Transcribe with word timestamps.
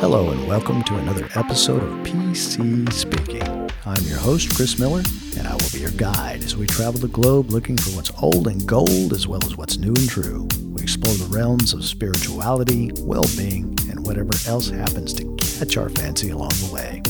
Hello, 0.00 0.30
and 0.30 0.46
welcome 0.46 0.80
to 0.84 0.96
another 0.96 1.28
episode 1.34 1.82
of 1.82 1.90
PC 2.06 2.92
Speaking. 2.92 3.42
I'm 3.84 4.00
your 4.04 4.18
host, 4.18 4.54
Chris 4.54 4.78
Miller, 4.78 5.02
and 5.36 5.48
I 5.48 5.52
will 5.52 5.70
be 5.72 5.80
your 5.80 5.90
guide 5.90 6.44
as 6.44 6.56
we 6.56 6.68
travel 6.68 7.00
the 7.00 7.08
globe 7.08 7.50
looking 7.50 7.76
for 7.76 7.90
what's 7.96 8.12
old 8.22 8.46
and 8.46 8.64
gold 8.64 9.12
as 9.12 9.26
well 9.26 9.44
as 9.44 9.56
what's 9.56 9.76
new 9.76 9.88
and 9.88 10.08
true. 10.08 10.46
We 10.66 10.82
explore 10.82 11.14
the 11.14 11.26
realms 11.36 11.72
of 11.72 11.84
spirituality, 11.84 12.92
well 12.98 13.24
being, 13.36 13.76
and 13.90 14.06
whatever 14.06 14.30
else 14.46 14.70
happens 14.70 15.12
to 15.14 15.36
catch 15.58 15.76
our 15.76 15.88
fancy 15.88 16.30
along 16.30 16.50
the 16.50 16.70
way. 16.72 17.02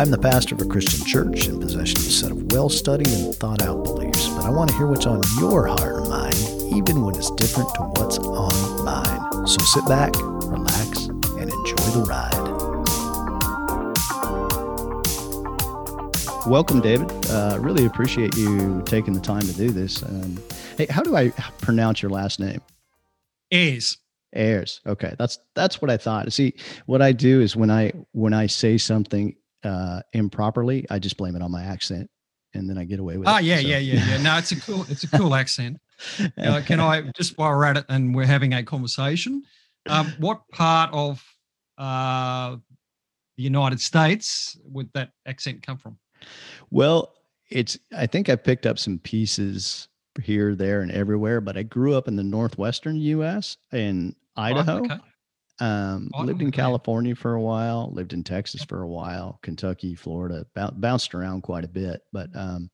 I'm 0.00 0.10
the 0.10 0.18
pastor 0.18 0.54
of 0.54 0.62
a 0.62 0.64
Christian 0.64 1.04
church 1.04 1.48
in 1.48 1.60
possession 1.60 1.98
of 1.98 2.06
a 2.06 2.10
set 2.10 2.30
of 2.30 2.50
well 2.50 2.70
studied 2.70 3.08
and 3.08 3.34
thought 3.34 3.60
out 3.60 3.84
beliefs, 3.84 4.26
but 4.30 4.46
I 4.46 4.50
want 4.50 4.70
to 4.70 4.76
hear 4.78 4.86
what's 4.86 5.04
on 5.04 5.20
your 5.38 5.66
heart 5.66 5.96
and 5.96 6.08
mind, 6.08 6.74
even 6.74 7.02
when 7.02 7.14
it's 7.14 7.30
different 7.32 7.68
to 7.74 7.82
what's 7.82 8.16
on 8.18 8.84
mine. 8.86 9.46
So 9.46 9.58
sit 9.64 9.86
back, 9.86 10.14
the 11.96 12.02
ride. 12.02 12.56
Welcome, 16.46 16.80
David. 16.80 17.10
Uh, 17.30 17.58
really 17.60 17.86
appreciate 17.86 18.36
you 18.36 18.82
taking 18.84 19.14
the 19.14 19.20
time 19.20 19.40
to 19.40 19.52
do 19.52 19.70
this. 19.70 20.02
Um, 20.02 20.38
hey, 20.76 20.86
how 20.90 21.02
do 21.02 21.16
I 21.16 21.30
pronounce 21.60 22.02
your 22.02 22.10
last 22.10 22.38
name? 22.38 22.60
Ayres. 23.50 23.98
Ayres. 24.34 24.80
Okay, 24.86 25.14
that's 25.18 25.38
that's 25.54 25.80
what 25.80 25.90
I 25.90 25.96
thought. 25.96 26.30
See, 26.32 26.54
what 26.86 27.02
I 27.02 27.12
do 27.12 27.40
is 27.40 27.56
when 27.56 27.70
I 27.70 27.92
when 28.12 28.34
I 28.34 28.46
say 28.46 28.78
something 28.78 29.34
uh, 29.64 30.02
improperly, 30.12 30.86
I 30.90 30.98
just 30.98 31.16
blame 31.16 31.34
it 31.34 31.42
on 31.42 31.50
my 31.50 31.64
accent, 31.64 32.10
and 32.54 32.68
then 32.68 32.78
I 32.78 32.84
get 32.84 33.00
away 33.00 33.16
with 33.16 33.26
oh, 33.26 33.32
it. 33.32 33.34
Oh 33.34 33.38
yeah, 33.38 33.56
so. 33.56 33.62
yeah, 33.62 33.78
yeah, 33.78 34.06
yeah. 34.06 34.22
No, 34.22 34.36
it's 34.36 34.52
a 34.52 34.60
cool, 34.60 34.84
it's 34.88 35.04
a 35.04 35.08
cool 35.08 35.34
accent. 35.34 35.78
Uh, 36.36 36.60
can 36.60 36.78
I 36.78 37.00
just 37.16 37.38
while 37.38 37.48
we're 37.48 37.64
at 37.64 37.78
it 37.78 37.86
and 37.88 38.14
we're 38.14 38.26
having 38.26 38.52
a 38.52 38.62
conversation? 38.62 39.42
Um, 39.88 40.12
what 40.18 40.46
part 40.52 40.92
of 40.92 41.24
uh, 41.78 42.56
the 43.36 43.42
United 43.42 43.80
States 43.80 44.58
would 44.64 44.90
that 44.94 45.10
accent 45.26 45.62
come 45.62 45.78
from? 45.78 45.98
Well, 46.70 47.14
it's. 47.50 47.78
I 47.96 48.06
think 48.06 48.28
I 48.28 48.36
picked 48.36 48.66
up 48.66 48.78
some 48.78 48.98
pieces 48.98 49.88
here, 50.22 50.54
there, 50.54 50.80
and 50.80 50.90
everywhere, 50.90 51.40
but 51.40 51.56
I 51.56 51.62
grew 51.62 51.94
up 51.94 52.08
in 52.08 52.16
the 52.16 52.24
northwestern 52.24 52.96
U.S. 52.96 53.56
in 53.72 54.14
Idaho. 54.36 54.78
Oh, 54.78 54.84
okay. 54.84 54.98
Um, 55.58 56.10
oh, 56.12 56.22
lived 56.22 56.42
in 56.42 56.50
California 56.50 57.14
for 57.14 57.34
a 57.34 57.40
while, 57.40 57.90
lived 57.92 58.12
in 58.12 58.22
Texas 58.22 58.62
for 58.62 58.82
a 58.82 58.88
while, 58.88 59.38
Kentucky, 59.42 59.94
Florida, 59.94 60.44
b- 60.54 60.68
bounced 60.74 61.14
around 61.14 61.42
quite 61.42 61.64
a 61.64 61.68
bit. 61.68 62.02
But 62.12 62.28
um, 62.34 62.70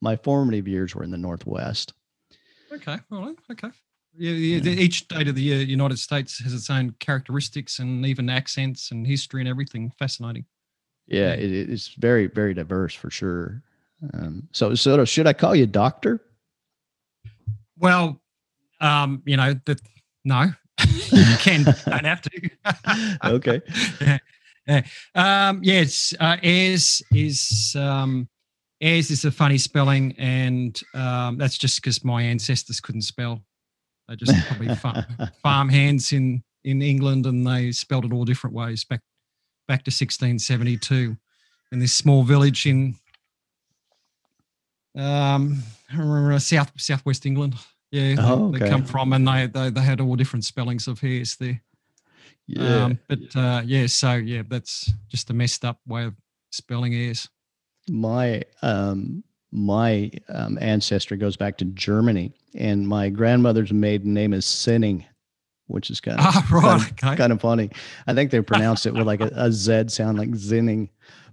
my 0.00 0.16
formative 0.16 0.66
years 0.66 0.94
were 0.94 1.04
in 1.04 1.10
the 1.10 1.18
Northwest. 1.18 1.92
Okay, 2.72 2.98
all 3.10 3.26
right, 3.26 3.36
okay. 3.50 3.68
Yeah, 4.16 4.32
yeah, 4.32 4.60
yeah. 4.62 4.70
Each 4.72 4.98
state 4.98 5.28
of 5.28 5.34
the 5.34 5.42
United 5.42 5.98
States 5.98 6.38
has 6.40 6.52
its 6.52 6.68
own 6.68 6.94
characteristics 7.00 7.78
and 7.78 8.04
even 8.04 8.28
accents 8.28 8.90
and 8.90 9.06
history 9.06 9.40
and 9.40 9.48
everything. 9.48 9.92
Fascinating. 9.98 10.44
Yeah, 11.06 11.32
it, 11.32 11.50
it's 11.50 11.88
very, 11.88 12.26
very 12.26 12.54
diverse 12.54 12.94
for 12.94 13.10
sure. 13.10 13.62
Um, 14.14 14.48
so, 14.52 14.74
so 14.74 15.04
should 15.04 15.26
I 15.26 15.32
call 15.32 15.54
you 15.54 15.66
doctor? 15.66 16.20
Well, 17.78 18.20
um, 18.80 19.22
you 19.24 19.36
know, 19.36 19.54
that 19.66 19.80
no, 20.24 20.52
you 21.10 21.36
can 21.38 21.64
don't 21.64 22.04
have 22.04 22.22
to. 22.22 22.50
okay. 23.24 23.60
yeah. 24.00 24.18
Yeah. 24.66 24.82
Um, 25.14 25.60
yes, 25.64 26.14
uh, 26.20 26.36
is 26.42 27.74
um, 27.76 28.28
is 28.80 29.24
a 29.24 29.30
funny 29.30 29.58
spelling, 29.58 30.14
and 30.18 30.80
um, 30.94 31.36
that's 31.36 31.58
just 31.58 31.82
because 31.82 32.04
my 32.04 32.22
ancestors 32.22 32.80
couldn't 32.80 33.02
spell. 33.02 33.42
They 34.08 34.16
just 34.16 34.46
probably 34.46 34.74
farm, 34.76 35.04
farm 35.42 35.68
hands 35.68 36.12
in 36.12 36.42
in 36.64 36.82
England, 36.82 37.26
and 37.26 37.46
they 37.46 37.72
spelled 37.72 38.04
it 38.04 38.12
all 38.12 38.24
different 38.24 38.54
ways 38.54 38.84
back 38.84 39.00
back 39.68 39.84
to 39.84 39.90
1672 39.90 41.16
in 41.70 41.78
this 41.78 41.94
small 41.94 42.22
village 42.22 42.66
in 42.66 42.96
um, 44.96 45.62
I 45.90 45.96
remember 45.96 46.38
south 46.38 46.72
southwest 46.76 47.24
England. 47.24 47.54
Yeah, 47.90 48.16
oh, 48.18 48.48
okay. 48.48 48.58
they 48.58 48.70
come 48.70 48.84
from, 48.84 49.12
and 49.12 49.26
they, 49.26 49.46
they 49.46 49.70
they 49.70 49.80
had 49.80 50.00
all 50.00 50.16
different 50.16 50.44
spellings 50.44 50.86
of 50.88 51.00
hairs 51.00 51.36
there. 51.36 51.60
Yeah, 52.46 52.84
um, 52.84 52.98
but 53.08 53.36
uh, 53.36 53.62
yeah, 53.64 53.86
so 53.86 54.14
yeah, 54.14 54.42
that's 54.46 54.92
just 55.08 55.30
a 55.30 55.34
messed 55.34 55.64
up 55.64 55.78
way 55.86 56.04
of 56.04 56.14
spelling 56.50 56.92
hairs. 56.92 57.28
My 57.88 58.42
um, 58.60 59.24
my 59.52 60.10
um, 60.30 60.58
ancestry 60.60 61.16
goes 61.16 61.36
back 61.36 61.58
to 61.58 61.64
Germany, 61.66 62.32
and 62.54 62.88
my 62.88 63.10
grandmother's 63.10 63.72
maiden 63.72 64.14
name 64.14 64.32
is 64.32 64.46
Sinning, 64.46 65.04
which 65.66 65.90
is 65.90 66.00
kind 66.02 66.18
of, 66.18 66.26
ah, 66.26 66.46
right, 66.50 66.62
kind, 66.62 66.80
of 66.80 66.92
okay. 66.92 67.16
kind, 67.16 67.32
of 67.32 67.40
funny. 67.40 67.70
I 68.06 68.14
think 68.14 68.30
they 68.30 68.40
pronounce 68.42 68.86
it 68.86 68.94
with 68.94 69.06
like 69.06 69.20
a, 69.20 69.30
a 69.34 69.52
Z 69.52 69.88
sound, 69.88 70.18
like 70.18 70.30
Zinning. 70.30 70.88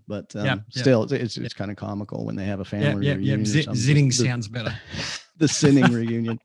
But 0.08 0.36
um, 0.36 0.46
yep, 0.46 0.64
still, 0.72 1.04
it's, 1.04 1.38
it's 1.38 1.54
kind 1.54 1.70
of 1.70 1.78
comical 1.78 2.26
when 2.26 2.36
they 2.36 2.46
have 2.46 2.60
a 2.60 2.66
family 2.66 3.08
reunion. 3.08 3.42
Yeah, 3.42 3.46
Z- 3.46 3.68
zinning 3.74 4.08
the, 4.08 4.26
sounds 4.26 4.48
better. 4.48 4.76
the 5.38 5.48
sinning 5.48 5.94
reunion. 5.94 6.40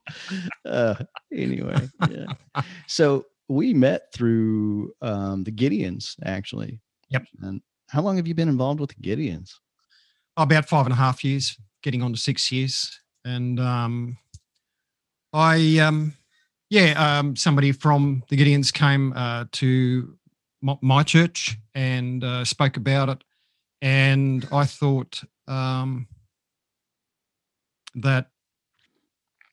Uh, 0.67 0.95
anyway, 1.33 1.89
yeah. 2.11 2.63
So 2.87 3.25
we 3.49 3.73
met 3.73 4.13
through 4.13 4.93
um, 5.01 5.45
the 5.45 5.51
Gideons, 5.51 6.17
actually. 6.25 6.81
Yep. 7.09 7.25
And 7.41 7.63
how 7.89 8.03
long 8.03 8.17
have 8.17 8.27
you 8.27 8.35
been 8.35 8.51
involved 8.51 8.81
with 8.81 8.91
the 8.91 9.03
Gideons? 9.03 9.55
About 10.37 10.69
five 10.69 10.87
and 10.87 10.93
a 10.93 10.97
half 10.97 11.25
years, 11.25 11.57
getting 11.83 12.03
on 12.03 12.13
to 12.13 12.19
six 12.19 12.51
years. 12.51 13.01
And 13.25 13.61
um, 13.61 14.19
I, 15.33 15.79
um, 15.79 16.15
yeah, 16.71 17.19
um, 17.19 17.37
somebody 17.37 17.73
from 17.73 18.25
the 18.29 18.37
Gideons 18.37 18.73
came 18.73 19.13
uh, 19.15 19.45
to 19.53 20.17
my, 20.61 21.03
church 21.03 21.57
and 21.75 22.25
uh, 22.25 22.45
spoke 22.45 22.77
about 22.77 23.11
it 23.11 23.25
and 23.85 24.49
I 24.51 24.65
thought 24.65 25.23
um, 25.47 26.09
that 27.97 28.31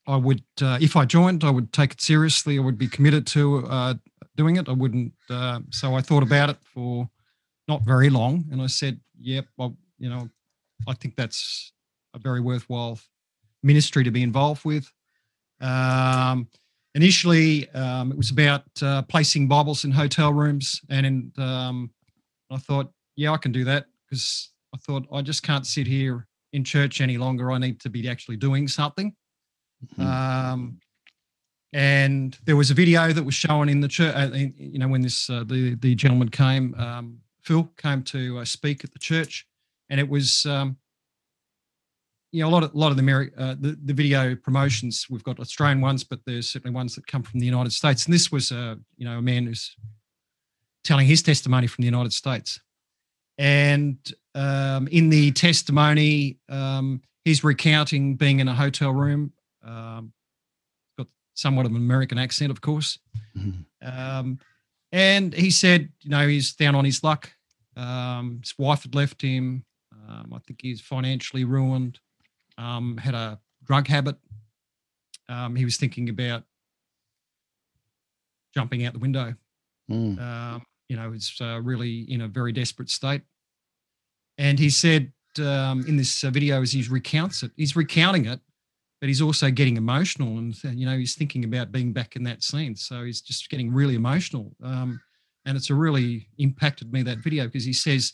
I 0.07 0.15
would, 0.15 0.43
uh, 0.61 0.77
if 0.79 0.95
I 0.95 1.03
joined, 1.03 1.43
I 1.43 1.49
would 1.49 1.73
take 1.73 1.91
it 1.91 2.01
seriously. 2.01 2.57
I 2.57 2.61
would 2.61 2.77
be 2.77 2.87
committed 2.87 3.27
to 3.27 3.67
uh, 3.67 3.95
doing 4.37 4.55
it. 4.55 4.69
I 4.69 4.71
wouldn't. 4.71 5.11
Uh, 5.29 5.59
so 5.69 5.95
I 5.95 6.01
thought 6.01 6.23
about 6.23 6.49
it 6.49 6.57
for 6.63 7.09
not 7.67 7.81
very 7.81 8.09
long, 8.09 8.45
and 8.51 8.61
I 8.61 8.67
said, 8.67 9.01
"Yep, 9.19 9.47
well, 9.57 9.75
you 9.99 10.09
know, 10.09 10.29
I 10.87 10.93
think 10.93 11.15
that's 11.15 11.73
a 12.13 12.19
very 12.19 12.41
worthwhile 12.41 12.99
ministry 13.63 14.03
to 14.03 14.11
be 14.11 14.23
involved 14.23 14.65
with." 14.65 14.91
Um, 15.59 16.47
initially, 16.95 17.69
um, 17.71 18.11
it 18.11 18.17
was 18.17 18.31
about 18.31 18.63
uh, 18.81 19.03
placing 19.03 19.47
Bibles 19.47 19.85
in 19.85 19.91
hotel 19.91 20.33
rooms, 20.33 20.81
and 20.89 21.37
um, 21.39 21.91
I 22.49 22.57
thought, 22.57 22.91
"Yeah, 23.15 23.31
I 23.31 23.37
can 23.37 23.51
do 23.51 23.63
that." 23.65 23.85
because 24.11 24.51
I 24.73 24.77
thought 24.77 25.07
I 25.11 25.21
just 25.21 25.43
can't 25.43 25.65
sit 25.65 25.87
here 25.87 26.27
in 26.53 26.63
church 26.63 27.01
any 27.01 27.17
longer. 27.17 27.51
I 27.51 27.57
need 27.57 27.79
to 27.81 27.89
be 27.89 28.09
actually 28.09 28.37
doing 28.37 28.67
something. 28.67 29.15
Mm-hmm. 29.85 30.01
Um, 30.01 30.79
and 31.73 32.37
there 32.45 32.57
was 32.57 32.69
a 32.69 32.73
video 32.73 33.13
that 33.13 33.23
was 33.23 33.33
shown 33.33 33.69
in 33.69 33.79
the 33.79 33.87
church. 33.87 34.13
Uh, 34.13 34.29
you 34.57 34.77
know, 34.77 34.89
when 34.89 35.01
this 35.01 35.29
uh, 35.29 35.45
the 35.45 35.75
the 35.75 35.95
gentleman 35.95 36.29
came, 36.29 36.75
um, 36.75 37.19
Phil 37.41 37.69
came 37.77 38.03
to 38.03 38.39
uh, 38.39 38.45
speak 38.45 38.83
at 38.83 38.91
the 38.91 38.99
church, 38.99 39.47
and 39.91 39.99
it 39.99 40.09
was. 40.09 40.45
Um, 40.47 40.77
you 42.33 42.41
know, 42.41 42.47
a 42.47 42.49
lot 42.49 42.63
of 42.63 42.73
a 42.73 42.77
lot 42.77 42.91
of 42.91 42.97
the, 42.97 43.31
uh, 43.37 43.55
the 43.59 43.77
the 43.83 43.93
video 43.93 44.35
promotions 44.35 45.07
we've 45.09 45.23
got 45.23 45.37
Australian 45.37 45.81
ones, 45.81 46.05
but 46.05 46.21
there's 46.25 46.49
certainly 46.49 46.73
ones 46.73 46.95
that 46.95 47.05
come 47.05 47.23
from 47.23 47.41
the 47.41 47.45
United 47.45 47.73
States. 47.73 48.05
And 48.05 48.13
this 48.13 48.31
was 48.31 48.51
a 48.51 48.79
you 48.95 49.03
know 49.03 49.17
a 49.17 49.21
man 49.21 49.47
who's 49.47 49.75
telling 50.85 51.05
his 51.05 51.21
testimony 51.21 51.67
from 51.67 51.81
the 51.81 51.87
United 51.87 52.13
States. 52.13 52.61
And 53.37 53.97
um, 54.33 54.87
in 54.87 55.09
the 55.09 55.31
testimony, 55.31 56.37
um, 56.47 57.01
he's 57.25 57.43
recounting 57.43 58.15
being 58.15 58.39
in 58.39 58.47
a 58.47 58.55
hotel 58.55 58.91
room. 58.91 59.33
Um, 59.61 60.13
got 60.97 61.07
somewhat 61.33 61.65
of 61.65 61.71
an 61.71 61.77
American 61.77 62.17
accent, 62.17 62.51
of 62.51 62.61
course. 62.61 62.97
Mm-hmm. 63.37 64.33
and 64.91 65.33
he 65.33 65.51
said, 65.51 65.89
you 66.01 66.09
know, 66.09 66.27
he's 66.27 66.53
down 66.53 66.75
on 66.75 66.85
his 66.85 67.03
luck. 67.03 67.31
Um, 67.75 68.39
his 68.41 68.57
wife 68.57 68.83
had 68.83 68.95
left 68.95 69.21
him. 69.21 69.65
Um, 70.11 70.33
I 70.33 70.39
think 70.39 70.59
he's 70.61 70.81
financially 70.81 71.45
ruined. 71.45 71.99
Um, 72.57 72.97
had 72.97 73.15
a 73.15 73.39
drug 73.63 73.87
habit. 73.87 74.17
he 75.55 75.65
was 75.65 75.77
thinking 75.77 76.09
about 76.09 76.43
jumping 78.53 78.85
out 78.85 78.93
the 78.93 78.99
window. 78.99 79.33
Mm. 79.89 80.61
you 80.89 80.97
know, 80.97 81.13
it's 81.13 81.39
uh, 81.39 81.61
really 81.63 82.01
in 82.11 82.21
a 82.21 82.27
very 82.27 82.51
desperate 82.51 82.89
state. 82.89 83.21
And 84.37 84.59
he 84.59 84.69
said 84.69 85.13
um, 85.39 85.85
in 85.87 85.97
this 85.97 86.23
uh, 86.23 86.29
video, 86.29 86.61
as 86.61 86.71
he 86.71 86.83
recounts 86.89 87.43
it, 87.43 87.51
he's 87.55 87.75
recounting 87.75 88.25
it, 88.25 88.39
but 88.99 89.07
he's 89.07 89.21
also 89.21 89.49
getting 89.49 89.77
emotional, 89.77 90.37
and 90.37 90.55
uh, 90.65 90.69
you 90.69 90.85
know 90.85 90.97
he's 90.97 91.15
thinking 91.15 91.43
about 91.43 91.71
being 91.71 91.93
back 91.93 92.15
in 92.15 92.23
that 92.23 92.43
scene. 92.43 92.75
So 92.75 93.03
he's 93.03 93.21
just 93.21 93.49
getting 93.49 93.73
really 93.73 93.95
emotional, 93.95 94.51
um, 94.63 94.99
and 95.45 95.55
it's 95.55 95.69
a 95.69 95.75
really 95.75 96.27
impacted 96.37 96.91
me 96.91 97.03
that 97.03 97.19
video 97.19 97.45
because 97.45 97.63
he 97.63 97.73
says 97.73 98.11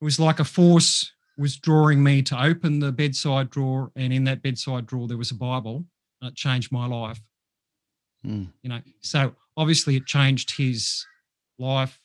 it 0.00 0.04
was 0.04 0.18
like 0.18 0.40
a 0.40 0.44
force 0.44 1.12
was 1.40 1.56
drawing 1.56 2.02
me 2.02 2.22
to 2.22 2.40
open 2.40 2.78
the 2.78 2.92
bedside 2.92 3.50
drawer, 3.50 3.90
and 3.96 4.12
in 4.12 4.24
that 4.24 4.42
bedside 4.42 4.86
drawer 4.86 5.08
there 5.08 5.16
was 5.16 5.30
a 5.30 5.34
Bible, 5.36 5.84
and 6.20 6.30
it 6.30 6.36
changed 6.36 6.70
my 6.70 6.86
life. 6.86 7.20
Mm. 8.24 8.52
You 8.62 8.68
know, 8.70 8.80
so 9.00 9.34
obviously 9.56 9.96
it 9.96 10.06
changed 10.06 10.56
his 10.56 11.06
life 11.58 12.00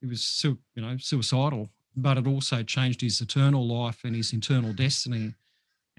he 0.00 0.06
was 0.06 0.44
you 0.44 0.82
know 0.82 0.96
suicidal, 0.98 1.68
but 1.96 2.18
it 2.18 2.26
also 2.26 2.62
changed 2.62 3.00
his 3.00 3.20
eternal 3.20 3.66
life 3.66 4.00
and 4.04 4.14
his 4.14 4.32
eternal 4.32 4.72
destiny. 4.72 5.34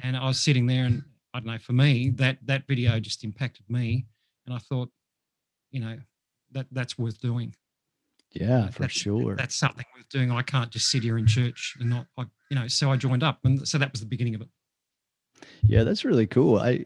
And 0.01 0.15
I 0.15 0.27
was 0.27 0.39
sitting 0.39 0.65
there, 0.65 0.85
and 0.85 1.03
I 1.33 1.39
don't 1.39 1.47
know, 1.47 1.57
for 1.57 1.73
me, 1.73 2.09
that 2.11 2.37
that 2.45 2.65
video 2.67 2.99
just 2.99 3.23
impacted 3.23 3.69
me, 3.69 4.05
and 4.45 4.55
I 4.55 4.59
thought, 4.59 4.89
you 5.71 5.81
know, 5.81 5.97
that 6.51 6.67
that's 6.71 6.97
worth 6.97 7.19
doing. 7.19 7.55
Yeah, 8.31 8.69
for 8.69 8.83
that's, 8.83 8.93
sure. 8.93 9.35
That's 9.35 9.55
something 9.55 9.85
worth 9.95 10.07
doing. 10.09 10.31
I 10.31 10.43
can't 10.43 10.69
just 10.69 10.89
sit 10.91 11.03
here 11.03 11.17
in 11.17 11.25
church 11.25 11.75
and 11.79 11.89
not, 11.89 12.05
I, 12.17 12.25
you 12.49 12.55
know. 12.55 12.67
So 12.67 12.91
I 12.91 12.97
joined 12.97 13.23
up, 13.23 13.39
and 13.43 13.67
so 13.67 13.77
that 13.77 13.91
was 13.91 14.01
the 14.01 14.07
beginning 14.07 14.35
of 14.35 14.41
it. 14.41 14.47
Yeah, 15.63 15.83
that's 15.83 16.05
really 16.05 16.27
cool. 16.27 16.59
I 16.59 16.85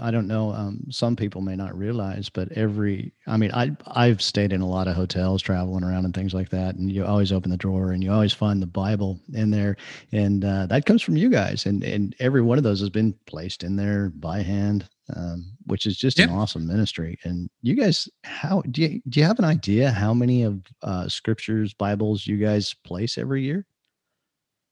I 0.00 0.10
don't 0.10 0.26
know. 0.26 0.52
Um, 0.52 0.80
some 0.90 1.14
people 1.14 1.40
may 1.40 1.54
not 1.54 1.76
realize, 1.78 2.28
but 2.28 2.50
every, 2.52 3.12
I 3.28 3.36
mean, 3.36 3.52
I 3.52 3.76
I've 3.86 4.20
stayed 4.20 4.52
in 4.52 4.60
a 4.60 4.68
lot 4.68 4.88
of 4.88 4.96
hotels, 4.96 5.40
traveling 5.40 5.84
around 5.84 6.04
and 6.04 6.12
things 6.12 6.34
like 6.34 6.48
that, 6.50 6.74
and 6.74 6.90
you 6.90 7.04
always 7.04 7.30
open 7.30 7.52
the 7.52 7.56
drawer 7.56 7.92
and 7.92 8.02
you 8.02 8.12
always 8.12 8.32
find 8.32 8.60
the 8.60 8.66
Bible 8.66 9.20
in 9.34 9.52
there, 9.52 9.76
and 10.10 10.44
uh, 10.44 10.66
that 10.66 10.84
comes 10.84 11.00
from 11.00 11.16
you 11.16 11.30
guys, 11.30 11.64
and 11.64 11.84
and 11.84 12.16
every 12.18 12.42
one 12.42 12.58
of 12.58 12.64
those 12.64 12.80
has 12.80 12.90
been 12.90 13.14
placed 13.26 13.62
in 13.62 13.76
there 13.76 14.10
by 14.16 14.42
hand, 14.42 14.88
um, 15.14 15.52
which 15.66 15.86
is 15.86 15.96
just 15.96 16.18
an 16.18 16.28
awesome 16.30 16.66
ministry. 16.66 17.16
And 17.22 17.48
you 17.62 17.76
guys, 17.76 18.08
how 18.24 18.62
do 18.72 18.82
you 18.82 19.00
do 19.08 19.20
you 19.20 19.26
have 19.26 19.38
an 19.38 19.44
idea 19.44 19.92
how 19.92 20.12
many 20.12 20.42
of 20.42 20.60
uh, 20.82 21.08
scriptures 21.08 21.72
Bibles 21.72 22.26
you 22.26 22.36
guys 22.36 22.74
place 22.84 23.16
every 23.16 23.44
year? 23.44 23.64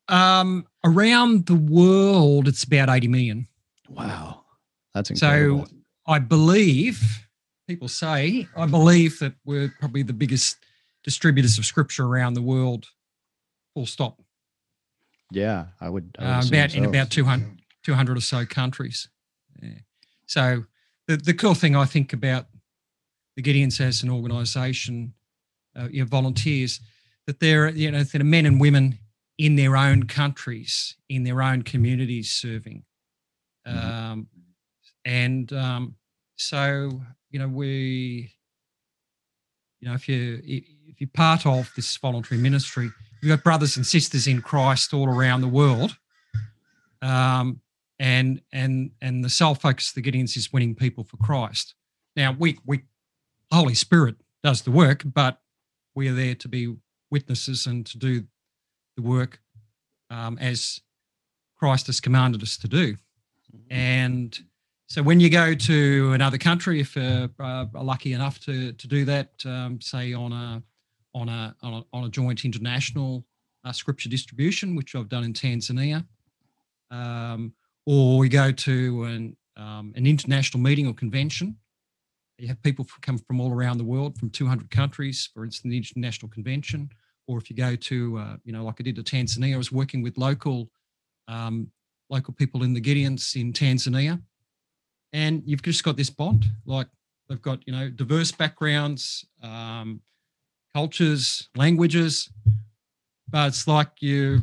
Um, 0.08 0.66
around 0.84 1.46
the 1.46 1.54
world, 1.54 2.48
it's 2.48 2.64
about 2.64 2.88
eighty 2.88 3.06
million. 3.06 3.46
Wow. 3.88 4.43
That's 4.94 5.10
incredible. 5.10 5.66
So 5.66 5.74
I 6.06 6.18
believe 6.18 7.26
people 7.66 7.88
say 7.88 8.46
I 8.56 8.66
believe 8.66 9.18
that 9.20 9.34
we're 9.44 9.72
probably 9.80 10.02
the 10.02 10.12
biggest 10.12 10.56
distributors 11.02 11.58
of 11.58 11.66
scripture 11.66 12.06
around 12.06 12.34
the 12.34 12.42
world. 12.42 12.86
Full 13.74 13.86
stop. 13.86 14.20
Yeah, 15.30 15.66
I 15.80 15.88
would. 15.88 16.16
I 16.18 16.38
would 16.38 16.44
uh, 16.44 16.48
about 16.48 16.70
so. 16.70 16.78
in 16.78 16.84
about 16.84 17.10
200, 17.10 17.60
200 17.82 18.16
or 18.16 18.20
so 18.20 18.46
countries. 18.46 19.08
Yeah. 19.60 19.70
So 20.26 20.64
the 21.08 21.16
the 21.16 21.34
cool 21.34 21.54
thing 21.54 21.74
I 21.74 21.84
think 21.84 22.12
about 22.12 22.46
the 23.36 23.42
Gideons 23.42 23.80
as 23.80 24.02
an 24.02 24.10
organisation, 24.10 25.14
uh, 25.76 25.88
you 25.90 26.00
know, 26.00 26.06
volunteers, 26.06 26.80
that 27.26 27.40
they're 27.40 27.70
you 27.70 27.90
know 27.90 28.04
that 28.04 28.20
are 28.20 28.24
men 28.24 28.46
and 28.46 28.60
women 28.60 28.98
in 29.38 29.56
their 29.56 29.76
own 29.76 30.04
countries, 30.04 30.96
in 31.08 31.24
their 31.24 31.42
own 31.42 31.62
communities, 31.62 32.30
serving. 32.30 32.84
Mm-hmm. 33.66 34.12
Um, 34.12 34.28
and 35.04 35.52
um, 35.52 35.94
so 36.36 37.00
you 37.30 37.38
know 37.38 37.48
we 37.48 38.32
you 39.80 39.88
know 39.88 39.94
if 39.94 40.08
you 40.08 40.40
if 40.44 41.00
you're 41.00 41.10
part 41.12 41.46
of 41.46 41.70
this 41.76 41.96
voluntary 41.96 42.40
ministry 42.40 42.90
you've 43.20 43.36
got 43.36 43.44
brothers 43.44 43.76
and 43.76 43.86
sisters 43.86 44.26
in 44.26 44.40
christ 44.40 44.94
all 44.94 45.08
around 45.08 45.40
the 45.40 45.48
world 45.48 45.96
um, 47.02 47.60
and 47.98 48.40
and 48.52 48.90
and 49.00 49.24
the 49.24 49.30
sole 49.30 49.54
focus 49.54 49.90
of 49.90 50.02
the 50.02 50.10
gideons 50.10 50.36
is 50.36 50.52
winning 50.52 50.74
people 50.74 51.04
for 51.04 51.16
christ 51.18 51.74
now 52.16 52.34
we 52.38 52.58
we 52.64 52.82
holy 53.52 53.74
spirit 53.74 54.16
does 54.42 54.62
the 54.62 54.70
work 54.70 55.02
but 55.04 55.40
we 55.94 56.08
are 56.08 56.14
there 56.14 56.34
to 56.34 56.48
be 56.48 56.74
witnesses 57.10 57.66
and 57.66 57.86
to 57.86 57.98
do 57.98 58.24
the 58.96 59.02
work 59.02 59.40
um, 60.10 60.38
as 60.38 60.80
christ 61.58 61.86
has 61.86 62.00
commanded 62.00 62.42
us 62.42 62.56
to 62.56 62.68
do 62.68 62.94
mm-hmm. 62.94 63.72
and 63.72 64.40
so 64.86 65.02
when 65.02 65.18
you 65.18 65.30
go 65.30 65.54
to 65.54 66.12
another 66.12 66.38
country, 66.38 66.80
if 66.80 66.96
uh, 66.96 67.28
are 67.38 67.68
lucky 67.74 68.12
enough 68.12 68.38
to 68.40 68.72
to 68.72 68.86
do 68.86 69.04
that, 69.06 69.30
um, 69.46 69.80
say 69.80 70.12
on 70.12 70.32
a 70.32 70.62
on 71.14 71.28
a 71.28 71.54
on 71.62 72.04
a, 72.04 72.08
joint 72.08 72.44
international 72.44 73.24
uh, 73.64 73.72
scripture 73.72 74.08
distribution, 74.08 74.76
which 74.76 74.94
I've 74.94 75.08
done 75.08 75.24
in 75.24 75.32
Tanzania, 75.32 76.04
um, 76.90 77.54
or 77.86 78.18
we 78.18 78.28
go 78.28 78.52
to 78.52 79.04
an 79.04 79.36
um, 79.56 79.92
an 79.96 80.06
international 80.06 80.62
meeting 80.62 80.86
or 80.86 80.92
convention. 80.92 81.56
You 82.38 82.48
have 82.48 82.62
people 82.62 82.86
come 83.00 83.16
from 83.16 83.40
all 83.40 83.52
around 83.52 83.78
the 83.78 83.84
world, 83.84 84.18
from 84.18 84.28
200 84.28 84.68
countries, 84.68 85.30
for 85.32 85.44
instance, 85.44 85.70
the 85.70 85.76
international 85.76 86.28
convention. 86.28 86.90
Or 87.28 87.38
if 87.38 87.48
you 87.48 87.54
go 87.54 87.76
to, 87.76 88.18
uh, 88.18 88.36
you 88.44 88.52
know, 88.52 88.64
like 88.64 88.74
I 88.80 88.82
did 88.82 88.96
to 88.96 89.04
Tanzania, 89.04 89.54
I 89.54 89.56
was 89.56 89.70
working 89.70 90.02
with 90.02 90.18
local 90.18 90.68
um, 91.26 91.70
local 92.10 92.34
people 92.34 92.64
in 92.64 92.74
the 92.74 92.80
Gideons 92.80 93.40
in 93.40 93.52
Tanzania 93.52 94.20
and 95.14 95.44
you've 95.46 95.62
just 95.62 95.84
got 95.84 95.96
this 95.96 96.10
bond. 96.10 96.44
Like 96.66 96.88
they've 97.28 97.40
got 97.40 97.66
you 97.66 97.72
know 97.72 97.88
diverse 97.88 98.32
backgrounds, 98.32 99.24
um, 99.42 100.02
cultures, 100.74 101.48
languages, 101.56 102.28
but 103.30 103.48
it's 103.48 103.66
like 103.66 103.90
you 104.00 104.42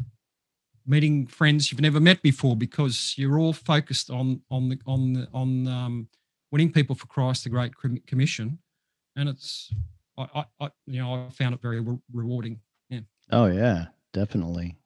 meeting 0.88 1.27
friends 1.27 1.71
you've 1.71 1.81
never 1.81 2.00
met 2.00 2.21
before 2.23 2.56
because 2.56 3.13
you're 3.18 3.38
all 3.38 3.53
focused 3.53 4.09
on 4.09 4.41
on 4.50 4.69
the 4.69 4.79
on 4.88 5.13
the, 5.13 5.27
on 5.33 5.68
um, 5.68 6.07
winning 6.51 6.71
people 6.71 6.95
for 6.95 7.06
Christ, 7.06 7.44
the 7.44 7.50
Great 7.50 7.74
Commission, 8.07 8.57
and 9.15 9.29
it's 9.29 9.71
I, 10.17 10.45
I, 10.59 10.71
you 10.88 11.01
know 11.01 11.25
I 11.27 11.29
found 11.31 11.53
it 11.53 11.62
very 11.62 11.81
re- 11.81 12.00
rewarding. 12.13 12.62
Yeah. 12.89 13.01
Oh 13.29 13.47
yeah, 13.47 13.88
definitely. 14.13 14.77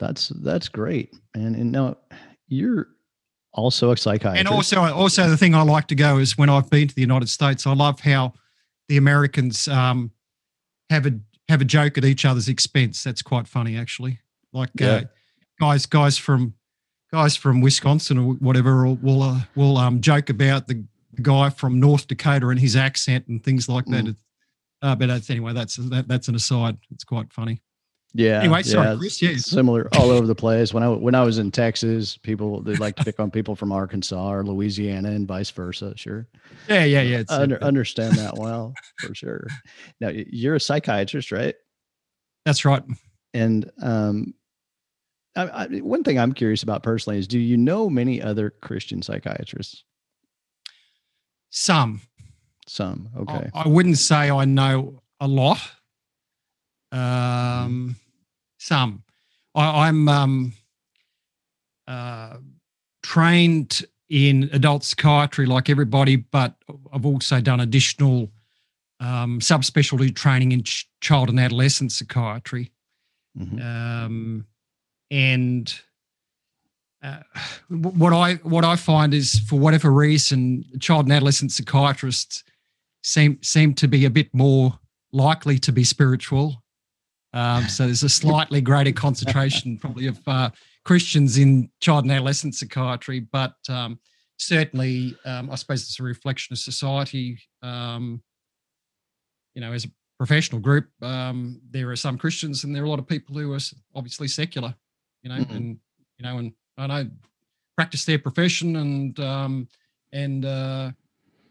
That's 0.00 0.28
that's 0.28 0.68
great, 0.68 1.16
and 1.34 1.54
and 1.54 1.70
now 1.70 1.98
you're 2.48 2.88
also 3.52 3.90
a 3.90 3.96
psychiatrist. 3.96 4.38
And 4.38 4.48
also, 4.48 4.80
also 4.80 5.28
the 5.28 5.36
thing 5.36 5.54
I 5.54 5.62
like 5.62 5.86
to 5.88 5.94
go 5.94 6.18
is 6.18 6.38
when 6.38 6.48
I've 6.48 6.70
been 6.70 6.88
to 6.88 6.94
the 6.94 7.00
United 7.00 7.28
States, 7.28 7.66
I 7.66 7.74
love 7.74 8.00
how 8.00 8.34
the 8.88 8.96
Americans 8.96 9.68
um, 9.68 10.12
have 10.90 11.06
a 11.06 11.18
have 11.48 11.60
a 11.60 11.64
joke 11.64 11.96
at 11.98 12.04
each 12.04 12.24
other's 12.24 12.48
expense. 12.48 13.02
That's 13.02 13.22
quite 13.22 13.48
funny, 13.48 13.76
actually. 13.76 14.20
Like 14.52 14.70
uh, 14.80 14.84
yeah. 14.84 14.92
uh, 14.92 15.02
guys, 15.60 15.86
guys 15.86 16.18
from 16.18 16.54
guys 17.10 17.36
from 17.36 17.60
Wisconsin 17.60 18.18
or 18.18 18.34
whatever 18.34 18.84
will 18.84 18.96
will, 18.96 19.22
uh, 19.22 19.40
will 19.54 19.76
um, 19.78 20.00
joke 20.00 20.30
about 20.30 20.66
the 20.66 20.84
guy 21.22 21.50
from 21.50 21.80
North 21.80 22.06
Dakota 22.06 22.48
and 22.48 22.60
his 22.60 22.76
accent 22.76 23.26
and 23.28 23.42
things 23.42 23.68
like 23.68 23.86
that. 23.86 24.04
Mm. 24.04 24.16
Uh, 24.80 24.94
but 24.94 25.08
that's, 25.08 25.28
anyway, 25.28 25.52
that's 25.52 25.76
that, 25.76 26.06
that's 26.06 26.28
an 26.28 26.34
aside. 26.34 26.78
It's 26.90 27.04
quite 27.04 27.32
funny. 27.32 27.60
Yeah. 28.14 28.40
Anyway, 28.40 28.62
sorry, 28.62 28.88
yeah, 28.88 28.96
Chris. 28.96 29.22
Yes. 29.22 29.46
Similar 29.46 29.88
all 29.96 30.10
over 30.10 30.26
the 30.26 30.34
place. 30.34 30.72
When 30.72 30.82
I 30.82 30.88
when 30.88 31.14
I 31.14 31.22
was 31.22 31.38
in 31.38 31.50
Texas, 31.50 32.16
people 32.16 32.62
they 32.62 32.74
like 32.76 32.96
to 32.96 33.04
pick 33.04 33.20
on 33.20 33.30
people 33.30 33.54
from 33.54 33.70
Arkansas 33.70 34.32
or 34.32 34.44
Louisiana 34.44 35.10
and 35.10 35.28
vice 35.28 35.50
versa. 35.50 35.92
Sure. 35.96 36.26
Yeah, 36.68 36.84
yeah, 36.84 37.02
yeah. 37.02 37.22
I 37.28 37.42
under, 37.42 37.62
understand 37.62 38.14
that 38.16 38.34
well 38.38 38.72
for 38.98 39.14
sure. 39.14 39.46
Now 40.00 40.08
you're 40.08 40.54
a 40.54 40.60
psychiatrist, 40.60 41.32
right? 41.32 41.54
That's 42.44 42.64
right. 42.64 42.82
And 43.34 43.70
um, 43.82 44.34
I, 45.36 45.42
I, 45.42 45.66
one 45.66 46.02
thing 46.02 46.18
I'm 46.18 46.32
curious 46.32 46.62
about 46.62 46.82
personally 46.82 47.18
is, 47.18 47.28
do 47.28 47.38
you 47.38 47.56
know 47.56 47.90
many 47.90 48.22
other 48.22 48.50
Christian 48.62 49.02
psychiatrists? 49.02 49.84
Some. 51.50 52.00
Some. 52.66 53.10
Okay. 53.16 53.50
I, 53.54 53.64
I 53.64 53.68
wouldn't 53.68 53.98
say 53.98 54.30
I 54.30 54.44
know 54.46 55.02
a 55.20 55.28
lot. 55.28 55.60
Um, 56.92 57.96
some. 58.58 59.02
I, 59.54 59.88
am 59.88 60.08
um, 60.08 60.52
uh, 61.86 62.36
trained 63.02 63.84
in 64.08 64.48
adult 64.52 64.84
psychiatry 64.84 65.46
like 65.46 65.68
everybody, 65.68 66.16
but 66.16 66.54
I've 66.92 67.04
also 67.04 67.40
done 67.40 67.60
additional 67.60 68.30
um, 69.00 69.40
subspecialty 69.40 70.14
training 70.14 70.52
in 70.52 70.62
ch- 70.62 70.88
child 71.00 71.28
and 71.28 71.40
adolescent 71.40 71.92
psychiatry. 71.92 72.70
Mm-hmm. 73.38 73.60
Um, 73.60 74.46
and 75.10 75.80
uh, 77.02 77.20
what 77.68 78.12
I 78.12 78.34
what 78.36 78.64
I 78.64 78.76
find 78.76 79.14
is, 79.14 79.38
for 79.38 79.58
whatever 79.58 79.90
reason, 79.90 80.64
child 80.80 81.06
and 81.06 81.12
adolescent 81.12 81.52
psychiatrists 81.52 82.44
seem 83.02 83.38
seem 83.42 83.74
to 83.74 83.88
be 83.88 84.04
a 84.04 84.10
bit 84.10 84.34
more 84.34 84.78
likely 85.12 85.58
to 85.60 85.72
be 85.72 85.84
spiritual 85.84 86.62
um, 87.32 87.68
so 87.68 87.84
there's 87.84 88.02
a 88.02 88.08
slightly 88.08 88.60
greater 88.60 88.92
concentration 88.92 89.78
probably 89.80 90.06
of 90.06 90.20
uh, 90.26 90.50
Christians 90.84 91.38
in 91.38 91.70
child 91.80 92.04
and 92.04 92.12
adolescent 92.12 92.54
psychiatry, 92.54 93.20
but 93.20 93.54
um, 93.68 93.98
certainly 94.38 95.16
um, 95.24 95.50
I 95.50 95.56
suppose 95.56 95.82
it's 95.82 96.00
a 96.00 96.02
reflection 96.02 96.54
of 96.54 96.58
society. 96.58 97.38
Um, 97.62 98.22
you 99.54 99.60
know, 99.60 99.72
as 99.72 99.84
a 99.84 99.88
professional 100.18 100.60
group, 100.60 100.88
um, 101.02 101.60
there 101.70 101.90
are 101.90 101.96
some 101.96 102.16
Christians 102.16 102.64
and 102.64 102.74
there 102.74 102.82
are 102.82 102.86
a 102.86 102.90
lot 102.90 102.98
of 102.98 103.06
people 103.06 103.36
who 103.36 103.52
are 103.52 103.60
obviously 103.94 104.28
secular. 104.28 104.74
You 105.22 105.30
know, 105.30 105.38
mm-hmm. 105.38 105.56
and 105.56 105.78
you 106.16 106.24
know, 106.24 106.38
and 106.38 106.52
I 106.76 106.86
don't 106.86 107.06
know 107.06 107.10
practice 107.78 108.04
their 108.04 108.18
profession 108.18 108.74
and 108.74 109.20
um, 109.20 109.68
and 110.12 110.44
uh, 110.44 110.90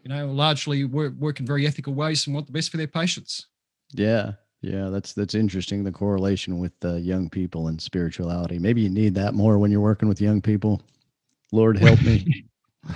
you 0.04 0.10
know 0.10 0.28
largely 0.28 0.84
work, 0.84 1.14
work 1.14 1.40
in 1.40 1.46
very 1.46 1.66
ethical 1.66 1.94
ways 1.94 2.28
and 2.28 2.34
want 2.34 2.48
the 2.48 2.52
best 2.52 2.70
for 2.70 2.76
their 2.76 2.88
patients. 2.88 3.48
Yeah, 3.94 4.34
yeah, 4.68 4.90
that's 4.90 5.14
that's 5.14 5.34
interesting. 5.34 5.84
The 5.84 5.92
correlation 5.92 6.60
with 6.60 6.74
uh, 6.84 6.96
young 6.96 7.30
people 7.30 7.70
and 7.70 7.82
spirituality. 7.82 8.60
Maybe 8.60 8.82
you 8.82 8.90
need 8.90 9.16
that 9.16 9.34
more 9.34 9.58
when 9.58 9.72
you're 9.72 9.82
working 9.82 10.10
with 10.10 10.20
young 10.20 10.42
people. 10.42 10.82
Lord 11.54 11.78
help 11.78 12.02
me. 12.02 12.46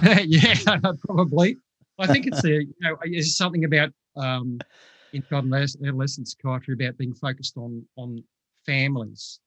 yeah, 0.26 0.56
probably. 1.06 1.58
I 1.98 2.08
think 2.08 2.28
it's 2.28 2.44
a 2.44 2.50
you 2.64 2.74
know 2.82 2.98
it's 3.04 3.38
something 3.38 3.64
about 3.64 3.92
um, 4.18 4.60
in 5.14 5.24
child 5.30 5.46
and 5.46 5.54
adolescent 5.54 6.28
psychiatry 6.28 6.74
about 6.74 6.98
being 6.98 7.14
focused 7.14 7.56
on 7.58 7.86
on 7.96 8.22
families. 8.66 9.40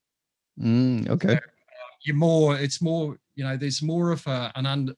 Mm, 0.59 1.11
okay. 1.11 1.29
So, 1.29 1.35
uh, 1.35 1.39
you're 2.03 2.17
more. 2.17 2.57
It's 2.57 2.81
more. 2.81 3.19
You 3.35 3.45
know, 3.45 3.57
there's 3.57 3.83
more 3.83 4.13
of 4.13 4.27
a, 4.27 4.51
an 4.55 4.65
under, 4.65 4.95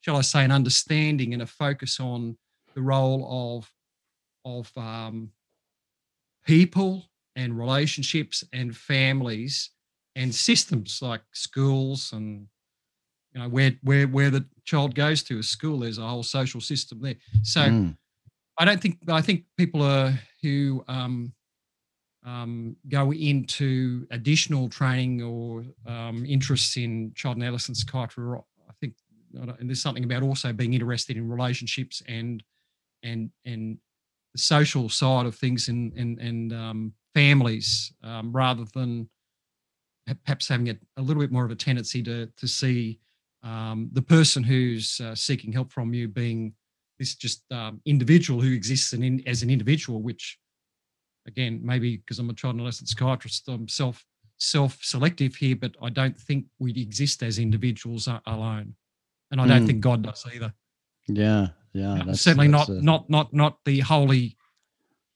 shall 0.00 0.16
I 0.16 0.22
say, 0.22 0.44
an 0.44 0.50
understanding 0.50 1.34
and 1.34 1.42
a 1.42 1.46
focus 1.46 2.00
on 2.00 2.36
the 2.74 2.82
role 2.82 3.56
of 3.56 3.70
of 4.44 4.72
um, 4.76 5.30
people 6.48 7.04
and 7.36 7.58
relationships 7.58 8.42
and 8.54 8.74
families 8.74 9.70
and 10.16 10.34
systems 10.34 11.00
like 11.02 11.20
schools 11.32 12.10
and 12.14 12.46
you 13.34 13.40
know 13.40 13.48
where 13.50 13.72
where 13.82 14.08
where 14.08 14.30
the 14.30 14.44
child 14.64 14.94
goes 14.94 15.22
to 15.22 15.38
a 15.38 15.42
school. 15.42 15.80
There's 15.80 15.98
a 15.98 16.08
whole 16.08 16.22
social 16.22 16.62
system 16.62 17.02
there. 17.02 17.16
So 17.42 17.60
mm. 17.60 17.96
i 18.58 18.64
don't 18.64 18.80
think 18.80 18.98
i 19.08 19.20
think 19.20 19.44
people 19.58 19.82
are 19.82 20.18
who 20.42 20.82
um, 20.88 21.32
um, 22.24 22.76
go 22.88 23.12
into 23.12 24.06
additional 24.10 24.70
training 24.70 25.22
or 25.22 25.64
um, 25.86 26.24
interests 26.24 26.76
in 26.78 27.12
child 27.14 27.36
and 27.36 27.44
adolescent 27.44 27.76
psychiatry 27.76 28.24
i 28.70 28.72
think 28.80 28.94
and 29.34 29.68
there's 29.68 29.82
something 29.82 30.04
about 30.04 30.22
also 30.22 30.52
being 30.52 30.72
interested 30.72 31.18
in 31.18 31.28
relationships 31.28 32.02
and 32.08 32.42
and 33.02 33.30
and 33.44 33.78
the 34.32 34.38
social 34.38 34.88
side 34.88 35.26
of 35.26 35.34
things 35.34 35.68
and 35.68 35.92
and 35.94 36.18
and 36.18 36.52
um, 36.52 36.92
families 37.14 37.92
um, 38.02 38.32
rather 38.32 38.64
than 38.74 39.08
perhaps 40.24 40.48
having 40.48 40.70
a, 40.70 40.76
a, 40.96 41.02
little 41.02 41.22
bit 41.22 41.32
more 41.32 41.44
of 41.44 41.50
a 41.50 41.56
tendency 41.56 42.02
to 42.02 42.26
to 42.36 42.48
see 42.48 42.98
um, 43.42 43.88
the 43.92 44.02
person 44.02 44.42
who's 44.42 45.00
uh, 45.00 45.14
seeking 45.14 45.52
help 45.52 45.72
from 45.72 45.94
you 45.94 46.08
being 46.08 46.52
this 46.98 47.14
just 47.14 47.42
um, 47.52 47.80
individual 47.86 48.40
who 48.40 48.52
exists 48.52 48.92
in, 48.92 49.22
as 49.26 49.42
an 49.42 49.50
individual, 49.50 50.02
which 50.02 50.38
again 51.26 51.60
maybe 51.62 51.98
because 51.98 52.18
I'm 52.18 52.30
a 52.30 52.34
child 52.34 52.54
and 52.54 52.60
adolescent 52.60 52.88
psychiatrist, 52.88 53.48
I'm 53.48 53.68
self 53.68 54.04
self 54.38 54.78
selective 54.82 55.36
here, 55.36 55.56
but 55.56 55.74
I 55.82 55.90
don't 55.90 56.18
think 56.18 56.46
we 56.58 56.72
exist 56.72 57.22
as 57.22 57.38
individuals 57.38 58.08
alone, 58.26 58.74
and 59.30 59.40
I 59.40 59.46
don't 59.46 59.64
mm. 59.64 59.66
think 59.66 59.80
God 59.80 60.02
does 60.02 60.26
either. 60.32 60.52
Yeah, 61.06 61.48
yeah, 61.72 62.02
that's, 62.06 62.20
certainly 62.20 62.48
that's 62.48 62.68
not 62.68 62.78
a... 62.78 62.84
not 62.84 63.10
not 63.10 63.34
not 63.34 63.58
the 63.64 63.80
holy 63.80 64.36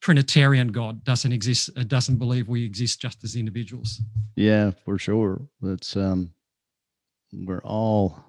Trinitarian 0.02 0.68
God 0.68 1.04
doesn't 1.04 1.32
exist. 1.32 1.70
Uh, 1.76 1.84
doesn't 1.84 2.16
believe 2.16 2.48
we 2.48 2.64
exist 2.64 3.00
just 3.00 3.22
as 3.24 3.36
individuals. 3.36 4.00
Yeah, 4.34 4.72
for 4.84 4.98
sure. 4.98 5.40
That's 5.60 5.96
um, 5.96 6.32
we're 7.32 7.62
all, 7.62 8.22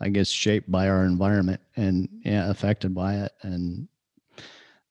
I 0.00 0.10
guess, 0.10 0.28
shaped 0.28 0.70
by 0.70 0.88
our 0.88 1.04
environment 1.04 1.60
and 1.76 2.08
yeah, 2.24 2.50
affected 2.50 2.94
by 2.94 3.16
it. 3.16 3.32
And 3.42 3.88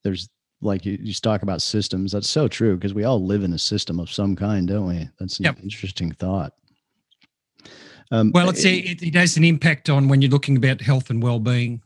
there's 0.04 0.28
like 0.62 0.86
you, 0.86 0.98
you 1.00 1.14
talk 1.14 1.44
about 1.44 1.62
systems. 1.62 2.12
That's 2.12 2.30
so 2.30 2.48
true 2.48 2.76
because 2.76 2.96
we 2.96 3.04
all 3.04 3.24
live 3.24 3.44
in 3.44 3.54
a 3.54 3.60
system 3.60 4.00
of 4.00 4.12
some 4.12 4.36
kind, 4.36 4.68
don't 4.68 4.88
we? 4.88 5.10
That's 5.20 5.38
an 5.38 5.46
yep. 5.46 5.60
interesting 5.62 6.12
thought. 6.12 6.54
Um, 8.10 8.32
well, 8.34 8.50
it's, 8.50 8.64
it, 8.64 8.86
it, 8.86 9.04
it, 9.04 9.16
has 9.16 9.36
an 9.36 9.44
impact 9.44 9.90
on 9.90 10.08
when 10.08 10.22
you're 10.22 10.32
looking 10.32 10.56
about 10.56 10.80
health 10.80 11.10
and 11.10 11.22
well-being. 11.22 11.82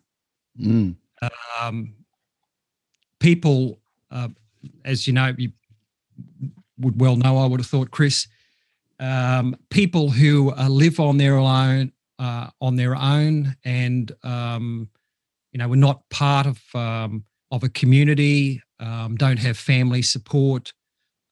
Mm. 0.59 0.95
Um, 1.61 1.93
people, 3.19 3.79
uh, 4.09 4.29
as 4.83 5.07
you 5.07 5.13
know, 5.13 5.33
you 5.37 5.51
would 6.79 6.99
well 6.99 7.15
know. 7.15 7.37
I 7.37 7.45
would 7.45 7.59
have 7.59 7.67
thought, 7.67 7.91
Chris, 7.91 8.27
um, 8.99 9.55
people 9.69 10.09
who 10.09 10.51
uh, 10.51 10.67
live 10.67 10.99
on 10.99 11.17
their 11.17 11.37
own, 11.37 11.91
uh, 12.19 12.49
on 12.59 12.75
their 12.75 12.95
own, 12.95 13.55
and 13.63 14.11
um, 14.23 14.89
you 15.51 15.57
know, 15.59 15.67
we're 15.67 15.75
not 15.75 16.09
part 16.09 16.47
of 16.47 16.59
um, 16.75 17.23
of 17.51 17.63
a 17.63 17.69
community, 17.69 18.61
um, 18.79 19.15
don't 19.15 19.39
have 19.39 19.57
family 19.57 20.01
support. 20.01 20.73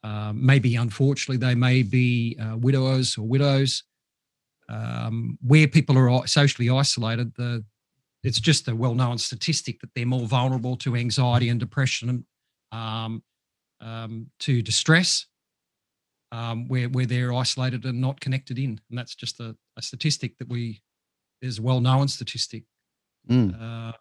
Uh, 0.03 0.31
maybe, 0.33 0.75
unfortunately, 0.75 1.37
they 1.37 1.55
may 1.55 1.83
be 1.83 2.37
uh, 2.41 2.55
widowers 2.57 3.17
or 3.17 3.27
widows. 3.27 3.83
Um, 4.69 5.39
where 5.41 5.67
people 5.67 5.97
are 5.97 6.27
socially 6.27 6.69
isolated, 6.69 7.33
the 7.35 7.65
it's 8.23 8.39
just 8.39 8.67
a 8.67 8.75
well-known 8.75 9.17
statistic 9.17 9.79
that 9.81 9.89
they're 9.95 10.05
more 10.05 10.27
vulnerable 10.27 10.75
to 10.77 10.95
anxiety 10.95 11.49
and 11.49 11.59
depression, 11.59 12.25
um, 12.71 13.23
um, 13.81 14.27
to 14.39 14.61
distress, 14.61 15.25
um, 16.31 16.67
where 16.67 16.89
where 16.89 17.05
they're 17.05 17.33
isolated 17.33 17.85
and 17.85 18.01
not 18.01 18.19
connected 18.19 18.59
in, 18.59 18.79
and 18.89 18.97
that's 18.97 19.15
just 19.15 19.39
a, 19.39 19.55
a 19.77 19.81
statistic 19.81 20.37
that 20.37 20.49
we 20.49 20.81
is 21.41 21.59
a 21.59 21.61
well-known 21.61 22.07
statistic. 22.07 22.63
Mm. 23.29 23.55
Uh, 23.59 23.93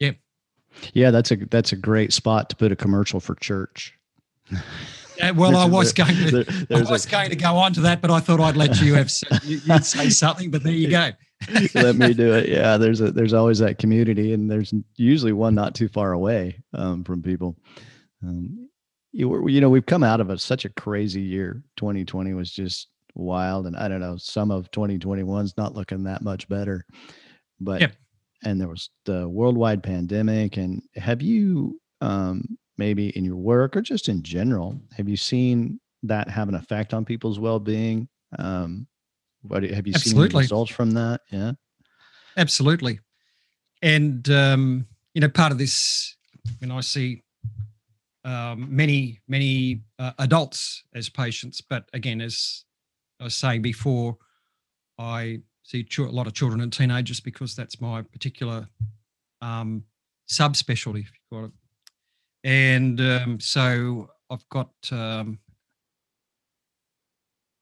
yeah, 0.00 0.12
yeah, 0.92 1.10
that's 1.10 1.30
a 1.30 1.36
that's 1.36 1.72
a 1.72 1.76
great 1.76 2.12
spot 2.12 2.50
to 2.50 2.56
put 2.56 2.72
a 2.72 2.76
commercial 2.76 3.20
for 3.20 3.34
church. 3.36 3.94
Yeah, 5.16 5.32
well, 5.32 5.56
I 5.56 5.66
was 5.66 5.92
going 5.92 6.16
to 6.16 6.44
there, 6.44 6.78
I 6.78 6.90
was 6.90 7.06
a, 7.06 7.10
going 7.10 7.30
to 7.30 7.36
go 7.36 7.56
on 7.56 7.72
to 7.74 7.82
that, 7.82 8.00
but 8.00 8.10
I 8.10 8.20
thought 8.20 8.40
I'd 8.40 8.56
let 8.56 8.80
you 8.80 8.94
have 8.94 9.12
you'd 9.44 9.84
say 9.84 10.08
something. 10.08 10.50
But 10.50 10.62
there 10.62 10.72
you 10.72 10.88
go. 10.88 11.10
let 11.74 11.96
me 11.96 12.12
do 12.12 12.34
it. 12.34 12.48
Yeah, 12.48 12.76
there's 12.76 13.00
a 13.00 13.10
there's 13.10 13.32
always 13.32 13.58
that 13.60 13.78
community, 13.78 14.32
and 14.32 14.50
there's 14.50 14.74
usually 14.96 15.32
one 15.32 15.54
not 15.54 15.74
too 15.74 15.88
far 15.88 16.12
away 16.12 16.60
um, 16.74 17.04
from 17.04 17.22
people. 17.22 17.56
Um, 18.22 18.68
you, 19.12 19.48
you 19.48 19.60
know, 19.60 19.70
we've 19.70 19.86
come 19.86 20.04
out 20.04 20.20
of 20.20 20.30
a, 20.30 20.38
such 20.38 20.64
a 20.64 20.70
crazy 20.70 21.22
year. 21.22 21.62
2020 21.76 22.34
was 22.34 22.50
just 22.50 22.88
wild, 23.14 23.66
and 23.66 23.76
I 23.76 23.88
don't 23.88 24.00
know. 24.00 24.16
Some 24.16 24.50
of 24.50 24.70
2021's 24.70 25.56
not 25.56 25.74
looking 25.74 26.04
that 26.04 26.22
much 26.22 26.48
better, 26.48 26.84
but 27.58 27.80
yep. 27.80 27.92
and 28.44 28.60
there 28.60 28.68
was 28.68 28.90
the 29.06 29.28
worldwide 29.28 29.82
pandemic. 29.82 30.56
And 30.58 30.82
have 30.94 31.22
you 31.22 31.80
um, 32.00 32.44
maybe 32.76 33.08
in 33.10 33.24
your 33.24 33.36
work 33.36 33.76
or 33.76 33.82
just 33.82 34.08
in 34.08 34.22
general, 34.22 34.80
have 34.96 35.08
you 35.08 35.16
seen 35.16 35.80
that 36.02 36.28
have 36.28 36.48
an 36.48 36.54
effect 36.54 36.94
on 36.94 37.04
people's 37.04 37.38
well-being? 37.38 38.08
Um, 38.38 38.86
what 39.42 39.62
have 39.62 39.86
you 39.86 39.94
Absolutely. 39.94 40.30
seen 40.30 40.38
results 40.38 40.70
from 40.70 40.92
that? 40.92 41.22
Yeah. 41.30 41.52
Absolutely. 42.36 43.00
And 43.82 44.28
um, 44.30 44.86
you 45.14 45.20
know, 45.20 45.28
part 45.28 45.52
of 45.52 45.58
this, 45.58 46.16
when 46.58 46.70
I 46.70 46.80
see 46.80 47.22
um, 48.24 48.74
many, 48.74 49.20
many 49.28 49.82
uh, 49.98 50.12
adults 50.18 50.84
as 50.94 51.08
patients, 51.08 51.60
but 51.60 51.88
again, 51.92 52.20
as 52.20 52.64
I 53.18 53.24
was 53.24 53.34
saying 53.34 53.62
before, 53.62 54.16
I 54.98 55.40
see 55.62 55.86
a 55.98 56.02
lot 56.02 56.26
of 56.26 56.34
children 56.34 56.60
and 56.60 56.72
teenagers 56.72 57.20
because 57.20 57.54
that's 57.54 57.80
my 57.80 58.02
particular 58.02 58.68
um, 59.40 59.84
subspecialty, 60.28 61.00
if 61.00 61.10
you 61.12 61.20
call 61.30 61.44
it. 61.46 61.52
And 62.44 63.00
um, 63.00 63.40
so 63.40 64.10
I've 64.30 64.48
got 64.48 64.70
um, 64.90 65.38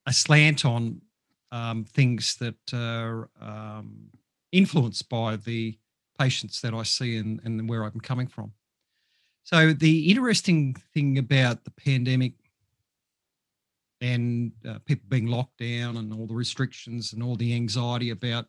a 0.07 0.13
slant 0.13 0.65
on 0.65 1.01
um, 1.53 1.85
things 1.85 2.37
that 2.37 2.57
are 2.73 3.31
um, 3.41 4.11
influenced 4.53 5.09
by 5.09 5.37
the 5.37 5.79
patients 6.19 6.61
that 6.61 6.75
I 6.75 6.83
see 6.83 7.17
and, 7.17 7.41
and 7.45 7.69
where 7.69 7.85
I'm 7.85 8.01
coming 8.01 8.27
from. 8.27 8.53
So, 9.45 9.73
the 9.73 10.11
interesting 10.11 10.75
thing 10.93 11.17
about 11.17 11.65
the 11.65 11.71
pandemic 11.71 12.35
and 14.01 14.53
uh, 14.69 14.79
people 14.85 15.07
being 15.09 15.27
locked 15.27 15.59
down 15.59 15.97
and 15.97 16.13
all 16.13 16.27
the 16.27 16.35
restrictions 16.35 17.13
and 17.13 17.23
all 17.23 17.35
the 17.35 17.55
anxiety 17.55 18.11
about, 18.11 18.47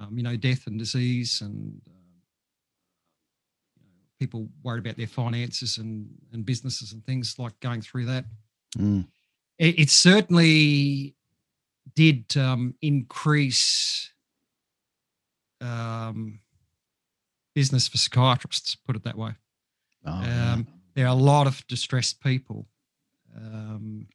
um, 0.00 0.16
you 0.16 0.22
know, 0.22 0.36
death 0.36 0.66
and 0.66 0.78
disease 0.78 1.40
and 1.40 1.80
uh, 1.88 2.20
you 3.76 3.82
know, 3.82 4.04
people 4.18 4.48
worried 4.62 4.84
about 4.84 4.96
their 4.96 5.06
finances 5.06 5.78
and, 5.78 6.08
and 6.32 6.44
businesses 6.44 6.92
and 6.92 7.04
things 7.04 7.38
like 7.38 7.58
going 7.60 7.80
through 7.80 8.04
that. 8.06 8.24
Mm. 8.76 9.06
It, 9.58 9.78
it 9.78 9.90
certainly 9.90 11.14
did 11.94 12.36
um, 12.36 12.74
increase 12.82 14.12
um, 15.60 16.40
business 17.54 17.88
for 17.88 17.98
psychiatrists, 17.98 18.74
put 18.74 18.96
it 18.96 19.04
that 19.04 19.16
way. 19.16 19.32
Oh, 20.06 20.12
um, 20.12 20.66
there 20.94 21.06
are 21.06 21.12
a 21.12 21.14
lot 21.14 21.46
of 21.46 21.66
distressed 21.66 22.20
people. 22.20 22.66
Um, 23.36 24.06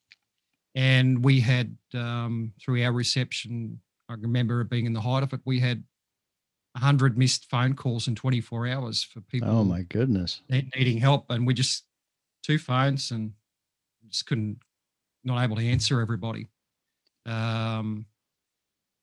and 0.74 1.24
we 1.24 1.40
had, 1.40 1.78
um, 1.94 2.52
through 2.62 2.84
our 2.84 2.92
reception, 2.92 3.80
I 4.10 4.14
remember 4.14 4.64
being 4.64 4.86
in 4.86 4.94
the 4.94 5.02
height 5.02 5.24
of 5.24 5.34
it, 5.34 5.40
we 5.46 5.60
had 5.60 5.84
100 6.74 7.18
missed 7.18 7.50
phone 7.50 7.74
calls 7.74 8.08
in 8.08 8.16
24 8.16 8.68
hours 8.68 9.04
for 9.04 9.22
people. 9.22 9.50
Oh, 9.50 9.64
my 9.64 9.84
goodness. 9.84 10.42
Needing 10.50 10.98
help. 10.98 11.30
And 11.30 11.48
we 11.48 11.54
just, 11.54 11.86
two 12.44 12.60
phones 12.60 13.12
and 13.12 13.32
just 14.10 14.26
couldn't, 14.26 14.58
not 15.24 15.42
able 15.42 15.56
to 15.56 15.66
answer 15.66 16.02
everybody. 16.02 16.48
Um, 17.26 18.06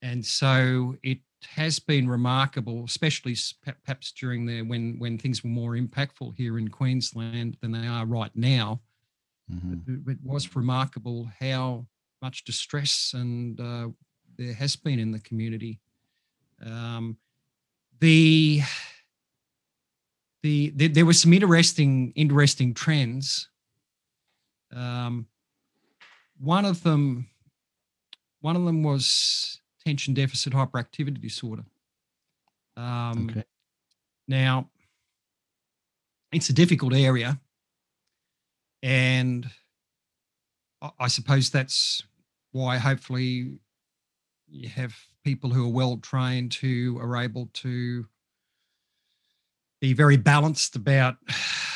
and 0.01 0.25
so 0.25 0.95
it 1.03 1.19
has 1.45 1.79
been 1.79 2.07
remarkable, 2.07 2.83
especially 2.85 3.35
perhaps 3.63 4.11
during 4.11 4.45
the 4.45 4.61
when 4.61 4.97
when 4.97 5.17
things 5.17 5.43
were 5.43 5.49
more 5.49 5.73
impactful 5.73 6.35
here 6.35 6.57
in 6.57 6.69
Queensland 6.69 7.57
than 7.61 7.71
they 7.71 7.87
are 7.87 8.05
right 8.05 8.35
now. 8.35 8.81
Mm-hmm. 9.51 10.09
It, 10.09 10.11
it, 10.13 10.17
was 10.23 10.55
remarkable 10.55 11.29
how 11.39 11.85
much 12.21 12.45
distress 12.45 13.11
and 13.13 13.59
uh, 13.59 13.89
there 14.37 14.53
has 14.53 14.75
been 14.75 14.99
in 14.99 15.11
the 15.11 15.19
community. 15.19 15.79
Um, 16.65 17.17
the 17.99 18.61
the, 20.41 20.73
the 20.75 20.87
there 20.87 21.05
were 21.05 21.13
some 21.13 21.33
interesting 21.33 22.11
interesting 22.15 22.73
trends. 22.73 23.49
Um, 24.73 25.27
one 26.39 26.65
of 26.65 26.83
them, 26.83 27.29
one 28.43 28.57
of 28.57 28.65
them 28.65 28.83
was 28.83 29.61
attention 29.79 30.13
deficit 30.13 30.51
hyperactivity 30.51 31.19
disorder. 31.19 31.63
Um, 32.75 33.29
okay. 33.29 33.43
Now, 34.27 34.69
it's 36.33 36.49
a 36.49 36.53
difficult 36.53 36.93
area, 36.93 37.39
and 38.81 39.49
I 40.99 41.07
suppose 41.07 41.51
that's 41.51 42.03
why 42.51 42.77
hopefully 42.77 43.59
you 44.49 44.67
have 44.67 44.93
people 45.23 45.49
who 45.49 45.65
are 45.65 45.73
well 45.73 45.97
trained 45.97 46.53
who 46.55 46.99
are 46.99 47.15
able 47.15 47.49
to 47.53 48.05
be 49.79 49.93
very 49.93 50.17
balanced 50.17 50.75
about 50.75 51.15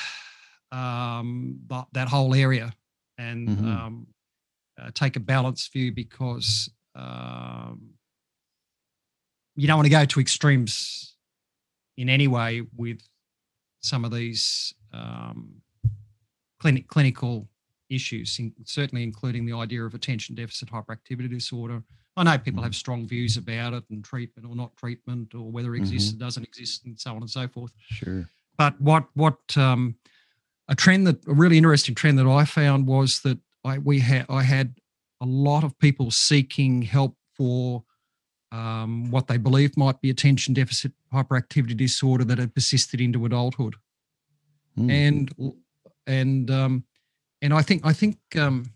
um, 0.74 1.60
that, 1.68 1.88
that 1.94 2.08
whole 2.10 2.36
area 2.36 2.74
and 3.18 3.48
mm-hmm. 3.48 3.68
um, 3.68 4.08
uh, 4.82 4.92
take 4.94 5.16
a 5.16 5.20
balanced 5.20 5.72
view 5.74 5.92
because 5.92 6.70
um, 6.96 7.94
you 9.56 9.68
don't 9.68 9.78
want 9.78 9.86
to 9.86 9.92
go 9.92 10.06
to 10.06 10.20
extremes 10.20 11.16
in 11.98 12.10
any 12.10 12.28
way 12.28 12.62
with 12.76 13.00
some 13.82 14.06
of 14.06 14.12
these 14.12 14.74
um, 14.94 15.62
clinic, 16.60 16.88
clinical 16.88 17.48
issues, 17.90 18.38
in, 18.40 18.54
certainly 18.66 19.04
including 19.04 19.46
the 19.46 19.54
idea 19.54 19.84
of 19.84 19.94
attention 19.94 20.36
deficit 20.36 20.70
hyperactivity 20.70 21.30
disorder. 21.30 21.84
I 22.16 22.24
know 22.24 22.38
people 22.38 22.64
have 22.64 22.72
mm-hmm. 22.72 22.78
strong 22.78 23.08
views 23.08 23.38
about 23.38 23.74
it 23.74 23.84
and 23.92 24.04
treatment 24.04 24.50
or 24.50 24.56
not 24.56 24.76
treatment 24.76 25.36
or 25.36 25.52
whether 25.52 25.76
it 25.76 25.80
exists 25.80 26.10
mm-hmm. 26.10 26.24
or 26.24 26.26
doesn't 26.26 26.44
exist 26.44 26.86
and 26.86 27.00
so 27.00 27.12
on 27.12 27.18
and 27.18 27.30
so 27.30 27.48
forth. 27.48 27.72
Sure. 27.90 28.28
But 28.58 28.80
what 28.82 29.06
what 29.14 29.38
um, 29.56 29.96
a 30.68 30.76
trend 30.76 31.06
that 31.06 31.26
a 31.28 31.34
really 31.34 31.58
interesting 31.58 31.94
trend 31.94 32.18
that 32.18 32.28
I 32.28 32.44
found 32.46 32.88
was 32.88 33.20
that 33.22 33.38
I 33.68 33.78
we 33.78 34.00
had 34.00 34.26
I 34.30 34.44
had 34.44 34.76
a 35.22 35.26
lot 35.26 35.64
of 35.64 35.78
people 35.80 36.12
seeking 36.12 36.82
help 36.82 37.16
for 37.36 37.84
um, 38.52 39.12
what 39.12 39.28
they 39.28 39.38
believed 39.38 39.78
might 39.78 40.00
be 40.02 40.10
attention 40.10 40.54
deficit 40.54 40.94
hyperactivity 41.14 41.76
disorder 41.76 42.24
that 42.26 42.38
had 42.38 42.54
persisted 42.54 43.02
into 43.02 43.26
adulthood, 43.26 43.76
mm. 44.78 44.92
and 44.92 45.54
and 46.06 46.50
um, 46.50 46.84
and 47.42 47.54
I 47.54 47.62
think 47.62 47.86
I 47.86 47.94
think 47.94 48.18
um, 48.38 48.72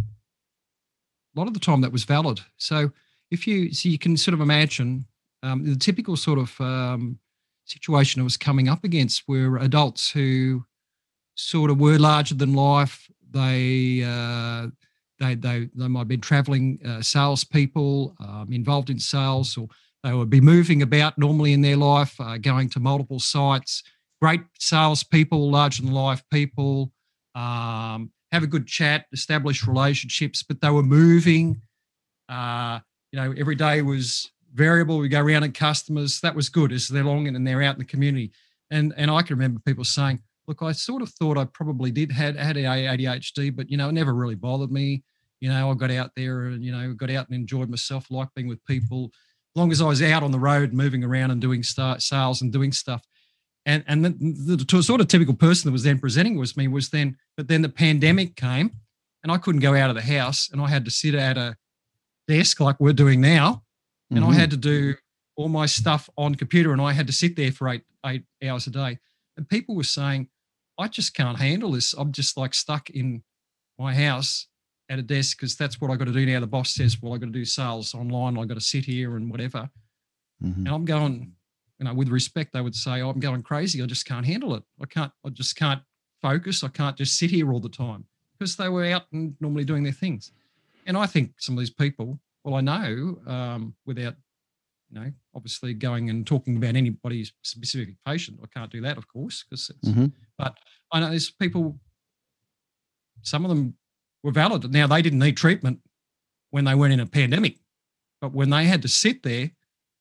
a 0.00 1.38
lot 1.38 1.46
of 1.46 1.54
the 1.54 1.60
time 1.60 1.80
that 1.82 1.92
was 1.92 2.04
valid. 2.04 2.40
So 2.56 2.90
if 3.30 3.46
you 3.46 3.72
so 3.72 3.88
you 3.88 3.98
can 3.98 4.16
sort 4.16 4.34
of 4.34 4.40
imagine 4.40 5.06
um, 5.42 5.64
the 5.64 5.76
typical 5.76 6.16
sort 6.16 6.38
of 6.38 6.60
um, 6.60 7.18
situation 7.64 8.20
I 8.20 8.24
was 8.24 8.36
coming 8.36 8.68
up 8.68 8.84
against 8.84 9.28
were 9.28 9.58
adults 9.58 10.10
who 10.10 10.64
sort 11.34 11.70
of 11.70 11.78
were 11.78 11.98
larger 11.98 12.34
than 12.34 12.54
life. 12.54 13.07
They 13.30 14.02
uh, 14.04 14.68
they 15.20 15.34
they 15.34 15.68
they 15.74 15.88
might 15.88 16.00
have 16.00 16.08
been 16.08 16.20
traveling 16.20 16.78
uh, 16.84 17.02
salespeople 17.02 18.16
um, 18.20 18.48
involved 18.52 18.90
in 18.90 18.98
sales, 18.98 19.56
or 19.56 19.68
they 20.02 20.12
would 20.12 20.30
be 20.30 20.40
moving 20.40 20.82
about 20.82 21.18
normally 21.18 21.52
in 21.52 21.60
their 21.60 21.76
life, 21.76 22.14
uh, 22.20 22.38
going 22.38 22.68
to 22.70 22.80
multiple 22.80 23.20
sites. 23.20 23.82
Great 24.20 24.40
salespeople, 24.58 25.50
larger 25.50 25.82
than 25.82 25.92
life 25.92 26.22
people, 26.32 26.92
um, 27.34 28.10
have 28.32 28.42
a 28.42 28.48
good 28.48 28.66
chat, 28.66 29.06
establish 29.12 29.66
relationships, 29.66 30.42
but 30.42 30.60
they 30.60 30.70
were 30.70 30.82
moving. 30.82 31.60
Uh, 32.28 32.80
you 33.12 33.20
know, 33.20 33.32
every 33.38 33.54
day 33.54 33.80
was 33.80 34.30
variable. 34.52 34.98
We 34.98 35.08
go 35.08 35.20
around 35.20 35.44
and 35.44 35.54
customers. 35.54 36.20
That 36.20 36.34
was 36.34 36.48
good 36.48 36.72
as 36.72 36.88
they're 36.88 37.04
long 37.04 37.28
and 37.28 37.46
they're 37.46 37.62
out 37.62 37.76
in 37.76 37.78
the 37.78 37.84
community. 37.84 38.32
And 38.70 38.92
and 38.96 39.10
I 39.10 39.22
can 39.22 39.36
remember 39.36 39.60
people 39.60 39.84
saying, 39.84 40.20
look, 40.48 40.62
I 40.62 40.72
sort 40.72 41.02
of 41.02 41.10
thought 41.10 41.38
I 41.38 41.44
probably 41.44 41.90
did 41.90 42.10
had 42.10 42.36
had 42.36 42.56
ADHD, 42.56 43.54
but 43.54 43.70
you 43.70 43.76
know, 43.76 43.90
it 43.90 43.92
never 43.92 44.14
really 44.14 44.34
bothered 44.34 44.72
me. 44.72 45.04
You 45.40 45.50
know, 45.50 45.70
I 45.70 45.74
got 45.74 45.90
out 45.92 46.10
there 46.16 46.46
and 46.46 46.64
you 46.64 46.72
know, 46.72 46.94
got 46.94 47.10
out 47.10 47.28
and 47.28 47.36
enjoyed 47.36 47.68
myself, 47.68 48.10
like 48.10 48.28
being 48.34 48.48
with 48.48 48.64
people. 48.64 49.10
As 49.54 49.60
long 49.60 49.70
as 49.70 49.80
I 49.80 49.86
was 49.86 50.02
out 50.02 50.22
on 50.22 50.32
the 50.32 50.38
road, 50.38 50.72
moving 50.72 51.04
around 51.04 51.30
and 51.30 51.40
doing 51.40 51.62
start 51.62 52.02
sales 52.02 52.42
and 52.42 52.52
doing 52.52 52.72
stuff, 52.72 53.02
and 53.68 53.84
and 53.86 54.04
the, 54.04 54.64
the, 54.64 54.82
sort 54.82 55.00
of 55.00 55.08
typical 55.08 55.34
person 55.34 55.68
that 55.68 55.72
was 55.72 55.84
then 55.84 55.98
presenting 55.98 56.38
was 56.38 56.56
me 56.56 56.66
was 56.66 56.88
then 56.88 57.16
but 57.36 57.48
then 57.48 57.62
the 57.62 57.68
pandemic 57.68 58.34
came 58.34 58.72
and 59.22 59.30
i 59.30 59.36
couldn't 59.36 59.60
go 59.60 59.74
out 59.74 59.90
of 59.90 59.96
the 59.96 60.02
house 60.02 60.48
and 60.50 60.60
i 60.60 60.68
had 60.68 60.84
to 60.84 60.90
sit 60.90 61.14
at 61.14 61.36
a 61.36 61.56
desk 62.26 62.60
like 62.60 62.80
we're 62.80 62.92
doing 62.92 63.20
now 63.20 63.62
and 64.10 64.20
mm-hmm. 64.20 64.30
i 64.30 64.34
had 64.34 64.50
to 64.50 64.56
do 64.56 64.94
all 65.36 65.48
my 65.48 65.66
stuff 65.66 66.08
on 66.16 66.34
computer 66.34 66.72
and 66.72 66.80
i 66.80 66.92
had 66.92 67.06
to 67.06 67.12
sit 67.12 67.36
there 67.36 67.52
for 67.52 67.68
eight 67.68 67.82
eight 68.06 68.24
hours 68.46 68.66
a 68.66 68.70
day 68.70 68.98
and 69.36 69.48
people 69.48 69.74
were 69.74 69.84
saying 69.84 70.28
i 70.78 70.88
just 70.88 71.14
can't 71.14 71.38
handle 71.38 71.72
this 71.72 71.92
i'm 71.94 72.12
just 72.12 72.36
like 72.36 72.54
stuck 72.54 72.90
in 72.90 73.22
my 73.78 73.94
house 73.94 74.46
at 74.88 74.98
a 74.98 75.02
desk 75.02 75.36
because 75.36 75.56
that's 75.56 75.80
what 75.80 75.90
i 75.90 75.96
got 75.96 76.06
to 76.06 76.12
do 76.12 76.24
now 76.24 76.40
the 76.40 76.46
boss 76.46 76.70
says 76.70 77.00
well 77.02 77.14
i 77.14 77.18
got 77.18 77.26
to 77.26 77.32
do 77.32 77.44
sales 77.44 77.94
online 77.94 78.38
i 78.38 78.44
got 78.44 78.54
to 78.54 78.60
sit 78.60 78.84
here 78.84 79.16
and 79.16 79.30
whatever 79.30 79.68
mm-hmm. 80.42 80.66
and 80.66 80.68
i'm 80.68 80.84
going 80.84 81.32
you 81.78 81.84
know, 81.84 81.94
with 81.94 82.08
respect, 82.08 82.52
they 82.52 82.60
would 82.60 82.74
say, 82.74 83.02
oh, 83.02 83.10
I'm 83.10 83.20
going 83.20 83.42
crazy. 83.42 83.82
I 83.82 83.86
just 83.86 84.04
can't 84.04 84.26
handle 84.26 84.54
it. 84.54 84.62
I 84.80 84.86
can't, 84.86 85.12
I 85.24 85.28
just 85.30 85.56
can't 85.56 85.80
focus. 86.20 86.64
I 86.64 86.68
can't 86.68 86.96
just 86.96 87.16
sit 87.16 87.30
here 87.30 87.52
all 87.52 87.60
the 87.60 87.68
time 87.68 88.04
because 88.36 88.56
they 88.56 88.68
were 88.68 88.84
out 88.86 89.04
and 89.12 89.36
normally 89.40 89.64
doing 89.64 89.84
their 89.84 89.92
things. 89.92 90.32
And 90.86 90.96
I 90.96 91.06
think 91.06 91.34
some 91.38 91.54
of 91.54 91.60
these 91.60 91.70
people, 91.70 92.18
well, 92.42 92.56
I 92.56 92.60
know 92.60 93.20
um, 93.26 93.74
without, 93.86 94.14
you 94.90 95.00
know, 95.00 95.12
obviously 95.38 95.72
going 95.72 96.10
and 96.10 96.26
talking 96.26 96.56
about 96.56 96.74
anybody's 96.74 97.32
specific 97.42 97.94
patient, 98.04 98.40
I 98.42 98.46
can't 98.58 98.72
do 98.72 98.80
that, 98.80 98.98
of 98.98 99.06
course, 99.06 99.44
because 99.48 99.70
mm-hmm. 99.84 100.06
but 100.36 100.56
I 100.92 100.98
know 100.98 101.10
there's 101.10 101.30
people, 101.30 101.78
some 103.22 103.44
of 103.44 103.48
them 103.48 103.74
were 104.24 104.32
valid. 104.32 104.68
Now, 104.72 104.88
they 104.88 105.00
didn't 105.00 105.20
need 105.20 105.36
treatment 105.36 105.78
when 106.50 106.64
they 106.64 106.74
weren't 106.74 106.92
in 106.92 106.98
a 106.98 107.06
pandemic, 107.06 107.58
but 108.20 108.32
when 108.32 108.50
they 108.50 108.64
had 108.64 108.82
to 108.82 108.88
sit 108.88 109.22
there 109.22 109.52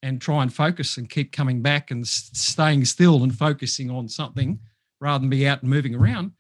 and 0.02 0.20
try 0.20 0.42
and 0.42 0.52
focus 0.52 0.98
and 0.98 1.08
keep 1.08 1.32
coming 1.32 1.62
back 1.62 1.92
and 1.92 2.08
staying 2.08 2.86
still 2.86 3.22
and 3.24 3.38
focusing 3.38 3.92
on 3.92 4.10
something 4.10 4.60
rather 5.00 5.22
than 5.22 5.30
be 5.30 5.48
out 5.48 5.62
and 5.62 5.70
moving 5.70 5.94
around. 5.94 6.32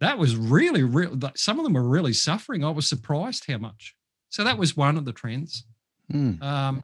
That 0.00 0.18
was 0.18 0.36
really, 0.36 0.82
real. 0.82 1.16
Some 1.36 1.58
of 1.58 1.64
them 1.64 1.74
were 1.74 1.88
really 1.88 2.12
suffering. 2.12 2.64
I 2.64 2.70
was 2.70 2.88
surprised 2.88 3.44
how 3.46 3.58
much. 3.58 3.94
So 4.30 4.44
that 4.44 4.58
was 4.58 4.76
one 4.76 4.96
of 4.96 5.04
the 5.04 5.12
trends. 5.12 5.64
Mm. 6.12 6.42
Um, 6.42 6.82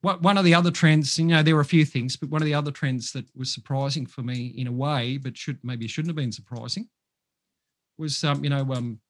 what, 0.00 0.22
one 0.22 0.38
of 0.38 0.44
the 0.44 0.54
other 0.54 0.70
trends, 0.70 1.18
you 1.18 1.26
know, 1.26 1.42
there 1.42 1.56
were 1.56 1.60
a 1.60 1.64
few 1.64 1.84
things, 1.84 2.16
but 2.16 2.28
one 2.28 2.40
of 2.40 2.46
the 2.46 2.54
other 2.54 2.70
trends 2.70 3.12
that 3.12 3.26
was 3.34 3.52
surprising 3.52 4.06
for 4.06 4.22
me 4.22 4.54
in 4.56 4.66
a 4.66 4.72
way, 4.72 5.18
but 5.18 5.36
should 5.36 5.58
maybe 5.62 5.88
shouldn't 5.88 6.10
have 6.10 6.16
been 6.16 6.32
surprising, 6.32 6.88
was 7.98 8.22
um, 8.22 8.44
you 8.44 8.50
know 8.50 8.72
um, 8.72 9.00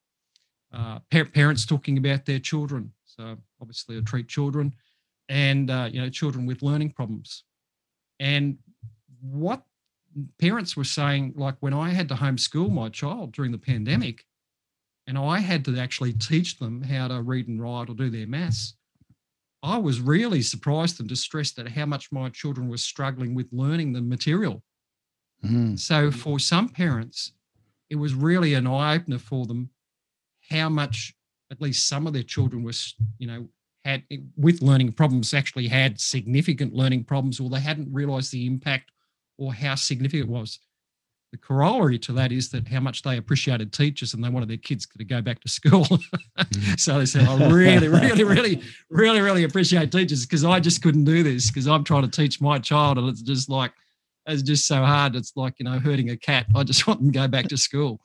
uh, 0.73 0.99
parents 1.11 1.67
talking 1.67 1.99
about 1.99 2.25
their 2.25 2.39
children. 2.39 2.93
So 3.05 3.37
obviously, 3.61 3.99
I 3.99 4.01
treat 4.01 4.29
children 4.29 4.73
and 5.29 5.71
uh, 5.71 5.89
you 5.93 6.01
know 6.01 6.09
children 6.09 6.47
with 6.47 6.63
learning 6.63 6.93
problems 6.93 7.45
and 8.21 8.59
what 9.21 9.63
parents 10.41 10.77
were 10.77 10.85
saying 10.85 11.35
like 11.37 11.57
when 11.61 11.75
i 11.75 11.91
had 11.91 12.09
to 12.09 12.15
homeschool 12.15 12.71
my 12.71 12.89
child 12.89 13.33
during 13.33 13.53
the 13.53 13.59
pandemic 13.59 14.25
and 15.07 15.19
i 15.19 15.39
had 15.39 15.65
to 15.65 15.79
actually 15.79 16.13
teach 16.13 16.59
them 16.59 16.83
how 16.83 17.09
to 17.09 17.21
read 17.23 17.49
and 17.49 17.63
write 17.63 17.89
or 17.89 17.95
do 17.95 18.11
their 18.11 18.27
maths 18.27 18.75
i 19.63 19.77
was 19.77 20.01
really 20.01 20.43
surprised 20.43 21.01
and 21.01 21.09
distressed 21.09 21.59
at 21.59 21.69
how 21.69 21.87
much 21.87 22.11
my 22.13 22.29
children 22.29 22.69
were 22.69 22.77
struggling 22.77 23.35
with 23.35 23.49
learning 23.53 23.93
the 23.93 24.01
material 24.01 24.63
mm. 25.45 25.79
so 25.79 26.11
for 26.11 26.39
some 26.39 26.69
parents 26.69 27.33
it 27.91 27.97
was 27.97 28.15
really 28.15 28.55
an 28.55 28.67
eye-opener 28.67 29.19
for 29.19 29.47
them 29.47 29.71
how 30.51 30.69
much 30.69 31.15
at 31.51 31.61
least 31.61 31.89
some 31.89 32.07
of 32.07 32.13
their 32.13 32.23
children 32.23 32.63
were 32.63 32.73
you 33.19 33.27
know 33.27 33.49
had 33.85 34.03
with 34.37 34.61
learning 34.61 34.93
problems 34.93 35.33
actually 35.33 35.69
had 35.69 36.01
significant 36.01 36.75
learning 36.75 37.05
problems 37.05 37.41
or 37.41 37.49
they 37.49 37.61
hadn't 37.61 37.93
realized 37.93 38.33
the 38.33 38.47
impact 38.47 38.91
or 39.39 39.55
how 39.55 39.75
significant 39.75 40.29
it 40.29 40.33
was 40.33 40.59
the 41.31 41.37
corollary 41.37 41.99
to 41.99 42.13
that 42.13 42.33
is 42.33 42.49
that 42.51 42.67
how 42.69 42.81
much 42.81 43.03
they 43.03 43.19
appreciated 43.19 43.73
teachers 43.73 44.15
and 44.15 44.25
they 44.25 44.31
wanted 44.31 44.49
their 44.49 44.57
kids 44.57 44.87
to 44.87 45.05
go 45.05 45.21
back 45.21 45.41
to 45.41 45.49
school. 45.49 45.87
Mm. 46.39 46.79
so 46.79 46.99
they 47.01 47.07
said, 47.07 47.27
I 47.27 47.51
really, 47.51 47.89
really, 47.89 48.23
really, 48.23 48.63
really, 48.91 49.21
really 49.21 49.43
appreciate 49.43 49.91
teachers 49.91 50.25
because 50.25 50.45
I 50.45 50.61
just 50.61 50.81
couldn't 50.83 51.03
do 51.03 51.25
this 51.25 51.51
because 51.51 51.67
I'm 51.67 51.83
trying 51.83 52.09
to 52.09 52.11
teach 52.11 52.41
my 52.41 52.61
child 52.61 52.97
and 52.97 53.09
it's 53.09 53.23
just 53.23 53.49
like, 53.49 53.73
it's 54.27 54.43
just 54.43 54.65
so 54.65 54.85
hard. 54.85 55.17
It's 55.17 55.33
like, 55.35 55.55
you 55.59 55.65
know, 55.65 55.81
hurting 55.81 56.11
a 56.11 56.17
cat. 56.17 56.47
I 56.55 56.63
just 56.63 56.87
want 56.87 57.01
them 57.01 57.11
to 57.11 57.19
go 57.19 57.27
back 57.27 57.49
to 57.49 57.57
school. 57.57 58.01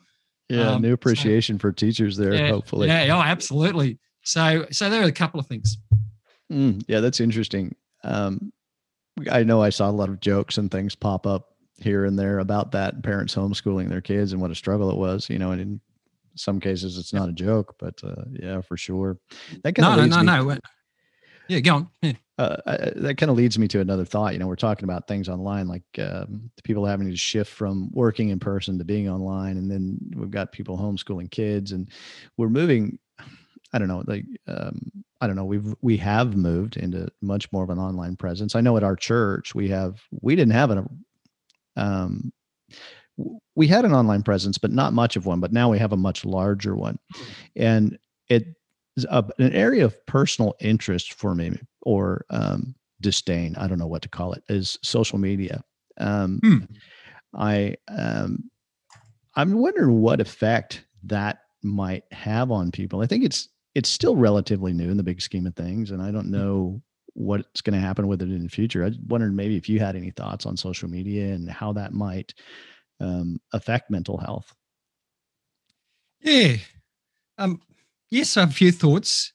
Yeah, 0.50 0.72
um, 0.72 0.82
new 0.82 0.94
appreciation 0.94 1.58
so, 1.58 1.62
for 1.62 1.72
teachers 1.72 2.18
there, 2.18 2.34
yeah, 2.34 2.50
hopefully. 2.50 2.88
Yeah, 2.88 3.16
oh, 3.16 3.22
absolutely. 3.22 4.00
So, 4.24 4.66
so 4.72 4.90
there 4.90 5.04
are 5.04 5.08
a 5.08 5.12
couple 5.12 5.40
of 5.40 5.46
things. 5.46 5.78
Mm, 6.52 6.84
yeah, 6.88 7.02
that's 7.02 7.20
interesting. 7.20 7.76
Um, 8.04 8.52
I 9.32 9.44
know 9.44 9.62
I 9.62 9.70
saw 9.70 9.90
a 9.90 9.92
lot 9.92 10.10
of 10.10 10.20
jokes 10.20 10.58
and 10.58 10.72
things 10.72 10.96
pop 10.96 11.28
up 11.28 11.53
here 11.78 12.06
and 12.06 12.18
there 12.18 12.40
about 12.40 12.72
that 12.72 13.02
parents 13.04 13.36
homeschooling 13.36 13.90
their 13.90 14.02
kids 14.02 14.32
and 14.32 14.42
what 14.42 14.52
a 14.52 14.56
struggle 14.56 14.90
it 14.90 14.98
was. 14.98 15.30
You 15.30 15.40
know, 15.40 15.52
and 15.52 15.62
in 15.62 15.82
some 16.36 16.60
cases 16.60 16.98
it's 16.98 17.14
not 17.14 17.30
a 17.30 17.34
joke, 17.34 17.76
but 17.80 18.00
uh, 18.04 18.24
yeah, 18.32 18.62
for 18.62 18.78
sure. 18.78 19.18
That 19.64 19.78
no, 19.78 19.96
no, 19.96 20.06
no, 20.06 20.20
me- 20.20 20.54
no. 20.54 20.58
Yeah, 21.48 21.60
go 21.60 21.76
on. 21.76 21.88
Yeah. 22.02 22.14
uh, 22.38 22.92
that 22.96 23.18
kind 23.18 23.30
of 23.30 23.36
leads 23.36 23.60
me 23.60 23.68
to 23.68 23.80
another 23.80 24.06
thought. 24.06 24.34
You 24.34 24.40
know, 24.40 24.48
we're 24.48 24.56
talking 24.56 24.86
about 24.86 25.08
things 25.08 25.30
online, 25.30 25.68
like 25.68 25.84
um, 26.00 26.50
people 26.64 26.86
having 26.86 27.10
to 27.10 27.18
shift 27.18 27.52
from 27.52 27.92
working 27.92 28.30
in 28.30 28.40
person 28.40 28.78
to 28.78 28.86
being 28.86 29.10
online, 29.10 29.58
and 29.58 29.70
then 29.70 30.00
we've 30.16 30.32
got 30.32 30.52
people 30.52 30.78
homeschooling 30.78 31.30
kids, 31.30 31.72
and 31.72 31.90
we're 32.38 32.50
moving. 32.50 32.98
I 33.76 33.80
don't 33.80 33.88
know, 33.88 34.04
like 34.06 34.26
um, 34.48 34.80
I 35.20 35.28
don't 35.28 35.36
know. 35.36 35.46
We've 35.46 35.74
we 35.82 35.98
have 35.98 36.36
moved 36.36 36.78
into 36.78 37.08
much 37.22 37.52
more 37.52 37.64
of 37.64 37.70
an 37.70 37.80
online 37.80 38.16
presence. 38.16 38.56
I 38.56 38.62
know 38.62 38.78
at 38.78 38.84
our 38.84 38.96
church 38.96 39.56
we 39.56 39.68
have 39.70 40.02
we 40.22 40.36
didn't 40.36 40.54
have 40.54 40.70
an 40.70 40.88
um, 41.76 42.32
we 43.56 43.68
had 43.68 43.86
an 43.86 43.94
online 43.94 44.24
presence, 44.24 44.58
but 44.58 44.72
not 44.72 44.94
much 44.94 45.16
of 45.16 45.26
one. 45.26 45.40
But 45.40 45.54
now 45.54 45.70
we 45.70 45.80
have 45.80 45.94
a 45.94 45.98
much 45.98 46.26
larger 46.26 46.76
one, 46.76 46.98
and 47.56 47.98
it 48.30 48.46
is 48.98 49.06
a, 49.10 49.24
an 49.40 49.54
area 49.54 49.86
of 49.86 50.06
personal 50.06 50.56
interest 50.60 51.14
for 51.14 51.36
me 51.36 51.52
or 51.82 52.26
um, 52.30 52.76
disdain. 53.02 53.56
I 53.58 53.68
don't 53.68 53.80
know 53.80 53.88
what 53.88 54.02
to 54.04 54.10
call 54.10 54.34
it. 54.34 54.44
Is 54.50 54.78
social 54.84 55.20
media. 55.20 55.64
Um, 56.00 56.40
hmm. 56.42 56.58
I 57.36 57.76
um, 57.88 58.50
I'm 59.36 59.54
wondering 59.54 60.02
what 60.02 60.22
effect 60.22 60.86
that 61.04 61.40
might 61.62 62.04
have 62.12 62.52
on 62.52 62.72
people. 62.72 63.02
I 63.02 63.08
think 63.08 63.24
it's 63.24 63.50
it's 63.76 63.90
still 63.90 64.16
relatively 64.16 64.74
new 64.74 64.90
in 64.90 64.98
the 64.98 65.04
big 65.04 65.22
scheme 65.22 65.48
of 65.48 65.56
things, 65.56 65.92
and 65.92 66.02
I 66.02 66.12
don't 66.12 66.26
hmm. 66.26 66.32
know 66.32 66.82
what's 67.14 67.62
going 67.62 67.80
to 67.80 67.86
happen 67.86 68.08
with 68.08 68.22
it 68.22 68.30
in 68.30 68.44
the 68.44 68.50
future. 68.50 68.86
I 68.86 68.92
wondered 69.08 69.36
maybe 69.36 69.56
if 69.56 69.70
you 69.70 69.80
had 69.80 69.96
any 69.96 70.12
thoughts 70.12 70.46
on 70.46 70.58
social 70.58 70.90
media 70.90 71.34
and 71.34 71.50
how 71.50 71.74
that 71.74 71.94
might 71.94 72.34
um, 73.00 73.40
affect 73.52 73.92
mental 73.92 74.18
health. 74.18 74.54
Yeah. 76.22 76.56
Um, 77.38 77.62
yes, 78.10 78.38
I 78.38 78.42
have 78.42 78.52
a 78.52 78.54
few 78.54 78.72
thoughts. 78.72 79.34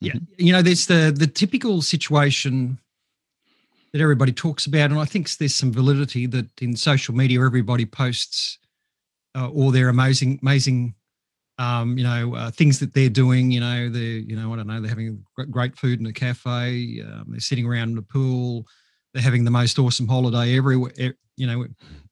Yeah, 0.00 0.14
mm-hmm. 0.14 0.44
you 0.44 0.52
know, 0.52 0.62
there's 0.62 0.86
the 0.86 1.14
the 1.16 1.28
typical 1.28 1.80
situation 1.80 2.78
that 3.92 4.00
everybody 4.00 4.32
talks 4.32 4.66
about, 4.66 4.90
and 4.90 4.98
I 4.98 5.04
think 5.04 5.30
there's 5.36 5.54
some 5.54 5.72
validity 5.72 6.26
that 6.26 6.60
in 6.60 6.76
social 6.76 7.14
media 7.14 7.44
everybody 7.44 7.86
posts 7.86 8.58
uh, 9.36 9.48
all 9.48 9.70
their 9.70 9.88
amazing, 9.88 10.40
amazing, 10.42 10.94
um, 11.62 11.96
you 11.96 12.02
know, 12.02 12.34
uh, 12.34 12.50
things 12.50 12.80
that 12.80 12.92
they're 12.92 13.08
doing. 13.08 13.52
You 13.52 13.60
know, 13.60 13.88
they're, 13.88 14.02
you 14.02 14.34
know, 14.34 14.52
I 14.52 14.56
don't 14.56 14.66
know, 14.66 14.80
they're 14.80 14.88
having 14.88 15.24
great 15.50 15.76
food 15.76 16.00
in 16.00 16.06
a 16.06 16.12
cafe, 16.12 17.00
um, 17.06 17.26
they're 17.28 17.40
sitting 17.40 17.66
around 17.66 17.90
in 17.90 17.94
the 17.94 18.02
pool, 18.02 18.66
they're 19.14 19.22
having 19.22 19.44
the 19.44 19.50
most 19.50 19.78
awesome 19.78 20.08
holiday 20.08 20.56
everywhere, 20.56 21.14
you 21.36 21.46
know, 21.46 21.66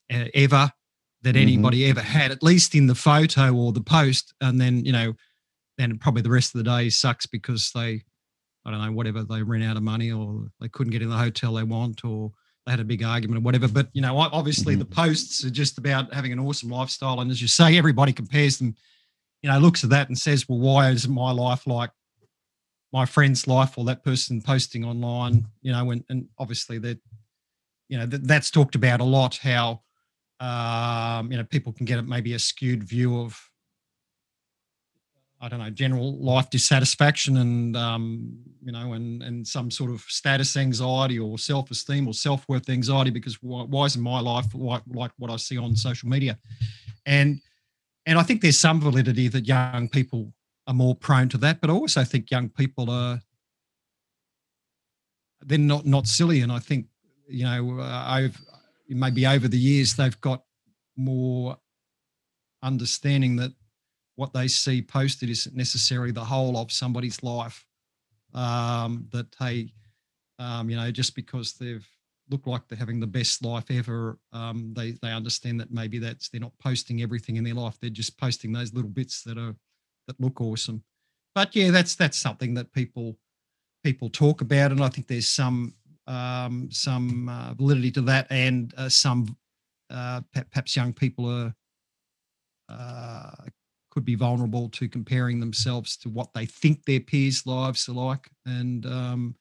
ever 0.08 0.70
that 1.22 1.34
mm-hmm. 1.34 1.42
anybody 1.42 1.80
mm-hmm. 1.80 1.98
ever 1.98 2.00
had, 2.00 2.30
at 2.30 2.42
least 2.42 2.74
in 2.76 2.86
the 2.86 2.94
photo 2.94 3.52
or 3.52 3.72
the 3.72 3.80
post. 3.80 4.32
And 4.40 4.60
then, 4.60 4.84
you 4.84 4.92
know, 4.92 5.14
then 5.78 5.98
probably 5.98 6.22
the 6.22 6.30
rest 6.30 6.54
of 6.54 6.64
the 6.64 6.70
day 6.70 6.88
sucks 6.88 7.26
because 7.26 7.72
they, 7.74 8.02
I 8.64 8.70
don't 8.70 8.84
know, 8.84 8.92
whatever, 8.92 9.24
they 9.24 9.42
ran 9.42 9.62
out 9.62 9.76
of 9.76 9.82
money 9.82 10.12
or 10.12 10.46
they 10.60 10.68
couldn't 10.68 10.92
get 10.92 11.02
in 11.02 11.10
the 11.10 11.16
hotel 11.16 11.54
they 11.54 11.64
want 11.64 12.04
or 12.04 12.30
they 12.66 12.72
had 12.72 12.80
a 12.80 12.84
big 12.84 13.02
argument 13.02 13.38
or 13.38 13.42
whatever. 13.42 13.66
But, 13.66 13.88
you 13.94 14.02
know, 14.02 14.16
obviously 14.16 14.74
mm-hmm. 14.74 14.80
the 14.80 14.94
posts 14.94 15.44
are 15.44 15.50
just 15.50 15.76
about 15.76 16.14
having 16.14 16.32
an 16.32 16.38
awesome 16.38 16.70
lifestyle. 16.70 17.20
And 17.20 17.30
as 17.32 17.42
you 17.42 17.48
say, 17.48 17.76
everybody 17.76 18.12
compares 18.12 18.58
them, 18.58 18.76
you 19.42 19.50
know, 19.50 19.58
looks 19.58 19.84
at 19.84 19.90
that 19.90 20.08
and 20.08 20.18
says, 20.18 20.48
well, 20.48 20.58
why 20.58 20.90
is 20.90 21.08
my 21.08 21.30
life 21.30 21.66
like 21.66 21.90
my 22.92 23.06
friend's 23.06 23.46
life 23.46 23.78
or 23.78 23.84
that 23.84 24.04
person 24.04 24.42
posting 24.42 24.84
online, 24.84 25.46
you 25.62 25.72
know, 25.72 25.90
and, 25.90 26.04
and 26.08 26.28
obviously 26.38 26.78
that, 26.78 26.98
you 27.88 27.98
know, 27.98 28.06
that, 28.06 28.26
that's 28.26 28.50
talked 28.50 28.74
about 28.74 29.00
a 29.00 29.04
lot, 29.04 29.36
how, 29.36 29.80
um, 30.40 31.30
you 31.30 31.38
know, 31.38 31.44
people 31.44 31.72
can 31.72 31.86
get 31.86 32.04
maybe 32.06 32.34
a 32.34 32.38
skewed 32.38 32.82
view 32.82 33.20
of, 33.20 33.40
I 35.40 35.48
don't 35.48 35.60
know, 35.60 35.70
general 35.70 36.18
life 36.18 36.50
dissatisfaction 36.50 37.38
and, 37.38 37.76
um, 37.76 38.38
you 38.62 38.72
know, 38.72 38.92
and, 38.92 39.22
and 39.22 39.46
some 39.46 39.70
sort 39.70 39.90
of 39.90 40.00
status 40.02 40.56
anxiety 40.56 41.18
or 41.18 41.38
self 41.38 41.70
esteem 41.70 42.06
or 42.06 42.12
self 42.12 42.46
worth 42.48 42.68
anxiety 42.68 43.10
because 43.10 43.42
why, 43.42 43.62
why, 43.62 43.86
isn't 43.86 44.02
my 44.02 44.20
life 44.20 44.46
like, 44.52 44.82
like 44.92 45.12
what 45.18 45.30
I 45.30 45.36
see 45.36 45.56
on 45.56 45.74
social 45.76 46.08
media? 46.08 46.38
And, 47.06 47.40
and 48.06 48.18
I 48.18 48.22
think 48.22 48.40
there's 48.40 48.58
some 48.58 48.80
validity 48.80 49.28
that 49.28 49.46
young 49.46 49.88
people 49.88 50.32
are 50.66 50.74
more 50.74 50.94
prone 50.94 51.28
to 51.30 51.38
that, 51.38 51.60
but 51.60 51.70
I 51.70 51.72
also 51.72 52.04
think 52.04 52.30
young 52.30 52.48
people 52.48 52.90
are, 52.90 53.20
they're 55.42 55.58
not, 55.58 55.86
not 55.86 56.06
silly. 56.06 56.40
And 56.40 56.52
I 56.52 56.58
think, 56.58 56.86
you 57.28 57.44
know, 57.44 57.80
uh, 57.80 58.04
I've, 58.06 58.40
maybe 58.88 59.26
over 59.26 59.48
the 59.48 59.58
years 59.58 59.94
they've 59.94 60.20
got 60.20 60.42
more 60.96 61.56
understanding 62.62 63.36
that 63.36 63.52
what 64.16 64.32
they 64.32 64.48
see 64.48 64.82
posted 64.82 65.30
isn't 65.30 65.56
necessarily 65.56 66.12
the 66.12 66.24
whole 66.24 66.56
of 66.56 66.70
somebody's 66.70 67.22
life. 67.22 67.64
Um, 68.34 69.08
that 69.12 69.34
hey, 69.38 69.72
um, 70.38 70.70
you 70.70 70.76
know, 70.76 70.90
just 70.90 71.14
because 71.14 71.54
they've 71.54 71.86
looked 72.30 72.46
like 72.46 72.68
they're 72.68 72.78
having 72.78 73.00
the 73.00 73.06
best 73.06 73.44
life 73.44 73.70
ever, 73.70 74.18
um, 74.32 74.72
they 74.74 74.92
they 75.02 75.12
understand 75.12 75.60
that 75.60 75.72
maybe 75.72 75.98
that's 75.98 76.28
they're 76.28 76.40
not 76.40 76.58
posting 76.58 77.02
everything 77.02 77.36
in 77.36 77.44
their 77.44 77.54
life. 77.54 77.78
They're 77.80 77.90
just 77.90 78.18
posting 78.18 78.52
those 78.52 78.72
little 78.72 78.90
bits 78.90 79.22
that 79.24 79.38
are 79.38 79.54
that 80.06 80.20
look 80.20 80.40
awesome. 80.40 80.82
But 81.34 81.54
yeah, 81.54 81.70
that's 81.70 81.94
that's 81.94 82.18
something 82.18 82.54
that 82.54 82.72
people 82.72 83.16
people 83.84 84.10
talk 84.10 84.40
about, 84.40 84.72
and 84.72 84.82
I 84.82 84.88
think 84.88 85.06
there's 85.06 85.28
some 85.28 85.74
um, 86.06 86.68
some 86.70 87.28
uh, 87.28 87.54
validity 87.54 87.90
to 87.92 88.00
that, 88.02 88.26
and 88.30 88.74
uh, 88.76 88.88
some 88.88 89.36
uh, 89.90 90.20
perhaps 90.32 90.76
young 90.76 90.92
people 90.92 91.28
are 91.30 91.54
uh, 92.68 93.44
could 93.90 94.04
be 94.04 94.14
vulnerable 94.14 94.68
to 94.68 94.88
comparing 94.88 95.40
themselves 95.40 95.96
to 95.96 96.08
what 96.08 96.32
they 96.32 96.46
think 96.46 96.84
their 96.84 97.00
peers' 97.00 97.46
lives 97.46 97.88
are 97.88 97.92
like, 97.92 98.30
and 98.46 98.86
um, 98.86 99.34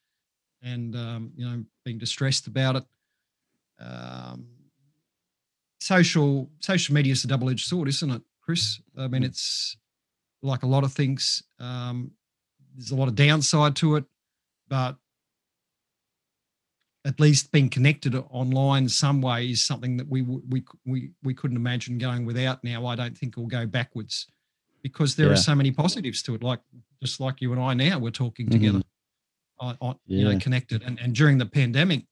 and 0.61 0.95
um, 0.95 1.31
you 1.35 1.47
know 1.47 1.63
being 1.85 1.97
distressed 1.97 2.47
about 2.47 2.75
it. 2.77 2.83
Um, 3.79 4.47
social 5.79 6.49
social 6.59 6.93
media 6.93 7.13
is 7.13 7.23
a 7.23 7.27
double 7.27 7.49
edged 7.49 7.67
sword, 7.67 7.87
isn't 7.87 8.11
it, 8.11 8.21
Chris? 8.41 8.81
I 8.97 9.07
mean, 9.07 9.23
mm. 9.23 9.27
it's 9.27 9.77
like 10.41 10.63
a 10.63 10.67
lot 10.67 10.83
of 10.83 10.93
things. 10.93 11.43
Um, 11.59 12.11
there's 12.75 12.91
a 12.91 12.95
lot 12.95 13.07
of 13.07 13.15
downside 13.15 13.75
to 13.77 13.95
it, 13.95 14.05
but 14.67 14.95
at 17.05 17.19
least 17.19 17.51
being 17.51 17.69
connected 17.69 18.15
online 18.29 18.87
some 18.89 19.21
way 19.21 19.47
is 19.49 19.65
something 19.65 19.97
that 19.97 20.07
we 20.07 20.21
we 20.21 20.63
we 20.85 21.11
we 21.23 21.33
couldn't 21.33 21.57
imagine 21.57 21.97
going 21.97 22.25
without. 22.25 22.63
Now 22.63 22.85
I 22.85 22.95
don't 22.95 23.17
think 23.17 23.37
we'll 23.37 23.47
go 23.47 23.65
backwards 23.65 24.27
because 24.83 25.15
there 25.15 25.27
yeah. 25.27 25.33
are 25.33 25.37
so 25.37 25.55
many 25.55 25.71
positives 25.71 26.21
to 26.23 26.35
it. 26.35 26.43
Like 26.43 26.59
just 27.01 27.19
like 27.19 27.41
you 27.41 27.51
and 27.53 27.61
I 27.61 27.73
now 27.73 27.99
we're 27.99 28.11
talking 28.11 28.47
mm-hmm. 28.47 28.59
together, 28.59 28.81
on, 29.59 29.77
on 29.81 29.95
yeah. 30.05 30.19
you 30.19 30.33
know, 30.33 30.39
connected. 30.39 30.83
And 30.83 30.99
and 30.99 31.13
during 31.13 31.37
the 31.37 31.45
pandemic, 31.45 32.05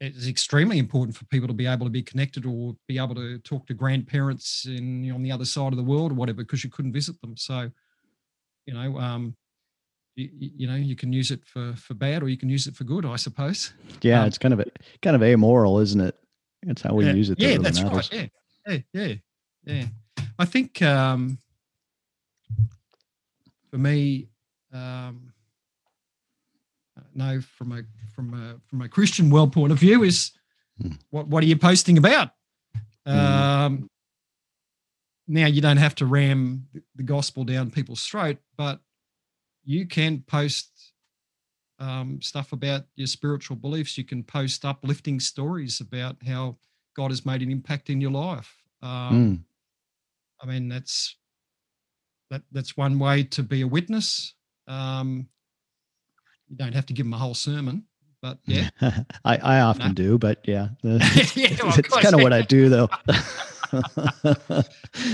it's 0.00 0.26
extremely 0.26 0.78
important 0.78 1.16
for 1.16 1.24
people 1.26 1.48
to 1.48 1.54
be 1.54 1.66
able 1.66 1.86
to 1.86 1.90
be 1.90 2.02
connected 2.02 2.46
or 2.46 2.74
be 2.88 2.98
able 2.98 3.14
to 3.14 3.38
talk 3.40 3.66
to 3.66 3.74
grandparents 3.74 4.66
in 4.66 5.04
you 5.04 5.10
know, 5.10 5.16
on 5.16 5.22
the 5.22 5.32
other 5.32 5.44
side 5.44 5.72
of 5.72 5.76
the 5.76 5.84
world 5.84 6.12
or 6.12 6.14
whatever 6.14 6.42
because 6.42 6.64
you 6.64 6.70
couldn't 6.70 6.92
visit 6.92 7.20
them. 7.20 7.36
So, 7.36 7.70
you 8.66 8.74
know, 8.74 8.98
um, 8.98 9.36
you, 10.16 10.50
you, 10.56 10.66
know 10.66 10.74
you 10.74 10.96
can 10.96 11.12
use 11.12 11.30
it 11.30 11.44
for 11.44 11.74
for 11.76 11.94
bad 11.94 12.22
or 12.22 12.28
you 12.28 12.36
can 12.36 12.48
use 12.48 12.66
it 12.66 12.74
for 12.74 12.84
good 12.84 13.06
i 13.06 13.16
suppose 13.16 13.72
yeah 14.02 14.20
um, 14.20 14.26
it's 14.26 14.38
kind 14.38 14.52
of 14.52 14.60
a, 14.60 14.64
kind 15.02 15.16
of 15.16 15.22
amoral 15.22 15.78
isn't 15.78 16.00
it 16.00 16.16
it's 16.62 16.82
how 16.82 16.94
we 16.94 17.06
yeah, 17.06 17.12
use 17.12 17.30
it 17.30 17.38
that 17.38 17.44
yeah 17.44 17.50
really 17.52 17.62
that's 17.62 17.82
matters. 17.82 18.10
right 18.12 18.30
yeah 18.66 18.78
yeah 18.92 19.06
yeah 19.06 19.14
yeah 19.64 19.84
i 20.38 20.44
think 20.44 20.82
um 20.82 21.38
for 23.70 23.78
me 23.78 24.28
um 24.72 25.32
no 27.20 27.40
from 27.40 27.72
a 27.72 27.82
from 28.14 28.34
a 28.34 28.56
from 28.66 28.82
a 28.82 28.88
christian 28.88 29.30
world 29.30 29.52
point 29.52 29.72
of 29.72 29.78
view 29.78 30.02
is 30.02 30.32
hmm. 30.80 30.92
what 31.10 31.26
what 31.28 31.42
are 31.42 31.46
you 31.46 31.56
posting 31.56 31.98
about 31.98 32.30
hmm. 33.06 33.12
um 33.12 33.90
now 35.28 35.46
you 35.46 35.60
don't 35.60 35.76
have 35.76 35.94
to 35.94 36.06
ram 36.06 36.66
the 36.96 37.02
gospel 37.02 37.44
down 37.44 37.70
people's 37.70 38.04
throat 38.04 38.38
but 38.56 38.80
you 39.64 39.86
can 39.86 40.22
post 40.26 40.92
um, 41.80 42.20
stuff 42.20 42.52
about 42.52 42.84
your 42.94 43.06
spiritual 43.06 43.56
beliefs. 43.56 43.96
You 43.96 44.04
can 44.04 44.22
post 44.22 44.64
uplifting 44.64 45.18
stories 45.18 45.80
about 45.80 46.16
how 46.26 46.58
God 46.94 47.10
has 47.10 47.24
made 47.24 47.42
an 47.42 47.50
impact 47.50 47.90
in 47.90 48.00
your 48.00 48.10
life. 48.10 48.54
Um, 48.82 48.90
mm. 49.12 49.38
I 50.42 50.46
mean, 50.46 50.68
that's 50.68 51.16
that 52.30 52.42
that's 52.52 52.76
one 52.76 52.98
way 52.98 53.24
to 53.24 53.42
be 53.42 53.62
a 53.62 53.66
witness. 53.66 54.34
Um, 54.68 55.28
you 56.50 56.56
don't 56.56 56.74
have 56.74 56.86
to 56.86 56.92
give 56.92 57.06
them 57.06 57.14
a 57.14 57.18
whole 57.18 57.34
sermon, 57.34 57.84
but 58.20 58.38
yeah, 58.44 58.68
I, 59.24 59.36
I 59.36 59.60
often 59.60 59.88
no. 59.88 59.94
do, 59.94 60.18
but 60.18 60.40
yeah, 60.44 60.68
yeah 60.82 61.56
well, 61.62 61.74
it's 61.78 61.96
kind 61.96 62.14
of 62.14 62.20
what 62.22 62.32
I 62.32 62.42
do 62.42 62.68
though. 62.68 62.88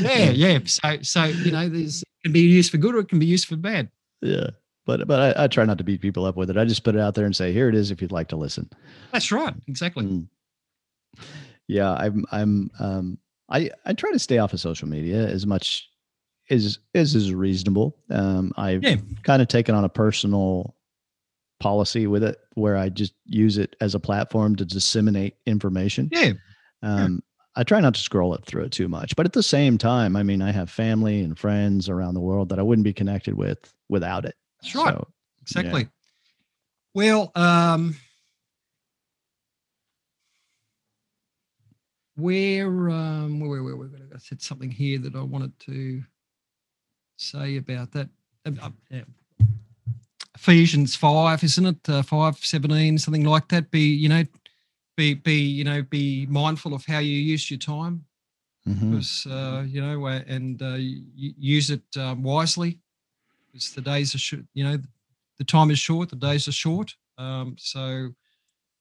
yeah, 0.00 0.30
yeah. 0.30 0.58
So, 0.64 0.98
so 1.02 1.24
you 1.24 1.52
know, 1.52 1.68
there's 1.68 2.02
it 2.02 2.08
can 2.24 2.32
be 2.32 2.40
used 2.40 2.72
for 2.72 2.78
good 2.78 2.94
or 2.94 2.98
it 2.98 3.08
can 3.08 3.18
be 3.18 3.26
used 3.26 3.46
for 3.46 3.56
bad 3.56 3.90
yeah 4.22 4.48
but 4.86 5.06
but 5.06 5.36
I, 5.36 5.44
I, 5.44 5.46
try 5.48 5.64
not 5.64 5.78
to 5.78 5.84
beat 5.84 6.00
people 6.00 6.24
up 6.24 6.36
with 6.36 6.48
it. 6.48 6.56
I 6.56 6.64
just 6.64 6.84
put 6.84 6.94
it 6.94 7.00
out 7.00 7.14
there 7.14 7.26
and 7.26 7.36
say, 7.36 7.52
here 7.52 7.68
it 7.68 7.74
is 7.74 7.90
if 7.90 8.00
you'd 8.00 8.12
like 8.12 8.28
to 8.28 8.36
listen. 8.36 8.70
That's 9.12 9.30
right, 9.32 9.52
exactly. 9.66 10.04
Mm. 10.04 10.28
Yeah, 11.66 11.92
I'm 11.92 12.24
I'm 12.30 12.70
um 12.78 13.18
I 13.50 13.70
I 13.84 13.92
try 13.92 14.12
to 14.12 14.18
stay 14.18 14.38
off 14.38 14.52
of 14.52 14.60
social 14.60 14.88
media 14.88 15.26
as 15.26 15.44
much 15.44 15.88
as 16.48 16.78
as 16.94 17.16
is 17.16 17.34
reasonable. 17.34 17.96
Um 18.10 18.52
I've 18.56 18.84
yeah. 18.84 18.96
kind 19.24 19.42
of 19.42 19.48
taken 19.48 19.74
on 19.74 19.84
a 19.84 19.88
personal 19.88 20.75
policy 21.58 22.06
with 22.06 22.22
it 22.22 22.38
where 22.54 22.76
I 22.76 22.88
just 22.88 23.14
use 23.24 23.58
it 23.58 23.76
as 23.80 23.94
a 23.94 24.00
platform 24.00 24.56
to 24.56 24.64
disseminate 24.64 25.34
information. 25.46 26.08
Yeah. 26.12 26.32
Um, 26.82 27.22
I 27.56 27.62
try 27.62 27.80
not 27.80 27.94
to 27.94 28.00
scroll 28.00 28.34
it 28.34 28.44
through 28.44 28.64
it 28.64 28.72
too 28.72 28.88
much, 28.88 29.16
but 29.16 29.24
at 29.24 29.32
the 29.32 29.42
same 29.42 29.78
time, 29.78 30.14
I 30.14 30.22
mean, 30.22 30.42
I 30.42 30.52
have 30.52 30.70
family 30.70 31.22
and 31.22 31.38
friends 31.38 31.88
around 31.88 32.14
the 32.14 32.20
world 32.20 32.50
that 32.50 32.58
I 32.58 32.62
wouldn't 32.62 32.84
be 32.84 32.92
connected 32.92 33.34
with 33.34 33.72
without 33.88 34.26
it. 34.26 34.34
That's 34.60 34.74
right. 34.74 34.92
So, 34.92 35.08
exactly. 35.40 35.82
Yeah. 35.82 35.88
Well, 36.94 37.32
um, 37.34 37.96
where, 42.16 42.90
um, 42.90 43.40
where, 43.40 43.62
where, 43.62 43.76
where, 43.76 43.88
I 44.14 44.18
said 44.18 44.42
something 44.42 44.70
here 44.70 44.98
that 44.98 45.14
I 45.14 45.22
wanted 45.22 45.58
to 45.60 46.02
say 47.16 47.56
about 47.56 47.92
that. 47.92 48.08
Um, 48.44 48.76
yeah. 48.90 49.02
Ephesians 50.36 50.94
5, 50.94 51.42
isn't 51.42 51.66
it? 51.66 51.88
Uh, 51.88 52.02
5, 52.02 52.36
17, 52.38 52.98
something 52.98 53.24
like 53.24 53.48
that. 53.48 53.70
Be, 53.70 53.80
you 53.80 54.08
know, 54.08 54.22
be, 54.96 55.14
be, 55.14 55.40
you 55.40 55.64
know, 55.64 55.82
be 55.82 56.26
mindful 56.26 56.74
of 56.74 56.84
how 56.84 56.98
you 56.98 57.16
use 57.16 57.50
your 57.50 57.58
time 57.58 58.04
mm-hmm. 58.68 58.90
because, 58.90 59.26
uh, 59.26 59.64
you 59.66 59.80
know, 59.80 60.06
uh, 60.06 60.20
and 60.28 60.60
uh, 60.62 60.76
use 60.78 61.70
it 61.70 61.82
um, 61.98 62.22
wisely 62.22 62.78
because 63.50 63.72
the 63.72 63.80
days 63.80 64.14
are, 64.14 64.18
short, 64.18 64.42
you 64.52 64.62
know, 64.62 64.78
the 65.38 65.44
time 65.44 65.70
is 65.70 65.78
short, 65.78 66.10
the 66.10 66.16
days 66.16 66.46
are 66.48 66.52
short. 66.52 66.94
Um, 67.16 67.56
so 67.58 68.10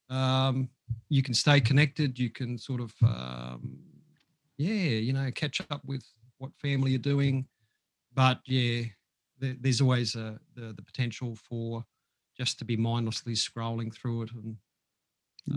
um, 0.10 0.70
you 1.08 1.24
can 1.24 1.34
stay 1.34 1.62
connected. 1.62 2.20
You 2.20 2.30
can 2.30 2.58
sort 2.58 2.82
of, 2.82 2.94
um, 3.02 3.78
yeah, 4.58 5.00
you 5.00 5.14
know, 5.14 5.32
catch 5.34 5.62
up 5.70 5.84
with 5.86 6.04
what 6.38 6.52
family 6.62 6.96
are 6.96 7.00
doing. 7.00 7.48
But 8.14 8.42
yeah, 8.46 8.84
there's 9.54 9.82
always 9.82 10.16
a, 10.16 10.40
the, 10.56 10.74
the 10.74 10.82
potential 10.82 11.36
for 11.36 11.84
just 12.38 12.60
to 12.60 12.66
be 12.66 12.76
mindlessly 12.76 13.34
scrolling 13.34 13.94
through 13.94 14.24
it 14.24 14.32
and 14.34 14.58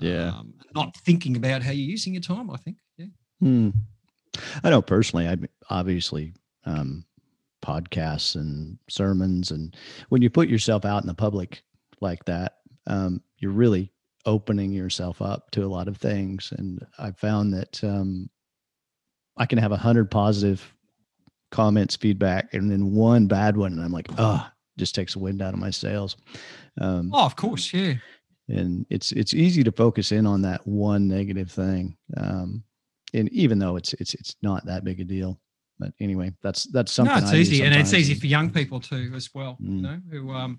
yeah. 0.01 0.29
um, 0.29 0.55
not 0.75 0.97
thinking 0.99 1.37
about 1.37 1.63
how 1.63 1.71
you're 1.71 1.91
using 1.91 2.13
your 2.13 2.23
time 2.23 2.51
i 2.51 2.57
think 2.57 2.77
yeah. 2.97 3.07
Hmm. 3.41 3.71
i 4.63 4.71
know 4.71 4.83
personally 4.83 5.29
i 5.29 5.37
obviously 5.71 6.35
um, 6.67 7.05
podcasts 7.65 8.35
and 8.35 8.79
sermons 8.89 9.51
and 9.51 9.77
when 10.11 10.23
you 10.23 10.31
put 10.31 10.49
yourself 10.49 10.85
out 10.85 11.03
in 11.03 11.09
the 11.09 11.15
public 11.15 11.63
like 12.01 12.25
that 12.27 12.59
um, 12.87 13.23
you're 13.39 13.53
really 13.53 13.93
opening 14.27 14.73
yourself 14.73 15.23
up 15.23 15.51
to 15.53 15.65
a 15.65 15.67
lot 15.67 15.89
of 15.89 15.97
things. 15.97 16.53
And 16.57 16.85
i 16.99 17.11
found 17.11 17.53
that 17.55 17.83
um, 17.83 18.29
i 19.37 19.47
can 19.47 19.59
have 19.59 19.73
a 19.73 19.77
hundred 19.77 20.11
positive 20.11 20.75
comments, 21.51 21.97
feedback, 21.97 22.53
and 22.55 22.71
then 22.71 22.93
one 22.95 23.27
bad 23.27 23.57
one, 23.57 23.73
and 23.73 23.83
I'm 23.83 23.93
like, 23.93 24.09
oh, 24.19 24.47
just 24.79 24.95
takes 24.95 25.15
the 25.15 25.19
wind 25.19 25.43
out 25.43 25.55
of 25.55 25.61
my 25.61 25.71
sails. 25.71 26.17
Um, 26.81 27.11
oh, 27.13 27.25
of 27.25 27.37
course, 27.37 27.73
yeah. 27.73 27.95
And 28.49 28.87
it's 28.89 29.13
it's 29.13 29.35
easy 29.35 29.63
to 29.65 29.73
focus 29.73 30.13
in 30.13 30.27
on 30.27 30.43
that 30.43 30.67
one 30.67 31.07
negative 31.07 31.51
thing, 31.51 31.97
um, 32.17 32.63
and 33.13 33.29
even 33.31 33.59
though 33.59 33.77
it's 33.77 33.93
it's 33.95 34.15
it's 34.15 34.37
not 34.43 34.65
that 34.67 34.85
big 34.85 35.01
a 35.01 35.05
deal. 35.05 35.39
But 35.79 35.93
anyway, 36.01 36.33
that's 36.43 36.65
that's 36.65 36.91
something. 36.91 37.15
No, 37.15 37.23
it's 37.23 37.33
I 37.33 37.37
easy, 37.37 37.63
and 37.63 37.75
it's 37.75 37.93
easy 37.93 38.15
for 38.15 38.27
young 38.27 38.51
people 38.51 38.81
too, 38.81 39.13
as 39.15 39.31
well. 39.35 39.59
Mm. 39.63 39.77
You 39.77 39.83
know, 39.83 40.01
who 40.11 40.33
um, 40.33 40.59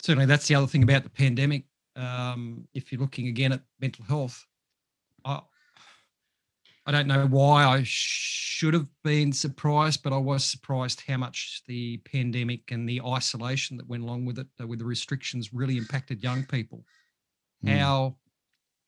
certainly 0.00 0.26
that's 0.26 0.48
the 0.48 0.54
other 0.54 0.66
thing 0.66 0.82
about 0.82 1.02
the 1.02 1.10
pandemic. 1.10 1.64
Um, 1.96 2.66
if 2.74 2.90
you're 2.90 3.00
looking 3.00 3.28
again 3.28 3.52
at 3.52 3.60
mental 3.80 4.04
health, 4.06 4.44
I, 5.24 5.40
I 6.86 6.92
don't 6.92 7.06
know 7.06 7.26
why 7.26 7.64
I 7.64 7.82
should 7.84 8.74
have 8.74 8.86
been 9.02 9.32
surprised, 9.32 10.02
but 10.02 10.12
I 10.12 10.18
was 10.18 10.44
surprised 10.44 11.02
how 11.06 11.16
much 11.16 11.62
the 11.66 11.96
pandemic 11.98 12.70
and 12.70 12.86
the 12.86 13.00
isolation 13.00 13.78
that 13.78 13.88
went 13.88 14.02
along 14.02 14.26
with 14.26 14.38
it, 14.38 14.46
uh, 14.60 14.66
with 14.66 14.80
the 14.80 14.84
restrictions, 14.84 15.54
really 15.54 15.78
impacted 15.78 16.22
young 16.22 16.44
people. 16.44 16.84
Mm. 17.64 17.78
How 17.78 18.16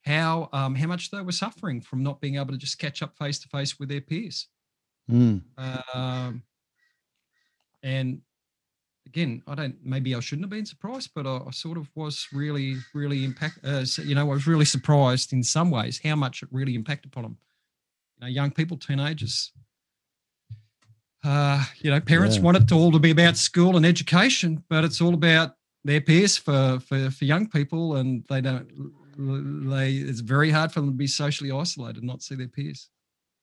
how 0.05 0.49
um, 0.53 0.75
how 0.75 0.87
much 0.87 1.09
they 1.09 1.21
were 1.21 1.31
suffering 1.31 1.81
from 1.81 2.03
not 2.03 2.21
being 2.21 2.35
able 2.35 2.51
to 2.51 2.57
just 2.57 2.77
catch 2.77 3.01
up 3.01 3.17
face 3.17 3.39
to 3.39 3.47
face 3.49 3.79
with 3.79 3.89
their 3.89 4.01
peers. 4.01 4.47
Mm. 5.09 5.41
Um, 5.95 6.43
and 7.81 8.21
again, 9.07 9.41
I 9.47 9.55
don't. 9.55 9.75
Maybe 9.83 10.13
I 10.13 10.19
shouldn't 10.19 10.45
have 10.45 10.51
been 10.51 10.67
surprised, 10.67 11.11
but 11.15 11.25
I, 11.25 11.39
I 11.47 11.51
sort 11.51 11.79
of 11.79 11.89
was 11.95 12.27
really, 12.31 12.75
really 12.93 13.25
impact. 13.25 13.57
Uh, 13.63 13.85
you 14.03 14.13
know, 14.13 14.21
I 14.21 14.35
was 14.35 14.45
really 14.45 14.65
surprised 14.65 15.33
in 15.33 15.41
some 15.41 15.71
ways 15.71 15.99
how 16.03 16.15
much 16.15 16.43
it 16.43 16.49
really 16.51 16.75
impacted 16.75 17.11
upon 17.11 17.23
them 17.23 17.37
you 18.19 18.25
know, 18.25 18.27
young 18.27 18.51
people, 18.51 18.77
teenagers. 18.77 19.51
Uh, 21.23 21.63
you 21.79 21.91
know, 21.91 21.99
parents 21.99 22.37
yeah. 22.37 22.43
want 22.43 22.57
it 22.57 22.67
to 22.67 22.75
all 22.75 22.91
to 22.91 22.99
be 22.99 23.11
about 23.11 23.37
school 23.37 23.75
and 23.75 23.85
education, 23.85 24.63
but 24.69 24.83
it's 24.83 25.01
all 25.01 25.13
about 25.13 25.53
their 25.83 26.01
peers 26.01 26.37
for, 26.37 26.79
for, 26.79 27.09
for 27.11 27.25
young 27.25 27.47
people, 27.49 27.95
and 27.95 28.23
they 28.29 28.41
don't. 28.41 28.67
They 29.69 29.93
it's 29.93 30.19
very 30.19 30.51
hard 30.51 30.71
for 30.71 30.79
them 30.81 30.89
to 30.89 30.95
be 30.95 31.07
socially 31.07 31.51
isolated, 31.51 31.97
and 31.97 32.07
not 32.07 32.21
see 32.21 32.35
their 32.35 32.47
peers. 32.47 32.89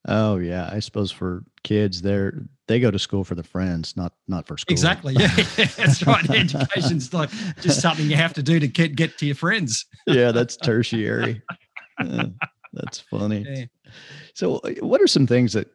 Oh 0.07 0.37
yeah, 0.39 0.69
I 0.71 0.79
suppose 0.79 1.11
for 1.11 1.43
kids, 1.63 2.01
they're 2.03 2.47
they 2.69 2.79
go 2.79 2.91
to 2.91 2.99
school 2.99 3.25
for 3.25 3.35
the 3.35 3.43
friends, 3.43 3.97
not 3.97 4.13
not 4.29 4.47
for 4.47 4.57
school. 4.57 4.73
Exactly. 4.73 5.15
Yeah, 5.19 5.35
that's 5.77 6.07
right. 6.07 6.29
Education's 6.31 7.13
like 7.13 7.31
just 7.61 7.81
something 7.81 8.07
you 8.09 8.17
have 8.17 8.35
to 8.35 8.43
do 8.43 8.61
to 8.61 8.69
get 8.69 8.95
get 8.95 9.19
to 9.19 9.27
your 9.27 9.35
friends. 9.35 9.87
yeah, 10.07 10.31
that's 10.31 10.57
tertiary. 10.57 11.43
That's 12.83 13.01
funny. 13.01 13.69
So, 14.35 14.57
uh, 14.57 14.73
what 14.81 15.01
are 15.01 15.07
some 15.07 15.27
things 15.27 15.53
that 15.53 15.69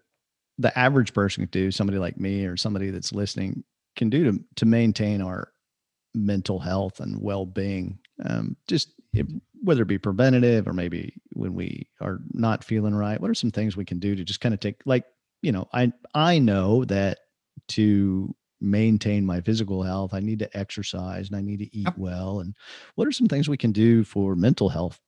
the 0.58 0.78
average 0.78 1.14
person 1.14 1.44
can 1.44 1.52
do, 1.52 1.72
somebody 1.72 1.98
like 1.98 2.20
me 2.20 2.46
or 2.46 2.58
somebody 2.58 2.90
that's 2.90 3.14
listening, 3.14 3.64
can 3.96 4.10
do 4.10 4.32
to 4.32 4.44
to 4.56 4.66
maintain 4.66 5.22
our 5.22 5.52
mental 6.14 6.60
health 6.60 7.00
and 7.00 7.22
well 7.22 7.46
being? 7.46 8.00
Um, 8.26 8.58
just 8.68 8.94
whether 9.62 9.82
it 9.84 9.88
be 9.88 9.98
preventative 9.98 10.68
or 10.68 10.74
maybe 10.74 11.14
when 11.34 11.54
we 11.54 11.90
are 12.02 12.20
not 12.32 12.64
feeling 12.64 12.96
right. 12.96 13.20
What 13.20 13.32
are 13.32 13.36
some 13.36 13.52
things 13.52 13.76
we 13.76 13.86
can 13.86 14.00
do 14.00 14.16
to 14.16 14.24
just 14.24 14.42
kind 14.42 14.54
of 14.54 14.60
take, 14.60 14.82
like, 14.86 15.06
you 15.42 15.52
know, 15.52 15.68
I 15.74 15.92
I 16.14 16.40
know 16.40 16.86
that 16.86 17.20
to 17.70 18.36
maintain 18.62 19.26
my 19.26 19.42
physical 19.42 19.84
health, 19.84 20.14
I 20.14 20.20
need 20.20 20.40
to 20.40 20.58
exercise 20.58 21.28
and 21.28 21.38
I 21.38 21.42
need 21.42 21.60
to 21.60 21.76
eat 21.76 21.98
well. 21.98 22.42
And 22.42 22.56
what 22.96 23.08
are 23.08 23.12
some 23.12 23.28
things 23.28 23.48
we 23.48 23.58
can 23.58 23.72
do 23.72 24.04
for 24.04 24.36
mental 24.36 24.70
health 24.70 25.00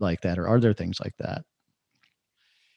like 0.00 0.22
that, 0.22 0.38
or 0.38 0.48
are 0.48 0.60
there 0.60 0.74
things 0.74 0.98
like 1.00 1.16
that? 1.18 1.44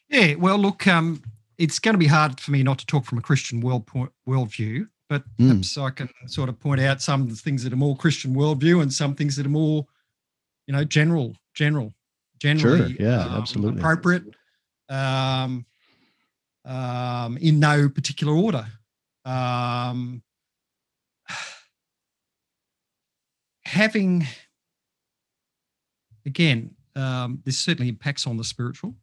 Yeah, 0.09 0.35
well, 0.35 0.57
look, 0.57 0.85
um, 0.87 1.23
it's 1.57 1.79
going 1.79 1.93
to 1.93 1.99
be 1.99 2.07
hard 2.07 2.39
for 2.39 2.51
me 2.51 2.63
not 2.63 2.79
to 2.79 2.85
talk 2.85 3.05
from 3.05 3.17
a 3.17 3.21
Christian 3.21 3.61
world 3.61 3.87
point, 3.87 4.11
worldview, 4.27 4.87
but 5.09 5.23
mm. 5.37 5.49
perhaps 5.49 5.77
I 5.77 5.89
can 5.89 6.09
sort 6.27 6.49
of 6.49 6.59
point 6.59 6.81
out 6.81 7.01
some 7.01 7.21
of 7.21 7.29
the 7.29 7.35
things 7.35 7.63
that 7.63 7.73
are 7.73 7.77
more 7.77 7.95
Christian 7.95 8.35
worldview 8.35 8.81
and 8.81 8.91
some 8.91 9.15
things 9.15 9.35
that 9.35 9.45
are 9.45 9.49
more, 9.49 9.85
you 10.67 10.73
know, 10.73 10.83
general, 10.83 11.35
general, 11.53 11.93
generally, 12.39 12.95
sure. 12.95 13.07
yeah, 13.07 13.25
um, 13.25 13.33
absolutely 13.33 13.79
appropriate, 13.79 14.23
um, 14.89 15.65
um, 16.65 17.37
in 17.37 17.59
no 17.59 17.89
particular 17.89 18.33
order. 18.33 18.65
Um, 19.25 20.21
having, 23.65 24.27
again, 26.25 26.75
um, 26.95 27.41
this 27.43 27.57
certainly 27.57 27.89
impacts 27.89 28.27
on 28.27 28.37
the 28.37 28.43
spiritual 28.43 28.95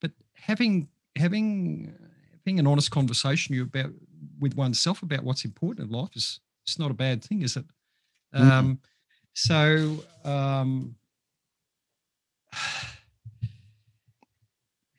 But 0.00 0.12
having 0.34 0.88
having 1.16 1.92
having 2.32 2.58
an 2.58 2.66
honest 2.66 2.90
conversation 2.90 3.54
you 3.54 3.62
about 3.62 3.92
with 4.38 4.54
oneself 4.54 5.02
about 5.02 5.24
what's 5.24 5.44
important 5.44 5.88
in 5.88 5.92
life 5.94 6.10
is 6.14 6.40
it's 6.64 6.78
not 6.78 6.90
a 6.90 6.94
bad 6.94 7.22
thing, 7.24 7.42
is 7.42 7.56
it? 7.56 7.64
Mm-hmm. 8.34 8.50
Um, 8.50 8.80
so 9.34 10.04
um, 10.24 10.94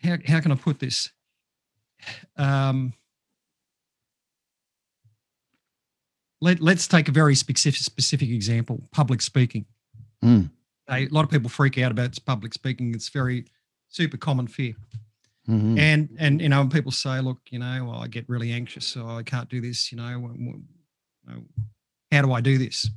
how 0.04 0.18
how 0.28 0.40
can 0.40 0.52
I 0.52 0.56
put 0.56 0.80
this? 0.80 1.10
Um, 2.36 2.94
let, 6.42 6.60
let's 6.60 6.88
take 6.88 7.08
a 7.08 7.12
very 7.12 7.36
specific 7.36 7.82
specific 7.82 8.30
example: 8.30 8.82
public 8.92 9.22
speaking. 9.22 9.66
Mm. 10.24 10.50
A 10.90 11.08
lot 11.10 11.24
of 11.24 11.30
people 11.30 11.50
freak 11.50 11.78
out 11.78 11.92
about 11.92 12.18
public 12.26 12.54
speaking. 12.54 12.94
It's 12.94 13.10
very 13.10 13.46
super 13.88 14.18
common 14.18 14.48
fear. 14.48 14.74
Mm-hmm. 15.50 15.78
And 15.78 16.10
and 16.20 16.42
you 16.42 16.50
know, 16.50 16.68
people 16.68 16.92
say, 16.92 17.20
look, 17.20 17.40
you 17.50 17.60
know, 17.60 17.86
well, 17.86 18.00
I 18.00 18.08
get 18.08 18.28
really 18.30 18.52
anxious, 18.52 18.86
so 18.86 19.08
I 19.08 19.24
can't 19.24 19.50
do 19.50 19.60
this. 19.60 19.92
You 19.92 19.98
know, 19.98 20.34
how 22.12 22.22
do 22.22 22.34
I 22.34 22.42
do 22.42 22.58
this? 22.58 22.90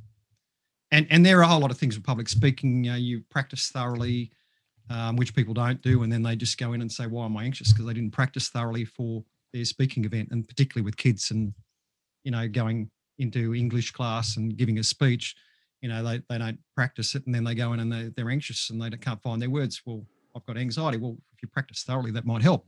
And 0.91 1.07
and 1.09 1.25
there 1.25 1.39
are 1.39 1.43
a 1.43 1.47
whole 1.47 1.59
lot 1.59 1.71
of 1.71 1.77
things 1.77 1.95
with 1.95 2.05
public 2.05 2.29
speaking. 2.29 2.83
You 2.83 2.91
know, 2.91 2.97
you 2.97 3.23
practice 3.29 3.69
thoroughly, 3.69 4.31
um, 4.89 5.15
which 5.15 5.35
people 5.35 5.53
don't 5.53 5.81
do, 5.81 6.03
and 6.03 6.11
then 6.11 6.21
they 6.21 6.35
just 6.35 6.57
go 6.57 6.73
in 6.73 6.81
and 6.81 6.91
say, 6.91 7.07
why 7.07 7.25
am 7.25 7.35
I 7.37 7.45
anxious? 7.45 7.73
Because 7.73 7.87
they 7.87 7.93
didn't 7.93 8.11
practice 8.11 8.49
thoroughly 8.49 8.85
for 8.85 9.23
their 9.51 9.65
speaking 9.65 10.05
event, 10.05 10.29
and 10.31 10.47
particularly 10.47 10.85
with 10.85 10.97
kids 10.97 11.31
and 11.31 11.53
you 12.23 12.31
know 12.31 12.47
going 12.47 12.89
into 13.17 13.55
English 13.55 13.91
class 13.91 14.37
and 14.37 14.55
giving 14.55 14.77
a 14.77 14.83
speech. 14.83 15.35
You 15.81 15.89
know, 15.89 16.03
they, 16.03 16.21
they 16.29 16.37
don't 16.37 16.59
practice 16.75 17.15
it, 17.15 17.25
and 17.25 17.35
then 17.35 17.43
they 17.43 17.55
go 17.55 17.73
in 17.73 17.79
and 17.79 17.91
they, 17.91 18.09
they're 18.15 18.29
anxious 18.31 18.69
and 18.69 18.81
they 18.81 18.89
can't 18.97 19.21
find 19.21 19.41
their 19.41 19.49
words. 19.49 19.81
Well, 19.85 20.05
I've 20.35 20.45
got 20.45 20.57
anxiety. 20.57 20.97
Well, 20.97 21.17
if 21.33 21.41
you 21.41 21.47
practice 21.47 21.83
thoroughly, 21.83 22.11
that 22.11 22.25
might 22.25 22.41
help. 22.41 22.65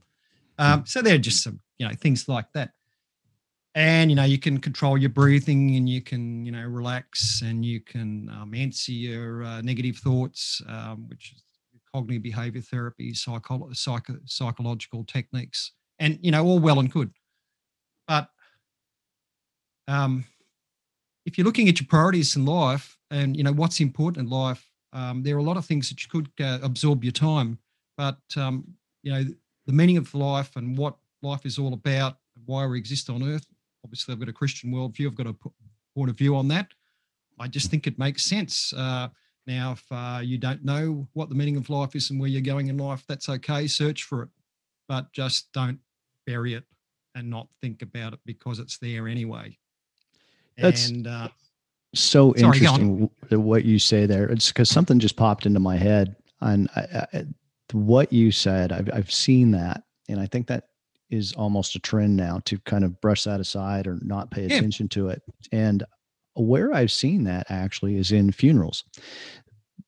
Um, 0.60 0.86
so 0.86 1.02
there 1.02 1.16
are 1.16 1.20
just 1.20 1.44
some, 1.44 1.60
you 1.78 1.88
know, 1.88 1.94
things 1.96 2.28
like 2.28 2.52
that. 2.54 2.72
and 3.76 4.10
you 4.10 4.16
know 4.16 4.24
you 4.24 4.40
can 4.40 4.58
control 4.60 4.98
your 4.98 5.10
breathing 5.10 5.76
and 5.76 5.88
you 5.88 6.02
can 6.02 6.46
you 6.46 6.52
know 6.52 6.64
relax 6.64 7.42
and 7.44 7.64
you 7.66 7.80
can 7.80 8.30
um, 8.30 8.54
answer 8.54 8.92
your 8.92 9.44
uh, 9.44 9.62
negative 9.62 9.98
thoughts 9.98 10.62
um, 10.68 11.08
which 11.10 11.34
is 11.34 11.44
cognitive 11.94 12.24
behavior 12.24 12.62
therapy 12.62 13.14
psycho- 13.14 13.70
psycho- 13.74 14.20
psychological 14.26 15.04
techniques 15.04 15.74
and 16.00 16.18
you 16.22 16.32
know 16.32 16.44
all 16.46 16.60
well 16.60 16.80
and 16.80 16.92
good 16.92 17.12
but 18.08 18.30
um, 19.88 20.26
if 21.26 21.38
you're 21.38 21.46
looking 21.46 21.70
at 21.70 21.80
your 21.80 21.88
priorities 21.88 22.36
in 22.36 22.46
life 22.46 22.97
and 23.12 23.36
you 23.38 23.44
know 23.44 23.54
what's 23.54 23.80
important 23.80 24.26
in 24.26 24.30
life 24.30 24.70
um, 24.94 25.22
there 25.24 25.36
are 25.36 25.40
a 25.40 25.44
lot 25.44 25.58
of 25.58 25.66
things 25.66 25.90
that 25.90 26.02
you 26.02 26.10
could 26.10 26.30
uh, 26.44 26.60
absorb 26.64 27.04
your 27.04 27.12
time 27.12 27.58
but 27.98 28.20
um, 28.36 28.66
you 29.04 29.12
know 29.12 29.24
the 29.66 29.74
meaning 29.74 29.98
of 29.98 30.14
life 30.14 30.56
and 30.56 30.78
what 30.78 30.96
life 31.22 31.46
is 31.46 31.58
all 31.58 31.74
about 31.74 32.18
why 32.46 32.66
we 32.66 32.78
exist 32.78 33.10
on 33.10 33.24
earth 33.24 33.48
obviously 33.88 34.14
I've 34.14 34.20
got 34.20 34.28
a 34.28 34.34
Christian 34.34 34.72
worldview, 34.72 35.08
I've 35.08 35.16
got 35.16 35.28
a 35.28 35.36
point 35.96 36.10
of 36.10 36.18
view 36.18 36.36
on 36.36 36.50
that. 36.50 36.74
I 37.40 37.48
just 37.48 37.72
think 37.72 37.88
it 37.88 37.98
makes 37.98 38.24
sense. 38.24 38.74
Uh, 38.74 39.08
now, 39.46 39.74
if 39.74 39.84
uh, 39.92 40.20
you 40.22 40.38
don't 40.38 40.66
know 40.66 41.08
what 41.14 41.30
the 41.30 41.36
meaning 41.36 41.56
of 41.56 41.70
life 41.70 41.96
is 41.96 42.10
and 42.10 42.20
where 42.20 42.30
you're 42.30 42.42
going 42.42 42.68
in 42.68 42.78
life, 42.78 43.06
that's 43.08 43.30
okay. 43.30 43.66
Search 43.66 44.04
for 44.04 44.24
it, 44.24 44.30
but 44.90 45.12
just 45.14 45.54
don't 45.54 45.80
bury 46.26 46.54
it 46.54 46.66
and 47.16 47.30
not 47.30 47.48
think 47.62 47.82
about 47.82 48.12
it 48.14 48.20
because 48.26 48.60
it's 48.60 48.78
there 48.78 49.08
anyway. 49.08 49.58
That's 50.58 50.90
and, 50.90 51.08
uh, 51.08 51.30
so 52.00 52.34
sorry, 52.38 52.58
interesting 52.58 53.10
what 53.30 53.66
you 53.66 53.80
say 53.80 54.06
there. 54.06 54.30
It's 54.30 54.50
because 54.50 54.70
something 54.70 55.00
just 55.00 55.16
popped 55.16 55.46
into 55.46 55.60
my 55.60 55.78
head, 55.78 56.16
and 56.42 56.70
I, 56.76 57.08
I, 57.14 57.26
what 57.72 58.12
you 58.14 58.32
said, 58.32 58.72
I've 58.72 58.90
I've 58.94 59.12
seen 59.12 59.52
that, 59.52 59.84
and 60.10 60.20
I 60.20 60.26
think 60.26 60.48
that 60.48 60.66
is 61.10 61.34
almost 61.34 61.76
a 61.76 61.80
trend 61.80 62.18
now 62.18 62.42
to 62.46 62.60
kind 62.60 62.84
of 62.84 63.00
brush 63.02 63.24
that 63.24 63.40
aside 63.40 63.88
or 63.88 63.98
not 64.02 64.32
pay 64.32 64.46
attention 64.46 64.86
yeah. 64.86 64.96
to 64.96 65.10
it. 65.10 65.22
And 65.52 65.84
where 66.36 66.74
I've 66.74 66.92
seen 66.92 67.24
that 67.26 67.48
actually 67.50 67.98
is 67.98 68.12
in 68.12 68.32
funerals. 68.32 68.84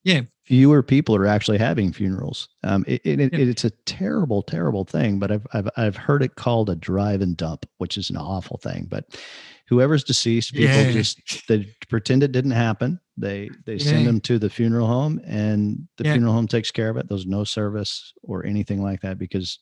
Yeah. 0.03 0.21
Fewer 0.45 0.81
people 0.81 1.15
are 1.15 1.27
actually 1.27 1.57
having 1.57 1.91
funerals. 1.93 2.47
Um, 2.63 2.83
it, 2.88 3.01
it, 3.03 3.19
yeah. 3.19 3.25
it, 3.25 3.49
it's 3.49 3.65
a 3.65 3.69
terrible, 3.85 4.41
terrible 4.41 4.83
thing, 4.83 5.19
but 5.19 5.31
I've, 5.31 5.45
I've, 5.53 5.69
I've 5.77 5.95
heard 5.95 6.23
it 6.23 6.35
called 6.35 6.69
a 6.69 6.75
drive 6.75 7.21
and 7.21 7.38
dump, 7.38 7.65
which 7.77 7.97
is 7.97 8.09
an 8.09 8.17
awful 8.17 8.57
thing, 8.57 8.88
but 8.89 9.05
whoever's 9.67 10.03
deceased, 10.03 10.53
people 10.53 10.75
yeah. 10.75 10.91
just, 10.91 11.47
they 11.47 11.71
pretend 11.89 12.23
it 12.23 12.31
didn't 12.31 12.51
happen. 12.51 12.99
They, 13.17 13.51
they 13.65 13.77
send 13.77 14.07
them 14.07 14.19
to 14.21 14.39
the 14.39 14.49
funeral 14.49 14.88
home 14.88 15.21
and 15.25 15.88
the 15.97 16.05
funeral 16.05 16.33
home 16.33 16.47
takes 16.47 16.71
care 16.71 16.89
of 16.89 16.97
it. 16.97 17.07
There's 17.09 17.27
no 17.27 17.43
service 17.43 18.13
or 18.23 18.45
anything 18.45 18.81
like 18.81 19.01
that 19.01 19.19
because 19.19 19.59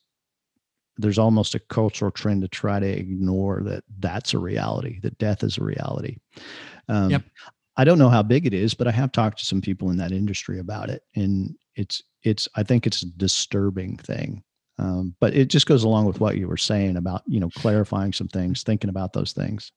there's 0.96 1.18
almost 1.18 1.54
a 1.54 1.60
cultural 1.60 2.10
trend 2.10 2.42
to 2.42 2.48
try 2.48 2.80
to 2.80 2.86
ignore 2.86 3.62
that 3.64 3.84
that's 3.98 4.32
a 4.32 4.38
reality, 4.38 5.00
that 5.00 5.18
death 5.18 5.44
is 5.44 5.58
a 5.58 5.62
reality. 5.62 6.16
Um, 6.88 7.10
yep. 7.10 7.22
I 7.78 7.84
don't 7.84 7.98
know 7.98 8.08
how 8.08 8.22
big 8.22 8.44
it 8.44 8.52
is, 8.52 8.74
but 8.74 8.88
I 8.88 8.90
have 8.90 9.12
talked 9.12 9.38
to 9.38 9.46
some 9.46 9.60
people 9.60 9.90
in 9.90 9.96
that 9.98 10.12
industry 10.12 10.58
about 10.58 10.90
it, 10.90 11.04
and 11.14 11.56
it's 11.76 12.02
it's 12.22 12.48
I 12.56 12.62
think 12.62 12.86
it's 12.86 13.02
a 13.02 13.06
disturbing 13.06 13.96
thing. 13.96 14.42
Um, 14.80 15.14
but 15.18 15.34
it 15.34 15.48
just 15.48 15.66
goes 15.66 15.82
along 15.82 16.04
with 16.06 16.20
what 16.20 16.36
you 16.36 16.46
were 16.48 16.56
saying 16.56 16.96
about 16.96 17.22
you 17.26 17.40
know 17.40 17.50
clarifying 17.50 18.12
some 18.12 18.28
things, 18.28 18.62
thinking 18.62 18.90
about 18.90 19.12
those 19.12 19.32
things. 19.32 19.72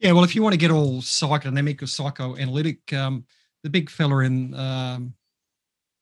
Yeah, 0.00 0.12
well, 0.12 0.24
if 0.24 0.34
you 0.34 0.42
want 0.42 0.54
to 0.54 0.58
get 0.58 0.70
all 0.70 1.00
psychodynamic 1.00 1.80
or 1.80 1.86
psychoanalytic, 1.86 2.92
um, 2.92 3.24
the 3.62 3.70
big 3.70 3.90
fella 3.90 4.18
in 4.24 4.54
um, 4.54 5.14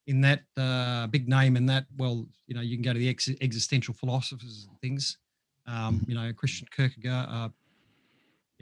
in 0.07 0.21
that 0.21 0.43
uh, 0.57 1.07
big 1.09 1.29
name 1.29 1.57
in 1.57 1.67
that 1.67 1.87
well 1.97 2.27
you 2.47 2.55
know 2.55 2.61
you 2.61 2.77
can 2.77 2.83
go 2.83 2.93
to 2.93 2.99
the 2.99 3.09
ex- 3.09 3.31
existential 3.41 3.95
philosophers 3.95 4.67
and 4.69 4.81
things 4.81 5.19
um, 5.67 5.97
mm-hmm. 5.97 6.11
you 6.11 6.17
know 6.17 6.33
christian 6.33 6.67
kierkegaard 6.75 7.29
uh, 7.31 7.49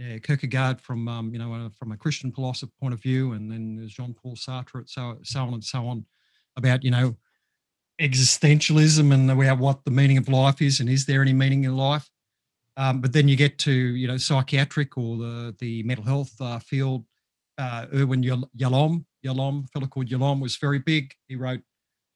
yeah 0.00 0.18
kierkegaard 0.18 0.80
from 0.80 1.06
um, 1.08 1.32
you 1.32 1.38
know 1.38 1.52
uh, 1.52 1.68
from 1.78 1.92
a 1.92 1.96
christian 1.96 2.32
philosopher 2.32 2.72
point 2.80 2.94
of 2.94 3.02
view 3.02 3.32
and 3.32 3.50
then 3.50 3.76
there's 3.76 3.92
jean-paul 3.92 4.34
sartre 4.34 4.88
so 4.88 5.16
so 5.22 5.40
on 5.40 5.54
and 5.54 5.64
so 5.64 5.86
on 5.86 6.04
about 6.56 6.82
you 6.82 6.90
know 6.90 7.14
existentialism 8.00 9.12
and 9.12 9.30
about 9.30 9.58
what 9.58 9.84
the 9.84 9.90
meaning 9.90 10.16
of 10.16 10.28
life 10.28 10.62
is 10.62 10.80
and 10.80 10.88
is 10.88 11.04
there 11.04 11.20
any 11.20 11.34
meaning 11.34 11.64
in 11.64 11.76
life 11.76 12.08
um, 12.78 13.00
but 13.00 13.12
then 13.12 13.28
you 13.28 13.36
get 13.36 13.58
to 13.58 13.72
you 13.72 14.08
know 14.08 14.16
psychiatric 14.16 14.96
or 14.96 15.18
the 15.18 15.54
the 15.58 15.82
mental 15.82 16.04
health 16.04 16.32
uh, 16.40 16.58
field 16.58 17.04
uh, 17.58 17.86
Irvin 17.92 18.22
Yalom, 18.22 19.04
Yalom, 19.22 19.64
a 19.64 19.68
fellow 19.68 19.86
called 19.86 20.08
Yalom 20.08 20.40
was 20.40 20.56
very 20.56 20.78
big. 20.78 21.12
He 21.28 21.36
wrote 21.36 21.60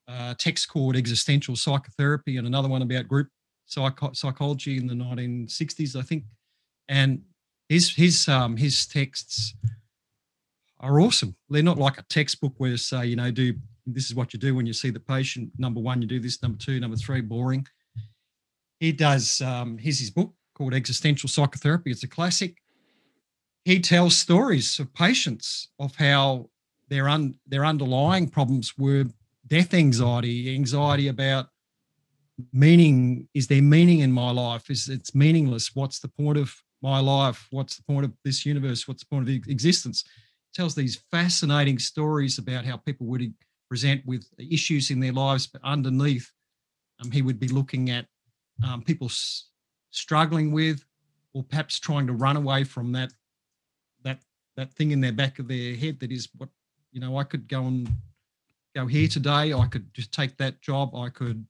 a 0.08 0.34
text 0.38 0.68
called 0.70 0.96
Existential 0.96 1.54
Psychotherapy 1.54 2.38
and 2.38 2.46
another 2.46 2.68
one 2.68 2.80
about 2.80 3.08
group 3.08 3.28
psycho- 3.66 4.14
psychology 4.14 4.78
in 4.78 4.86
the 4.86 4.94
1960s, 4.94 5.96
I 5.96 6.02
think. 6.02 6.24
And 6.88 7.22
his 7.68 7.94
his 7.94 8.28
um, 8.28 8.56
his 8.56 8.86
texts 8.86 9.54
are 10.80 11.00
awesome. 11.00 11.34
They're 11.48 11.62
not 11.62 11.78
like 11.78 11.98
a 11.98 12.04
textbook 12.04 12.54
where 12.58 12.70
you 12.70 12.76
say, 12.76 13.06
you 13.06 13.16
know, 13.16 13.30
do 13.30 13.54
this 13.86 14.06
is 14.06 14.14
what 14.14 14.32
you 14.32 14.38
do 14.38 14.54
when 14.54 14.66
you 14.66 14.72
see 14.72 14.90
the 14.90 15.00
patient. 15.00 15.50
Number 15.58 15.80
one, 15.80 16.00
you 16.00 16.08
do 16.08 16.20
this. 16.20 16.42
Number 16.42 16.58
two, 16.58 16.80
number 16.80 16.96
three, 16.96 17.20
boring. 17.20 17.66
He 18.80 18.92
does. 18.92 19.40
Um, 19.40 19.78
here's 19.78 19.98
his 19.98 20.10
book 20.10 20.32
called 20.54 20.74
Existential 20.74 21.28
Psychotherapy. 21.28 21.90
It's 21.90 22.02
a 22.02 22.08
classic 22.08 22.56
he 23.64 23.80
tells 23.80 24.16
stories 24.16 24.78
of 24.78 24.92
patients 24.92 25.68
of 25.78 25.96
how 25.96 26.50
their 26.88 27.08
un, 27.08 27.34
their 27.46 27.64
underlying 27.64 28.28
problems 28.28 28.76
were 28.76 29.06
death 29.46 29.72
anxiety, 29.72 30.54
anxiety 30.54 31.08
about 31.08 31.46
meaning. 32.52 33.28
Is 33.32 33.46
there 33.46 33.62
meaning 33.62 34.00
in 34.00 34.12
my 34.12 34.30
life? 34.30 34.70
Is 34.70 34.88
it's 34.88 35.14
meaningless? 35.14 35.74
What's 35.74 35.98
the 35.98 36.08
point 36.08 36.38
of 36.38 36.54
my 36.84 37.00
life? 37.00 37.48
What's 37.50 37.76
the 37.76 37.82
point 37.82 38.04
of 38.04 38.12
this 38.24 38.46
universe? 38.46 38.86
What's 38.86 39.02
the 39.02 39.08
point 39.08 39.28
of 39.28 39.34
existence? 39.48 40.04
He 40.06 40.60
tells 40.60 40.74
these 40.74 41.02
fascinating 41.10 41.78
stories 41.78 42.38
about 42.38 42.64
how 42.64 42.76
people 42.76 43.06
would 43.08 43.34
present 43.68 44.06
with 44.06 44.26
issues 44.38 44.90
in 44.90 45.00
their 45.00 45.12
lives, 45.12 45.46
but 45.46 45.62
underneath, 45.64 46.30
um, 47.02 47.10
he 47.10 47.22
would 47.22 47.40
be 47.40 47.48
looking 47.48 47.90
at 47.90 48.06
um, 48.64 48.82
people 48.82 49.08
s- 49.08 49.48
struggling 49.90 50.52
with, 50.52 50.84
or 51.32 51.42
perhaps 51.42 51.80
trying 51.80 52.06
to 52.06 52.12
run 52.12 52.36
away 52.36 52.62
from 52.62 52.92
that 52.92 53.12
that 54.56 54.72
thing 54.74 54.90
in 54.90 55.00
their 55.00 55.12
back 55.12 55.38
of 55.38 55.48
their 55.48 55.74
head 55.74 55.98
that 56.00 56.12
is 56.12 56.28
what 56.36 56.48
you 56.92 57.00
know 57.00 57.16
i 57.16 57.24
could 57.24 57.48
go 57.48 57.66
and 57.66 57.88
go 58.74 58.86
here 58.86 59.08
today 59.08 59.52
i 59.52 59.66
could 59.66 59.92
just 59.94 60.12
take 60.12 60.36
that 60.36 60.60
job 60.60 60.94
i 60.94 61.08
could 61.08 61.44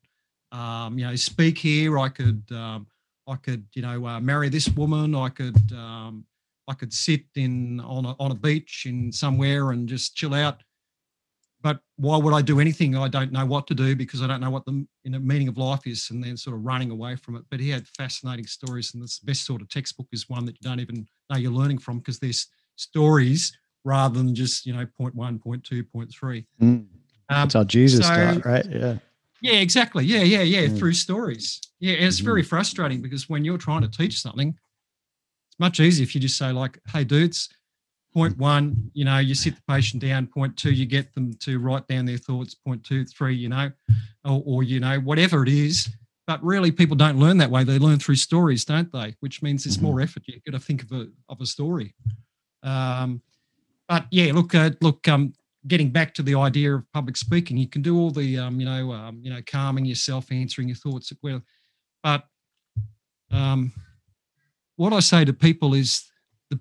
um, 0.52 0.98
you 0.98 1.06
know 1.06 1.16
speak 1.16 1.58
here 1.58 1.98
i 1.98 2.08
could 2.08 2.42
um, 2.52 2.86
i 3.26 3.36
could 3.36 3.64
you 3.74 3.82
know 3.82 4.06
uh, 4.06 4.20
marry 4.20 4.48
this 4.48 4.68
woman 4.70 5.14
i 5.14 5.28
could 5.28 5.56
um, 5.72 6.24
i 6.68 6.74
could 6.74 6.92
sit 6.92 7.22
in 7.36 7.80
on 7.80 8.04
a, 8.04 8.16
on 8.18 8.30
a 8.30 8.34
beach 8.34 8.84
in 8.86 9.12
somewhere 9.12 9.70
and 9.70 9.88
just 9.88 10.14
chill 10.14 10.34
out 10.34 10.62
but 11.60 11.80
why 11.96 12.16
would 12.16 12.34
i 12.34 12.42
do 12.42 12.60
anything 12.60 12.96
i 12.96 13.08
don't 13.08 13.32
know 13.32 13.46
what 13.46 13.66
to 13.66 13.74
do 13.74 13.94
because 13.96 14.22
i 14.22 14.26
don't 14.26 14.40
know 14.40 14.50
what 14.50 14.64
the 14.64 14.86
you 15.02 15.10
know, 15.10 15.18
meaning 15.18 15.48
of 15.48 15.58
life 15.58 15.86
is 15.86 16.08
and 16.10 16.22
then 16.22 16.36
sort 16.36 16.56
of 16.56 16.64
running 16.64 16.90
away 16.90 17.16
from 17.16 17.36
it 17.36 17.42
but 17.50 17.60
he 17.60 17.70
had 17.70 17.86
fascinating 17.88 18.46
stories 18.46 18.94
and 18.94 19.02
the 19.02 19.18
best 19.24 19.44
sort 19.44 19.62
of 19.62 19.68
textbook 19.68 20.08
is 20.12 20.28
one 20.28 20.44
that 20.44 20.56
you 20.60 20.68
don't 20.68 20.80
even 20.80 21.06
know 21.30 21.36
you're 21.36 21.50
learning 21.50 21.78
from 21.78 21.98
because 21.98 22.18
there's 22.18 22.48
stories 22.76 23.56
rather 23.84 24.18
than 24.18 24.34
just 24.34 24.66
you 24.66 24.72
know 24.72 24.86
point 24.98 25.14
one, 25.14 25.38
point 25.38 25.62
two, 25.64 25.84
point 25.84 26.10
three. 26.10 26.46
Mm. 26.60 26.66
Um, 26.66 26.88
That's 27.28 27.54
how 27.54 27.64
Jesus 27.64 28.06
so, 28.06 28.14
taught, 28.14 28.44
right? 28.44 28.66
Yeah. 28.68 28.96
Yeah, 29.44 29.60
exactly. 29.60 30.06
Yeah, 30.06 30.22
yeah, 30.22 30.40
yeah. 30.40 30.68
Mm. 30.68 30.78
Through 30.78 30.94
stories. 30.94 31.60
Yeah, 31.78 31.92
it's 31.92 32.16
mm-hmm. 32.16 32.24
very 32.24 32.42
frustrating 32.42 33.02
because 33.02 33.28
when 33.28 33.44
you're 33.44 33.58
trying 33.58 33.82
to 33.82 33.90
teach 33.90 34.22
something, 34.22 34.48
it's 34.48 35.60
much 35.60 35.80
easier 35.80 36.02
if 36.02 36.14
you 36.14 36.20
just 36.20 36.38
say 36.38 36.50
like, 36.50 36.80
"Hey, 36.88 37.04
dudes." 37.04 37.50
Point 38.14 38.38
one, 38.38 38.90
you 38.94 39.04
know, 39.04 39.18
you 39.18 39.34
sit 39.34 39.56
the 39.56 39.62
patient 39.68 40.00
down. 40.00 40.28
Point 40.28 40.56
two, 40.56 40.72
you 40.72 40.86
get 40.86 41.12
them 41.14 41.34
to 41.40 41.58
write 41.58 41.86
down 41.88 42.06
their 42.06 42.16
thoughts. 42.16 42.54
Point 42.54 42.84
two, 42.84 43.04
three, 43.04 43.34
you 43.34 43.50
know, 43.50 43.70
or, 44.24 44.42
or 44.46 44.62
you 44.62 44.80
know, 44.80 44.98
whatever 45.00 45.42
it 45.42 45.48
is. 45.50 45.90
But 46.26 46.42
really, 46.42 46.70
people 46.70 46.96
don't 46.96 47.18
learn 47.18 47.36
that 47.38 47.50
way. 47.50 47.64
They 47.64 47.78
learn 47.78 47.98
through 47.98 48.16
stories, 48.16 48.64
don't 48.64 48.90
they? 48.92 49.14
Which 49.20 49.42
means 49.42 49.66
it's 49.66 49.76
mm-hmm. 49.76 49.86
more 49.86 50.00
effort. 50.00 50.22
You've 50.26 50.44
got 50.44 50.52
to 50.52 50.64
think 50.64 50.84
of 50.84 50.92
a 50.92 51.08
of 51.28 51.42
a 51.42 51.46
story. 51.46 51.94
Um, 52.62 53.20
but 53.88 54.06
yeah, 54.10 54.32
look, 54.32 54.54
uh, 54.54 54.70
look, 54.80 55.06
um, 55.06 55.34
getting 55.66 55.90
back 55.90 56.14
to 56.14 56.22
the 56.22 56.34
idea 56.34 56.74
of 56.74 56.92
public 56.92 57.16
speaking, 57.16 57.56
you 57.56 57.68
can 57.68 57.82
do 57.82 57.98
all 57.98 58.10
the, 58.10 58.38
um, 58.38 58.60
you 58.60 58.66
know, 58.66 58.92
um, 58.92 59.20
you 59.22 59.30
know, 59.30 59.40
calming 59.46 59.84
yourself, 59.84 60.30
answering 60.30 60.68
your 60.68 60.76
thoughts 60.76 61.12
well. 61.22 61.40
But 62.02 62.24
um, 63.30 63.72
what 64.76 64.92
I 64.92 65.00
say 65.00 65.24
to 65.24 65.32
people 65.32 65.74
is 65.74 66.04
the 66.50 66.60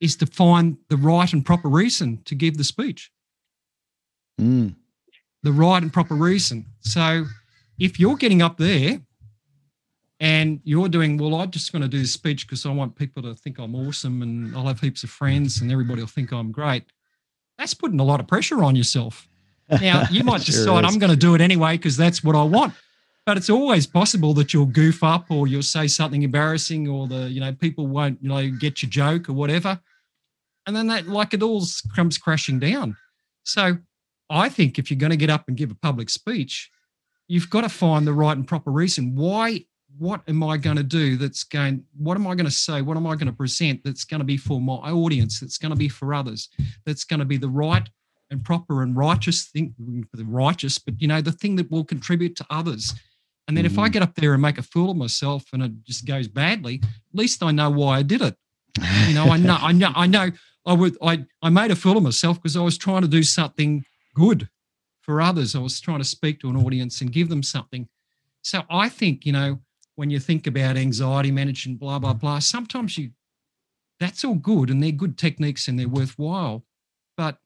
is 0.00 0.16
to 0.16 0.26
find 0.26 0.76
the 0.88 0.96
right 0.96 1.32
and 1.32 1.44
proper 1.44 1.68
reason 1.68 2.22
to 2.24 2.34
give 2.34 2.56
the 2.56 2.64
speech. 2.64 3.10
Mm. 4.40 4.74
The 5.42 5.52
right 5.52 5.82
and 5.82 5.92
proper 5.92 6.14
reason. 6.14 6.66
So 6.80 7.24
if 7.78 8.00
you're 8.00 8.16
getting 8.16 8.42
up 8.42 8.56
there 8.58 9.00
and 10.20 10.60
you're 10.64 10.88
doing 10.88 11.18
well 11.18 11.34
i'm 11.34 11.50
just 11.50 11.72
going 11.72 11.82
to 11.82 11.88
do 11.88 11.98
this 11.98 12.12
speech 12.12 12.46
because 12.46 12.64
i 12.64 12.70
want 12.70 12.96
people 12.96 13.22
to 13.22 13.34
think 13.34 13.58
i'm 13.58 13.74
awesome 13.74 14.22
and 14.22 14.56
i'll 14.56 14.66
have 14.66 14.80
heaps 14.80 15.04
of 15.04 15.10
friends 15.10 15.60
and 15.60 15.70
everybody 15.70 16.00
will 16.00 16.08
think 16.08 16.32
i'm 16.32 16.50
great 16.50 16.84
that's 17.58 17.74
putting 17.74 18.00
a 18.00 18.04
lot 18.04 18.20
of 18.20 18.26
pressure 18.26 18.62
on 18.62 18.76
yourself. 18.76 19.28
Now 19.68 20.04
you 20.10 20.24
might 20.24 20.42
sure 20.42 20.54
decide 20.54 20.84
is. 20.84 20.92
i'm 20.92 20.98
going 20.98 21.10
to 21.10 21.16
do 21.16 21.34
it 21.34 21.40
anyway 21.40 21.76
because 21.76 21.96
that's 21.96 22.22
what 22.22 22.36
i 22.36 22.42
want. 22.42 22.74
But 23.24 23.36
it's 23.36 23.50
always 23.50 23.88
possible 23.88 24.34
that 24.34 24.54
you'll 24.54 24.66
goof 24.66 25.02
up 25.02 25.30
or 25.30 25.48
you'll 25.48 25.62
say 25.62 25.88
something 25.88 26.22
embarrassing 26.22 26.88
or 26.88 27.08
the 27.08 27.28
you 27.28 27.40
know 27.40 27.52
people 27.52 27.86
won't 27.86 28.22
you 28.22 28.28
know 28.28 28.48
get 28.50 28.82
your 28.82 28.90
joke 28.90 29.28
or 29.28 29.32
whatever. 29.32 29.80
And 30.66 30.74
then 30.74 30.88
that 30.88 31.06
like 31.06 31.34
it 31.34 31.42
all 31.42 31.64
comes 31.94 32.18
crashing 32.18 32.58
down. 32.58 32.96
So 33.44 33.78
i 34.30 34.48
think 34.48 34.78
if 34.78 34.90
you're 34.90 34.98
going 34.98 35.10
to 35.10 35.16
get 35.16 35.30
up 35.30 35.44
and 35.48 35.56
give 35.56 35.70
a 35.70 35.74
public 35.74 36.10
speech 36.10 36.70
you've 37.28 37.50
got 37.50 37.62
to 37.62 37.68
find 37.68 38.06
the 38.06 38.12
right 38.12 38.36
and 38.36 38.46
proper 38.46 38.70
reason 38.70 39.14
why 39.14 39.64
what 39.98 40.20
am 40.28 40.42
i 40.42 40.56
going 40.56 40.76
to 40.76 40.82
do 40.82 41.16
that's 41.16 41.44
going 41.44 41.82
what 41.96 42.16
am 42.16 42.26
i 42.26 42.34
going 42.34 42.46
to 42.46 42.50
say 42.50 42.82
what 42.82 42.96
am 42.96 43.06
i 43.06 43.14
going 43.14 43.26
to 43.26 43.32
present 43.32 43.82
that's 43.84 44.04
going 44.04 44.20
to 44.20 44.24
be 44.24 44.36
for 44.36 44.60
my 44.60 44.90
audience 44.90 45.40
that's 45.40 45.58
going 45.58 45.70
to 45.70 45.76
be 45.76 45.88
for 45.88 46.14
others 46.14 46.48
that's 46.84 47.04
going 47.04 47.20
to 47.20 47.26
be 47.26 47.36
the 47.36 47.48
right 47.48 47.88
and 48.30 48.44
proper 48.44 48.82
and 48.82 48.96
righteous 48.96 49.44
thing 49.44 49.74
for 50.10 50.16
the 50.16 50.24
righteous 50.24 50.78
but 50.78 51.00
you 51.00 51.08
know 51.08 51.20
the 51.20 51.32
thing 51.32 51.56
that 51.56 51.70
will 51.70 51.84
contribute 51.84 52.36
to 52.36 52.46
others 52.50 52.94
and 53.48 53.56
then 53.56 53.64
mm-hmm. 53.64 53.74
if 53.74 53.78
I 53.78 53.84
mm-hmm. 53.84 53.92
get 53.92 54.02
up 54.02 54.14
there 54.14 54.32
and 54.32 54.42
make 54.42 54.58
a 54.58 54.62
fool 54.62 54.90
of 54.90 54.96
myself 54.96 55.44
and 55.52 55.62
it 55.62 55.72
just 55.84 56.04
goes 56.04 56.28
badly, 56.28 56.80
at 56.82 56.90
least 57.14 57.42
I 57.42 57.52
know 57.52 57.70
why 57.70 57.98
I 57.98 58.02
did 58.02 58.22
it. 58.22 58.36
You 59.06 59.14
know, 59.14 59.24
I 59.24 59.36
know, 59.36 59.56
I 59.60 59.72
know, 59.72 59.92
I 59.94 60.06
know. 60.06 60.30
I 60.66 60.72
would, 60.72 60.96
I, 61.00 61.24
I 61.42 61.48
made 61.48 61.70
a 61.70 61.76
fool 61.76 61.96
of 61.96 62.02
myself 62.02 62.42
because 62.42 62.56
I 62.56 62.60
was 62.60 62.76
trying 62.76 63.02
to 63.02 63.08
do 63.08 63.22
something 63.22 63.84
good 64.14 64.48
for 65.00 65.20
others. 65.20 65.54
I 65.54 65.60
was 65.60 65.80
trying 65.80 65.98
to 65.98 66.04
speak 66.04 66.40
to 66.40 66.50
an 66.50 66.56
audience 66.56 67.00
and 67.00 67.12
give 67.12 67.28
them 67.28 67.42
something. 67.42 67.88
So 68.42 68.64
I 68.68 68.88
think, 68.88 69.24
you 69.24 69.32
know, 69.32 69.60
when 69.96 70.10
you 70.10 70.20
think 70.20 70.46
about 70.46 70.76
anxiety 70.76 71.30
management, 71.32 71.80
blah 71.80 71.98
blah 71.98 72.14
blah, 72.14 72.38
sometimes 72.38 72.96
you, 72.96 73.10
that's 73.98 74.24
all 74.24 74.34
good 74.34 74.70
and 74.70 74.82
they're 74.82 74.92
good 74.92 75.18
techniques 75.18 75.68
and 75.68 75.78
they're 75.78 75.88
worthwhile, 75.88 76.64
but 77.16 77.38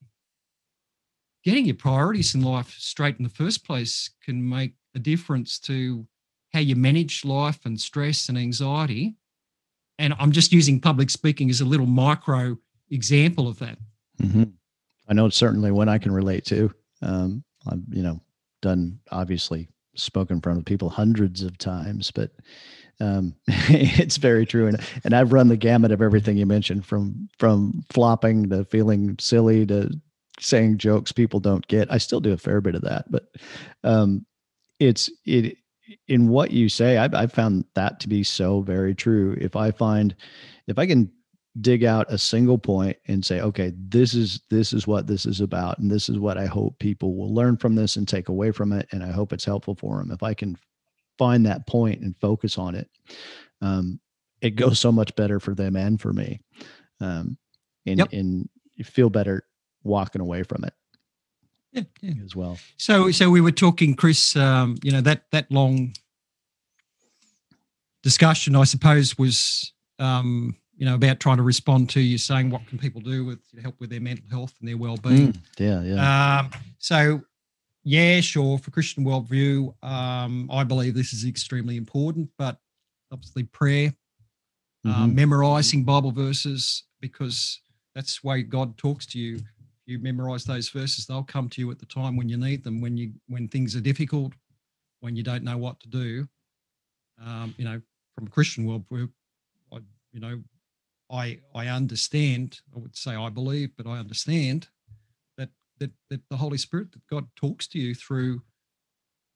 getting 1.45 1.65
your 1.65 1.77
priorities 1.77 2.35
in 2.35 2.43
life 2.43 2.75
straight 2.79 3.17
in 3.17 3.25
the 3.25 3.31
first 3.31 3.65
place 3.65 4.11
can 4.23 4.47
make 4.47 4.75
a 4.95 4.99
difference 4.99 5.59
to 5.59 6.07
how 6.53 6.61
you 6.61 6.77
manage 6.77 7.25
life 7.25 7.61
and 7.65 7.81
stress 7.81 8.29
and 8.29 8.37
anxiety. 8.37 9.15
And 9.99 10.15
I'm 10.19 10.33
just 10.33 10.53
using 10.53 10.81
public 10.81 11.11
speaking 11.11 11.51
as 11.51 11.61
a 11.61 11.65
little 11.65 11.87
micro 11.87 12.59
example 12.91 13.47
of 13.47 13.59
that. 13.61 13.79
Mm-hmm. 14.21 14.45
I 15.09 15.13
know 15.13 15.27
it's 15.27 15.37
certainly 15.37 15.71
one 15.71 15.89
I 15.89 15.99
can 15.99 16.13
relate 16.13 16.45
to. 16.47 16.75
Um, 17.03 17.45
I've, 17.67 17.83
you 17.91 18.03
know, 18.03 18.21
done 18.63 19.01
obviously 19.11 19.69
spoken 20.01 20.37
in 20.37 20.43
front 20.43 20.59
of 20.59 20.65
people 20.65 20.89
hundreds 20.89 21.43
of 21.43 21.59
times, 21.59 22.11
but 22.11 22.31
um, 23.01 23.35
it's 23.47 24.17
very 24.17 24.47
true. 24.47 24.67
And, 24.67 24.81
and 25.05 25.15
I've 25.15 25.33
run 25.33 25.49
the 25.49 25.57
gamut 25.57 25.93
of 25.93 26.03
everything 26.03 26.37
you 26.37 26.47
mentioned 26.47 26.85
from, 26.87 27.29
from 27.39 27.85
flopping 27.91 28.51
to 28.51 28.65
feeling 28.65 29.17
silly 29.19 29.67
to 29.67 29.91
saying 30.39 30.79
jokes 30.79 31.13
people 31.13 31.41
don't 31.41 31.67
get. 31.69 31.93
I 31.93 31.99
still 31.99 32.21
do 32.21 32.33
a 32.33 32.39
fair 32.39 32.61
bit 32.61 32.75
of 32.75 32.83
that, 32.83 33.11
but 33.11 33.25
um, 33.85 34.27
it's 34.79 35.11
it 35.25 35.57
in 36.09 36.29
what 36.29 36.51
you 36.51 36.69
say 36.69 36.97
I've, 36.97 37.15
I've 37.15 37.33
found 37.33 37.65
that 37.75 38.01
to 38.01 38.09
be 38.09 38.23
so 38.23 38.61
very 38.61 38.95
true 38.95 39.37
if 39.41 39.57
i 39.57 39.71
find 39.71 40.15
if 40.67 40.79
i 40.79 40.87
can 40.87 41.11
dig 41.61 41.85
out 41.85 42.13
a 42.13 42.19
single 42.19 42.59
point 42.59 42.97
and 43.07 43.25
say 43.25 43.41
okay 43.41 43.73
this 43.77 44.15
is 44.15 44.41
this 44.51 44.73
is 44.73 44.87
what 44.87 45.07
this 45.07 45.27
is 45.27 45.41
about 45.41 45.79
and 45.79 45.91
this 45.91 46.09
is 46.09 46.19
what 46.19 46.39
i 46.39 46.47
hope 46.47 46.79
people 46.79 47.15
will 47.15 47.35
learn 47.35 47.57
from 47.57 47.75
this 47.75 47.97
and 47.97 48.07
take 48.07 48.29
away 48.29 48.51
from 48.51 48.73
it 48.73 48.89
and 48.93 49.03
i 49.03 49.11
hope 49.11 49.33
it's 49.33 49.45
helpful 49.45 49.75
for 49.75 49.99
them 49.99 50.11
if 50.11 50.23
i 50.23 50.33
can 50.35 50.57
find 51.19 51.45
that 51.45 51.67
point 51.67 52.01
and 52.01 52.17
focus 52.17 52.57
on 52.57 52.75
it 52.75 52.89
um, 53.63 54.01
it 54.41 54.51
goes 54.57 54.81
so 54.81 54.91
much 54.91 55.15
better 55.17 55.39
for 55.39 55.55
them 55.55 55.77
and 55.77 56.01
for 56.01 56.13
me 56.13 56.41
um, 57.01 57.37
and 57.87 57.99
yep. 57.99 58.13
and 58.13 58.49
you 58.75 58.85
feel 58.85 59.11
better 59.11 59.45
walking 59.83 60.23
away 60.23 60.43
from 60.43 60.65
it 60.65 60.73
yeah, 61.73 61.83
yeah. 62.01 62.15
as 62.25 62.35
well. 62.35 62.59
So, 62.77 63.11
so 63.11 63.31
we 63.31 63.41
were 63.41 63.53
talking, 63.53 63.95
Chris. 63.95 64.35
Um, 64.37 64.77
you 64.83 64.91
know 64.91 65.01
that 65.03 65.25
that 65.33 65.51
long 65.51 65.95
discussion, 68.03 68.57
I 68.57 68.65
suppose, 68.65 69.17
was 69.19 69.73
um, 69.99 70.57
you 70.81 70.87
know 70.87 70.95
about 70.95 71.21
trying 71.21 71.37
to 71.37 71.43
respond 71.43 71.91
to 71.91 72.01
you 72.01 72.17
saying 72.17 72.49
what 72.49 72.67
can 72.67 72.79
people 72.79 73.03
do 73.03 73.27
with 73.27 73.39
to 73.51 73.61
help 73.61 73.79
with 73.81 73.91
their 73.91 74.01
mental 74.01 74.25
health 74.31 74.55
and 74.61 74.69
their 74.69 74.79
well-being. 74.79 75.35
Mm, 75.35 75.41
yeah, 75.59 75.83
yeah. 75.83 76.39
Um, 76.41 76.51
so, 76.79 77.21
yeah, 77.85 78.21
sure. 78.21 78.57
For 78.57 78.71
Christian 78.71 79.05
worldview, 79.05 79.75
um, 79.85 80.49
I 80.51 80.65
believe 80.65 80.95
this 80.95 81.13
is 81.13 81.27
extremely 81.27 81.77
important, 81.77 82.31
but 82.39 82.57
obviously 83.13 83.43
prayer, 83.43 83.93
uh, 84.87 84.89
mm-hmm. 84.89 85.15
memorizing 85.15 85.85
Bible 85.85 86.13
verses, 86.13 86.85
because 86.99 87.61
that's 87.95 88.19
the 88.19 88.29
way 88.29 88.43
God 88.43 88.79
talks 88.79 89.05
to 89.09 89.19
you 89.19 89.37
If 89.37 89.43
you 89.87 89.99
memorize 89.99 90.45
those 90.45 90.69
verses, 90.69 91.07
they'll 91.07 91.23
come 91.23 91.49
to 91.51 91.61
you 91.61 91.71
at 91.71 91.79
the 91.79 91.87
time 91.87 92.17
when 92.17 92.29
you 92.29 92.37
need 92.37 92.65
them, 92.65 92.81
when 92.81 92.97
you 92.97 93.13
when 93.29 93.49
things 93.49 93.75
are 93.77 93.81
difficult, 93.81 94.33
when 95.01 95.17
you 95.17 95.23
don't 95.23 95.43
know 95.43 95.57
what 95.57 95.81
to 95.81 95.89
do. 95.89 96.29
Um, 97.25 97.55
you 97.59 97.65
know, 97.65 97.81
from 98.15 98.27
a 98.27 98.31
Christian 98.31 98.67
worldview, 98.67 99.11
I, 99.73 99.79
you 100.13 100.21
know, 100.21 100.41
I 101.11 101.41
I 101.55 101.67
understand. 101.67 102.61
I 102.75 102.79
would 102.79 102.97
say 102.97 103.15
I 103.15 103.29
believe, 103.29 103.71
but 103.77 103.87
I 103.87 103.99
understand 103.99 104.69
that 105.37 105.51
that 105.79 105.91
that 106.09 106.21
the 106.29 106.37
Holy 106.37 106.59
Spirit, 106.59 106.93
that 106.93 107.07
God 107.09 107.27
talks 107.37 107.67
to 107.69 107.79
you 107.79 107.95
through 107.95 108.43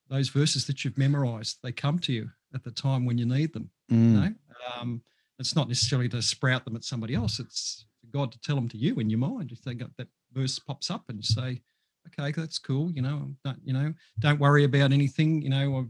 those 0.09 0.29
verses 0.29 0.67
that 0.67 0.85
you've 0.85 0.99
memorized. 0.99 1.59
They 1.63 1.73
come 1.73 1.99
to 2.01 2.13
you 2.13 2.31
at 2.55 2.63
the 2.63 2.71
time 2.71 3.05
when 3.05 3.19
you 3.19 3.27
need 3.27 3.53
them. 3.53 3.71
Mm. 3.91 3.97
You 3.97 4.21
know, 4.21 4.35
um, 4.79 5.03
it's 5.39 5.57
not 5.57 5.69
necessarily 5.69 6.09
to 6.11 6.23
sprout 6.23 6.65
them 6.65 6.77
at 6.77 6.85
somebody 6.85 7.15
else. 7.15 7.41
It's 7.41 7.87
God 8.13 8.31
to 8.33 8.41
tell 8.41 8.55
them 8.55 8.69
to 8.69 8.79
you 8.79 8.97
in 9.01 9.11
your 9.11 9.19
mind. 9.19 9.51
If 9.51 9.63
they 9.63 9.75
got 9.75 9.97
that 9.99 10.09
verse 10.33 10.59
pops 10.59 10.91
up 10.91 11.05
and 11.09 11.19
you 11.19 11.25
say, 11.25 11.63
okay, 12.07 12.33
that's 12.33 12.59
cool. 12.59 12.93
You 12.93 13.03
know, 13.03 13.35
don't, 13.45 13.59
you 13.65 13.73
know, 13.73 13.93
don't 14.21 14.41
worry 14.41 14.65
about 14.65 14.93
anything. 14.93 15.43
You 15.43 15.51
know, 15.51 15.89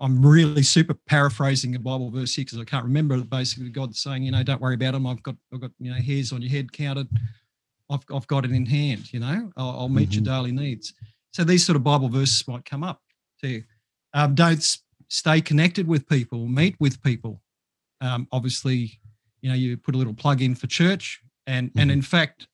I'm 0.00 0.24
really 0.24 0.62
super 0.62 0.94
paraphrasing 0.94 1.74
a 1.74 1.78
Bible 1.78 2.10
verse 2.10 2.34
here 2.34 2.44
because 2.44 2.58
I 2.58 2.64
can't 2.64 2.84
remember. 2.84 3.20
Basically, 3.22 3.70
God 3.70 3.94
saying, 3.94 4.22
you 4.22 4.30
know, 4.30 4.42
don't 4.42 4.60
worry 4.60 4.74
about 4.74 4.92
them. 4.92 5.06
I've 5.06 5.22
got, 5.22 5.36
I've 5.52 5.60
got, 5.60 5.70
you 5.78 5.90
know, 5.90 6.00
hairs 6.00 6.32
on 6.32 6.42
your 6.42 6.50
head 6.50 6.72
counted. 6.72 7.08
I've, 7.90 8.04
I've 8.12 8.26
got 8.26 8.44
it 8.44 8.52
in 8.52 8.66
hand. 8.66 9.12
You 9.12 9.20
know, 9.20 9.52
I'll, 9.56 9.70
I'll 9.70 9.88
meet 9.88 10.10
mm-hmm. 10.10 10.24
your 10.24 10.34
daily 10.34 10.52
needs. 10.52 10.94
So 11.32 11.44
these 11.44 11.64
sort 11.66 11.76
of 11.76 11.84
Bible 11.84 12.08
verses 12.08 12.46
might 12.46 12.64
come 12.64 12.84
up 12.84 13.00
to 13.42 13.48
you. 13.48 13.64
Um, 14.12 14.34
don't 14.34 14.62
stay 15.08 15.40
connected 15.40 15.86
with 15.86 16.08
people. 16.08 16.46
Meet 16.46 16.76
with 16.78 17.02
people. 17.02 17.42
Um, 18.00 18.28
obviously, 18.32 19.00
you 19.40 19.48
know, 19.48 19.54
you 19.54 19.76
put 19.76 19.94
a 19.94 19.98
little 19.98 20.14
plug 20.14 20.42
in 20.42 20.54
for 20.54 20.66
church, 20.66 21.20
and 21.46 21.68
mm-hmm. 21.68 21.78
and 21.80 21.90
in 21.90 22.02
fact, 22.02 22.46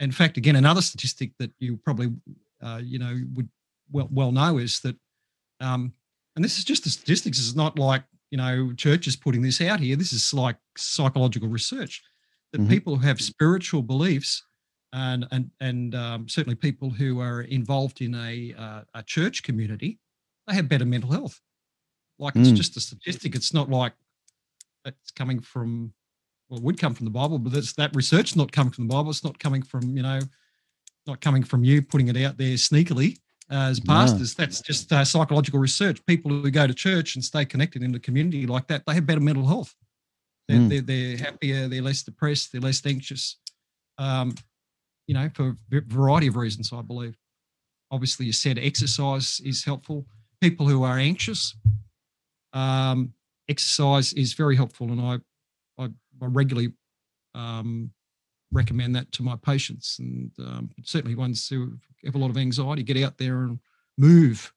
in 0.00 0.10
fact, 0.10 0.36
again, 0.36 0.56
another 0.56 0.82
statistic 0.82 1.30
that 1.38 1.50
you 1.58 1.76
probably, 1.76 2.12
uh, 2.62 2.80
you 2.82 2.98
know, 2.98 3.20
would 3.34 3.48
well 3.92 4.08
well 4.10 4.32
know 4.32 4.58
is 4.58 4.80
that, 4.80 4.96
um, 5.60 5.92
and 6.36 6.44
this 6.44 6.58
is 6.58 6.64
just 6.64 6.84
the 6.84 6.90
statistics. 6.90 7.38
It's 7.38 7.54
not 7.54 7.78
like 7.78 8.02
you 8.30 8.38
know 8.38 8.72
churches 8.76 9.16
putting 9.16 9.42
this 9.42 9.60
out 9.60 9.80
here. 9.80 9.96
This 9.96 10.12
is 10.12 10.34
like 10.34 10.56
psychological 10.76 11.48
research 11.48 12.02
that 12.52 12.60
mm-hmm. 12.60 12.70
people 12.70 12.96
who 12.96 13.06
have 13.06 13.20
spiritual 13.20 13.82
beliefs, 13.82 14.42
and 14.92 15.26
and 15.30 15.50
and 15.60 15.94
um, 15.94 16.28
certainly 16.28 16.56
people 16.56 16.90
who 16.90 17.20
are 17.20 17.42
involved 17.42 18.00
in 18.00 18.14
a 18.14 18.54
uh, 18.58 18.82
a 18.94 19.02
church 19.02 19.42
community, 19.42 19.98
they 20.46 20.54
have 20.54 20.68
better 20.68 20.84
mental 20.84 21.12
health. 21.12 21.40
Like 22.18 22.36
it's 22.36 22.50
mm. 22.50 22.56
just 22.56 22.76
a 22.76 22.80
statistic. 22.80 23.34
It's 23.34 23.52
not 23.52 23.68
like 23.70 23.92
it's 24.84 25.10
coming 25.10 25.40
from 25.40 25.92
well, 26.48 26.58
it 26.58 26.64
would 26.64 26.78
come 26.78 26.94
from 26.94 27.06
the 27.06 27.10
Bible, 27.10 27.38
but 27.38 27.52
that's 27.52 27.72
that 27.74 27.94
research 27.94 28.36
not 28.36 28.52
coming 28.52 28.72
from 28.72 28.86
the 28.86 28.94
Bible. 28.94 29.10
It's 29.10 29.24
not 29.24 29.38
coming 29.38 29.62
from 29.62 29.96
you 29.96 30.02
know, 30.02 30.20
not 31.06 31.20
coming 31.20 31.42
from 31.42 31.64
you 31.64 31.82
putting 31.82 32.08
it 32.08 32.16
out 32.16 32.36
there 32.36 32.54
sneakily 32.54 33.18
uh, 33.50 33.68
as 33.70 33.80
pastors. 33.80 34.34
That's 34.34 34.60
just 34.60 34.92
uh, 34.92 35.04
psychological 35.04 35.60
research. 35.60 36.04
People 36.06 36.30
who 36.30 36.50
go 36.50 36.66
to 36.66 36.74
church 36.74 37.14
and 37.14 37.24
stay 37.24 37.44
connected 37.44 37.82
in 37.82 37.92
the 37.92 38.00
community 38.00 38.46
like 38.46 38.66
that, 38.68 38.82
they 38.86 38.94
have 38.94 39.06
better 39.06 39.20
mental 39.20 39.46
health. 39.46 39.74
They're, 40.48 40.58
mm. 40.58 40.68
they're, 40.68 40.80
they're, 40.82 41.16
happier. 41.16 41.68
They're 41.68 41.82
less 41.82 42.02
depressed. 42.02 42.52
They're 42.52 42.60
less 42.60 42.84
anxious. 42.84 43.36
Um, 43.98 44.34
you 45.06 45.14
know, 45.14 45.30
for 45.34 45.56
a 45.72 45.80
variety 45.86 46.26
of 46.26 46.36
reasons, 46.36 46.72
I 46.72 46.82
believe. 46.82 47.16
Obviously, 47.90 48.26
you 48.26 48.32
said 48.32 48.58
exercise 48.58 49.40
is 49.44 49.64
helpful. 49.64 50.06
People 50.40 50.66
who 50.66 50.82
are 50.82 50.98
anxious, 50.98 51.54
um, 52.52 53.12
exercise 53.48 54.12
is 54.14 54.32
very 54.32 54.56
helpful, 54.56 54.90
and 54.90 55.00
I 55.00 55.18
I, 55.82 55.86
I 55.86 56.26
regularly 56.26 56.72
um, 57.34 57.90
recommend 58.54 58.94
that 58.96 59.12
to 59.12 59.22
my 59.22 59.36
patients, 59.36 59.98
and 59.98 60.30
um, 60.38 60.70
certainly 60.82 61.14
ones 61.14 61.48
who 61.48 61.76
have 62.04 62.14
a 62.14 62.18
lot 62.18 62.30
of 62.30 62.36
anxiety, 62.36 62.82
get 62.82 62.96
out 63.02 63.18
there 63.18 63.42
and 63.42 63.58
move, 63.98 64.52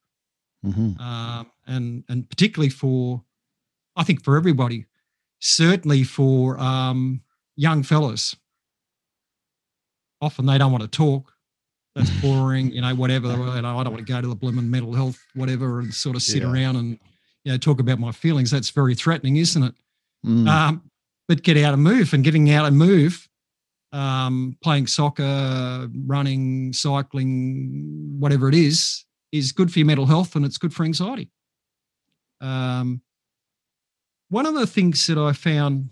mm-hmm. 0.66 1.00
um, 1.02 1.52
and 1.66 2.04
and 2.08 2.30
particularly 2.30 2.70
for, 2.70 3.24
I 3.96 4.04
think 4.04 4.24
for 4.24 4.38
everybody, 4.38 4.86
certainly 5.40 6.04
for 6.04 6.60
um, 6.60 7.22
young 7.56 7.84
fellas. 7.84 8.36
Often 10.20 10.48
they 10.48 10.58
don't 10.58 10.72
want 10.72 10.84
to 10.84 10.90
talk. 10.90 11.34
That's 11.96 12.10
boring, 12.22 12.72
you 12.72 12.82
know. 12.82 12.96
Whatever, 12.96 13.30
you 13.30 13.62
know, 13.62 13.78
I 13.78 13.84
don't 13.84 13.94
want 13.94 13.98
to 13.98 14.14
go 14.14 14.22
to 14.22 14.28
the 14.28 14.36
blooming 14.36 14.70
mental 14.70 14.94
health, 14.94 15.20
whatever, 15.36 15.80
and 15.80 15.94
sort 15.94 16.16
of 16.16 16.22
sit 16.22 16.44
yeah. 16.44 16.52
around 16.52 16.76
and 16.76 17.00
you 17.44 17.52
know 17.52 17.58
talk 17.58 17.80
about 17.80 18.00
my 18.00 18.12
feelings. 18.12 18.52
That's 18.52 18.70
very 18.70 18.96
threatening, 18.96 19.38
isn't 19.38 19.64
it? 19.64 19.74
Mm. 20.26 20.48
Um, 20.48 20.92
but 21.28 21.44
get 21.44 21.58
out 21.58 21.74
and 21.74 21.84
move 21.84 22.14
and 22.14 22.24
getting 22.24 22.50
out 22.52 22.66
and 22.66 22.78
move 22.78 23.28
um, 23.94 24.58
playing 24.62 24.88
soccer 24.88 25.88
running 26.06 26.74
cycling 26.74 28.18
whatever 28.20 28.50
it 28.50 28.56
is 28.56 29.06
is 29.32 29.52
good 29.52 29.72
for 29.72 29.80
your 29.80 29.86
mental 29.86 30.06
health 30.06 30.36
and 30.36 30.46
it's 30.46 30.58
good 30.58 30.74
for 30.74 30.84
anxiety 30.84 31.30
Um, 32.42 33.02
one 34.30 34.46
of 34.46 34.56
the 34.56 34.68
things 34.68 35.08
that 35.08 35.18
I 35.18 35.32
found 35.34 35.90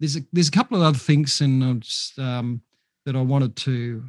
there's 0.00 0.16
a, 0.16 0.20
there's 0.32 0.48
a 0.48 0.52
couple 0.52 0.76
of 0.78 0.82
other 0.82 0.98
things 0.98 1.40
and 1.40 1.82
just, 1.82 2.18
um, 2.18 2.62
that 3.04 3.16
I 3.16 3.20
wanted 3.20 3.54
to 3.56 4.02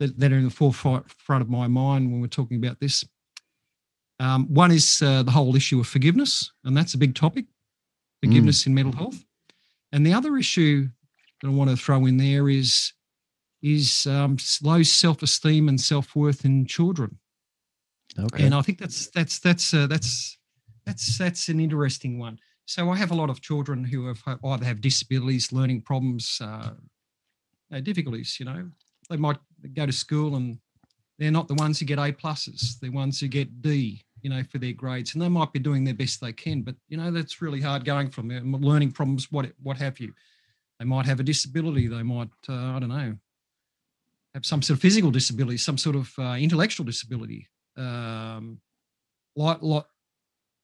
that, 0.00 0.18
that, 0.18 0.32
are 0.32 0.36
in 0.36 0.44
the 0.44 0.50
forefront 0.50 1.06
of 1.28 1.48
my 1.48 1.68
mind 1.68 2.10
when 2.10 2.20
we're 2.20 2.26
talking 2.26 2.56
about 2.56 2.80
this. 2.80 3.04
Um, 4.18 4.46
one 4.52 4.72
is 4.72 5.02
uh, 5.02 5.22
the 5.22 5.30
whole 5.30 5.54
issue 5.56 5.80
of 5.80 5.86
forgiveness, 5.86 6.52
and 6.64 6.76
that's 6.76 6.94
a 6.94 6.98
big 6.98 7.14
topic, 7.14 7.46
forgiveness 8.22 8.62
mm. 8.62 8.66
in 8.68 8.74
mental 8.74 8.96
health. 8.96 9.24
And 9.92 10.04
the 10.04 10.12
other 10.12 10.36
issue 10.36 10.88
that 11.44 11.50
I 11.50 11.52
want 11.52 11.68
to 11.68 11.76
throw 11.76 12.06
in 12.06 12.16
there 12.16 12.48
is 12.48 12.92
is 13.62 14.06
um, 14.06 14.38
low 14.62 14.82
self 14.82 15.22
esteem 15.22 15.68
and 15.68 15.78
self 15.78 16.16
worth 16.16 16.44
in 16.44 16.66
children. 16.66 17.18
Okay. 18.18 18.44
And 18.44 18.54
I 18.54 18.62
think 18.62 18.78
that's 18.78 19.08
that's 19.08 19.38
that's 19.40 19.74
uh, 19.74 19.86
that's 19.86 20.38
that's 20.86 21.18
that's 21.18 21.48
an 21.50 21.60
interesting 21.60 22.18
one. 22.18 22.38
So 22.64 22.90
I 22.90 22.96
have 22.96 23.10
a 23.10 23.14
lot 23.14 23.28
of 23.28 23.42
children 23.42 23.84
who 23.84 24.06
have 24.06 24.22
either 24.42 24.64
have 24.64 24.80
disabilities, 24.80 25.52
learning 25.52 25.82
problems, 25.82 26.40
uh, 26.40 26.70
difficulties. 27.82 28.38
You 28.40 28.46
know, 28.46 28.70
they 29.10 29.18
might 29.18 29.36
go 29.74 29.84
to 29.84 29.92
school 29.92 30.36
and 30.36 30.58
they're 31.18 31.30
not 31.30 31.48
the 31.48 31.54
ones 31.54 31.78
who 31.78 31.84
get 31.84 31.98
A 31.98 32.10
pluses. 32.12 32.78
They're 32.80 32.90
ones 32.90 33.20
who 33.20 33.28
get 33.28 33.60
D. 33.60 34.02
You 34.22 34.30
know, 34.30 34.42
for 34.50 34.56
their 34.56 34.72
grades, 34.72 35.12
and 35.12 35.20
they 35.20 35.28
might 35.28 35.52
be 35.52 35.58
doing 35.58 35.84
their 35.84 35.92
best 35.92 36.22
they 36.22 36.32
can, 36.32 36.62
but 36.62 36.74
you 36.88 36.96
know 36.96 37.10
that's 37.10 37.42
really 37.42 37.60
hard 37.60 37.84
going 37.84 38.08
from. 38.08 38.30
Learning 38.62 38.90
problems, 38.90 39.30
what 39.30 39.52
what 39.62 39.76
have 39.76 40.00
you. 40.00 40.14
They 40.84 40.90
might 40.90 41.06
have 41.06 41.18
a 41.18 41.22
disability. 41.22 41.86
They 41.86 42.02
might, 42.02 42.28
uh, 42.46 42.76
I 42.76 42.78
don't 42.78 42.90
know, 42.90 43.16
have 44.34 44.44
some 44.44 44.60
sort 44.60 44.76
of 44.76 44.82
physical 44.82 45.10
disability, 45.10 45.56
some 45.56 45.78
sort 45.78 45.96
of 45.96 46.12
uh, 46.18 46.36
intellectual 46.38 46.84
disability. 46.84 47.48
Um, 47.74 48.60
life, 49.34 49.62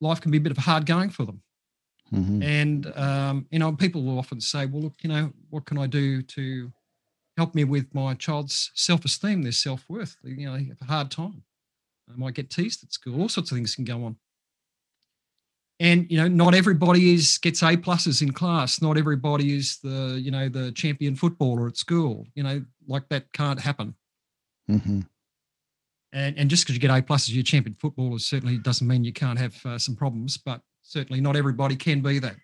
life 0.02 0.20
can 0.20 0.30
be 0.30 0.36
a 0.36 0.40
bit 0.42 0.52
of 0.52 0.58
hard 0.58 0.84
going 0.84 1.08
for 1.08 1.24
them. 1.24 1.40
Mm-hmm. 2.12 2.42
And, 2.42 2.98
um, 2.98 3.46
you 3.50 3.58
know, 3.58 3.72
people 3.72 4.02
will 4.02 4.18
often 4.18 4.42
say, 4.42 4.66
well, 4.66 4.82
look, 4.82 4.96
you 5.00 5.08
know, 5.08 5.32
what 5.48 5.64
can 5.64 5.78
I 5.78 5.86
do 5.86 6.20
to 6.20 6.70
help 7.38 7.54
me 7.54 7.64
with 7.64 7.86
my 7.94 8.12
child's 8.12 8.72
self 8.74 9.06
esteem, 9.06 9.40
their 9.40 9.52
self 9.52 9.88
worth? 9.88 10.18
You 10.22 10.44
know, 10.44 10.58
they 10.58 10.64
have 10.64 10.82
a 10.82 10.84
hard 10.84 11.10
time. 11.10 11.44
They 12.08 12.16
might 12.16 12.34
get 12.34 12.50
teased 12.50 12.84
at 12.84 12.92
school, 12.92 13.22
all 13.22 13.30
sorts 13.30 13.50
of 13.50 13.56
things 13.56 13.74
can 13.74 13.84
go 13.84 14.04
on 14.04 14.16
and 15.80 16.06
you 16.10 16.18
know 16.18 16.28
not 16.28 16.54
everybody 16.54 17.14
is 17.14 17.38
gets 17.38 17.62
a 17.62 17.76
pluses 17.76 18.22
in 18.22 18.32
class. 18.32 18.80
Not 18.80 18.98
everybody 18.98 19.56
is 19.56 19.78
the 19.82 20.20
you 20.22 20.30
know 20.30 20.48
the 20.48 20.70
champion 20.72 21.16
footballer 21.16 21.66
at 21.66 21.76
school. 21.76 22.26
You 22.34 22.44
know 22.44 22.62
like 22.86 23.08
that 23.08 23.32
can't 23.32 23.60
happen. 23.60 23.94
Mm-hmm. 24.70 25.00
and 26.12 26.38
and 26.38 26.48
just 26.48 26.62
because 26.62 26.76
you 26.76 26.80
get 26.80 26.96
a 26.96 27.02
pluses 27.02 27.34
you're 27.34 27.42
champion 27.42 27.74
footballer 27.80 28.20
certainly 28.20 28.56
doesn't 28.56 28.86
mean 28.86 29.02
you 29.02 29.12
can't 29.12 29.36
have 29.36 29.66
uh, 29.66 29.78
some 29.78 29.96
problems 29.96 30.36
but 30.36 30.60
certainly 30.82 31.20
not 31.20 31.34
everybody 31.34 31.74
can 31.74 32.02
be 32.02 32.20
that. 32.20 32.36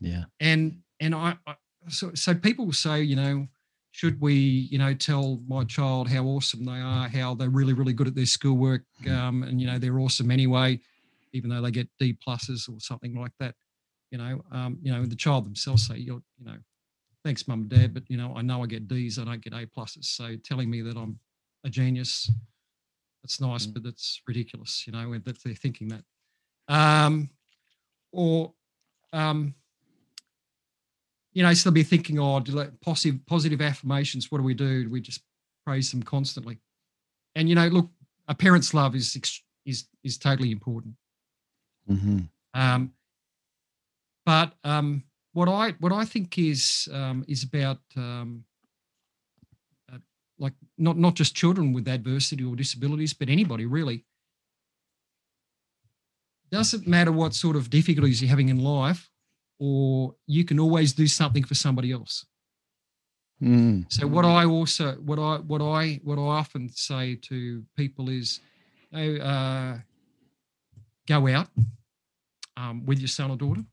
Yeah. 0.00 0.24
And 0.40 0.78
and 0.98 1.14
i, 1.14 1.36
I 1.46 1.54
so, 1.88 2.10
so 2.14 2.34
people 2.34 2.72
say 2.72 3.02
you 3.02 3.14
know 3.14 3.46
should 3.92 4.20
we 4.20 4.34
you 4.34 4.78
know 4.78 4.94
tell 4.94 5.40
my 5.46 5.62
child 5.64 6.08
how 6.08 6.24
awesome 6.24 6.64
they 6.64 6.72
are 6.80 7.08
how 7.08 7.34
they're 7.34 7.50
really 7.50 7.74
really 7.74 7.92
good 7.92 8.08
at 8.08 8.14
their 8.14 8.26
schoolwork 8.26 8.82
mm-hmm. 9.02 9.14
um, 9.14 9.42
and 9.44 9.60
you 9.60 9.66
know 9.66 9.78
they're 9.78 10.00
awesome 10.00 10.30
anyway 10.30 10.80
even 11.32 11.50
though 11.50 11.60
they 11.60 11.70
get 11.70 11.88
D 11.98 12.16
pluses 12.26 12.68
or 12.68 12.80
something 12.80 13.14
like 13.14 13.32
that. 13.40 13.54
You 14.10 14.18
know, 14.18 14.42
um, 14.52 14.78
you 14.82 14.92
know, 14.92 15.04
the 15.04 15.16
child 15.16 15.46
themselves 15.46 15.86
say, 15.86 15.96
"You're, 15.96 16.22
you 16.38 16.44
know, 16.44 16.56
thanks, 17.24 17.48
mum 17.48 17.62
and 17.62 17.68
dad, 17.68 17.94
but 17.94 18.04
you 18.08 18.16
know, 18.16 18.34
I 18.36 18.42
know 18.42 18.62
I 18.62 18.66
get 18.66 18.88
D's, 18.88 19.18
I 19.18 19.24
don't 19.24 19.40
get 19.40 19.54
A 19.54 19.66
pluses." 19.66 20.04
So 20.04 20.36
telling 20.44 20.70
me 20.70 20.82
that 20.82 20.96
I'm 20.96 21.18
a 21.64 21.70
genius, 21.70 22.30
that's 23.22 23.40
nice, 23.40 23.66
mm. 23.66 23.74
but 23.74 23.84
that's 23.84 24.20
ridiculous. 24.26 24.84
You 24.86 24.92
know, 24.92 25.18
that 25.18 25.42
they're 25.42 25.54
thinking 25.54 25.88
that. 25.88 26.04
Um, 26.68 27.30
or, 28.12 28.52
um, 29.12 29.54
you 31.32 31.42
know, 31.42 31.54
so 31.54 31.70
they'll 31.70 31.74
be 31.74 31.82
thinking, 31.82 32.18
"Oh, 32.18 32.42
positive 32.82 33.24
positive 33.26 33.62
affirmations. 33.62 34.30
What 34.30 34.38
do 34.38 34.44
we 34.44 34.54
do? 34.54 34.84
Do 34.84 34.90
we 34.90 35.00
just 35.00 35.22
praise 35.64 35.90
them 35.90 36.02
constantly?" 36.02 36.58
And 37.34 37.48
you 37.48 37.54
know, 37.54 37.68
look, 37.68 37.88
a 38.28 38.34
parent's 38.34 38.74
love 38.74 38.94
is 38.94 39.16
is 39.64 39.88
is 40.04 40.18
totally 40.18 40.50
important. 40.50 40.94
Mm-hmm. 41.90 42.20
Um, 42.54 42.92
but 44.24 44.52
um, 44.64 45.04
what 45.32 45.48
I 45.48 45.70
what 45.80 45.92
I 45.92 46.04
think 46.04 46.38
is 46.38 46.88
um, 46.92 47.24
is 47.26 47.42
about 47.42 47.80
um, 47.96 48.44
uh, 49.92 49.98
like 50.38 50.54
not 50.78 50.96
not 50.96 51.14
just 51.14 51.34
children 51.34 51.72
with 51.72 51.88
adversity 51.88 52.44
or 52.44 52.54
disabilities, 52.56 53.14
but 53.14 53.28
anybody 53.28 53.66
really. 53.66 54.04
Doesn't 56.50 56.86
matter 56.86 57.12
what 57.12 57.34
sort 57.34 57.56
of 57.56 57.70
difficulties 57.70 58.20
you're 58.20 58.28
having 58.28 58.50
in 58.50 58.62
life, 58.62 59.10
or 59.58 60.14
you 60.26 60.44
can 60.44 60.60
always 60.60 60.92
do 60.92 61.06
something 61.06 61.44
for 61.44 61.54
somebody 61.54 61.92
else. 61.92 62.26
Mm. 63.42 63.90
So 63.90 64.06
what 64.06 64.24
I 64.24 64.44
also 64.44 64.92
what 64.96 65.18
I 65.18 65.38
what 65.38 65.62
I 65.62 66.00
what 66.04 66.18
I 66.18 66.22
often 66.22 66.68
say 66.68 67.16
to 67.22 67.64
people 67.76 68.08
is, 68.08 68.40
know, 68.92 69.16
uh, 69.16 69.78
go 71.08 71.26
out 71.28 71.48
um, 72.56 72.84
with 72.86 72.98
your 72.98 73.08
son 73.08 73.30
or 73.30 73.36
daughter 73.36 73.64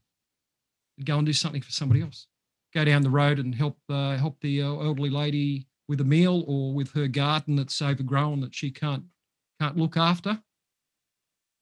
and 0.98 1.06
go 1.06 1.18
and 1.18 1.26
do 1.26 1.34
something 1.34 1.62
for 1.62 1.72
somebody 1.72 2.02
else. 2.02 2.28
Go 2.74 2.86
down 2.86 3.02
the 3.02 3.10
road 3.10 3.40
and 3.40 3.56
help 3.56 3.78
uh, 3.90 4.16
help 4.18 4.40
the 4.42 4.62
uh, 4.62 4.68
elderly 4.68 5.10
lady 5.10 5.68
with 5.88 6.00
a 6.02 6.04
meal 6.06 6.44
or 6.48 6.74
with 6.74 6.92
her 6.94 7.08
garden 7.08 7.56
that's 7.56 7.82
overgrown 7.82 8.42
that 8.42 8.54
she 8.54 8.70
can't 8.70 9.04
can't 9.60 9.78
look 9.78 9.98
after. 9.98 10.40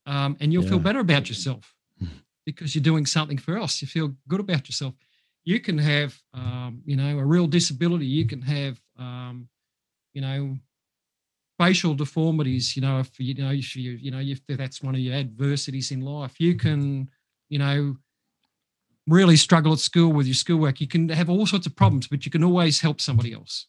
Um, 0.05 0.38
and 0.39 0.51
you'll 0.51 0.63
yeah. 0.63 0.70
feel 0.70 0.80
better 0.80 0.99
about 0.99 1.30
yourself 1.30 1.74
because 2.45 2.76
you're 2.76 2.84
doing 2.84 3.05
something 3.05 3.38
for 3.38 3.57
us. 3.57 3.82
You 3.82 3.88
feel 3.88 4.15
good 4.28 4.39
about 4.39 4.68
yourself. 4.68 4.93
You 5.43 5.59
can 5.59 5.78
have, 5.78 6.18
um, 6.34 6.82
you 6.86 6.95
know, 6.97 7.20
a 7.20 7.26
real 7.26 7.47
disability. 7.47 8.05
You 8.05 8.26
can 8.26 8.41
have, 8.41 8.80
um, 8.97 9.47
you 10.13 10.22
know, 10.22 10.57
facial 11.58 11.93
deformities, 11.93 12.76
you 12.76 12.82
know, 12.82 12.99
if 12.99 13.20
you 13.20 13.34
know, 13.34 13.51
if 13.51 13.76
you, 13.76 13.91
you 13.93 14.12
know, 14.12 14.20
if 14.20 14.41
that's 14.47 14.82
one 14.82 14.95
of 14.95 15.01
your 15.01 15.16
adversities 15.16 15.91
in 15.91 16.01
life, 16.01 16.39
you 16.39 16.55
can, 16.55 17.10
you 17.49 17.60
know, 17.60 17.95
really 19.08 19.36
struggle 19.36 19.74
at 19.74 19.80
school 19.80 20.12
with 20.12 20.28
your 20.28 20.36
schoolwork. 20.36 20.80
You 20.82 20.88
can 20.88 21.10
have 21.10 21.30
all 21.30 21.45
sorts 21.45 21.66
of 21.66 21.76
problems, 21.76 22.08
but 22.08 22.26
you 22.26 22.32
can 22.32 22.43
always 22.43 22.82
help 22.82 23.01
somebody 23.01 23.34
else. 23.34 23.68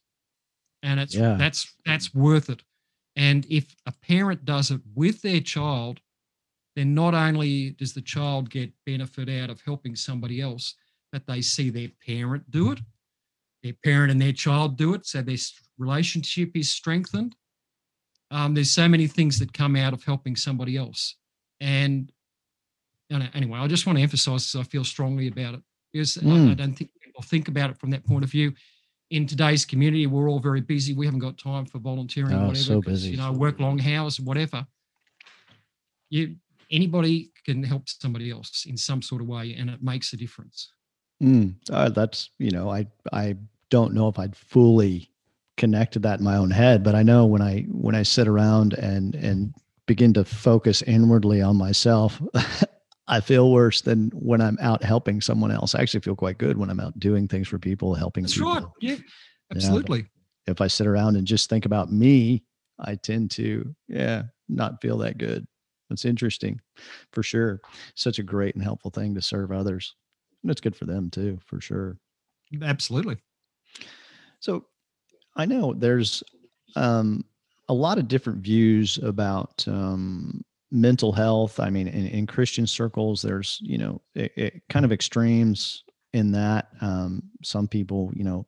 And 0.83 0.99
it's 0.99 1.15
yeah. 1.15 1.35
that's 1.35 1.73
that's 1.85 2.13
worth 2.13 2.49
it. 2.49 2.61
And 3.15 3.45
if 3.49 3.75
a 3.85 3.91
parent 3.91 4.45
does 4.45 4.71
it 4.71 4.81
with 4.95 5.21
their 5.21 5.41
child, 5.41 5.99
then 6.75 6.93
not 6.93 7.13
only 7.13 7.71
does 7.71 7.93
the 7.93 8.01
child 8.01 8.49
get 8.49 8.71
benefit 8.85 9.29
out 9.29 9.49
of 9.49 9.61
helping 9.61 9.95
somebody 9.95 10.41
else, 10.41 10.75
but 11.11 11.25
they 11.27 11.41
see 11.41 11.69
their 11.69 11.89
parent 12.05 12.49
do 12.51 12.71
it, 12.71 12.79
their 13.63 13.73
parent 13.83 14.11
and 14.11 14.21
their 14.21 14.31
child 14.31 14.77
do 14.77 14.93
it. 14.93 15.05
So 15.05 15.21
their 15.21 15.35
relationship 15.77 16.51
is 16.55 16.71
strengthened 16.71 17.35
um, 18.31 18.53
there's 18.53 18.71
so 18.71 18.87
many 18.87 19.07
things 19.07 19.39
that 19.39 19.53
come 19.53 19.75
out 19.75 19.93
of 19.93 20.03
helping 20.03 20.35
somebody 20.35 20.77
else. 20.77 21.15
And 21.59 22.11
anyway, 23.33 23.59
I 23.59 23.67
just 23.67 23.85
want 23.85 23.97
to 23.97 24.03
emphasize 24.03 24.55
I 24.55 24.63
feel 24.63 24.83
strongly 24.83 25.27
about 25.27 25.55
it 25.55 25.61
because 25.91 26.15
mm. 26.15 26.31
I, 26.31 26.35
I, 26.35 26.37
hmm. 26.37 26.53
don't 26.53 26.73
think 26.73 26.91
people 27.01 27.23
think 27.23 27.47
about 27.47 27.69
it 27.69 27.77
from 27.77 27.89
that 27.91 28.05
point 28.05 28.23
of 28.23 28.29
view. 28.29 28.53
In 29.09 29.25
today's 29.25 29.65
community, 29.65 30.05
we're 30.05 30.29
all 30.29 30.39
very 30.39 30.61
busy. 30.61 30.93
We 30.93 31.05
haven't 31.05 31.21
got 31.21 31.37
time 31.39 31.65
for 31.65 31.79
volunteering, 31.79 32.33
oh, 32.33 32.47
whatever. 32.47 32.55
So 32.55 32.81
busy. 32.81 33.11
You 33.11 33.17
know, 33.17 33.31
work 33.31 33.59
long 33.59 33.83
hours, 33.83 34.19
whatever. 34.19 34.65
You 36.11 36.35
anybody 36.71 37.31
can 37.43 37.63
help 37.63 37.89
somebody 37.89 38.29
else 38.29 38.65
in 38.67 38.77
some 38.77 39.01
sort 39.01 39.21
of 39.21 39.27
way, 39.27 39.55
and 39.55 39.69
it 39.69 39.81
makes 39.81 40.13
a 40.13 40.17
difference. 40.17 40.71
Mm. 41.23 41.55
Uh, 41.71 41.89
that's 41.89 42.29
you 42.37 42.51
know, 42.51 42.69
I 42.69 42.85
I 43.11 43.35
don't 43.71 43.95
know 43.95 44.07
if 44.07 44.19
I'd 44.19 44.35
fully 44.35 45.11
connected 45.59 46.01
that 46.01 46.19
in 46.19 46.25
my 46.25 46.35
own 46.35 46.49
head 46.49 46.83
but 46.83 46.95
i 46.95 47.03
know 47.03 47.25
when 47.25 47.41
i 47.41 47.61
when 47.69 47.93
i 47.93 48.01
sit 48.01 48.27
around 48.27 48.73
and 48.73 49.13
and 49.15 49.53
begin 49.85 50.13
to 50.13 50.25
focus 50.25 50.81
inwardly 50.83 51.41
on 51.41 51.55
myself 51.55 52.19
i 53.07 53.19
feel 53.19 53.51
worse 53.51 53.81
than 53.81 54.09
when 54.13 54.41
i'm 54.41 54.57
out 54.61 54.83
helping 54.83 55.21
someone 55.21 55.51
else. 55.51 55.75
I 55.75 55.81
actually 55.81 56.01
feel 56.01 56.15
quite 56.15 56.37
good 56.37 56.57
when 56.57 56.69
i'm 56.69 56.79
out 56.79 56.99
doing 56.99 57.27
things 57.27 57.47
for 57.47 57.59
people 57.59 57.93
helping 57.93 58.23
that's 58.23 58.33
people. 58.33 58.53
right. 58.53 58.63
Yeah 58.81 58.95
absolutely. 59.51 59.99
yeah, 60.47 60.51
if 60.51 60.61
i 60.61 60.67
sit 60.67 60.87
around 60.87 61.15
and 61.15 61.27
just 61.27 61.49
think 61.49 61.65
about 61.65 61.91
me 61.91 62.43
i 62.79 62.95
tend 62.95 63.31
to 63.31 63.75
yeah 63.87 64.23
not 64.49 64.81
feel 64.81 64.97
that 64.97 65.17
good. 65.17 65.47
That's 65.89 66.05
interesting 66.05 66.59
for 67.13 67.23
sure. 67.23 67.61
Such 67.95 68.19
a 68.19 68.23
great 68.23 68.55
and 68.55 68.63
helpful 68.63 68.91
thing 68.91 69.15
to 69.15 69.21
serve 69.21 69.51
others. 69.51 69.95
And 70.43 70.51
it's 70.51 70.61
good 70.61 70.75
for 70.75 70.85
them 70.85 71.09
too 71.09 71.39
for 71.45 71.61
sure. 71.61 71.97
Absolutely. 72.61 73.17
So 74.39 74.65
I 75.35 75.45
know 75.45 75.73
there's 75.73 76.23
um, 76.75 77.23
a 77.67 77.73
lot 77.73 77.97
of 77.97 78.07
different 78.07 78.39
views 78.39 78.97
about 78.97 79.63
um, 79.67 80.43
mental 80.71 81.11
health. 81.11 81.59
I 81.59 81.69
mean, 81.69 81.87
in, 81.87 82.07
in, 82.07 82.27
Christian 82.27 82.67
circles, 82.67 83.21
there's 83.21 83.59
you 83.61 83.77
know 83.77 84.01
it, 84.15 84.31
it 84.35 84.63
kind 84.69 84.85
of 84.85 84.91
extremes 84.91 85.83
in 86.13 86.31
that. 86.31 86.69
Um, 86.81 87.23
some 87.43 87.67
people, 87.67 88.11
you 88.15 88.23
know, 88.23 88.45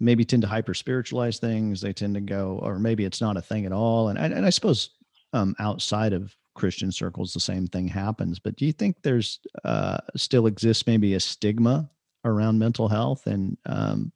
maybe 0.00 0.24
tend 0.24 0.42
to 0.42 0.48
hyper 0.48 0.74
spiritualize 0.74 1.38
things. 1.38 1.80
They 1.80 1.92
tend 1.92 2.14
to 2.14 2.20
go, 2.20 2.58
or 2.62 2.78
maybe 2.78 3.04
it's 3.04 3.20
not 3.20 3.36
a 3.36 3.42
thing 3.42 3.66
at 3.66 3.72
all. 3.72 4.08
And 4.08 4.18
and 4.18 4.44
I 4.44 4.50
suppose 4.50 4.90
um, 5.32 5.54
outside 5.58 6.12
of 6.12 6.34
Christian 6.54 6.92
circles, 6.92 7.32
the 7.32 7.40
same 7.40 7.66
thing 7.66 7.88
happens. 7.88 8.38
But 8.38 8.56
do 8.56 8.66
you 8.66 8.72
think 8.72 8.96
there's 9.02 9.40
uh, 9.64 9.98
still 10.16 10.46
exists 10.46 10.86
maybe 10.86 11.14
a 11.14 11.20
stigma 11.20 11.90
around 12.24 12.58
mental 12.58 12.88
health, 12.88 13.26
and 13.26 13.56
um, 13.66 14.12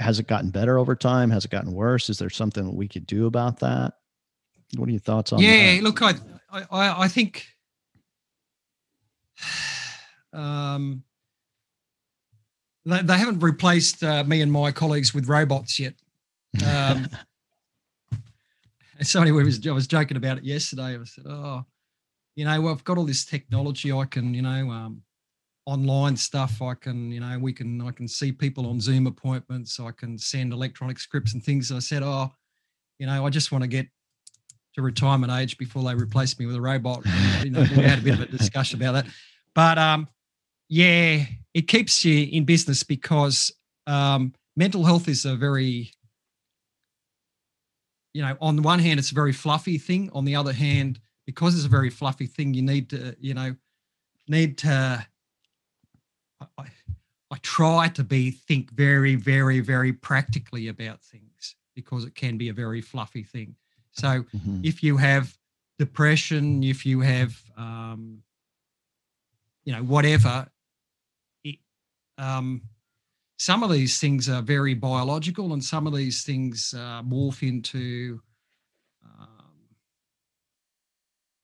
has 0.00 0.18
it 0.18 0.26
gotten 0.26 0.50
better 0.50 0.78
over 0.78 0.96
time? 0.96 1.30
Has 1.30 1.44
it 1.44 1.50
gotten 1.50 1.72
worse? 1.72 2.08
Is 2.08 2.18
there 2.18 2.30
something 2.30 2.64
that 2.64 2.74
we 2.74 2.88
could 2.88 3.06
do 3.06 3.26
about 3.26 3.60
that? 3.60 3.94
What 4.76 4.88
are 4.88 4.92
your 4.92 5.00
thoughts 5.00 5.32
on 5.32 5.40
that? 5.40 5.44
yeah, 5.44 5.74
that? 5.74 5.82
look, 5.82 6.02
I, 6.02 6.14
I, 6.50 7.04
I 7.04 7.08
think 7.08 7.46
um, 10.32 11.04
they, 12.84 13.02
they 13.02 13.18
haven't 13.18 13.40
replaced 13.40 14.02
uh, 14.02 14.24
me 14.24 14.40
and 14.40 14.50
my 14.50 14.72
colleagues 14.72 15.14
with 15.14 15.28
robots 15.28 15.78
yet. 15.78 15.94
Um, 16.66 17.08
somebody 19.02 19.32
was 19.32 19.66
I 19.66 19.72
was 19.72 19.86
joking 19.86 20.16
about 20.16 20.38
it 20.38 20.44
yesterday. 20.44 20.98
I 20.98 21.04
said, 21.04 21.24
"Oh, 21.26 21.64
you 22.36 22.44
know, 22.44 22.60
well, 22.60 22.72
I've 22.72 22.84
got 22.84 22.98
all 22.98 23.04
this 23.04 23.24
technology. 23.24 23.92
I 23.92 24.04
can, 24.04 24.34
you 24.34 24.42
know, 24.42 24.70
um, 24.70 25.02
online 25.66 26.16
stuff. 26.16 26.60
I 26.62 26.74
can, 26.74 27.10
you 27.10 27.20
know, 27.20 27.38
we 27.38 27.52
can, 27.52 27.80
I 27.80 27.90
can 27.90 28.08
see 28.08 28.32
people 28.32 28.66
on 28.66 28.80
Zoom 28.80 29.06
appointments. 29.06 29.78
I 29.78 29.90
can 29.92 30.18
send 30.18 30.52
electronic 30.52 30.98
scripts 30.98 31.34
and 31.34 31.42
things." 31.42 31.70
And 31.70 31.76
I 31.76 31.80
said, 31.80 32.02
"Oh, 32.02 32.30
you 32.98 33.06
know, 33.06 33.24
I 33.24 33.30
just 33.30 33.52
want 33.52 33.62
to 33.62 33.68
get 33.68 33.86
to 34.74 34.82
retirement 34.82 35.32
age 35.32 35.58
before 35.58 35.82
they 35.84 35.94
replace 35.94 36.38
me 36.38 36.46
with 36.46 36.56
a 36.56 36.60
robot." 36.60 37.04
you 37.42 37.50
know, 37.50 37.60
we 37.60 37.82
had 37.82 37.98
a 37.98 38.02
bit 38.02 38.14
of 38.14 38.20
a 38.20 38.26
discussion 38.26 38.80
about 38.80 38.92
that, 38.92 39.06
but 39.54 39.78
um, 39.78 40.08
yeah, 40.68 41.24
it 41.54 41.68
keeps 41.68 42.04
you 42.04 42.28
in 42.30 42.44
business 42.44 42.82
because 42.82 43.52
um, 43.86 44.34
mental 44.56 44.84
health 44.84 45.08
is 45.08 45.24
a 45.24 45.36
very 45.36 45.92
you 48.12 48.22
know, 48.22 48.36
on 48.40 48.56
the 48.56 48.62
one 48.62 48.78
hand, 48.78 48.98
it's 48.98 49.12
a 49.12 49.14
very 49.14 49.32
fluffy 49.32 49.78
thing. 49.78 50.10
On 50.12 50.24
the 50.24 50.36
other 50.36 50.52
hand, 50.52 51.00
because 51.26 51.54
it's 51.54 51.64
a 51.64 51.68
very 51.68 51.90
fluffy 51.90 52.26
thing, 52.26 52.54
you 52.54 52.62
need 52.62 52.90
to, 52.90 53.16
you 53.20 53.34
know, 53.34 53.54
need 54.28 54.58
to. 54.58 55.06
I, 56.40 56.64
I 57.30 57.36
try 57.42 57.88
to 57.88 58.04
be 58.04 58.30
think 58.30 58.70
very, 58.72 59.14
very, 59.14 59.60
very 59.60 59.92
practically 59.92 60.68
about 60.68 61.00
things 61.02 61.56
because 61.74 62.04
it 62.04 62.14
can 62.14 62.36
be 62.36 62.48
a 62.48 62.52
very 62.52 62.80
fluffy 62.80 63.22
thing. 63.22 63.54
So 63.92 64.24
mm-hmm. 64.34 64.60
if 64.62 64.82
you 64.82 64.96
have 64.96 65.36
depression, 65.78 66.62
if 66.62 66.84
you 66.84 67.00
have, 67.00 67.40
um, 67.56 68.22
you 69.64 69.72
know, 69.72 69.82
whatever, 69.82 70.48
it, 71.44 71.56
um, 72.18 72.62
some 73.38 73.62
of 73.62 73.70
these 73.70 73.98
things 73.98 74.28
are 74.28 74.42
very 74.42 74.74
biological 74.74 75.52
and 75.52 75.64
some 75.64 75.86
of 75.86 75.94
these 75.94 76.24
things 76.24 76.74
uh, 76.76 77.02
morph 77.02 77.46
into 77.46 78.20
um, 79.02 79.54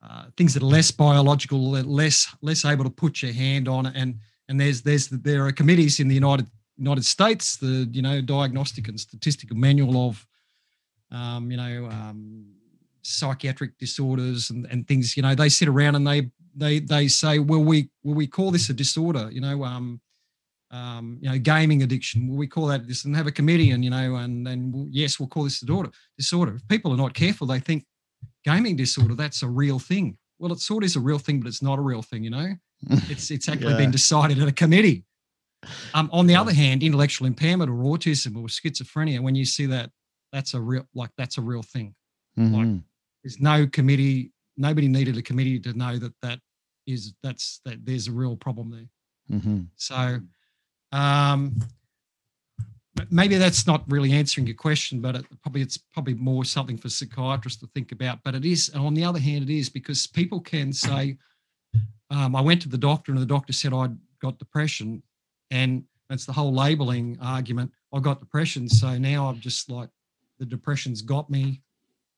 uh, 0.03 0.25
things 0.37 0.53
that 0.53 0.63
are 0.63 0.67
less 0.67 0.91
biological 0.91 1.71
less 1.71 2.29
less 2.43 2.67
able 2.67 2.85
to 2.85 2.91
put 2.91 3.23
your 3.23 3.33
hand 3.33 3.67
on 3.67 3.87
it 3.87 3.95
and 3.97 4.19
and 4.49 4.61
there's 4.61 4.83
there's 4.83 5.09
there 5.09 5.47
are 5.47 5.53
committees 5.53 6.01
in 6.01 6.09
the 6.09 6.15
united 6.15 6.47
united 6.77 7.05
states 7.05 7.57
the 7.57 7.89
you 7.93 8.03
know 8.03 8.21
diagnostic 8.21 8.89
and 8.89 8.99
statistical 8.99 9.57
manual 9.57 10.09
of 10.09 10.27
um, 11.11 11.51
you 11.51 11.57
know 11.57 11.87
um, 11.87 12.47
psychiatric 13.03 13.79
disorders 13.79 14.51
and, 14.51 14.67
and 14.71 14.87
things 14.89 15.17
you 15.17 15.23
know 15.23 15.35
they 15.35 15.49
sit 15.49 15.69
around 15.69 15.95
and 15.95 16.07
they 16.07 16.31
they 16.55 16.79
they 16.81 17.09
say 17.09 17.39
well 17.39 17.63
we 17.63 17.89
will 18.03 18.15
we 18.15 18.27
call 18.27 18.51
this 18.51 18.69
a 18.69 18.75
disorder 18.75 19.29
you 19.31 19.41
know 19.41 19.65
um, 19.65 20.01
um, 20.71 21.19
you 21.21 21.31
know, 21.31 21.39
gaming 21.39 21.83
addiction. 21.83 22.29
Will 22.29 22.37
we 22.37 22.47
call 22.47 22.67
that 22.67 22.87
this 22.87 23.05
and 23.05 23.17
have 23.17 23.27
a 23.27 23.33
committee, 23.33 23.71
and 23.71 23.85
you 23.85 23.91
know, 23.91 24.17
and 24.17 24.47
then 24.47 24.73
we'll, 24.73 24.89
yes, 24.91 25.19
we'll 25.19 25.29
call 25.29 25.45
this 25.45 25.61
disorder. 25.61 25.91
Disorder. 26.19 26.57
If 26.57 26.69
people 26.69 26.93
are 26.93 26.97
not 26.97 27.15
careful, 27.15 27.47
they 27.47 27.61
think 27.61 27.85
gaming 28.45 28.77
disorder 28.77 29.15
that's 29.15 29.43
a 29.43 29.49
real 29.49 29.79
thing. 29.79 30.19
Well, 30.39 30.53
it 30.53 30.61
sort 30.61 30.83
of 30.83 30.87
is 30.87 30.97
a 30.97 31.01
real 31.01 31.19
thing, 31.19 31.41
but 31.41 31.49
it's 31.49 31.63
not 31.63 31.79
a 31.79 31.83
real 31.83 32.03
thing. 32.03 32.25
You 32.25 32.31
know, 32.31 32.55
it's 33.09 33.31
it's 33.31 33.49
actually 33.49 33.73
yeah. 33.73 33.79
been 33.79 33.91
decided 33.91 34.41
at 34.41 34.49
a 34.49 34.53
committee. 34.53 35.05
Um, 35.95 36.09
on 36.13 36.27
the 36.27 36.35
yeah. 36.35 36.41
other 36.41 36.53
hand, 36.53 36.83
intellectual 36.83 37.27
impairment 37.27 37.71
or 37.71 37.75
autism 37.75 38.37
or 38.37 38.47
schizophrenia, 38.47 39.21
when 39.21 39.35
you 39.35 39.45
see 39.45 39.67
that, 39.67 39.91
that's 40.33 40.55
a 40.55 40.61
real 40.61 40.87
like 40.95 41.11
that's 41.17 41.39
a 41.39 41.43
real 41.43 41.63
thing. 41.63 41.95
Mm-hmm. 42.39 42.55
Like 42.55 42.83
there's 43.25 43.41
no 43.41 43.67
committee. 43.67 44.33
Nobody 44.57 44.89
needed 44.89 45.17
a 45.17 45.23
committee 45.23 45.59
to 45.61 45.73
know 45.73 45.99
that 45.99 46.13
that 46.23 46.41
is 46.87 47.15
that's 47.23 47.61
that 47.65 47.85
there's 47.85 48.09
a 48.09 48.13
real 48.13 48.37
problem 48.37 48.71
there. 48.71 49.39
Mm-hmm. 49.39 49.63
So 49.77 50.21
um, 50.93 51.57
maybe 53.11 53.37
that's 53.37 53.67
not 53.67 53.85
really 53.89 54.13
answering 54.13 54.47
your 54.47 54.57
question, 54.57 55.01
but 55.01 55.17
it, 55.17 55.27
probably 55.43 55.63
it's 55.63 55.77
probably 55.77 56.15
more 56.15 56.45
something 56.45 56.79
for 56.79 56.89
psychiatrists 56.89 57.61
to 57.61 57.67
think 57.75 57.93
about. 57.93 58.21
But 58.25 58.35
it 58.35 58.45
is, 58.45 58.71
and 58.71 58.85
on 58.85 58.95
the 58.95 59.05
other 59.05 59.19
hand, 59.19 59.49
it 59.49 59.55
is 59.55 59.69
because 59.69 60.07
people 60.07 60.41
can 60.41 60.73
say, 60.73 61.17
um, 62.11 62.37
"I 62.37 62.41
went 62.41 62.63
to 62.63 62.69
the 62.69 62.79
doctor, 62.79 63.13
and 63.13 63.21
the 63.21 63.27
doctor 63.27 63.53
said 63.53 63.73
I'd 63.73 63.97
got 64.21 64.39
depression," 64.39 65.03
and 65.51 65.85
it's 66.11 66.27
the 66.27 66.33
whole 66.33 66.53
labeling 66.53 67.19
argument. 67.21 67.73
I've 67.93 68.03
got 68.03 68.21
depression, 68.21 68.69
so 68.69 68.97
now 68.99 69.29
I'm 69.29 69.41
just 69.41 69.71
like 69.71 69.89
the 70.39 70.47
depression's 70.47 71.03
got 71.03 71.31
me. 71.31 71.63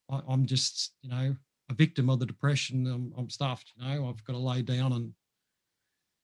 I, 0.09 0.21
am 0.29 0.45
just, 0.45 0.93
you 1.01 1.09
know, 1.09 1.35
a 1.69 1.73
victim 1.73 2.09
of 2.09 2.19
the 2.19 2.25
depression. 2.25 2.87
I'm, 2.87 3.13
I'm 3.17 3.29
stuffed. 3.29 3.71
You 3.77 3.87
know, 3.87 4.09
I've 4.09 4.23
got 4.25 4.33
to 4.33 4.39
lay 4.39 4.61
down 4.61 4.93
and 4.93 5.13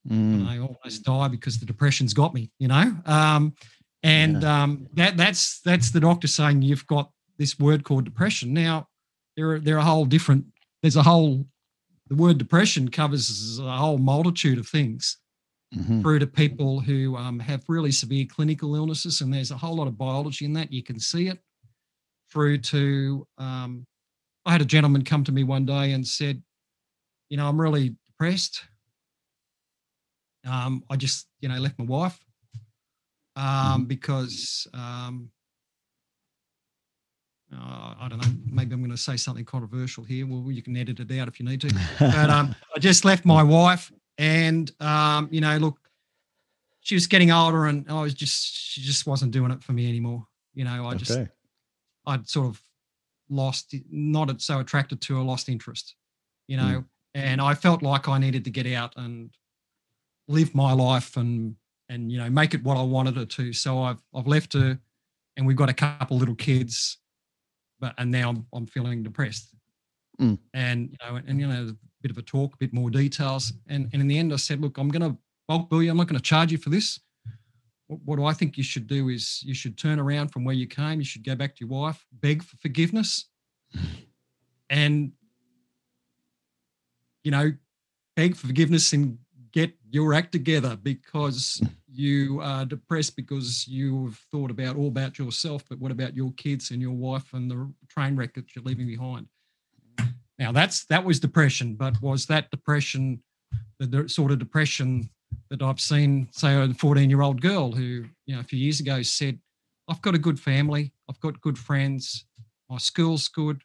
Mm. 0.09 0.47
I 0.47 0.59
almost 0.59 1.03
die 1.03 1.27
because 1.27 1.59
the 1.59 1.65
depression's 1.65 2.13
got 2.13 2.33
me, 2.33 2.51
you 2.59 2.67
know. 2.67 2.95
Um, 3.05 3.53
and 4.03 4.43
yeah. 4.43 4.63
um, 4.63 4.87
that 4.93 5.17
that's 5.17 5.61
that's 5.61 5.91
the 5.91 5.99
doctor 5.99 6.27
saying 6.27 6.61
you've 6.61 6.85
got 6.85 7.09
this 7.37 7.59
word 7.59 7.83
called 7.83 8.05
depression. 8.05 8.53
Now 8.53 8.87
there 9.35 9.53
are 9.53 9.59
there 9.59 9.75
are 9.75 9.79
a 9.79 9.83
whole 9.83 10.05
different. 10.05 10.45
There's 10.81 10.95
a 10.95 11.03
whole 11.03 11.47
the 12.07 12.15
word 12.15 12.37
depression 12.37 12.89
covers 12.89 13.59
a 13.59 13.77
whole 13.77 13.97
multitude 13.97 14.59
of 14.59 14.67
things 14.67 15.17
mm-hmm. 15.73 16.01
through 16.01 16.19
to 16.19 16.27
people 16.27 16.79
who 16.79 17.15
um, 17.15 17.39
have 17.39 17.63
really 17.67 17.91
severe 17.91 18.25
clinical 18.25 18.75
illnesses, 18.75 19.21
and 19.21 19.33
there's 19.33 19.51
a 19.51 19.57
whole 19.57 19.75
lot 19.75 19.87
of 19.87 19.97
biology 19.97 20.45
in 20.45 20.53
that. 20.53 20.71
You 20.71 20.83
can 20.83 20.99
see 20.99 21.27
it 21.27 21.39
through 22.31 22.59
to. 22.59 23.27
Um, 23.37 23.85
I 24.45 24.51
had 24.51 24.61
a 24.61 24.65
gentleman 24.65 25.03
come 25.03 25.23
to 25.23 25.31
me 25.31 25.43
one 25.43 25.65
day 25.65 25.93
and 25.93 26.05
said, 26.05 26.41
"You 27.29 27.37
know, 27.37 27.47
I'm 27.47 27.59
really 27.59 27.95
depressed. 28.07 28.63
Um, 30.45 30.83
I 30.89 30.95
just, 30.95 31.27
you 31.39 31.49
know, 31.49 31.57
left 31.57 31.79
my 31.79 31.85
wife 31.85 32.19
um, 33.35 33.45
mm-hmm. 33.45 33.83
because 33.85 34.67
um, 34.73 35.31
uh, 37.51 37.95
I 37.99 38.07
don't 38.09 38.19
know. 38.19 38.54
Maybe 38.65 38.73
I'm 38.73 38.81
going 38.81 38.89
to 38.89 38.97
say 38.97 39.15
something 39.15 39.45
controversial 39.45 40.03
here. 40.03 40.25
Well, 40.25 40.51
you 40.51 40.63
can 40.63 40.75
edit 40.75 40.99
it 40.99 41.19
out 41.19 41.27
if 41.27 41.39
you 41.39 41.45
need 41.45 41.61
to. 41.61 41.69
But 41.99 42.31
um, 42.31 42.55
I 42.75 42.79
just 42.79 43.05
left 43.05 43.25
my 43.25 43.43
wife, 43.43 43.91
and 44.17 44.71
um, 44.79 45.29
you 45.31 45.39
know, 45.39 45.55
look, 45.57 45.77
she 46.81 46.95
was 46.95 47.05
getting 47.05 47.31
older, 47.31 47.67
and 47.67 47.85
I 47.87 48.01
was 48.01 48.15
just, 48.15 48.55
she 48.55 48.81
just 48.81 49.05
wasn't 49.05 49.33
doing 49.33 49.51
it 49.51 49.63
for 49.63 49.73
me 49.73 49.87
anymore. 49.87 50.25
You 50.55 50.63
know, 50.63 50.87
I 50.87 50.95
okay. 50.95 50.97
just, 50.97 51.19
I'd 52.07 52.27
sort 52.27 52.47
of 52.47 52.61
lost, 53.29 53.75
not 53.91 54.41
so 54.41 54.59
attracted 54.59 54.99
to 55.01 55.17
her, 55.17 55.21
lost 55.21 55.47
interest. 55.47 55.93
You 56.47 56.57
know, 56.57 56.63
mm. 56.63 56.85
and 57.13 57.39
I 57.39 57.53
felt 57.53 57.83
like 57.83 58.07
I 58.07 58.17
needed 58.17 58.45
to 58.45 58.49
get 58.49 58.65
out 58.65 58.93
and 58.97 59.29
live 60.27 60.55
my 60.55 60.73
life 60.73 61.17
and 61.17 61.55
and 61.87 62.11
you 62.11 62.17
know 62.17 62.31
make 62.31 62.55
it 62.55 62.63
what 62.63 62.77
I 62.77 62.81
wanted 62.81 63.15
it 63.19 63.29
to. 63.29 63.53
So 63.53 63.83
I've 63.83 64.01
I've 64.11 64.25
left 64.25 64.53
her, 64.53 64.79
and 65.37 65.45
we've 65.45 65.55
got 65.55 65.69
a 65.69 65.73
couple 65.73 66.17
little 66.17 66.33
kids, 66.33 66.97
but 67.79 67.93
and 67.97 68.11
now 68.11 68.29
I'm 68.29 68.45
I'm 68.53 68.67
feeling 68.67 69.03
depressed. 69.03 69.55
Mm. 70.19 70.39
And 70.53 70.89
you 70.91 70.97
know, 71.03 71.19
and 71.27 71.39
you 71.39 71.47
know, 71.47 71.67
a 71.69 71.75
bit 72.01 72.11
of 72.11 72.17
a 72.17 72.21
talk, 72.21 72.53
a 72.53 72.57
bit 72.57 72.73
more 72.73 72.89
details, 72.89 73.53
and 73.67 73.89
and 73.91 74.01
in 74.01 74.07
the 74.07 74.17
end, 74.17 74.33
I 74.33 74.37
said, 74.37 74.61
look, 74.61 74.77
I'm 74.77 74.89
going 74.89 75.13
to 75.13 75.17
bulk 75.47 75.69
bill 75.69 75.83
you. 75.83 75.91
I'm 75.91 75.97
not 75.97 76.07
going 76.07 76.19
to 76.19 76.23
charge 76.23 76.51
you 76.51 76.57
for 76.57 76.69
this. 76.69 76.99
What, 77.87 78.19
what 78.19 78.29
I 78.29 78.33
think 78.33 78.57
you 78.57 78.63
should 78.63 78.87
do 78.87 79.09
is 79.09 79.41
you 79.43 79.53
should 79.53 79.77
turn 79.77 79.99
around 79.99 80.29
from 80.29 80.43
where 80.43 80.55
you 80.55 80.67
came. 80.67 80.99
You 80.99 81.05
should 81.05 81.25
go 81.25 81.35
back 81.35 81.55
to 81.55 81.65
your 81.65 81.69
wife, 81.69 82.03
beg 82.11 82.43
for 82.43 82.57
forgiveness, 82.57 83.25
and 84.69 85.11
you 87.23 87.31
know, 87.31 87.51
beg 88.15 88.35
for 88.35 88.47
forgiveness 88.47 88.93
and 88.93 89.17
get 89.55 89.71
your 89.89 90.13
act 90.13 90.33
together 90.33 90.77
because 90.83 91.61
you 91.89 92.41
are 92.41 92.65
depressed 92.65 93.15
because 93.15 93.65
you've 93.67 94.19
thought 94.29 94.51
about 94.51 94.75
all 94.75 94.89
about 94.89 95.17
yourself, 95.17 95.63
but 95.69 95.79
what 95.79 95.93
about 95.93 96.13
your 96.13 96.33
kids 96.33 96.71
and 96.71 96.81
your 96.81 96.91
wife 96.91 97.33
and 97.33 97.49
the 97.49 97.73
train 97.87 98.17
wreck 98.17 98.33
that 98.33 98.53
you're 98.53 98.65
leaving 98.65 98.85
behind? 98.85 99.27
Now 100.37 100.51
that's 100.51 100.83
that 100.87 101.05
was 101.05 101.21
depression, 101.21 101.75
but 101.75 101.99
was 102.01 102.25
that 102.25 102.51
depression 102.51 103.23
the 103.79 104.07
sort 104.09 104.31
of 104.31 104.39
depression 104.39 105.09
that 105.49 105.61
I've 105.61 105.79
seen, 105.79 106.27
say, 106.31 106.55
a 106.55 106.73
14 106.73 107.09
year 107.09 107.21
old 107.21 107.41
girl 107.41 107.71
who, 107.71 108.05
you 108.25 108.35
know, 108.35 108.39
a 108.39 108.43
few 108.43 108.59
years 108.59 108.79
ago 108.81 109.01
said, 109.01 109.39
I've 109.87 110.01
got 110.01 110.15
a 110.15 110.19
good 110.19 110.39
family, 110.39 110.91
I've 111.09 111.19
got 111.19 111.39
good 111.41 111.57
friends, 111.57 112.25
my 112.69 112.77
school's 112.77 113.27
good, 113.29 113.61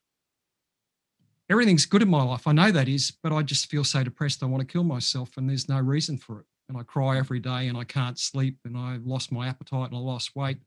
everything's 1.51 1.85
good 1.85 2.03
in 2.03 2.09
my 2.09 2.23
life. 2.23 2.47
I 2.47 2.53
know 2.53 2.71
that 2.71 2.89
is, 2.89 3.11
but 3.23 3.33
I 3.33 3.43
just 3.43 3.67
feel 3.71 3.85
so 3.85 4.03
depressed. 4.05 4.43
I 4.43 4.47
want 4.47 4.61
to 4.67 4.73
kill 4.73 4.85
myself, 4.85 5.37
and 5.37 5.49
there's 5.49 5.69
no 5.69 5.81
reason 5.81 6.17
for 6.17 6.41
it. 6.41 6.47
And 6.69 6.79
I 6.79 6.83
cry 6.85 7.19
every 7.19 7.41
day, 7.41 7.67
and 7.67 7.77
I 7.77 7.85
can't 7.85 8.19
sleep, 8.19 8.57
and 8.65 8.77
I 8.77 8.99
lost 9.05 9.33
my 9.33 9.49
appetite, 9.49 9.89
and 9.89 9.97
I 9.97 10.01
lost 10.01 10.37
weight. 10.37 10.59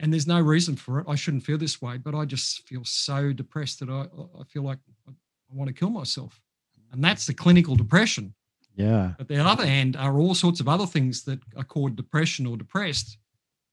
and 0.00 0.12
there's 0.12 0.26
no 0.26 0.40
reason 0.40 0.74
for 0.76 0.98
it. 0.98 1.06
I 1.08 1.14
shouldn't 1.14 1.44
feel 1.44 1.58
this 1.58 1.80
way, 1.80 1.96
but 1.96 2.14
I 2.14 2.24
just 2.24 2.66
feel 2.66 2.84
so 2.84 3.32
depressed 3.32 3.78
that 3.80 3.88
I, 3.88 4.06
I 4.38 4.44
feel 4.44 4.62
like 4.64 4.78
I 5.08 5.12
want 5.52 5.68
to 5.68 5.74
kill 5.74 5.90
myself. 5.90 6.40
And 6.92 7.02
that's 7.02 7.26
the 7.26 7.34
clinical 7.34 7.76
depression. 7.76 8.34
Yeah. 8.74 9.12
But 9.16 9.28
the 9.28 9.38
other 9.38 9.66
hand 9.66 9.96
are 9.96 10.18
all 10.18 10.34
sorts 10.34 10.58
of 10.60 10.68
other 10.68 10.86
things 10.86 11.22
that 11.24 11.40
are 11.56 11.64
called 11.64 11.94
depression 11.94 12.46
or 12.46 12.56
depressed. 12.56 13.18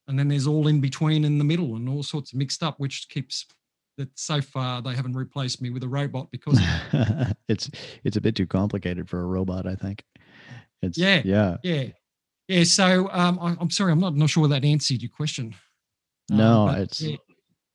And 0.08 0.20
then 0.20 0.28
there's 0.28 0.46
all 0.48 0.68
in 0.68 0.82
between 0.82 1.26
in 1.26 1.38
the 1.40 1.44
middle 1.44 1.76
and 1.76 1.90
all 1.90 2.04
sorts 2.04 2.32
of 2.32 2.38
mixed 2.38 2.62
up, 2.62 2.80
which 2.80 3.10
keeps 3.10 3.46
that 4.00 4.18
so 4.18 4.42
far 4.42 4.82
they 4.82 4.96
haven't 4.96 5.14
replaced 5.14 5.62
me 5.62 5.70
with 5.70 5.84
a 5.84 5.88
robot 5.88 6.32
because 6.32 6.60
it's 7.48 7.70
it's 8.04 8.18
a 8.18 8.22
bit 8.22 8.36
too 8.36 8.48
complicated 8.48 9.08
for 9.08 9.22
a 9.22 9.26
robot, 9.26 9.68
I 9.68 9.76
think. 9.76 10.04
It's 10.82 10.98
yeah, 10.98 11.22
yeah, 11.24 11.58
yeah, 11.64 11.84
yeah. 12.48 12.64
So 12.64 13.10
um, 13.12 13.38
I, 13.40 13.62
am 13.62 13.70
sorry, 13.70 13.92
I'm 13.92 14.00
not 14.00 14.16
not 14.16 14.30
sure 14.30 14.48
that 14.48 14.66
answered 14.66 15.02
your 15.02 15.12
question. 15.12 15.54
No, 16.32 16.70
um, 16.70 16.76
it's 16.78 17.02
yeah. 17.02 17.18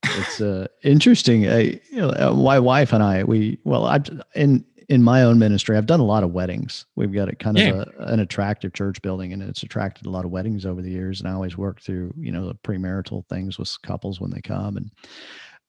it's 0.03 0.41
uh, 0.41 0.67
interesting. 0.83 1.49
I, 1.49 1.81
you 1.91 1.99
know, 1.99 2.11
uh, 2.11 2.33
my 2.33 2.59
wife 2.59 2.93
and 2.93 3.03
I, 3.03 3.25
we 3.25 3.59
well, 3.65 3.85
I 3.85 4.01
in 4.35 4.65
in 4.89 5.03
my 5.03 5.23
own 5.23 5.39
ministry, 5.39 5.77
I've 5.77 5.87
done 5.87 6.01
a 6.01 6.05
lot 6.05 6.25
of 6.25 6.33
weddings. 6.33 6.87
We've 6.97 7.13
got 7.13 7.29
a 7.29 7.37
kind 7.37 7.59
of 7.59 7.77
a, 7.77 7.93
an 8.05 8.21
attractive 8.21 8.73
church 8.73 9.01
building, 9.03 9.33
and 9.33 9.43
it's 9.43 9.63
attracted 9.63 10.07
a 10.07 10.11
lot 10.11 10.25
of 10.25 10.31
weddings 10.31 10.67
over 10.67 10.83
the 10.83 10.91
years. 10.91 11.21
And 11.21 11.29
I 11.29 11.33
always 11.33 11.57
work 11.57 11.81
through, 11.81 12.15
you 12.19 12.33
know, 12.33 12.49
the 12.49 12.55
premarital 12.55 13.27
things 13.29 13.59
with 13.59 13.75
couples 13.83 14.21
when 14.21 14.31
they 14.31 14.41
come. 14.41 14.77
And 14.77 14.91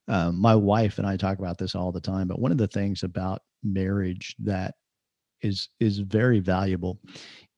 um, 0.08 0.40
my 0.40 0.56
wife 0.56 0.98
and 0.98 1.08
I 1.08 1.18
talk 1.18 1.40
about 1.40 1.58
this 1.58 1.76
all 1.76 1.92
the 1.92 2.02
time. 2.02 2.28
But 2.28 2.40
one 2.40 2.52
of 2.52 2.58
the 2.58 2.68
things 2.68 3.04
about 3.04 3.42
marriage 3.64 4.36
that 4.40 4.76
is 5.42 5.70
is 5.80 6.00
very 6.00 6.40
valuable 6.40 7.00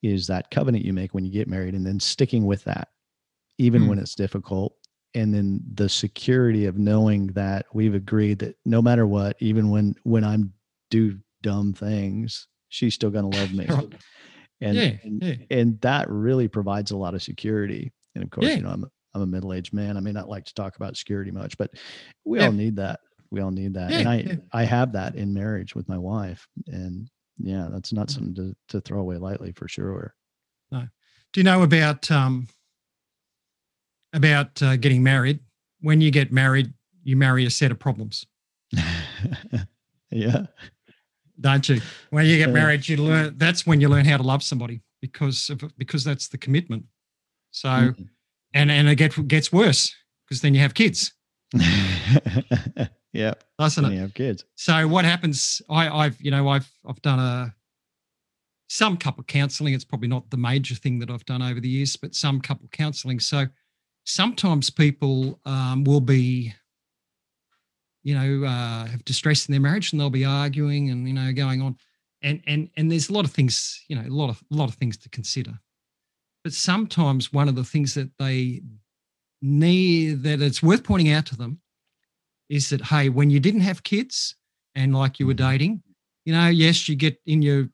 is 0.03 0.27
that 0.27 0.51
covenant 0.51 0.85
you 0.85 0.93
make 0.93 1.13
when 1.13 1.25
you 1.25 1.31
get 1.31 1.47
married, 1.47 1.73
and 1.73 1.85
then 1.85 1.99
sticking 1.99 2.45
with 2.45 2.63
that, 2.65 2.89
even 3.57 3.83
mm. 3.83 3.89
when 3.89 3.99
it's 3.99 4.15
difficult. 4.15 4.73
And 5.13 5.33
then 5.33 5.61
the 5.73 5.89
security 5.89 6.65
of 6.65 6.77
knowing 6.77 7.27
that 7.27 7.65
we've 7.73 7.95
agreed 7.95 8.39
that 8.39 8.55
no 8.65 8.81
matter 8.81 9.07
what, 9.07 9.35
even 9.39 9.69
when 9.69 9.95
when 10.03 10.23
I'm 10.23 10.53
do 10.89 11.17
dumb 11.41 11.73
things, 11.73 12.47
she's 12.69 12.93
still 12.93 13.09
going 13.09 13.29
to 13.29 13.37
love 13.37 13.53
me. 13.53 13.67
And, 14.59 14.75
yeah, 14.75 14.91
and, 15.03 15.21
yeah. 15.21 15.35
and 15.51 15.79
that 15.81 16.09
really 16.09 16.47
provides 16.47 16.89
a 16.89 16.97
lot 16.97 17.13
of 17.13 17.21
security. 17.21 17.91
And 18.15 18.23
of 18.23 18.31
course, 18.31 18.47
yeah. 18.47 18.55
you 18.55 18.63
know, 18.63 18.69
I'm 18.69 18.85
I'm 19.17 19.23
a 19.23 19.27
middle 19.27 19.53
aged 19.53 19.73
man. 19.73 19.97
I 19.97 19.99
may 19.99 20.11
not 20.11 20.29
like 20.29 20.45
to 20.45 20.53
talk 20.53 20.75
about 20.75 20.95
security 20.95 21.31
much, 21.31 21.57
but 21.57 21.71
we 22.23 22.39
all 22.39 22.51
need 22.51 22.75
that. 22.77 22.99
We 23.31 23.41
all 23.41 23.51
need 23.51 23.73
that. 23.73 23.91
and 23.91 24.07
I 24.07 24.37
I 24.53 24.63
have 24.63 24.93
that 24.93 25.15
in 25.15 25.33
marriage 25.33 25.75
with 25.75 25.89
my 25.89 25.97
wife. 25.97 26.47
And 26.67 27.09
yeah, 27.37 27.67
that's 27.71 27.91
not 27.91 28.07
mm-hmm. 28.07 28.25
something 28.25 28.35
to, 28.35 28.55
to 28.69 28.81
throw 28.81 28.99
away 28.99 29.17
lightly 29.17 29.51
for 29.51 29.67
sure. 29.67 30.13
No. 30.71 30.87
Do 31.33 31.39
you 31.39 31.43
know 31.43 31.63
about 31.63 32.09
um 32.11 32.47
about 34.13 34.61
uh, 34.61 34.77
getting 34.77 35.03
married? 35.03 35.39
When 35.81 36.01
you 36.01 36.11
get 36.11 36.31
married, 36.31 36.73
you 37.03 37.17
marry 37.17 37.45
a 37.45 37.49
set 37.49 37.71
of 37.71 37.79
problems. 37.79 38.25
yeah 40.11 40.45
don't 41.39 41.67
you? 41.69 41.81
When 42.09 42.25
you 42.25 42.37
get 42.37 42.49
married, 42.49 42.87
you 42.87 42.97
learn. 42.97 43.35
That's 43.37 43.65
when 43.65 43.81
you 43.81 43.89
learn 43.89 44.05
how 44.05 44.17
to 44.17 44.23
love 44.23 44.43
somebody 44.43 44.81
because 45.01 45.49
of, 45.49 45.61
because 45.77 46.03
that's 46.03 46.27
the 46.27 46.37
commitment. 46.37 46.85
So, 47.51 47.69
mm-hmm. 47.69 48.03
And 48.53 48.71
and 48.71 48.87
it 48.89 48.95
gets 48.95 49.17
gets 49.17 49.51
worse 49.51 49.93
because 50.25 50.41
then 50.41 50.53
you 50.53 50.61
have 50.61 50.73
kids. 50.73 51.13
yeah, 53.13 53.33
doesn't 53.57 53.85
it? 53.85 53.93
You 53.93 53.99
have 53.99 54.13
kids. 54.13 54.45
So 54.55 54.87
what 54.87 55.05
happens? 55.05 55.61
I, 55.69 55.89
I've 55.89 56.21
you 56.21 56.31
know 56.31 56.47
I've 56.47 56.69
I've 56.87 57.01
done 57.01 57.19
a 57.19 57.53
some 58.69 58.97
couple 58.97 59.23
counselling. 59.23 59.73
It's 59.73 59.85
probably 59.85 60.09
not 60.09 60.29
the 60.29 60.37
major 60.37 60.75
thing 60.75 60.99
that 60.99 61.09
I've 61.09 61.25
done 61.25 61.41
over 61.41 61.59
the 61.59 61.69
years, 61.69 61.95
but 61.95 62.15
some 62.15 62.41
couple 62.41 62.67
counselling. 62.71 63.19
So 63.19 63.45
sometimes 64.03 64.69
people 64.69 65.39
um, 65.45 65.83
will 65.85 66.01
be 66.01 66.53
you 68.07 68.15
know, 68.15 68.47
uh, 68.47 68.85
have 68.85 69.03
distress 69.03 69.47
in 69.47 69.51
their 69.51 69.59
marriage 69.59 69.91
and 69.91 69.99
they'll 69.99 70.09
be 70.09 70.23
arguing 70.23 70.91
and, 70.91 71.05
you 71.05 71.13
know, 71.13 71.33
going 71.33 71.61
on. 71.61 71.75
And, 72.21 72.41
and, 72.47 72.69
and 72.77 72.89
there's 72.89 73.09
a 73.09 73.13
lot 73.13 73.25
of 73.25 73.31
things, 73.31 73.83
you 73.89 73.97
know, 73.97 74.07
a 74.07 74.15
lot 74.15 74.29
of, 74.29 74.41
a 74.49 74.55
lot 74.55 74.69
of 74.69 74.75
things 74.75 74.95
to 74.99 75.09
consider. 75.09 75.59
But 76.47 76.53
sometimes 76.53 77.33
one 77.33 77.49
of 77.49 77.55
the 77.55 77.63
things 77.65 77.93
that 77.95 78.09
they 78.19 78.61
need, 79.41 80.23
that 80.23 80.41
it's 80.41 80.63
worth 80.63 80.81
pointing 80.81 81.11
out 81.11 81.25
to 81.25 81.35
them 81.35 81.59
is 82.47 82.69
that, 82.69 82.81
hey, 82.83 83.09
when 83.09 83.29
you 83.29 83.41
didn't 83.41 83.67
have 83.67 83.83
kids 83.83 84.33
and 84.73 84.95
like 84.95 85.19
you 85.19 85.27
were 85.27 85.33
dating, 85.33 85.83
you 86.23 86.31
know, 86.31 86.47
yes, 86.47 86.87
you 86.87 86.95
get 86.95 87.19
in 87.25 87.41
your 87.41 87.67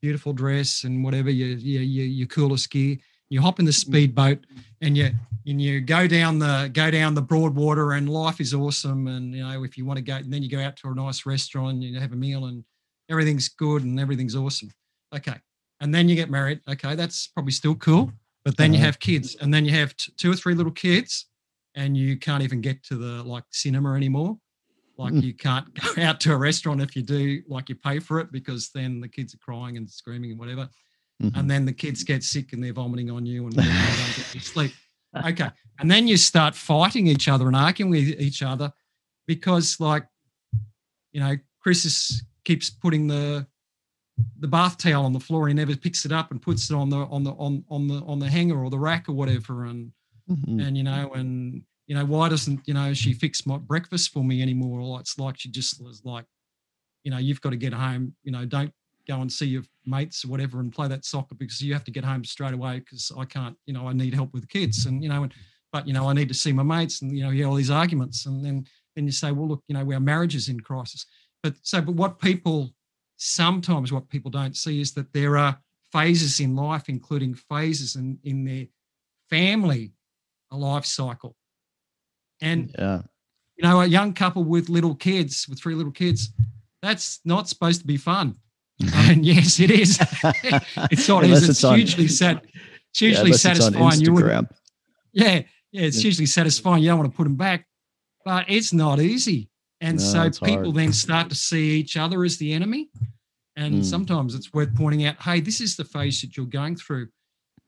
beautiful 0.00 0.32
dress 0.32 0.84
and 0.84 1.04
whatever, 1.04 1.28
your, 1.28 1.58
your, 1.58 1.82
your 1.82 2.26
coolest 2.26 2.70
gear, 2.70 2.96
you 3.28 3.42
hop 3.42 3.58
in 3.58 3.66
the 3.66 3.70
mm-hmm. 3.70 3.90
speedboat 3.90 4.46
and 4.80 4.96
you 4.96 5.10
and 5.46 5.60
you 5.60 5.82
go 5.82 6.06
down 6.06 6.38
the 6.38 6.70
go 6.72 6.90
down 6.90 7.12
the 7.12 7.20
Broadwater 7.20 7.92
and 7.92 8.08
life 8.08 8.40
is 8.40 8.54
awesome 8.54 9.08
and 9.08 9.34
you 9.34 9.42
know 9.42 9.62
if 9.62 9.76
you 9.76 9.84
want 9.84 9.98
to 9.98 10.02
go 10.02 10.14
and 10.16 10.32
then 10.32 10.42
you 10.42 10.48
go 10.48 10.60
out 10.60 10.74
to 10.76 10.88
a 10.88 10.94
nice 10.94 11.26
restaurant 11.26 11.74
and 11.74 11.84
you 11.84 12.00
have 12.00 12.12
a 12.12 12.16
meal 12.16 12.46
and 12.46 12.64
everything's 13.10 13.50
good 13.50 13.84
and 13.84 14.00
everything's 14.00 14.36
awesome 14.36 14.70
okay 15.14 15.36
and 15.80 15.94
then 15.94 16.08
you 16.08 16.14
get 16.14 16.30
married 16.30 16.60
okay 16.68 16.94
that's 16.94 17.28
probably 17.28 17.52
still 17.52 17.74
cool 17.74 18.10
but 18.44 18.56
then 18.56 18.72
you 18.72 18.78
uh-huh. 18.78 18.86
have 18.86 18.98
kids 18.98 19.36
and 19.40 19.52
then 19.52 19.64
you 19.64 19.72
have 19.72 19.96
t- 19.96 20.12
two 20.16 20.30
or 20.30 20.36
three 20.36 20.54
little 20.54 20.72
kids 20.72 21.26
and 21.74 21.96
you 21.96 22.16
can't 22.16 22.42
even 22.42 22.60
get 22.60 22.82
to 22.82 22.96
the 22.96 23.22
like 23.22 23.44
cinema 23.50 23.94
anymore 23.94 24.36
like 24.98 25.12
mm. 25.12 25.22
you 25.22 25.34
can't 25.34 25.66
go 25.94 26.02
out 26.02 26.20
to 26.20 26.32
a 26.32 26.36
restaurant 26.36 26.80
if 26.80 26.94
you 26.96 27.02
do 27.02 27.42
like 27.48 27.68
you 27.68 27.74
pay 27.74 27.98
for 27.98 28.20
it 28.20 28.30
because 28.32 28.70
then 28.74 29.00
the 29.00 29.08
kids 29.08 29.34
are 29.34 29.38
crying 29.38 29.76
and 29.76 29.88
screaming 29.88 30.30
and 30.30 30.40
whatever 30.40 30.68
mm-hmm. 31.22 31.38
and 31.38 31.50
then 31.50 31.64
the 31.64 31.72
kids 31.72 32.04
get 32.04 32.22
sick 32.22 32.52
and 32.52 32.62
they're 32.62 32.72
vomiting 32.72 33.10
on 33.10 33.24
you 33.24 33.44
and 33.44 33.52
they 33.56 33.62
don't 33.62 34.32
get 34.32 34.42
sleep 34.42 34.72
okay. 35.16 35.50
And 35.78 35.90
then 35.90 36.06
you 36.06 36.16
start 36.16 36.54
fighting 36.54 37.06
each 37.06 37.28
other 37.28 37.46
and 37.46 37.56
arguing 37.56 37.90
with 37.90 38.20
each 38.20 38.42
other 38.42 38.72
because, 39.26 39.80
like, 39.80 40.06
you 41.12 41.20
know, 41.20 41.36
Chris 41.60 41.84
is, 41.84 42.22
keeps 42.44 42.70
putting 42.70 43.06
the 43.06 43.46
the 44.38 44.48
bath 44.48 44.78
towel 44.78 45.04
on 45.04 45.12
the 45.12 45.20
floor. 45.20 45.48
He 45.48 45.54
never 45.54 45.76
picks 45.76 46.04
it 46.04 46.12
up 46.12 46.30
and 46.30 46.40
puts 46.40 46.70
it 46.70 46.74
on 46.74 46.88
the 46.88 46.98
on 47.06 47.22
the 47.22 47.32
on 47.32 47.64
on 47.70 47.88
the 47.88 48.02
on 48.06 48.18
the 48.18 48.28
hanger 48.28 48.62
or 48.62 48.70
the 48.70 48.78
rack 48.78 49.08
or 49.08 49.12
whatever. 49.12 49.64
And 49.64 49.92
mm-hmm. 50.30 50.60
and 50.60 50.76
you 50.76 50.82
know, 50.82 51.12
and 51.14 51.62
you 51.86 51.94
know, 51.94 52.04
why 52.04 52.28
doesn't 52.28 52.60
you 52.66 52.74
know 52.74 52.92
she 52.94 53.12
fix 53.12 53.46
my 53.46 53.58
breakfast 53.58 54.12
for 54.12 54.24
me 54.24 54.42
anymore? 54.42 54.80
Or 54.80 55.00
it's 55.00 55.18
like 55.18 55.38
she 55.38 55.50
just 55.50 55.82
was 55.82 56.02
like, 56.04 56.24
you 57.04 57.10
know, 57.10 57.18
you've 57.18 57.40
got 57.40 57.50
to 57.50 57.56
get 57.56 57.72
home. 57.72 58.14
You 58.22 58.32
know, 58.32 58.44
don't 58.44 58.72
go 59.10 59.20
and 59.20 59.32
see 59.32 59.46
your 59.46 59.62
mates 59.86 60.24
or 60.24 60.28
whatever 60.28 60.60
and 60.60 60.72
play 60.72 60.88
that 60.88 61.04
soccer 61.04 61.34
because 61.34 61.60
you 61.60 61.72
have 61.72 61.84
to 61.84 61.90
get 61.90 62.04
home 62.04 62.24
straight 62.24 62.54
away 62.54 62.78
because 62.78 63.10
I 63.16 63.24
can't, 63.24 63.56
you 63.66 63.74
know, 63.74 63.88
I 63.88 63.92
need 63.92 64.14
help 64.14 64.32
with 64.32 64.42
the 64.42 64.48
kids 64.48 64.86
and, 64.86 65.02
you 65.02 65.08
know, 65.08 65.24
and, 65.24 65.34
but, 65.72 65.86
you 65.86 65.92
know, 65.92 66.08
I 66.08 66.12
need 66.12 66.28
to 66.28 66.34
see 66.34 66.52
my 66.52 66.62
mates 66.62 67.02
and, 67.02 67.16
you 67.16 67.24
know, 67.24 67.30
you 67.30 67.44
all 67.44 67.54
these 67.54 67.70
arguments. 67.70 68.26
And 68.26 68.44
then, 68.44 68.66
then 68.94 69.06
you 69.06 69.12
say, 69.12 69.32
well, 69.32 69.48
look, 69.48 69.62
you 69.68 69.74
know, 69.74 69.92
our 69.92 70.00
marriage 70.00 70.34
is 70.34 70.48
in 70.48 70.60
crisis. 70.60 71.06
But 71.42 71.54
so, 71.62 71.80
but 71.80 71.94
what 71.94 72.18
people, 72.18 72.70
sometimes 73.20 73.92
what 73.92 74.08
people 74.08 74.30
don't 74.30 74.56
see 74.56 74.80
is 74.80 74.92
that 74.94 75.12
there 75.12 75.36
are 75.36 75.58
phases 75.92 76.40
in 76.40 76.56
life, 76.56 76.88
including 76.88 77.34
phases 77.34 77.96
in, 77.96 78.18
in 78.24 78.44
their 78.44 78.66
family 79.28 79.92
life 80.50 80.84
cycle. 80.84 81.36
And, 82.40 82.74
yeah. 82.78 83.02
you 83.56 83.68
know, 83.68 83.82
a 83.82 83.86
young 83.86 84.14
couple 84.14 84.44
with 84.44 84.68
little 84.68 84.94
kids, 84.94 85.46
with 85.48 85.60
three 85.60 85.74
little 85.74 85.92
kids, 85.92 86.30
that's 86.82 87.20
not 87.24 87.48
supposed 87.48 87.80
to 87.82 87.86
be 87.86 87.98
fun 87.98 88.36
and 88.94 89.26
yes, 89.26 89.60
it 89.60 89.70
is. 89.70 89.98
it's 90.90 91.08
not. 91.08 91.24
It's, 91.24 91.48
it's 91.48 91.60
hugely 91.60 92.08
sad. 92.08 92.40
It's 92.90 92.98
hugely 92.98 93.30
yeah, 93.30 93.36
satisfying. 93.36 94.00
You 94.00 94.14
would, 94.14 94.24
yeah, 94.24 94.40
yeah, 95.12 95.42
it's 95.72 95.98
yeah. 95.98 96.02
hugely 96.02 96.26
satisfying. 96.26 96.82
You 96.82 96.88
don't 96.88 96.98
want 96.98 97.10
to 97.10 97.16
put 97.16 97.24
them 97.24 97.36
back, 97.36 97.66
but 98.24 98.46
it's 98.48 98.72
not 98.72 98.98
easy. 98.98 99.50
And 99.82 99.98
no, 99.98 100.02
so 100.02 100.30
people 100.44 100.64
hard. 100.64 100.74
then 100.76 100.92
start 100.92 101.28
to 101.28 101.34
see 101.34 101.72
each 101.72 101.96
other 101.96 102.24
as 102.24 102.38
the 102.38 102.52
enemy. 102.52 102.88
And 103.60 103.76
mm. 103.76 103.84
sometimes 103.84 104.34
it's 104.34 104.52
worth 104.52 104.74
pointing 104.74 105.04
out, 105.06 105.20
hey, 105.20 105.40
this 105.40 105.60
is 105.60 105.76
the 105.76 105.84
phase 105.84 106.20
that 106.22 106.36
you're 106.36 106.46
going 106.46 106.76
through, 106.76 107.08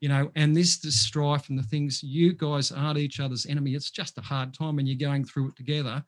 you 0.01 0.09
know, 0.09 0.31
and 0.35 0.55
this 0.55 0.79
the 0.79 0.91
strife 0.91 1.49
and 1.49 1.57
the 1.57 1.63
things 1.63 2.03
you 2.03 2.33
guys 2.33 2.71
aren't 2.71 2.97
each 2.97 3.19
other's 3.19 3.45
enemy. 3.45 3.75
It's 3.75 3.91
just 3.91 4.17
a 4.17 4.21
hard 4.21 4.53
time 4.53 4.79
and 4.79 4.87
you're 4.87 5.09
going 5.09 5.23
through 5.23 5.49
it 5.49 5.55
together. 5.55 6.03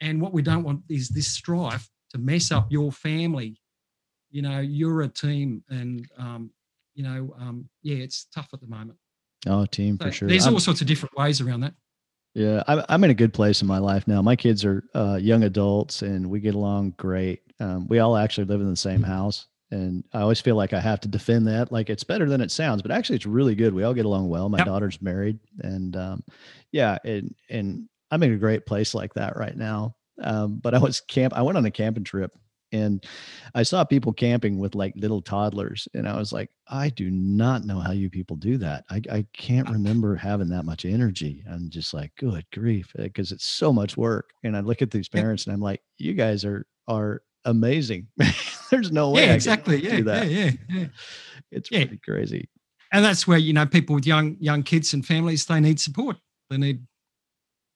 And 0.00 0.20
what 0.20 0.32
we 0.32 0.42
don't 0.42 0.64
want 0.64 0.82
is 0.88 1.08
this 1.08 1.28
strife 1.28 1.88
to 2.10 2.18
mess 2.18 2.50
up 2.52 2.66
your 2.70 2.92
family 2.92 3.62
you 4.32 4.42
know, 4.42 4.60
you're 4.60 5.02
a 5.02 5.08
team, 5.08 5.62
and 5.68 6.08
um, 6.18 6.50
you 6.94 7.04
know, 7.04 7.34
um, 7.38 7.68
yeah, 7.82 7.96
it's 7.96 8.26
tough 8.34 8.48
at 8.52 8.60
the 8.60 8.66
moment. 8.66 8.98
Oh, 9.46 9.66
team 9.66 9.98
so 10.00 10.06
for 10.06 10.12
sure. 10.12 10.28
There's 10.28 10.46
I'm, 10.46 10.54
all 10.54 10.60
sorts 10.60 10.80
of 10.80 10.86
different 10.86 11.16
ways 11.16 11.40
around 11.40 11.60
that. 11.60 11.74
Yeah, 12.34 12.62
I'm 12.66 12.82
I'm 12.88 13.04
in 13.04 13.10
a 13.10 13.14
good 13.14 13.34
place 13.34 13.60
in 13.60 13.68
my 13.68 13.78
life 13.78 14.08
now. 14.08 14.22
My 14.22 14.34
kids 14.34 14.64
are 14.64 14.82
uh, 14.94 15.18
young 15.20 15.44
adults, 15.44 16.02
and 16.02 16.30
we 16.30 16.40
get 16.40 16.54
along 16.54 16.94
great. 16.96 17.42
Um, 17.62 17.86
we 17.86 18.00
all 18.00 18.16
actually 18.16 18.46
live 18.46 18.60
in 18.60 18.68
the 18.68 18.76
same 18.76 19.02
house, 19.02 19.46
and 19.70 20.04
I 20.12 20.20
always 20.20 20.40
feel 20.40 20.56
like 20.56 20.72
I 20.72 20.80
have 20.80 21.00
to 21.00 21.08
defend 21.08 21.46
that. 21.46 21.70
Like 21.70 21.90
it's 21.90 22.04
better 22.04 22.28
than 22.28 22.40
it 22.40 22.50
sounds, 22.50 22.82
but 22.82 22.90
actually, 22.90 23.16
it's 23.16 23.26
really 23.26 23.54
good. 23.54 23.72
We 23.72 23.84
all 23.84 23.94
get 23.94 24.04
along 24.04 24.28
well. 24.28 24.48
My 24.48 24.58
yep. 24.58 24.66
daughter's 24.66 25.00
married, 25.00 25.38
and 25.62 25.96
um, 25.96 26.24
yeah, 26.72 26.98
and 27.04 27.34
and 27.48 27.88
I'm 28.10 28.22
in 28.24 28.32
a 28.32 28.36
great 28.36 28.66
place 28.66 28.94
like 28.94 29.14
that 29.14 29.36
right 29.36 29.56
now. 29.56 29.94
Um, 30.22 30.58
but 30.62 30.74
I 30.74 30.78
was 30.78 31.00
camp. 31.00 31.32
I 31.34 31.42
went 31.42 31.56
on 31.56 31.64
a 31.64 31.70
camping 31.70 32.04
trip 32.04 32.32
And 32.72 33.04
I 33.54 33.62
saw 33.62 33.84
people 33.84 34.12
camping 34.12 34.58
with 34.58 34.74
like 34.74 34.94
little 34.96 35.20
toddlers, 35.20 35.86
and 35.94 36.08
I 36.08 36.16
was 36.16 36.32
like, 36.32 36.50
I 36.68 36.88
do 36.88 37.10
not 37.10 37.64
know 37.64 37.78
how 37.78 37.92
you 37.92 38.08
people 38.08 38.36
do 38.36 38.56
that. 38.58 38.84
I, 38.90 39.02
I 39.10 39.26
can't 39.34 39.68
remember 39.68 40.16
having 40.16 40.48
that 40.48 40.64
much 40.64 40.86
energy. 40.86 41.44
I'm 41.48 41.68
just 41.68 41.92
like, 41.92 42.12
good 42.16 42.46
grief, 42.52 42.90
because 42.96 43.30
it's 43.30 43.44
so 43.44 43.72
much 43.72 43.96
work. 43.98 44.30
And 44.42 44.56
I 44.56 44.60
look 44.60 44.80
at 44.80 44.90
these 44.90 45.08
parents, 45.08 45.44
and 45.46 45.52
I'm 45.52 45.60
like, 45.60 45.82
you 45.98 46.14
guys 46.14 46.44
are 46.44 46.66
are 46.88 47.22
amazing. 47.44 48.08
There's 48.70 48.92
no 48.92 49.10
way. 49.10 49.26
Yeah, 49.26 49.34
exactly. 49.34 49.82
Yeah, 49.82 49.96
yeah, 49.96 50.22
yeah, 50.22 50.50
yeah. 50.68 50.86
It's 51.50 51.70
yeah. 51.70 51.80
pretty 51.80 52.00
crazy. 52.04 52.48
And 52.92 53.04
that's 53.04 53.26
where 53.26 53.38
you 53.38 53.52
know 53.52 53.66
people 53.66 53.94
with 53.94 54.06
young 54.06 54.36
young 54.38 54.62
kids 54.62 54.92
and 54.92 55.04
families 55.04 55.46
they 55.46 55.60
need 55.60 55.80
support. 55.80 56.16
They 56.50 56.58
need 56.58 56.86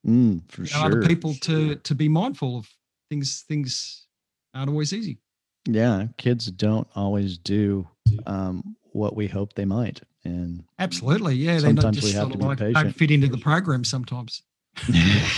mm, 0.07 0.43
for 0.51 0.63
you 0.63 0.71
know, 0.73 0.79
sure. 0.79 0.87
other 0.87 1.03
people 1.03 1.35
to 1.35 1.77
to 1.77 1.95
be 1.95 2.09
mindful 2.09 2.59
of 2.59 2.69
things. 3.09 3.45
Things 3.49 4.07
aren't 4.55 4.71
always 4.71 4.93
easy. 4.93 5.19
Yeah, 5.67 6.07
kids 6.19 6.47
don't 6.47 6.87
always 6.95 7.39
do 7.39 7.89
um, 8.27 8.77
what 8.93 9.17
we 9.17 9.27
hope 9.27 9.55
they 9.55 9.65
might, 9.65 10.01
and 10.25 10.65
absolutely, 10.79 11.35
yeah, 11.35 11.59
they 11.59 11.73
not 11.73 11.95
just 11.95 12.13
sort 12.13 12.35
of 12.35 12.41
like 12.41 12.59
don't 12.59 12.93
fit 12.93 13.11
into 13.11 13.29
the 13.29 13.39
program 13.39 13.85
sometimes. 13.85 14.43
I 14.79 15.31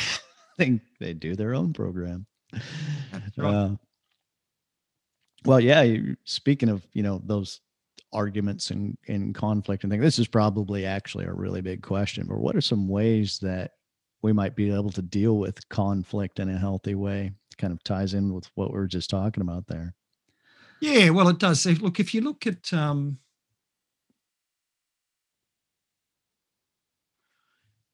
think 0.56 0.82
they 0.98 1.14
do 1.14 1.36
their 1.36 1.54
own 1.54 1.72
program. 1.72 2.26
Right. 3.36 3.54
Uh, 3.54 3.70
well, 5.44 5.60
yeah. 5.60 5.96
Speaking 6.24 6.68
of 6.68 6.86
you 6.92 7.02
know 7.02 7.20
those 7.24 7.60
arguments 8.12 8.70
and, 8.70 8.96
and 9.06 9.34
conflict 9.34 9.84
and 9.84 9.92
things, 9.92 10.02
this 10.02 10.18
is 10.18 10.28
probably 10.28 10.86
actually 10.86 11.26
a 11.26 11.32
really 11.32 11.60
big 11.60 11.82
question. 11.82 12.26
But 12.26 12.38
what 12.38 12.56
are 12.56 12.60
some 12.60 12.88
ways 12.88 13.38
that 13.40 13.72
we 14.22 14.32
might 14.32 14.56
be 14.56 14.72
able 14.72 14.90
to 14.90 15.02
deal 15.02 15.36
with 15.38 15.68
conflict 15.68 16.40
in 16.40 16.48
a 16.48 16.58
healthy 16.58 16.94
way? 16.94 17.32
Kind 17.58 17.72
of 17.72 17.82
ties 17.82 18.14
in 18.14 18.32
with 18.32 18.50
what 18.54 18.72
we 18.72 18.78
are 18.78 18.86
just 18.86 19.10
talking 19.10 19.42
about 19.42 19.66
there. 19.66 19.94
Yeah, 20.80 21.10
well, 21.10 21.28
it 21.28 21.38
does. 21.38 21.66
Look, 21.66 21.98
if 21.98 22.14
you 22.14 22.20
look 22.20 22.46
at 22.46 22.72
um, 22.72 23.18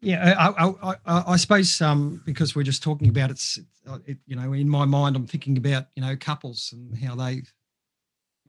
yeah, 0.04 0.34
I, 0.38 0.66
I, 0.66 0.96
I, 1.06 1.24
I 1.32 1.36
suppose 1.36 1.80
um, 1.80 2.22
because 2.24 2.54
we're 2.54 2.62
just 2.62 2.82
talking 2.82 3.08
about 3.08 3.30
it, 3.30 3.58
it, 4.06 4.18
you 4.26 4.36
know, 4.36 4.52
in 4.52 4.68
my 4.68 4.84
mind, 4.84 5.16
I'm 5.16 5.26
thinking 5.26 5.56
about 5.56 5.86
you 5.96 6.02
know 6.02 6.16
couples 6.16 6.72
and 6.72 6.96
how 6.98 7.14
they, 7.14 7.42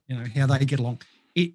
you 0.08 0.18
know, 0.18 0.26
how 0.36 0.48
they 0.48 0.66
get 0.66 0.80
along. 0.80 1.02
It 1.34 1.54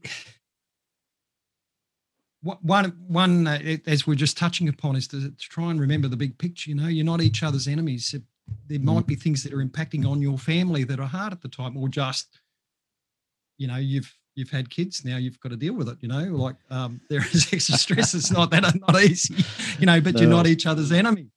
one 2.42 2.96
one 3.06 3.46
uh, 3.46 3.76
as 3.86 4.06
we're 4.06 4.14
just 4.14 4.38
touching 4.38 4.68
upon 4.68 4.96
is 4.96 5.06
to, 5.08 5.30
to, 5.30 5.36
try 5.36 5.70
and 5.70 5.80
remember 5.80 6.08
the 6.08 6.16
big 6.16 6.38
picture. 6.38 6.70
You 6.70 6.76
know, 6.76 6.88
you're 6.88 7.04
not 7.04 7.20
each 7.20 7.42
other's 7.42 7.68
enemies. 7.68 8.14
There 8.66 8.80
might 8.80 9.06
be 9.06 9.14
things 9.14 9.42
that 9.44 9.52
are 9.52 9.64
impacting 9.64 10.08
on 10.08 10.22
your 10.22 10.38
family 10.38 10.84
that 10.84 10.98
are 10.98 11.06
hard 11.06 11.32
at 11.32 11.42
the 11.42 11.48
time, 11.48 11.76
or 11.76 11.88
just 11.88 12.40
you 13.58 13.68
know 13.68 13.76
you've 13.76 14.12
you've 14.34 14.50
had 14.50 14.70
kids 14.70 15.04
now 15.04 15.16
you've 15.16 15.40
got 15.40 15.50
to 15.50 15.56
deal 15.56 15.74
with 15.74 15.88
it 15.88 15.98
you 16.00 16.08
know 16.08 16.24
like 16.36 16.56
um, 16.70 17.00
there 17.10 17.24
is 17.32 17.52
extra 17.52 17.76
stress 17.76 18.14
it's 18.14 18.30
not 18.30 18.50
that 18.50 18.62
not 18.62 19.02
easy 19.02 19.44
you 19.78 19.86
know 19.86 20.00
but 20.00 20.14
no. 20.14 20.20
you're 20.20 20.30
not 20.30 20.46
each 20.46 20.66
other's 20.66 20.92
enemy 20.92 21.28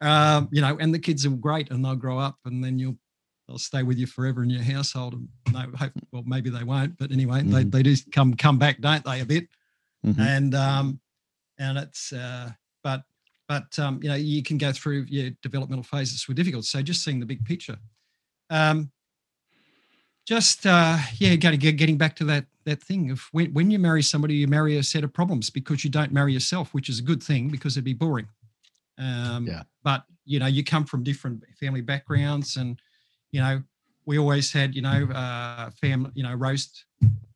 um, 0.00 0.48
you 0.52 0.60
know 0.60 0.76
and 0.80 0.94
the 0.94 0.98
kids 0.98 1.26
are 1.26 1.30
great 1.30 1.70
and 1.70 1.84
they'll 1.84 1.96
grow 1.96 2.18
up 2.18 2.36
and 2.44 2.62
then 2.62 2.78
you'll 2.78 2.96
they'll 3.46 3.58
stay 3.58 3.82
with 3.82 3.98
you 3.98 4.06
forever 4.06 4.42
in 4.42 4.50
your 4.50 4.62
household 4.62 5.14
and 5.14 5.28
they 5.46 5.78
hope 5.78 5.92
well 6.12 6.22
maybe 6.26 6.50
they 6.50 6.64
won't 6.64 6.96
but 6.98 7.10
anyway 7.10 7.40
mm-hmm. 7.40 7.52
they, 7.52 7.64
they 7.64 7.82
do 7.82 7.96
come 8.12 8.34
come 8.34 8.58
back 8.58 8.80
don't 8.80 9.04
they 9.04 9.20
a 9.20 9.24
bit 9.24 9.48
mm-hmm. 10.06 10.20
and 10.20 10.54
um 10.54 11.00
and 11.58 11.78
it's 11.78 12.12
uh 12.12 12.50
but 12.84 13.02
but 13.48 13.78
um 13.78 13.98
you 14.02 14.08
know 14.08 14.14
you 14.14 14.42
can 14.42 14.58
go 14.58 14.72
through 14.72 15.04
your 15.08 15.30
developmental 15.42 15.82
phases 15.82 16.28
with 16.28 16.36
difficult 16.36 16.64
so 16.64 16.82
just 16.82 17.02
seeing 17.02 17.18
the 17.18 17.26
big 17.26 17.44
picture 17.44 17.78
um 18.50 18.90
just 20.28 20.66
uh, 20.66 20.98
yeah, 21.16 21.34
getting 21.36 21.58
getting 21.58 21.96
back 21.96 22.14
to 22.16 22.24
that 22.24 22.44
that 22.66 22.82
thing 22.82 23.10
of 23.10 23.22
when, 23.32 23.50
when 23.54 23.70
you 23.70 23.78
marry 23.78 24.02
somebody, 24.02 24.34
you 24.34 24.46
marry 24.46 24.76
a 24.76 24.82
set 24.82 25.02
of 25.02 25.10
problems 25.10 25.48
because 25.48 25.82
you 25.82 25.88
don't 25.88 26.12
marry 26.12 26.34
yourself, 26.34 26.74
which 26.74 26.90
is 26.90 26.98
a 26.98 27.02
good 27.02 27.22
thing 27.22 27.48
because 27.48 27.78
it'd 27.78 27.84
be 27.84 27.94
boring. 27.94 28.28
Um, 28.98 29.46
yeah. 29.46 29.62
But 29.82 30.04
you 30.26 30.38
know, 30.38 30.46
you 30.46 30.62
come 30.62 30.84
from 30.84 31.02
different 31.02 31.42
family 31.58 31.80
backgrounds, 31.80 32.58
and 32.58 32.78
you 33.32 33.40
know, 33.40 33.62
we 34.04 34.18
always 34.18 34.52
had 34.52 34.74
you 34.74 34.82
know 34.82 35.08
uh, 35.14 35.70
family, 35.70 36.10
you 36.14 36.22
know, 36.22 36.34
roast 36.34 36.84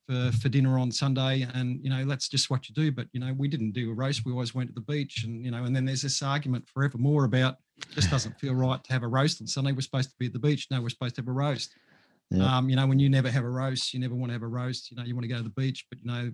for 0.07 0.30
for 0.43 0.51
dinner 0.51 0.78
on 0.78 0.93
Sunday, 0.93 1.47
and 1.55 1.82
you 1.82 1.88
know 1.88 2.05
that's 2.05 2.28
just 2.28 2.51
what 2.51 2.68
you 2.68 2.74
do. 2.74 2.93
But 2.93 3.07
you 3.14 3.20
know, 3.20 3.32
we 3.32 3.49
didn't 3.49 3.72
do 3.72 3.90
a 3.90 3.95
roast. 3.95 4.26
We 4.26 4.32
always 4.32 4.55
went 4.55 4.68
to 4.68 4.74
the 4.74 4.82
beach, 4.82 5.24
and 5.24 5.43
you 5.43 5.51
know, 5.51 5.64
and 5.64 5.74
then 5.74 5.86
there's 5.86 6.03
this 6.03 6.20
argument 6.20 6.68
forevermore 6.68 7.24
about 7.24 7.57
just 7.95 8.11
doesn't 8.11 8.38
feel 8.38 8.55
right 8.55 8.84
to 8.84 8.93
have 8.93 9.03
a 9.03 9.09
roast 9.09 9.40
on 9.40 9.47
Sunday. 9.47 9.72
We're 9.72 9.80
supposed 9.80 10.11
to 10.11 10.16
be 10.18 10.26
at 10.26 10.34
the 10.34 10.38
beach. 10.38 10.68
No, 10.70 10.82
we're 10.82 10.90
supposed 10.90 11.14
to 11.14 11.22
have 11.22 11.28
a 11.28 11.32
roast. 11.32 11.74
Yeah. 12.33 12.57
Um, 12.57 12.68
you 12.68 12.76
know, 12.76 12.87
when 12.87 12.99
you 12.99 13.09
never 13.09 13.30
have 13.30 13.45
a 13.45 13.51
roast, 13.51 13.93
you 13.93 14.01
never 14.01 14.14
want 14.14 14.30
to 14.30 14.33
have 14.35 14.43
a 14.43 14.49
roast. 14.49 14.91
You 14.91 14.97
know, 14.97 15.05
you 15.05 15.14
want 15.14 15.24
to 15.24 15.28
go 15.28 15.37
to 15.37 15.43
the 15.43 15.51
beach, 15.51 15.87
but 15.91 15.99
you 16.01 16.07
know, 16.07 16.33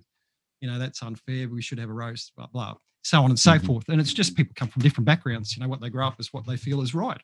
you 0.61 0.69
know 0.69 0.79
that's 0.79 1.01
unfair. 1.01 1.49
We 1.49 1.61
should 1.61 1.79
have 1.79 1.89
a 1.89 1.93
roast. 1.93 2.33
Blah 2.35 2.47
blah, 2.47 2.75
so 3.03 3.21
on 3.23 3.29
and 3.29 3.39
so 3.39 3.53
mm-hmm. 3.53 3.65
forth. 3.65 3.89
And 3.89 3.99
it's 3.99 4.13
just 4.13 4.35
people 4.35 4.53
come 4.55 4.69
from 4.69 4.81
different 4.81 5.05
backgrounds. 5.05 5.55
You 5.55 5.63
know, 5.63 5.69
what 5.69 5.81
they 5.81 5.89
grow 5.89 6.07
up 6.07 6.19
is 6.19 6.33
what 6.33 6.45
they 6.45 6.57
feel 6.57 6.81
is 6.81 6.95
right. 6.95 7.21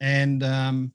And 0.00 0.42
um, 0.42 0.92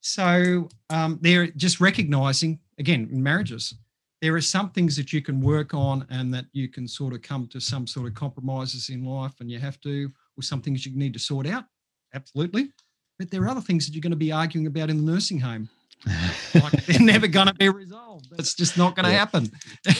so 0.00 0.68
um, 0.90 1.18
they're 1.20 1.48
just 1.48 1.80
recognizing 1.80 2.58
again 2.78 3.08
in 3.12 3.22
marriages, 3.22 3.74
there 4.20 4.34
are 4.34 4.40
some 4.40 4.70
things 4.70 4.96
that 4.96 5.12
you 5.12 5.22
can 5.22 5.40
work 5.40 5.74
on 5.74 6.06
and 6.10 6.32
that 6.34 6.46
you 6.52 6.68
can 6.68 6.88
sort 6.88 7.14
of 7.14 7.22
come 7.22 7.46
to 7.48 7.60
some 7.60 7.86
sort 7.86 8.06
of 8.08 8.14
compromises 8.14 8.88
in 8.88 9.04
life, 9.04 9.34
and 9.40 9.50
you 9.50 9.58
have 9.58 9.80
to, 9.82 10.10
or 10.36 10.42
some 10.42 10.60
things 10.60 10.84
you 10.84 10.96
need 10.96 11.12
to 11.12 11.18
sort 11.18 11.46
out. 11.46 11.64
Absolutely. 12.14 12.72
But 13.18 13.30
there 13.30 13.42
are 13.42 13.48
other 13.48 13.60
things 13.60 13.86
that 13.86 13.94
you're 13.94 14.00
going 14.00 14.10
to 14.10 14.16
be 14.16 14.32
arguing 14.32 14.66
about 14.66 14.90
in 14.90 15.04
the 15.04 15.12
nursing 15.12 15.40
home 15.40 15.68
like 16.54 16.86
they're 16.86 17.00
never 17.00 17.26
going 17.26 17.46
to 17.46 17.54
be 17.54 17.68
resolved. 17.68 18.28
That's 18.36 18.54
just 18.54 18.78
not 18.78 18.96
going 18.96 19.04
to 19.04 19.12
yeah. 19.12 19.18
happen. 19.18 19.50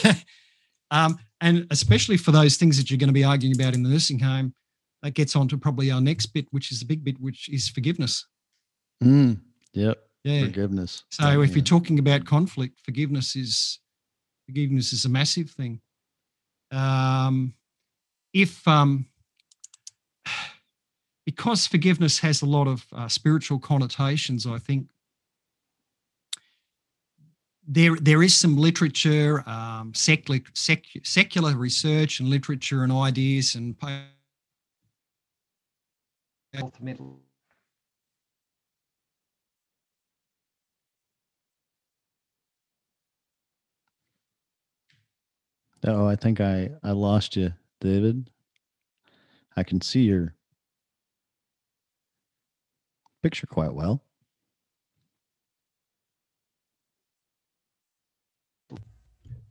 um, 0.91 1.17
and 1.41 1.67
especially 1.71 2.17
for 2.17 2.31
those 2.31 2.57
things 2.57 2.77
that 2.77 2.89
you're 2.89 2.97
going 2.97 3.09
to 3.09 3.13
be 3.13 3.23
arguing 3.23 3.55
about 3.55 3.73
in 3.73 3.83
the 3.83 3.89
nursing 3.89 4.19
home, 4.19 4.53
that 5.01 5.13
gets 5.13 5.35
on 5.35 5.47
to 5.47 5.57
probably 5.57 5.91
our 5.91 6.01
next 6.01 6.27
bit, 6.27 6.45
which 6.51 6.71
is 6.71 6.79
the 6.79 6.85
big 6.85 7.03
bit, 7.03 7.19
which 7.19 7.49
is 7.49 7.69
forgiveness. 7.69 8.25
Mm, 9.03 9.39
yep. 9.73 9.97
Yeah. 10.23 10.45
Forgiveness. 10.45 11.03
So 11.09 11.29
yeah. 11.29 11.43
if 11.43 11.55
you're 11.55 11.63
talking 11.63 11.99
about 11.99 12.25
conflict, 12.25 12.79
forgiveness 12.83 13.35
is 13.35 13.79
forgiveness 14.45 14.91
is 14.91 15.05
a 15.05 15.09
massive 15.09 15.51
thing. 15.51 15.79
Um, 16.71 17.53
if 18.33 18.67
um, 18.67 19.07
because 21.25 21.65
forgiveness 21.67 22.19
has 22.19 22.41
a 22.41 22.45
lot 22.45 22.67
of 22.67 22.85
uh, 22.93 23.07
spiritual 23.07 23.59
connotations, 23.59 24.45
I 24.45 24.57
think 24.57 24.89
there 27.69 27.95
there 28.01 28.23
is 28.23 28.35
some 28.35 28.57
literature, 28.57 29.47
um, 29.47 29.93
secular, 29.93 30.41
sec, 30.53 30.83
secular 31.03 31.55
research 31.55 32.19
and 32.19 32.27
literature 32.27 32.83
and 32.83 32.91
ideas 32.91 33.53
and 33.53 33.75
ultimately. 36.59 37.19
Oh, 45.85 46.07
I 46.07 46.15
think 46.15 46.41
I 46.41 46.71
I 46.83 46.91
lost 46.91 47.35
you, 47.35 47.53
David. 47.79 48.29
I 49.55 49.63
can 49.63 49.79
see 49.79 50.01
your 50.03 50.33
picture 53.21 53.45
quite 53.47 53.73
well. 53.73 54.01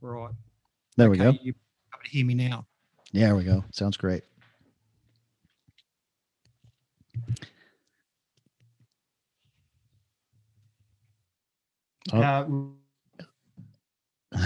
Right. 0.08 0.30
There 0.96 1.10
okay, 1.10 1.18
we 1.26 1.32
go. 1.32 1.38
You 1.42 1.52
hear 2.06 2.24
me 2.24 2.32
now. 2.32 2.66
Yeah, 3.12 3.26
there 3.26 3.36
we 3.36 3.44
go. 3.44 3.62
Sounds 3.72 3.98
great. 3.98 4.22
Oh. 12.10 12.22
Uh, 12.22 12.46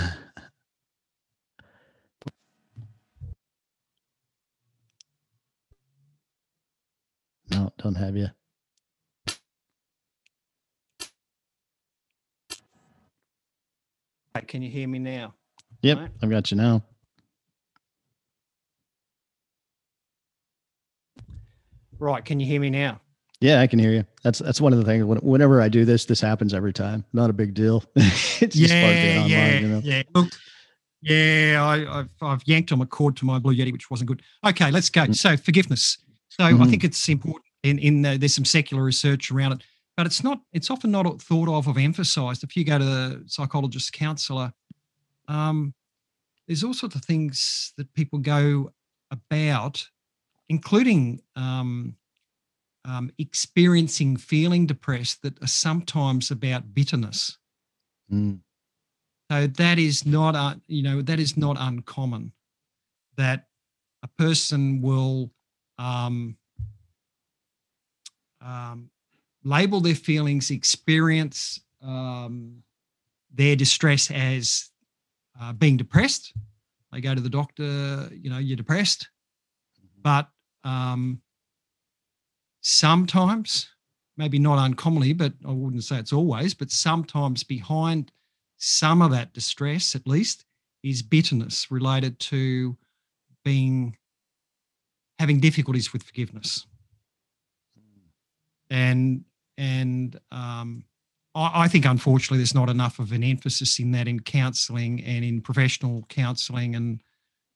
no, 7.53 7.73
don't 7.79 7.95
have 7.95 8.17
you. 8.17 8.27
Can 14.49 14.63
you 14.63 14.71
hear 14.71 14.89
me 14.89 14.99
now? 14.99 15.35
Yep, 15.83 15.99
right. 15.99 16.11
I've 16.23 16.31
got 16.31 16.51
you 16.51 16.57
now. 16.57 16.83
Right, 21.99 22.25
can 22.25 22.41
you 22.41 22.47
hear 22.47 22.61
me 22.61 22.71
now? 22.71 23.01
Yeah, 23.41 23.61
I 23.61 23.67
can 23.67 23.79
hear 23.81 23.93
you. 23.93 24.05
That's 24.23 24.39
that's 24.39 24.61
one 24.61 24.73
of 24.73 24.79
the 24.79 24.85
things. 24.85 25.05
Whenever 25.05 25.61
I 25.61 25.69
do 25.69 25.85
this, 25.85 26.05
this 26.05 26.21
happens 26.21 26.55
every 26.55 26.73
time. 26.73 27.05
Not 27.13 27.29
a 27.29 27.33
big 27.33 27.55
deal. 27.55 27.83
it's 27.97 28.55
yeah, 28.55 29.19
online, 29.19 29.31
yeah, 29.31 29.59
you 29.59 29.69
know? 29.69 29.81
yeah. 29.83 30.03
Look, 30.15 30.33
yeah, 31.01 31.65
I, 31.65 31.97
have 31.97 32.09
I've 32.21 32.43
yanked 32.47 32.71
on 32.71 32.81
a 32.81 32.87
cord 32.87 33.17
to 33.17 33.25
my 33.25 33.41
Blue 33.41 33.55
Yeti, 33.55 33.73
which 33.73 33.91
wasn't 33.91 34.09
good. 34.09 34.23
Okay, 34.47 34.71
let's 34.71 34.91
go. 34.91 35.03
Mm. 35.03 35.17
So 35.17 35.37
forgiveness. 35.37 35.99
So 36.29 36.45
mm-hmm. 36.45 36.63
I 36.63 36.67
think 36.67 36.85
it's 36.85 37.09
important. 37.09 37.45
In 37.65 37.81
in 37.81 38.07
uh, 38.07 38.17
there's 38.19 38.35
some 38.35 38.45
secular 38.45 38.85
research 38.85 39.33
around 39.33 39.53
it. 39.53 39.63
but 39.97 40.07
it's 40.07 40.23
not. 40.23 40.41
It's 40.53 40.71
often 40.71 40.93
not 40.93 41.21
thought 41.21 41.49
of 41.49 41.67
or 41.67 41.77
emphasised. 41.79 42.45
If 42.45 42.57
you 42.57 42.65
go 42.65 42.79
to 42.79 42.85
the 42.85 43.25
psychologist, 43.27 43.93
counsellor, 43.93 44.53
um, 45.33 45.75
there's 46.47 46.63
all 46.63 46.75
sorts 46.75 46.95
of 46.95 47.05
things 47.05 47.73
that 47.79 47.93
people 47.95 48.19
go 48.19 48.73
about, 49.11 49.89
including 50.49 51.23
um, 51.37 51.97
um, 52.85 53.11
experiencing 53.19 54.17
feeling 54.17 54.67
depressed 54.67 55.23
that 55.23 55.43
are 55.43 55.47
sometimes 55.49 56.31
about 56.31 56.75
bitterness. 56.75 57.39
Mm. 58.13 58.41
So 59.31 59.47
that 59.47 59.79
is 59.79 60.05
not, 60.05 60.37
uh, 60.37 60.57
you 60.67 60.83
know, 60.83 61.01
that 61.01 61.19
is 61.19 61.37
not 61.37 61.57
uncommon. 61.59 62.33
That 63.17 63.47
a 64.03 64.09
person 64.09 64.83
will 64.83 65.31
um, 65.79 66.37
um, 68.43 68.91
label 69.45 69.81
their 69.81 69.95
feelings, 69.95 70.51
experience 70.51 71.61
um, 71.81 72.63
their 73.33 73.57
distress 73.57 74.11
as 74.11 74.72
uh, 75.41 75.53
being 75.53 75.77
depressed. 75.77 76.33
They 76.93 77.01
go 77.01 77.15
to 77.15 77.21
the 77.21 77.31
doctor, 77.31 78.11
you 78.13 78.31
know, 78.31 78.39
you're 78.39 78.57
depressed. 78.57 79.09
Mm-hmm. 79.79 80.03
But 80.03 80.29
um, 80.69 81.23
sometimes, 82.61 83.71
maybe 84.17 84.39
not 84.39 84.59
uncommonly, 84.59 85.13
but 85.13 85.33
I 85.47 85.53
wouldn't 85.53 85.85
say 85.85 85.99
it's 85.99 86.13
always, 86.13 86.55
but 86.55 86.71
sometimes 86.71 87.45
behind 87.45 88.13
some 88.59 89.03
of 89.03 89.11
that 89.11 89.33
distress, 89.33 89.95
at 89.95 90.07
least, 90.07 90.45
is 90.83 91.03
bitterness 91.03 91.71
related 91.71 92.19
to 92.19 92.77
being 93.45 93.97
having 95.19 95.41
difficulties 95.41 95.93
with 95.93 96.03
forgiveness. 96.03 96.67
And 98.71 99.25
and 99.59 100.19
um, 100.31 100.85
I, 101.35 101.65
I 101.65 101.69
think 101.69 101.85
unfortunately 101.85 102.39
there's 102.39 102.55
not 102.55 102.69
enough 102.69 102.99
of 102.99 103.13
an 103.13 103.23
emphasis 103.23 103.79
in 103.79 103.93
that 103.93 104.09
in 104.09 104.21
counselling 104.21 105.03
and 105.05 105.25
in 105.25 105.41
professional 105.41 106.05
counselling 106.09 106.75
and 106.75 107.03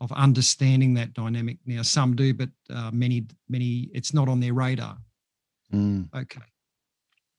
of 0.01 0.12
understanding 0.12 0.95
that 0.95 1.14
dynamic. 1.14 1.59
Now 1.66 1.83
some 1.83 2.14
do, 2.16 2.35
but 2.35 2.51
uh, 2.70 2.91
many 2.93 3.27
many 3.49 3.89
it's 3.95 4.12
not 4.12 4.29
on 4.29 4.41
their 4.41 4.55
radar. 4.55 4.99
Mm. 5.72 6.09
Okay. 6.14 6.41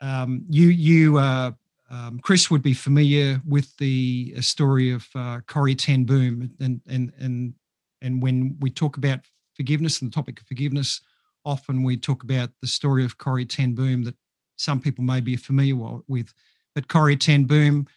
Um, 0.02 0.46
you 0.50 0.68
you 0.70 1.18
uh, 1.18 1.52
um, 1.90 2.20
Chris 2.20 2.52
would 2.52 2.62
be 2.62 2.74
familiar 2.74 3.42
with 3.46 3.76
the 3.78 4.34
uh, 4.38 4.42
story 4.42 4.92
of 4.92 5.08
uh, 5.16 5.40
Corrie 5.48 5.76
Ten 5.76 6.04
Boom, 6.04 6.52
and 6.60 6.82
and 6.88 7.14
and 7.20 7.54
and 8.02 8.22
when 8.22 8.58
we 8.60 8.70
talk 8.70 8.98
about 8.98 9.20
forgiveness 9.56 10.02
and 10.02 10.12
the 10.12 10.16
topic 10.16 10.40
of 10.40 10.48
forgiveness, 10.48 11.02
often 11.46 11.84
we 11.84 11.98
talk 11.98 12.24
about 12.24 12.50
the 12.62 12.68
story 12.68 13.06
of 13.06 13.18
Corrie 13.18 13.46
Ten 13.46 13.74
Boom 13.74 14.04
that 14.04 14.16
some 14.58 14.80
people 14.80 15.03
may 15.03 15.22
be 15.22 15.36
familiar 15.36 16.01
with. 16.08 16.34
But 16.76 16.88
Corrie 16.88 17.18
Ten 17.18 17.45
Boom 17.45 17.88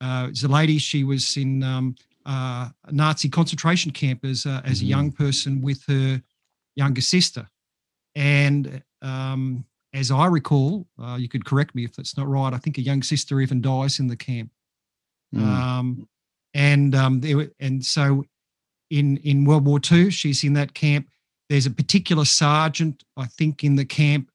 uh, 0.00 0.28
is 0.30 0.44
a 0.44 0.48
lady. 0.48 0.78
She 0.78 1.04
was 1.04 1.36
in 1.36 1.62
um, 1.62 1.96
uh, 2.24 2.68
a 2.84 2.92
Nazi 2.92 3.28
concentration 3.28 3.90
camp 3.90 4.24
as 4.24 4.46
uh, 4.46 4.60
as 4.64 4.80
a 4.80 4.84
young 4.84 5.10
mm-hmm. 5.10 5.24
person 5.24 5.60
with 5.60 5.84
her 5.86 6.22
younger 6.76 7.00
sister, 7.00 7.48
and 8.14 8.82
um, 9.02 9.64
as 9.92 10.10
I 10.10 10.26
recall, 10.26 10.86
uh, 11.02 11.16
you 11.18 11.28
could 11.28 11.44
correct 11.44 11.74
me 11.74 11.84
if 11.84 11.96
that's 11.96 12.16
not 12.16 12.28
right. 12.28 12.54
I 12.54 12.58
think 12.58 12.78
a 12.78 12.82
young 12.82 13.02
sister 13.02 13.40
even 13.40 13.60
dies 13.60 13.98
in 13.98 14.06
the 14.06 14.16
camp. 14.16 14.50
Mm. 15.34 15.42
Um, 15.42 16.08
and 16.54 16.94
um, 16.94 17.20
there, 17.20 17.50
and 17.60 17.84
so 17.84 18.24
in 18.90 19.18
in 19.18 19.44
World 19.44 19.66
War 19.66 19.80
II, 19.90 20.10
she's 20.10 20.44
in 20.44 20.54
that 20.54 20.74
camp. 20.74 21.08
There's 21.48 21.66
a 21.66 21.70
particular 21.70 22.24
sergeant, 22.24 23.02
I 23.16 23.26
think, 23.26 23.64
in 23.64 23.74
the 23.74 23.84
camp 23.84 24.29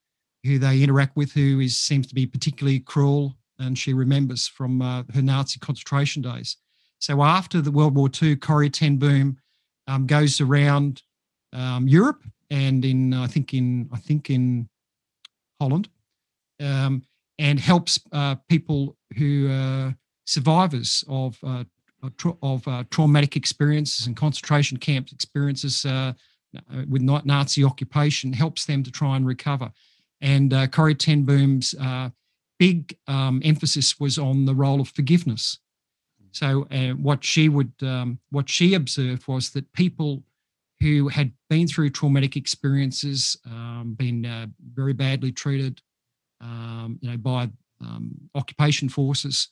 who 0.45 0.59
they 0.59 0.81
interact 0.81 1.15
with 1.15 1.31
who 1.31 1.59
is 1.59 1.77
seems 1.77 2.07
to 2.07 2.15
be 2.15 2.25
particularly 2.25 2.79
cruel, 2.79 3.35
and 3.59 3.77
she 3.77 3.93
remembers 3.93 4.47
from 4.47 4.81
uh, 4.81 5.03
her 5.13 5.21
Nazi 5.21 5.59
concentration 5.59 6.21
days. 6.21 6.57
So 6.99 7.23
after 7.23 7.61
the 7.61 7.71
World 7.71 7.95
War 7.95 8.09
II, 8.21 8.35
Corrie 8.37 8.69
Ten 8.69 8.97
Boom 8.97 9.37
um, 9.87 10.07
goes 10.07 10.41
around 10.41 11.01
um, 11.53 11.87
Europe 11.87 12.23
and 12.49 12.85
in 12.85 13.13
I 13.13 13.27
think 13.27 13.53
in 13.53 13.89
I 13.91 13.97
think 13.97 14.29
in 14.29 14.69
Holland, 15.59 15.89
um, 16.61 17.03
and 17.39 17.59
helps 17.59 17.99
uh, 18.11 18.35
people 18.49 18.97
who 19.17 19.49
are 19.51 19.95
survivors 20.25 21.03
of 21.07 21.37
uh, 21.43 21.63
of 22.41 22.67
uh, 22.67 22.83
traumatic 22.91 23.35
experiences 23.35 24.07
and 24.07 24.15
concentration 24.15 24.77
camp 24.77 25.11
experiences 25.11 25.85
uh, 25.85 26.13
with 26.87 27.01
Nazi 27.01 27.63
occupation, 27.63 28.31
helps 28.31 28.65
them 28.65 28.83
to 28.83 28.91
try 28.91 29.15
and 29.17 29.25
recover. 29.25 29.71
And 30.25 30.51
uh, 30.53 30.65
Corrie 30.65 30.95
Ten 30.95 31.21
Boom's 31.21 31.75
uh, 31.79 32.09
big 32.57 32.97
um, 33.07 33.41
emphasis 33.45 33.99
was 33.99 34.17
on 34.17 34.45
the 34.45 34.55
role 34.55 34.81
of 34.81 34.89
forgiveness. 34.89 35.59
So 36.31 36.67
uh, 36.71 36.93
what 36.93 37.23
she 37.23 37.47
would 37.47 37.73
um, 37.83 38.19
what 38.31 38.49
she 38.49 38.73
observed 38.73 39.27
was 39.27 39.51
that 39.51 39.71
people 39.73 40.23
who 40.81 41.09
had 41.09 41.31
been 41.47 41.67
through 41.67 41.91
traumatic 41.91 42.35
experiences, 42.35 43.37
um, 43.45 43.95
been 43.97 44.25
uh, 44.25 44.47
very 44.73 44.93
badly 44.93 45.31
treated, 45.31 45.81
um, 46.41 46.97
you 47.01 47.11
know, 47.11 47.17
by 47.17 47.49
um, 47.79 48.11
occupation 48.33 48.89
forces. 48.89 49.49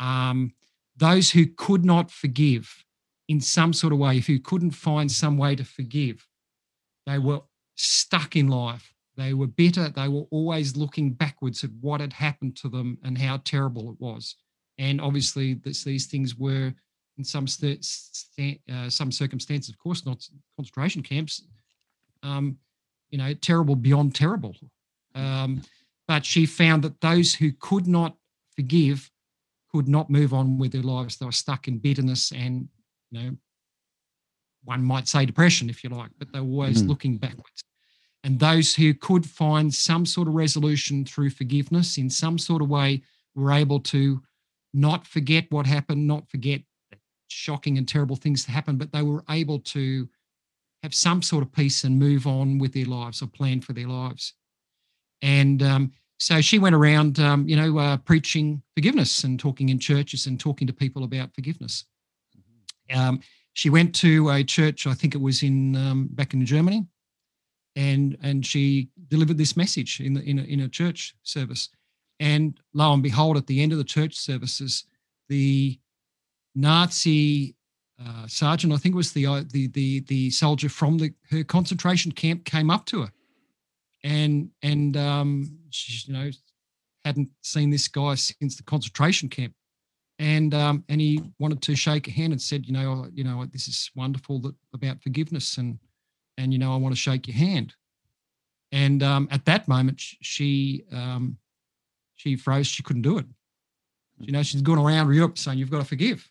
Um, 0.00 0.52
those 0.96 1.30
who 1.30 1.46
could 1.46 1.84
not 1.84 2.10
forgive 2.10 2.84
in 3.28 3.40
some 3.40 3.72
sort 3.72 3.92
of 3.92 4.00
way, 4.00 4.18
if 4.18 4.26
who 4.26 4.40
couldn't 4.40 4.72
find 4.72 5.10
some 5.10 5.38
way 5.38 5.54
to 5.54 5.64
forgive, 5.64 6.26
they 7.06 7.18
were 7.18 7.42
stuck 7.76 8.34
in 8.34 8.48
life. 8.48 8.92
They 9.18 9.34
were 9.34 9.48
bitter. 9.48 9.88
They 9.88 10.06
were 10.06 10.26
always 10.30 10.76
looking 10.76 11.10
backwards 11.10 11.64
at 11.64 11.70
what 11.80 12.00
had 12.00 12.12
happened 12.12 12.56
to 12.58 12.68
them 12.68 12.96
and 13.02 13.18
how 13.18 13.38
terrible 13.44 13.90
it 13.90 14.00
was. 14.00 14.36
And 14.78 15.00
obviously, 15.00 15.54
this, 15.54 15.82
these 15.82 16.06
things 16.06 16.36
were 16.36 16.72
in 17.18 17.24
some 17.24 17.48
st- 17.48 17.84
st- 17.84 18.60
uh, 18.72 18.88
some 18.88 19.10
circumstances, 19.10 19.70
of 19.70 19.78
course, 19.78 20.06
not 20.06 20.24
concentration 20.56 21.02
camps. 21.02 21.42
Um, 22.22 22.58
you 23.10 23.18
know, 23.18 23.34
terrible 23.34 23.74
beyond 23.74 24.14
terrible. 24.14 24.54
Um, 25.16 25.62
but 26.06 26.24
she 26.24 26.46
found 26.46 26.84
that 26.84 27.00
those 27.00 27.34
who 27.34 27.50
could 27.52 27.88
not 27.88 28.14
forgive 28.54 29.10
could 29.72 29.88
not 29.88 30.10
move 30.10 30.32
on 30.32 30.58
with 30.58 30.72
their 30.72 30.82
lives. 30.82 31.16
They 31.16 31.26
were 31.26 31.32
stuck 31.32 31.66
in 31.66 31.78
bitterness 31.78 32.30
and, 32.30 32.68
you 33.10 33.20
know, 33.20 33.36
one 34.64 34.84
might 34.84 35.08
say 35.08 35.26
depression, 35.26 35.68
if 35.68 35.82
you 35.82 35.90
like, 35.90 36.10
but 36.18 36.32
they 36.32 36.40
were 36.40 36.46
always 36.46 36.82
mm. 36.82 36.88
looking 36.88 37.16
backwards. 37.16 37.62
And 38.24 38.38
those 38.38 38.74
who 38.74 38.94
could 38.94 39.24
find 39.24 39.72
some 39.72 40.04
sort 40.04 40.28
of 40.28 40.34
resolution 40.34 41.04
through 41.04 41.30
forgiveness 41.30 41.98
in 41.98 42.10
some 42.10 42.38
sort 42.38 42.62
of 42.62 42.68
way 42.68 43.02
were 43.34 43.52
able 43.52 43.80
to 43.80 44.20
not 44.74 45.06
forget 45.06 45.46
what 45.50 45.66
happened, 45.66 46.06
not 46.06 46.28
forget 46.28 46.60
shocking 47.28 47.78
and 47.78 47.86
terrible 47.86 48.16
things 48.16 48.44
to 48.44 48.50
happen, 48.50 48.76
but 48.76 48.92
they 48.92 49.02
were 49.02 49.24
able 49.30 49.60
to 49.60 50.08
have 50.82 50.94
some 50.94 51.22
sort 51.22 51.42
of 51.42 51.52
peace 51.52 51.84
and 51.84 51.98
move 51.98 52.26
on 52.26 52.58
with 52.58 52.72
their 52.72 52.84
lives 52.84 53.22
or 53.22 53.26
plan 53.26 53.60
for 53.60 53.72
their 53.72 53.86
lives. 53.86 54.34
And 55.22 55.62
um, 55.62 55.92
so 56.18 56.40
she 56.40 56.58
went 56.58 56.74
around, 56.74 57.18
um, 57.20 57.48
you 57.48 57.56
know, 57.56 57.78
uh, 57.78 57.96
preaching 57.98 58.62
forgiveness 58.74 59.24
and 59.24 59.38
talking 59.38 59.68
in 59.68 59.78
churches 59.78 60.26
and 60.26 60.38
talking 60.38 60.66
to 60.66 60.72
people 60.72 61.04
about 61.04 61.34
forgiveness. 61.34 61.84
Mm-hmm. 62.36 63.00
Um, 63.00 63.20
she 63.52 63.70
went 63.70 63.94
to 63.96 64.30
a 64.30 64.44
church, 64.44 64.86
I 64.86 64.94
think 64.94 65.14
it 65.14 65.20
was 65.20 65.42
in 65.42 65.74
um, 65.76 66.08
back 66.12 66.34
in 66.34 66.44
Germany, 66.46 66.86
and 67.78 68.18
and 68.22 68.44
she 68.44 68.88
delivered 69.06 69.38
this 69.38 69.56
message 69.56 70.00
in 70.00 70.12
the, 70.12 70.22
in 70.22 70.40
a, 70.40 70.42
in 70.42 70.60
a 70.60 70.68
church 70.68 71.14
service. 71.22 71.68
And 72.18 72.58
lo 72.74 72.92
and 72.92 73.02
behold, 73.02 73.36
at 73.36 73.46
the 73.46 73.62
end 73.62 73.70
of 73.70 73.78
the 73.78 73.84
church 73.84 74.16
services, 74.16 74.84
the 75.28 75.78
Nazi 76.56 77.54
uh, 78.04 78.26
sergeant, 78.26 78.72
I 78.72 78.78
think 78.78 78.94
it 78.94 78.96
was 78.96 79.12
the 79.12 79.26
uh, 79.26 79.44
the 79.52 79.68
the 79.68 80.00
the 80.00 80.30
soldier 80.30 80.68
from 80.68 80.98
the 80.98 81.14
her 81.30 81.44
concentration 81.44 82.10
camp, 82.10 82.44
came 82.44 82.68
up 82.68 82.84
to 82.86 83.02
her, 83.02 83.12
and 84.02 84.50
and 84.62 84.96
um, 84.96 85.58
she, 85.70 86.10
you 86.10 86.18
know 86.18 86.30
hadn't 87.04 87.30
seen 87.42 87.70
this 87.70 87.86
guy 87.88 88.16
since 88.16 88.56
the 88.56 88.64
concentration 88.64 89.28
camp, 89.28 89.54
and 90.18 90.52
um, 90.52 90.84
and 90.88 91.00
he 91.00 91.22
wanted 91.38 91.62
to 91.62 91.76
shake 91.76 92.06
her 92.06 92.12
hand 92.12 92.32
and 92.32 92.42
said, 92.42 92.66
you 92.66 92.72
know, 92.72 93.06
you 93.14 93.22
know, 93.22 93.46
this 93.52 93.68
is 93.68 93.88
wonderful 93.94 94.40
that 94.40 94.54
about 94.74 95.00
forgiveness 95.00 95.58
and 95.58 95.78
and 96.38 96.52
you 96.52 96.58
know, 96.58 96.72
I 96.72 96.76
want 96.76 96.94
to 96.94 97.00
shake 97.00 97.26
your 97.26 97.36
hand. 97.36 97.74
And 98.72 99.02
um, 99.02 99.28
at 99.30 99.44
that 99.46 99.68
moment, 99.68 100.00
she 100.00 100.84
um, 100.92 101.36
she 102.16 102.36
froze. 102.36 102.66
She 102.66 102.82
couldn't 102.82 103.02
do 103.02 103.18
it. 103.18 103.26
You 104.20 104.32
know, 104.32 104.42
she's 104.42 104.62
gone 104.62 104.78
around 104.78 105.12
Europe 105.12 105.38
saying 105.38 105.58
you've 105.58 105.70
got 105.70 105.78
to 105.78 105.84
forgive. 105.84 106.30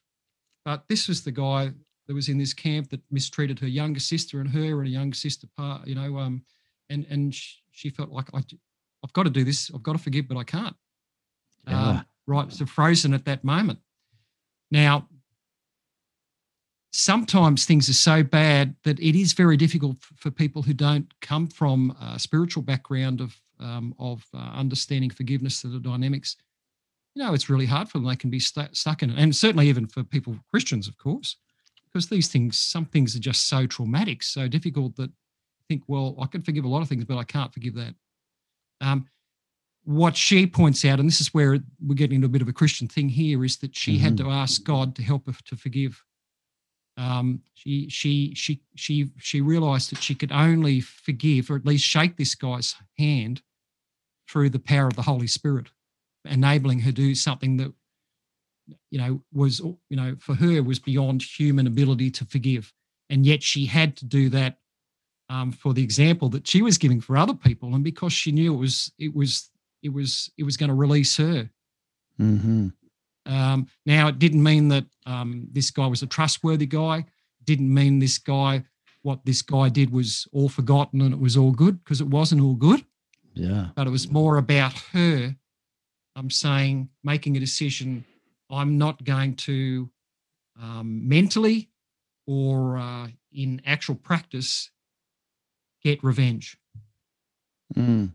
But 0.66 0.84
this 0.90 1.08
was 1.08 1.24
the 1.24 1.32
guy 1.32 1.72
that 2.08 2.14
was 2.14 2.30
in 2.30 2.38
this 2.38 2.54
camp 2.54 2.90
that 2.90 3.02
mistreated 3.12 3.60
her 3.60 3.68
younger 3.68 4.00
sister 4.00 4.40
and 4.40 4.50
her 4.50 4.80
and 4.80 4.88
a 4.88 4.92
younger 4.92 5.16
sister 5.16 5.48
part, 5.58 5.88
you 5.88 5.96
know, 5.96 6.18
um, 6.18 6.44
and 6.90 7.06
and 7.10 7.34
she 7.34 7.90
felt 7.90 8.10
like 8.10 8.28
I, 8.34 8.42
I've 9.04 9.14
got 9.14 9.24
to 9.24 9.30
do 9.30 9.44
this. 9.44 9.72
I've 9.74 9.84
got 9.84 9.94
to 9.94 10.00
forgive, 10.00 10.28
but 10.28 10.38
I 10.38 10.44
can't. 10.44 10.76
Yeah. 11.68 11.90
Um, 11.90 12.06
right, 12.28 12.52
so 12.52 12.66
frozen 12.66 13.14
at 13.14 13.26
that 13.26 13.44
moment. 13.44 13.80
Now, 14.72 15.08
sometimes 16.98 17.64
things 17.64 17.88
are 17.88 17.94
so 17.94 18.24
bad 18.24 18.76
that 18.84 19.00
it 19.00 19.16
is 19.16 19.34
very 19.34 19.56
difficult 19.56 19.98
for 20.16 20.32
people 20.32 20.64
who 20.64 20.74
don't 20.74 21.14
come 21.22 21.48
from 21.48 21.96
a 22.02 22.18
spiritual 22.18 22.64
background 22.64 23.22
of 23.22 23.40
um, 23.60 23.94
of 24.00 24.24
uh, 24.36 24.38
understanding 24.38 25.10
forgiveness 25.10 25.62
to 25.62 25.68
the 25.68 25.80
dynamics, 25.80 26.36
you 27.16 27.24
know, 27.24 27.34
it's 27.34 27.50
really 27.50 27.66
hard 27.66 27.90
for 27.90 27.98
them. 27.98 28.08
They 28.08 28.16
can 28.16 28.30
be 28.30 28.40
st- 28.40 28.76
stuck 28.76 29.02
in 29.02 29.10
it, 29.10 29.18
and 29.18 29.36
certainly 29.36 29.68
even 29.70 29.88
for 29.88 30.04
people 30.04 30.38
Christians, 30.52 30.88
of 30.88 30.98
course, 30.98 31.38
because 31.86 32.08
these 32.08 32.28
things, 32.28 32.60
some 32.60 32.86
things 32.86 33.16
are 33.16 33.20
just 33.20 33.48
so 33.48 33.66
traumatic, 33.66 34.22
so 34.22 34.48
difficult 34.48 34.96
that 34.98 35.10
I 35.10 35.64
think, 35.68 35.84
well, 35.88 36.16
I 36.20 36.28
can 36.28 36.42
forgive 36.42 36.66
a 36.66 36.68
lot 36.68 36.82
of 36.82 36.90
things, 36.90 37.06
but 37.06 37.18
I 37.18 37.24
can't 37.24 37.54
forgive 37.54 37.76
that. 37.76 37.96
Um, 38.82 39.08
what 39.84 40.16
she 40.16 40.46
points 40.46 40.84
out, 40.86 41.00
and 41.00 41.08
this 41.08 41.22
is 41.22 41.34
where 41.34 41.58
we're 41.80 41.96
getting 41.96 42.16
into 42.16 42.28
a 42.28 42.30
bit 42.30 42.42
of 42.42 42.48
a 42.48 42.54
Christian 42.54 42.88
thing 42.88 43.10
here, 43.10 43.44
is 43.44 43.58
that 43.58 43.76
she 43.76 43.96
mm-hmm. 43.96 44.04
had 44.04 44.18
to 44.18 44.30
ask 44.30 44.64
God 44.64 44.96
to 44.96 45.04
help 45.04 45.26
her 45.28 45.34
to 45.46 45.56
forgive 45.56 46.04
um, 46.98 47.42
she 47.54 47.88
she 47.90 48.34
she 48.34 48.62
she 48.76 49.12
she 49.18 49.40
realized 49.40 49.92
that 49.92 50.02
she 50.02 50.16
could 50.16 50.32
only 50.32 50.82
forgive 50.82 51.50
or 51.50 51.56
at 51.56 51.66
least 51.66 51.86
shake 51.86 52.18
this 52.18 52.34
guy's 52.34 52.76
hand 52.98 53.42
through 54.28 54.50
the 54.50 54.60
power 54.60 54.88
of 54.88 54.96
the 54.96 55.04
Holy 55.04 55.28
Spirit, 55.28 55.68
enabling 56.26 56.80
her 56.80 56.92
to 56.92 56.96
do 56.96 57.16
something 57.16 57.58
that 57.58 57.72
you 58.90 58.98
know 58.98 59.22
was 59.32 59.60
you 59.60 59.96
know 59.96 60.16
for 60.20 60.34
her 60.36 60.62
was 60.64 60.80
beyond 60.80 61.22
human 61.22 61.68
ability 61.68 62.10
to 62.12 62.26
forgive, 62.26 62.74
and 63.10 63.26
yet 63.26 63.44
she 63.44 63.68
had 63.68 63.96
to 63.98 64.06
do 64.06 64.30
that 64.30 64.58
um, 65.30 65.52
for 65.52 65.74
the 65.74 65.84
example 65.84 66.30
that 66.30 66.48
she 66.48 66.64
was 66.64 66.80
giving 66.80 67.00
for 67.00 67.16
other 67.16 67.36
people, 67.36 67.76
and 67.76 67.84
because 67.84 68.14
she 68.14 68.32
knew 68.32 68.56
it 68.56 68.58
was 68.58 68.92
it 68.98 69.16
was 69.16 69.52
it 69.84 69.94
was 69.94 70.32
it 70.36 70.44
was 70.44 70.58
going 70.58 70.70
to 70.70 70.76
release 70.76 71.16
her. 71.18 71.50
Mm-hmm. 72.20 72.70
Um, 73.28 73.68
now, 73.86 74.08
it 74.08 74.20
didn't 74.20 74.42
mean 74.42 74.70
that 74.70 74.86
um, 75.06 75.48
this 75.52 75.70
guy 75.70 75.86
was 75.86 76.02
a 76.02 76.08
trustworthy 76.08 76.66
guy. 76.66 77.06
Didn't 77.44 77.72
mean 77.72 78.00
this 78.00 78.18
guy, 78.18 78.64
what 79.02 79.26
this 79.26 79.42
guy 79.42 79.70
did 79.70 79.92
was 79.92 80.28
all 80.32 80.50
forgotten 80.50 81.02
and 81.02 81.14
it 81.14 81.20
was 81.20 81.38
all 81.38 81.52
good 81.52 81.84
because 81.84 82.02
it 82.02 82.08
wasn't 82.08 82.42
all 82.42 82.56
good. 82.56 82.84
Yeah. 83.34 83.68
But 83.76 83.88
it 83.88 83.92
was 83.92 84.10
more 84.10 84.38
about 84.38 84.74
her. 84.94 85.36
I'm 86.16 86.30
saying 86.32 86.90
making 87.04 87.38
a 87.38 87.40
decision. 87.40 88.06
I'm 88.50 88.78
not 88.78 89.04
going 89.04 89.36
to 89.36 89.90
um, 90.60 91.08
mentally 91.08 91.70
or 92.26 92.78
uh, 92.78 93.08
in 93.32 93.62
actual 93.66 93.96
practice 93.96 94.72
get 95.84 96.04
revenge. 96.04 96.58
Mm. 97.76 98.14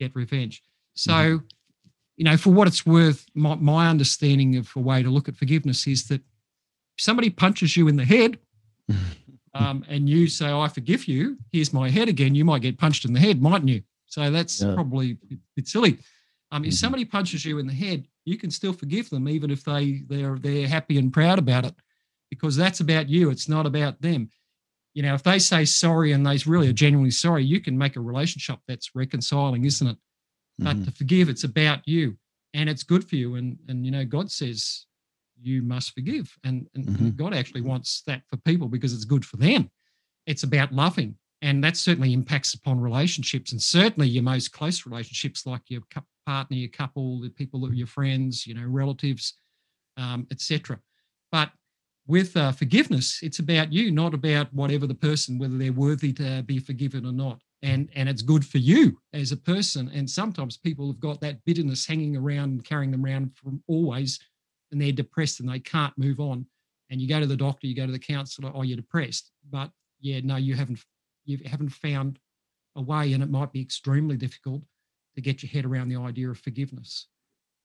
Get 0.00 0.16
revenge. 0.16 0.62
So 0.94 1.12
mm 1.12 1.42
you 2.22 2.30
know, 2.30 2.36
for 2.36 2.50
what 2.50 2.68
it's 2.68 2.86
worth, 2.86 3.26
my, 3.34 3.56
my 3.56 3.88
understanding 3.88 4.54
of 4.54 4.70
a 4.76 4.78
way 4.78 5.02
to 5.02 5.10
look 5.10 5.28
at 5.28 5.34
forgiveness 5.34 5.88
is 5.88 6.06
that 6.06 6.20
if 6.20 7.02
somebody 7.02 7.30
punches 7.30 7.76
you 7.76 7.88
in 7.88 7.96
the 7.96 8.04
head 8.04 8.38
um, 9.54 9.84
and 9.88 10.08
you 10.08 10.28
say, 10.28 10.52
I 10.52 10.68
forgive 10.68 11.08
you, 11.08 11.36
here's 11.50 11.72
my 11.72 11.90
head 11.90 12.08
again, 12.08 12.36
you 12.36 12.44
might 12.44 12.62
get 12.62 12.78
punched 12.78 13.04
in 13.04 13.12
the 13.12 13.18
head, 13.18 13.42
mightn't 13.42 13.70
you? 13.70 13.82
So 14.06 14.30
that's 14.30 14.62
yeah. 14.62 14.72
probably 14.72 15.18
a 15.32 15.36
bit 15.56 15.66
silly. 15.66 15.98
Um, 16.52 16.62
if 16.62 16.68
mm-hmm. 16.68 16.74
somebody 16.76 17.04
punches 17.04 17.44
you 17.44 17.58
in 17.58 17.66
the 17.66 17.72
head, 17.72 18.06
you 18.24 18.38
can 18.38 18.52
still 18.52 18.72
forgive 18.72 19.10
them, 19.10 19.28
even 19.28 19.50
if 19.50 19.64
they 19.64 20.04
they're 20.06 20.38
they're 20.38 20.68
happy 20.68 20.98
and 20.98 21.12
proud 21.12 21.40
about 21.40 21.64
it, 21.64 21.74
because 22.30 22.54
that's 22.54 22.78
about 22.78 23.08
you. 23.08 23.30
It's 23.30 23.48
not 23.48 23.66
about 23.66 24.00
them. 24.00 24.30
You 24.94 25.02
know, 25.02 25.14
if 25.14 25.24
they 25.24 25.40
say 25.40 25.64
sorry 25.64 26.12
and 26.12 26.24
they 26.24 26.38
really 26.46 26.68
are 26.68 26.72
genuinely 26.72 27.10
sorry, 27.10 27.42
you 27.42 27.58
can 27.58 27.76
make 27.76 27.96
a 27.96 28.00
relationship 28.00 28.60
that's 28.68 28.94
reconciling, 28.94 29.64
isn't 29.64 29.88
it? 29.88 29.96
But 30.58 30.76
mm-hmm. 30.76 30.84
to 30.84 30.90
forgive, 30.92 31.28
it's 31.28 31.44
about 31.44 31.86
you 31.86 32.16
and 32.54 32.68
it's 32.68 32.82
good 32.82 33.08
for 33.08 33.16
you. 33.16 33.36
And 33.36 33.58
and 33.68 33.84
you 33.84 33.90
know, 33.90 34.04
God 34.04 34.30
says 34.30 34.86
you 35.42 35.62
must 35.62 35.92
forgive. 35.92 36.34
And, 36.44 36.66
and 36.74 36.86
mm-hmm. 36.86 37.08
God 37.10 37.34
actually 37.34 37.62
wants 37.62 38.02
that 38.06 38.22
for 38.28 38.36
people 38.38 38.68
because 38.68 38.94
it's 38.94 39.04
good 39.04 39.24
for 39.24 39.36
them. 39.36 39.70
It's 40.26 40.44
about 40.44 40.72
loving. 40.72 41.16
And 41.42 41.62
that 41.64 41.76
certainly 41.76 42.12
impacts 42.12 42.54
upon 42.54 42.80
relationships 42.80 43.50
and 43.50 43.60
certainly 43.60 44.08
your 44.08 44.22
most 44.22 44.52
close 44.52 44.86
relationships, 44.86 45.44
like 45.44 45.62
your 45.68 45.82
partner, 46.24 46.56
your 46.56 46.70
couple, 46.70 47.20
the 47.20 47.30
people 47.30 47.60
that 47.60 47.72
are 47.72 47.74
your 47.74 47.88
friends, 47.88 48.46
you 48.46 48.54
know, 48.54 48.64
relatives, 48.64 49.34
um, 49.96 50.26
etc. 50.30 50.78
But 51.32 51.50
with 52.06 52.36
uh, 52.36 52.52
forgiveness, 52.52 53.18
it's 53.22 53.40
about 53.40 53.72
you, 53.72 53.90
not 53.90 54.14
about 54.14 54.52
whatever 54.54 54.86
the 54.86 54.94
person, 54.94 55.38
whether 55.38 55.58
they're 55.58 55.72
worthy 55.72 56.12
to 56.14 56.42
be 56.44 56.60
forgiven 56.60 57.04
or 57.04 57.12
not 57.12 57.40
and 57.62 57.88
and 57.94 58.08
it's 58.08 58.22
good 58.22 58.44
for 58.44 58.58
you 58.58 58.98
as 59.12 59.32
a 59.32 59.36
person. 59.36 59.90
And 59.94 60.08
sometimes 60.08 60.56
people 60.56 60.86
have 60.88 61.00
got 61.00 61.20
that 61.20 61.44
bitterness 61.44 61.86
hanging 61.86 62.16
around 62.16 62.50
and 62.50 62.64
carrying 62.64 62.90
them 62.90 63.04
around 63.04 63.36
from 63.36 63.62
always 63.68 64.18
and 64.70 64.80
they're 64.80 64.92
depressed 64.92 65.40
and 65.40 65.48
they 65.48 65.60
can't 65.60 65.96
move 65.96 66.18
on. 66.18 66.46
And 66.90 67.00
you 67.00 67.08
go 67.08 67.20
to 67.20 67.26
the 67.26 67.36
doctor 67.36 67.66
you 67.66 67.76
go 67.76 67.86
to 67.86 67.92
the 67.92 67.98
counselor 67.98 68.50
oh 68.54 68.62
you're 68.62 68.76
depressed. 68.76 69.30
But 69.50 69.70
yeah 70.00 70.20
no 70.22 70.36
you 70.36 70.54
haven't 70.54 70.80
you 71.24 71.38
haven't 71.46 71.70
found 71.70 72.18
a 72.76 72.82
way 72.82 73.12
and 73.12 73.22
it 73.22 73.30
might 73.30 73.52
be 73.52 73.60
extremely 73.60 74.16
difficult 74.16 74.62
to 75.14 75.20
get 75.20 75.42
your 75.42 75.50
head 75.50 75.64
around 75.64 75.88
the 75.88 76.00
idea 76.00 76.30
of 76.30 76.38
forgiveness. 76.38 77.06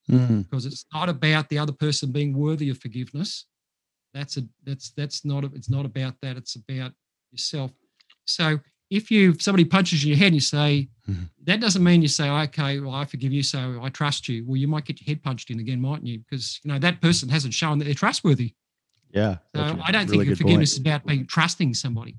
Mm. 0.09 0.49
because 0.49 0.65
it's 0.65 0.85
not 0.93 1.09
about 1.09 1.49
the 1.49 1.59
other 1.59 1.73
person 1.73 2.13
being 2.13 2.33
worthy 2.33 2.69
of 2.69 2.77
forgiveness. 2.77 3.45
That's 4.13 4.37
a 4.37 4.43
that's 4.63 4.91
that's 4.91 5.25
not 5.25 5.43
a, 5.43 5.47
it's 5.53 5.69
not 5.69 5.85
about 5.85 6.15
that. 6.21 6.37
It's 6.37 6.55
about 6.55 6.93
yourself. 7.31 7.71
So 8.23 8.59
if 8.89 9.11
you 9.11 9.38
somebody 9.39 9.65
punches 9.65 10.03
you 10.03 10.13
in 10.13 10.17
your 10.17 10.19
head 10.19 10.27
and 10.27 10.35
you 10.35 10.41
say 10.41 10.88
mm-hmm. 11.09 11.23
that 11.43 11.59
doesn't 11.59 11.83
mean 11.83 12.01
you 12.01 12.07
say 12.07 12.29
okay 12.29 12.79
well 12.79 12.93
i 12.93 13.05
forgive 13.05 13.31
you 13.31 13.43
so 13.43 13.79
i 13.81 13.89
trust 13.89 14.29
you. 14.29 14.45
Well 14.45 14.57
you 14.57 14.67
might 14.67 14.85
get 14.85 15.01
your 15.01 15.05
head 15.07 15.23
punched 15.23 15.49
in 15.49 15.59
again 15.59 15.81
mightn't 15.81 16.07
you? 16.07 16.19
Because 16.19 16.59
you 16.63 16.71
know 16.71 16.79
that 16.79 17.01
person 17.01 17.29
hasn't 17.29 17.53
shown 17.53 17.79
that 17.79 17.85
they're 17.85 17.93
trustworthy. 17.93 18.53
Yeah 19.11 19.38
so 19.55 19.77
i 19.83 19.91
don't 19.91 20.09
really 20.09 20.25
think 20.25 20.38
forgiveness 20.38 20.77
point. 20.77 20.88
is 20.88 20.91
about 20.91 21.05
being 21.05 21.27
trusting 21.27 21.73
somebody. 21.73 22.15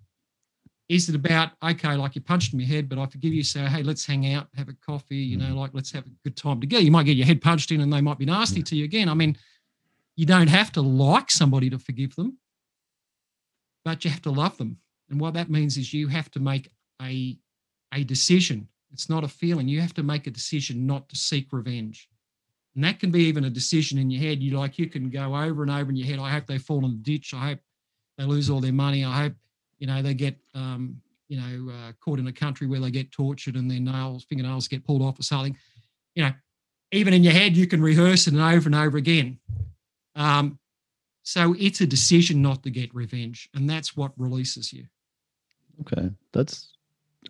Is 0.88 1.08
it 1.08 1.14
about 1.14 1.50
okay 1.62 1.94
like 1.96 2.14
you 2.14 2.20
punched 2.20 2.52
in 2.52 2.60
your 2.60 2.68
head 2.68 2.88
but 2.88 2.98
i 2.98 3.06
forgive 3.06 3.32
you 3.32 3.42
so 3.42 3.64
hey 3.64 3.82
let's 3.82 4.06
hang 4.06 4.32
out 4.34 4.48
have 4.54 4.68
a 4.68 4.74
coffee 4.84 5.16
you 5.16 5.38
mm-hmm. 5.38 5.54
know 5.54 5.60
like 5.60 5.70
let's 5.72 5.92
have 5.92 6.06
a 6.06 6.10
good 6.24 6.36
time 6.36 6.60
together. 6.60 6.82
You 6.82 6.90
might 6.90 7.06
get 7.06 7.16
your 7.16 7.26
head 7.26 7.40
punched 7.40 7.70
in 7.70 7.80
and 7.80 7.92
they 7.92 8.00
might 8.00 8.18
be 8.18 8.26
nasty 8.26 8.62
to 8.62 8.76
you 8.76 8.84
again. 8.84 9.08
I 9.08 9.14
mean 9.14 9.36
you 10.16 10.26
don't 10.26 10.48
have 10.48 10.72
to 10.72 10.82
like 10.82 11.30
somebody 11.30 11.70
to 11.70 11.78
forgive 11.78 12.16
them 12.16 12.38
but 13.84 14.04
you 14.04 14.10
have 14.10 14.22
to 14.22 14.30
love 14.30 14.58
them 14.58 14.76
and 15.10 15.20
what 15.20 15.34
that 15.34 15.50
means 15.50 15.76
is 15.76 15.92
you 15.92 16.08
have 16.08 16.30
to 16.32 16.40
make 16.40 16.70
a, 17.02 17.36
a 17.94 18.04
decision. 18.04 18.68
It's 18.92 19.08
not 19.08 19.24
a 19.24 19.28
feeling. 19.28 19.68
You 19.68 19.80
have 19.80 19.94
to 19.94 20.02
make 20.02 20.26
a 20.26 20.30
decision 20.30 20.86
not 20.86 21.08
to 21.08 21.16
seek 21.16 21.52
revenge. 21.52 22.08
And 22.74 22.84
that 22.84 23.00
can 23.00 23.10
be 23.10 23.24
even 23.24 23.44
a 23.44 23.50
decision 23.50 23.98
in 23.98 24.10
your 24.10 24.22
head. 24.22 24.42
You 24.42 24.58
like 24.58 24.78
you 24.78 24.88
can 24.88 25.10
go 25.10 25.34
over 25.34 25.62
and 25.62 25.70
over 25.70 25.90
in 25.90 25.96
your 25.96 26.06
head. 26.06 26.18
I 26.18 26.30
hope 26.30 26.46
they 26.46 26.58
fall 26.58 26.84
in 26.84 26.92
the 26.92 26.98
ditch. 26.98 27.34
I 27.34 27.48
hope 27.48 27.58
they 28.16 28.24
lose 28.24 28.50
all 28.50 28.60
their 28.60 28.72
money. 28.72 29.04
I 29.04 29.22
hope 29.22 29.34
you 29.78 29.86
know 29.86 30.02
they 30.02 30.14
get 30.14 30.36
um, 30.54 31.00
you 31.28 31.40
know 31.40 31.72
uh, 31.72 31.92
caught 32.00 32.18
in 32.18 32.26
a 32.26 32.32
country 32.32 32.66
where 32.66 32.80
they 32.80 32.90
get 32.90 33.10
tortured 33.10 33.56
and 33.56 33.70
their 33.70 33.80
nails 33.80 34.24
fingernails 34.24 34.68
get 34.68 34.84
pulled 34.84 35.02
off 35.02 35.18
or 35.18 35.22
something. 35.22 35.56
You 36.14 36.24
know, 36.24 36.32
even 36.92 37.14
in 37.14 37.24
your 37.24 37.32
head 37.32 37.56
you 37.56 37.66
can 37.66 37.82
rehearse 37.82 38.26
it 38.26 38.34
and 38.34 38.42
over 38.42 38.68
and 38.68 38.74
over 38.74 38.96
again. 38.96 39.38
Um, 40.14 40.58
so 41.22 41.54
it's 41.58 41.80
a 41.80 41.86
decision 41.86 42.40
not 42.42 42.62
to 42.62 42.70
get 42.70 42.94
revenge, 42.94 43.48
and 43.54 43.68
that's 43.68 43.96
what 43.96 44.12
releases 44.16 44.72
you. 44.72 44.86
Okay. 45.80 46.10
That's 46.32 46.72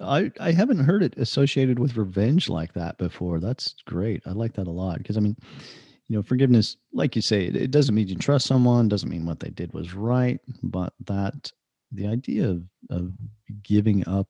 I 0.00 0.30
I 0.40 0.52
haven't 0.52 0.84
heard 0.84 1.02
it 1.02 1.16
associated 1.16 1.78
with 1.78 1.96
revenge 1.96 2.48
like 2.48 2.72
that 2.74 2.98
before. 2.98 3.40
That's 3.40 3.74
great. 3.86 4.22
I 4.26 4.30
like 4.30 4.54
that 4.54 4.66
a 4.66 4.70
lot 4.72 4.98
because 4.98 5.16
I 5.16 5.20
mean, 5.20 5.36
you 6.08 6.16
know, 6.16 6.22
forgiveness, 6.22 6.76
like 6.92 7.16
you 7.16 7.22
say, 7.22 7.46
it, 7.46 7.56
it 7.56 7.70
doesn't 7.70 7.94
mean 7.94 8.08
you 8.08 8.16
trust 8.16 8.46
someone, 8.46 8.88
doesn't 8.88 9.08
mean 9.08 9.26
what 9.26 9.40
they 9.40 9.50
did 9.50 9.72
was 9.72 9.94
right, 9.94 10.40
but 10.62 10.92
that 11.06 11.52
the 11.92 12.06
idea 12.06 12.48
of 12.48 12.62
of 12.90 13.12
giving 13.62 14.06
up 14.08 14.28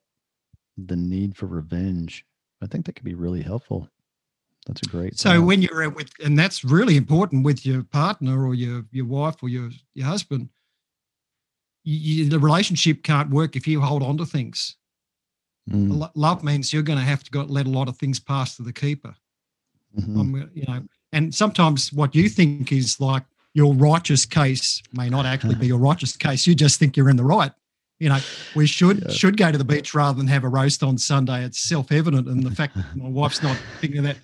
the 0.76 0.96
need 0.96 1.36
for 1.36 1.46
revenge, 1.46 2.24
I 2.62 2.66
think 2.66 2.86
that 2.86 2.94
could 2.94 3.04
be 3.04 3.14
really 3.14 3.42
helpful. 3.42 3.88
That's 4.66 4.82
a 4.82 4.90
great. 4.90 5.18
So 5.18 5.40
when 5.40 5.62
you're 5.62 5.88
with, 5.88 6.10
and 6.22 6.38
that's 6.38 6.62
really 6.62 6.96
important 6.96 7.44
with 7.44 7.64
your 7.64 7.82
partner 7.82 8.46
or 8.46 8.54
your 8.54 8.84
your 8.90 9.06
wife 9.06 9.42
or 9.42 9.48
your 9.48 9.70
your 9.94 10.06
husband 10.06 10.50
you, 11.90 12.28
the 12.28 12.38
relationship 12.38 13.02
can't 13.02 13.30
work 13.30 13.56
if 13.56 13.66
you 13.66 13.80
hold 13.80 14.02
on 14.02 14.18
to 14.18 14.26
things. 14.26 14.76
Mm. 15.70 16.10
Love 16.14 16.44
means 16.44 16.72
you're 16.72 16.82
going 16.82 16.98
to 16.98 17.04
have 17.04 17.24
to 17.24 17.30
go, 17.30 17.42
let 17.42 17.66
a 17.66 17.70
lot 17.70 17.88
of 17.88 17.96
things 17.96 18.18
pass 18.18 18.56
to 18.56 18.62
the 18.62 18.72
keeper. 18.72 19.14
Mm-hmm. 19.98 20.20
Um, 20.20 20.50
you 20.54 20.64
know, 20.66 20.82
and 21.12 21.34
sometimes 21.34 21.92
what 21.92 22.14
you 22.14 22.28
think 22.28 22.72
is 22.72 23.00
like 23.00 23.24
your 23.54 23.74
righteous 23.74 24.26
case 24.26 24.82
may 24.92 25.08
not 25.08 25.26
actually 25.26 25.54
be 25.54 25.66
your 25.72 25.78
righteous 25.78 26.16
case. 26.16 26.46
You 26.46 26.54
just 26.54 26.78
think 26.78 26.96
you're 26.96 27.08
in 27.08 27.16
the 27.16 27.24
right. 27.24 27.52
You 27.98 28.10
know, 28.10 28.18
we 28.54 28.66
should 28.66 29.02
yeah. 29.06 29.12
should 29.12 29.36
go 29.36 29.50
to 29.50 29.58
the 29.58 29.64
beach 29.64 29.92
rather 29.94 30.16
than 30.16 30.28
have 30.28 30.44
a 30.44 30.48
roast 30.48 30.82
on 30.82 30.98
Sunday. 30.98 31.44
It's 31.44 31.58
self 31.58 31.90
evident, 31.90 32.28
and 32.28 32.44
the 32.44 32.50
fact 32.50 32.76
that 32.76 32.84
my 32.94 33.08
wife's 33.08 33.42
not 33.42 33.56
thinking 33.80 34.04
that, 34.04 34.16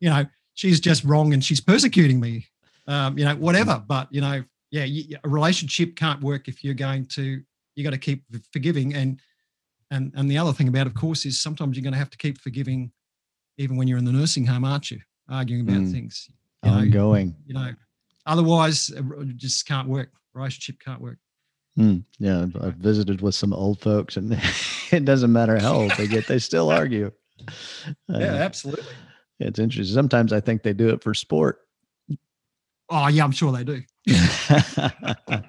you 0.00 0.10
know, 0.10 0.26
she's 0.54 0.80
just 0.80 1.04
wrong 1.04 1.32
and 1.32 1.44
she's 1.44 1.60
persecuting 1.60 2.18
me. 2.18 2.46
Um, 2.88 3.16
you 3.16 3.24
know, 3.24 3.36
whatever. 3.36 3.80
But 3.86 4.08
you 4.10 4.20
know, 4.20 4.42
yeah, 4.70 4.84
you, 4.84 5.16
a 5.22 5.28
relationship 5.28 5.96
can't 5.96 6.22
work 6.22 6.48
if 6.48 6.62
you're 6.64 6.74
going 6.74 7.06
to 7.06 7.42
you 7.76 7.84
got 7.84 7.90
to 7.90 7.98
keep 7.98 8.24
forgiving 8.52 8.94
and 8.94 9.20
and 9.90 10.12
and 10.14 10.30
the 10.30 10.38
other 10.38 10.52
thing 10.52 10.68
about 10.68 10.86
of 10.86 10.94
course 10.94 11.24
is 11.24 11.40
sometimes 11.40 11.76
you're 11.76 11.82
going 11.82 11.92
to 11.92 11.98
have 11.98 12.10
to 12.10 12.18
keep 12.18 12.38
forgiving 12.40 12.90
even 13.58 13.76
when 13.76 13.88
you're 13.88 13.98
in 13.98 14.04
the 14.04 14.12
nursing 14.12 14.46
home 14.46 14.64
aren't 14.64 14.90
you 14.90 15.00
arguing 15.28 15.62
about 15.62 15.80
mm. 15.80 15.92
things 15.92 16.28
you 16.62 16.70
ongoing 16.70 17.34
you 17.46 17.54
know 17.54 17.72
otherwise 18.26 18.90
it 18.90 19.36
just 19.36 19.66
can't 19.66 19.88
work 19.88 20.10
relationship 20.34 20.78
can't 20.84 21.00
work 21.00 21.18
mm. 21.78 22.04
yeah 22.18 22.46
I've 22.60 22.74
visited 22.74 23.22
with 23.22 23.34
some 23.34 23.52
old 23.52 23.80
folks 23.80 24.16
and 24.16 24.38
it 24.90 25.04
doesn't 25.04 25.32
matter 25.32 25.58
how 25.58 25.74
old 25.74 25.92
they 25.92 26.06
get 26.06 26.26
they 26.26 26.38
still 26.38 26.70
argue 26.70 27.12
yeah, 28.08 28.34
absolutely. 28.34 28.84
It's 29.38 29.58
interesting. 29.58 29.94
Sometimes 29.94 30.32
I 30.32 30.40
think 30.40 30.62
they 30.62 30.72
do 30.72 30.90
it 30.90 31.02
for 31.02 31.14
sport. 31.14 31.60
Oh 32.88 33.08
yeah, 33.08 33.24
I'm 33.24 33.30
sure 33.30 33.52
they 33.52 33.64
do. 33.64 33.82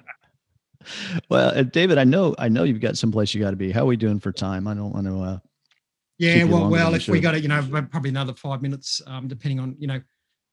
well, 1.28 1.64
David, 1.64 1.98
I 1.98 2.04
know 2.04 2.34
I 2.38 2.48
know 2.48 2.64
you've 2.64 2.80
got 2.80 2.96
someplace 2.98 3.34
you 3.34 3.40
got 3.40 3.50
to 3.50 3.56
be. 3.56 3.72
How 3.72 3.82
are 3.82 3.86
we 3.86 3.96
doing 3.96 4.20
for 4.20 4.32
time? 4.32 4.66
I 4.68 4.74
don't 4.74 4.92
want 4.92 5.06
to. 5.06 5.20
Uh, 5.20 5.38
yeah, 6.18 6.44
well, 6.44 6.68
well, 6.68 6.94
if 6.94 7.08
we 7.08 7.18
got 7.20 7.34
it, 7.34 7.42
you 7.42 7.48
know, 7.48 7.62
probably 7.90 8.10
another 8.10 8.34
five 8.34 8.62
minutes, 8.62 9.02
um, 9.06 9.26
depending 9.26 9.58
on, 9.58 9.74
you 9.78 9.88
know, 9.88 10.00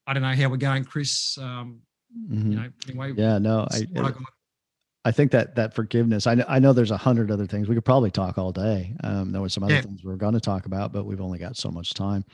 I 0.07 0.13
don't 0.13 0.23
know 0.23 0.33
how 0.33 0.49
we're 0.49 0.57
going, 0.57 0.83
Chris. 0.83 1.37
Um, 1.37 1.81
mm-hmm. 2.27 2.51
You 2.51 2.57
know, 2.57 2.69
anyway. 2.87 3.13
Yeah, 3.15 3.37
no, 3.37 3.67
I, 3.69 3.85
I, 3.97 4.13
I, 5.05 5.11
think 5.11 5.31
that 5.31 5.55
that 5.55 5.75
forgiveness. 5.75 6.25
I 6.25 6.35
know, 6.35 6.45
I 6.47 6.57
know 6.57 6.73
there's 6.73 6.89
a 6.89 6.97
hundred 6.97 7.29
other 7.29 7.45
things 7.45 7.69
we 7.69 7.75
could 7.75 7.85
probably 7.85 8.09
talk 8.09 8.39
all 8.39 8.51
day. 8.51 8.95
Um, 9.03 9.31
there 9.31 9.41
were 9.41 9.49
some 9.49 9.63
other 9.63 9.75
yeah. 9.75 9.81
things 9.81 10.03
we 10.03 10.11
are 10.11 10.17
going 10.17 10.33
to 10.33 10.39
talk 10.39 10.65
about, 10.65 10.91
but 10.91 11.05
we've 11.05 11.21
only 11.21 11.37
got 11.37 11.55
so 11.55 11.69
much 11.69 11.93
time. 11.93 12.25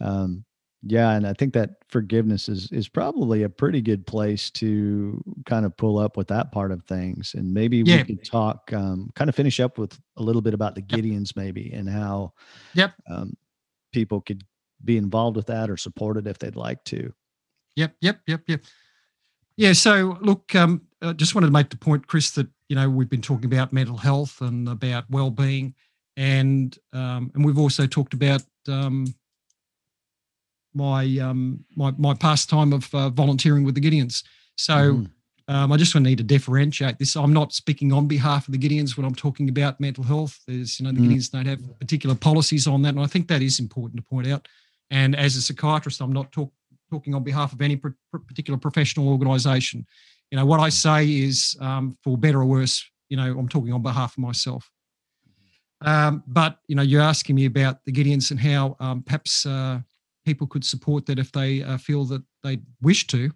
Um, 0.00 0.44
yeah, 0.86 1.12
and 1.12 1.26
I 1.26 1.32
think 1.32 1.54
that 1.54 1.76
forgiveness 1.88 2.48
is 2.48 2.70
is 2.70 2.88
probably 2.88 3.42
a 3.42 3.48
pretty 3.48 3.80
good 3.80 4.06
place 4.06 4.50
to 4.52 5.22
kind 5.46 5.64
of 5.64 5.76
pull 5.76 5.98
up 5.98 6.16
with 6.16 6.28
that 6.28 6.52
part 6.52 6.72
of 6.72 6.82
things, 6.84 7.34
and 7.34 7.52
maybe 7.52 7.78
yeah. 7.78 7.98
we 7.98 8.04
could 8.04 8.24
talk, 8.24 8.70
um, 8.72 9.10
kind 9.14 9.30
of 9.30 9.34
finish 9.34 9.60
up 9.60 9.78
with 9.78 9.98
a 10.16 10.22
little 10.22 10.42
bit 10.42 10.52
about 10.52 10.74
the 10.74 10.82
Gideons, 10.82 11.34
maybe, 11.36 11.72
and 11.72 11.88
how, 11.88 12.34
yep, 12.74 12.92
um, 13.08 13.34
people 13.92 14.20
could 14.20 14.44
be 14.84 14.98
involved 14.98 15.36
with 15.36 15.46
that 15.46 15.70
or 15.70 15.76
support 15.78 16.18
it 16.18 16.26
if 16.26 16.38
they'd 16.38 16.56
like 16.56 16.84
to. 16.84 17.12
Yep, 17.76 17.96
yep, 18.00 18.20
yep, 18.26 18.42
yep. 18.46 18.60
Yeah. 19.56 19.72
So 19.72 20.18
look, 20.20 20.54
um, 20.54 20.82
I 21.00 21.12
just 21.14 21.34
wanted 21.34 21.46
to 21.46 21.52
make 21.52 21.70
the 21.70 21.76
point, 21.76 22.06
Chris, 22.06 22.32
that 22.32 22.48
you 22.68 22.76
know 22.76 22.90
we've 22.90 23.08
been 23.08 23.22
talking 23.22 23.46
about 23.46 23.72
mental 23.72 23.96
health 23.96 24.42
and 24.42 24.68
about 24.68 25.08
well-being, 25.08 25.74
and 26.18 26.76
um, 26.92 27.30
and 27.34 27.42
we've 27.42 27.58
also 27.58 27.86
talked 27.86 28.12
about 28.12 28.42
um, 28.68 29.06
my 30.74 31.04
um, 31.18 31.64
my 31.76 31.92
my 31.98 32.14
pastime 32.14 32.72
of 32.72 32.92
uh, 32.94 33.10
volunteering 33.10 33.64
with 33.64 33.74
the 33.74 33.80
Gideons. 33.80 34.22
So 34.56 34.74
mm. 34.74 35.10
um, 35.48 35.72
I 35.72 35.76
just 35.76 35.94
want 35.94 36.04
to 36.04 36.10
need 36.10 36.18
to 36.18 36.24
differentiate 36.24 36.98
this. 36.98 37.16
I'm 37.16 37.32
not 37.32 37.52
speaking 37.52 37.92
on 37.92 38.06
behalf 38.06 38.46
of 38.48 38.52
the 38.52 38.58
Gideons 38.58 38.96
when 38.96 39.06
I'm 39.06 39.14
talking 39.14 39.48
about 39.48 39.80
mental 39.80 40.04
health. 40.04 40.38
There's 40.46 40.78
you 40.78 40.86
know 40.86 40.92
the 40.92 41.00
mm. 41.00 41.10
Gideons 41.10 41.30
don't 41.30 41.46
have 41.46 41.78
particular 41.80 42.14
policies 42.14 42.66
on 42.66 42.82
that, 42.82 42.90
and 42.90 43.00
I 43.00 43.06
think 43.06 43.28
that 43.28 43.42
is 43.42 43.60
important 43.60 44.02
to 44.02 44.08
point 44.08 44.26
out. 44.26 44.48
And 44.90 45.16
as 45.16 45.36
a 45.36 45.42
psychiatrist, 45.42 46.00
I'm 46.00 46.12
not 46.12 46.30
talk, 46.30 46.52
talking 46.90 47.14
on 47.14 47.24
behalf 47.24 47.52
of 47.52 47.62
any 47.62 47.76
pr- 47.76 47.88
particular 48.12 48.58
professional 48.58 49.08
organisation. 49.08 49.86
You 50.30 50.38
know 50.38 50.46
what 50.46 50.60
I 50.60 50.68
say 50.68 51.06
is 51.06 51.56
um, 51.60 51.96
for 52.02 52.18
better 52.18 52.40
or 52.40 52.46
worse. 52.46 52.84
You 53.08 53.16
know 53.16 53.38
I'm 53.38 53.48
talking 53.48 53.72
on 53.72 53.82
behalf 53.82 54.12
of 54.12 54.18
myself. 54.18 54.70
Um, 55.84 56.22
but 56.26 56.58
you 56.66 56.74
know, 56.74 56.82
you're 56.82 57.02
asking 57.02 57.36
me 57.36 57.44
about 57.44 57.84
the 57.84 57.92
Gideons 57.92 58.30
and 58.30 58.40
how 58.40 58.76
um, 58.80 59.02
perhaps 59.02 59.44
uh, 59.44 59.80
people 60.24 60.46
could 60.46 60.64
support 60.64 61.06
that 61.06 61.18
if 61.18 61.32
they 61.32 61.62
uh, 61.62 61.78
feel 61.78 62.04
that 62.06 62.22
they 62.42 62.58
wish 62.80 63.06
to. 63.08 63.30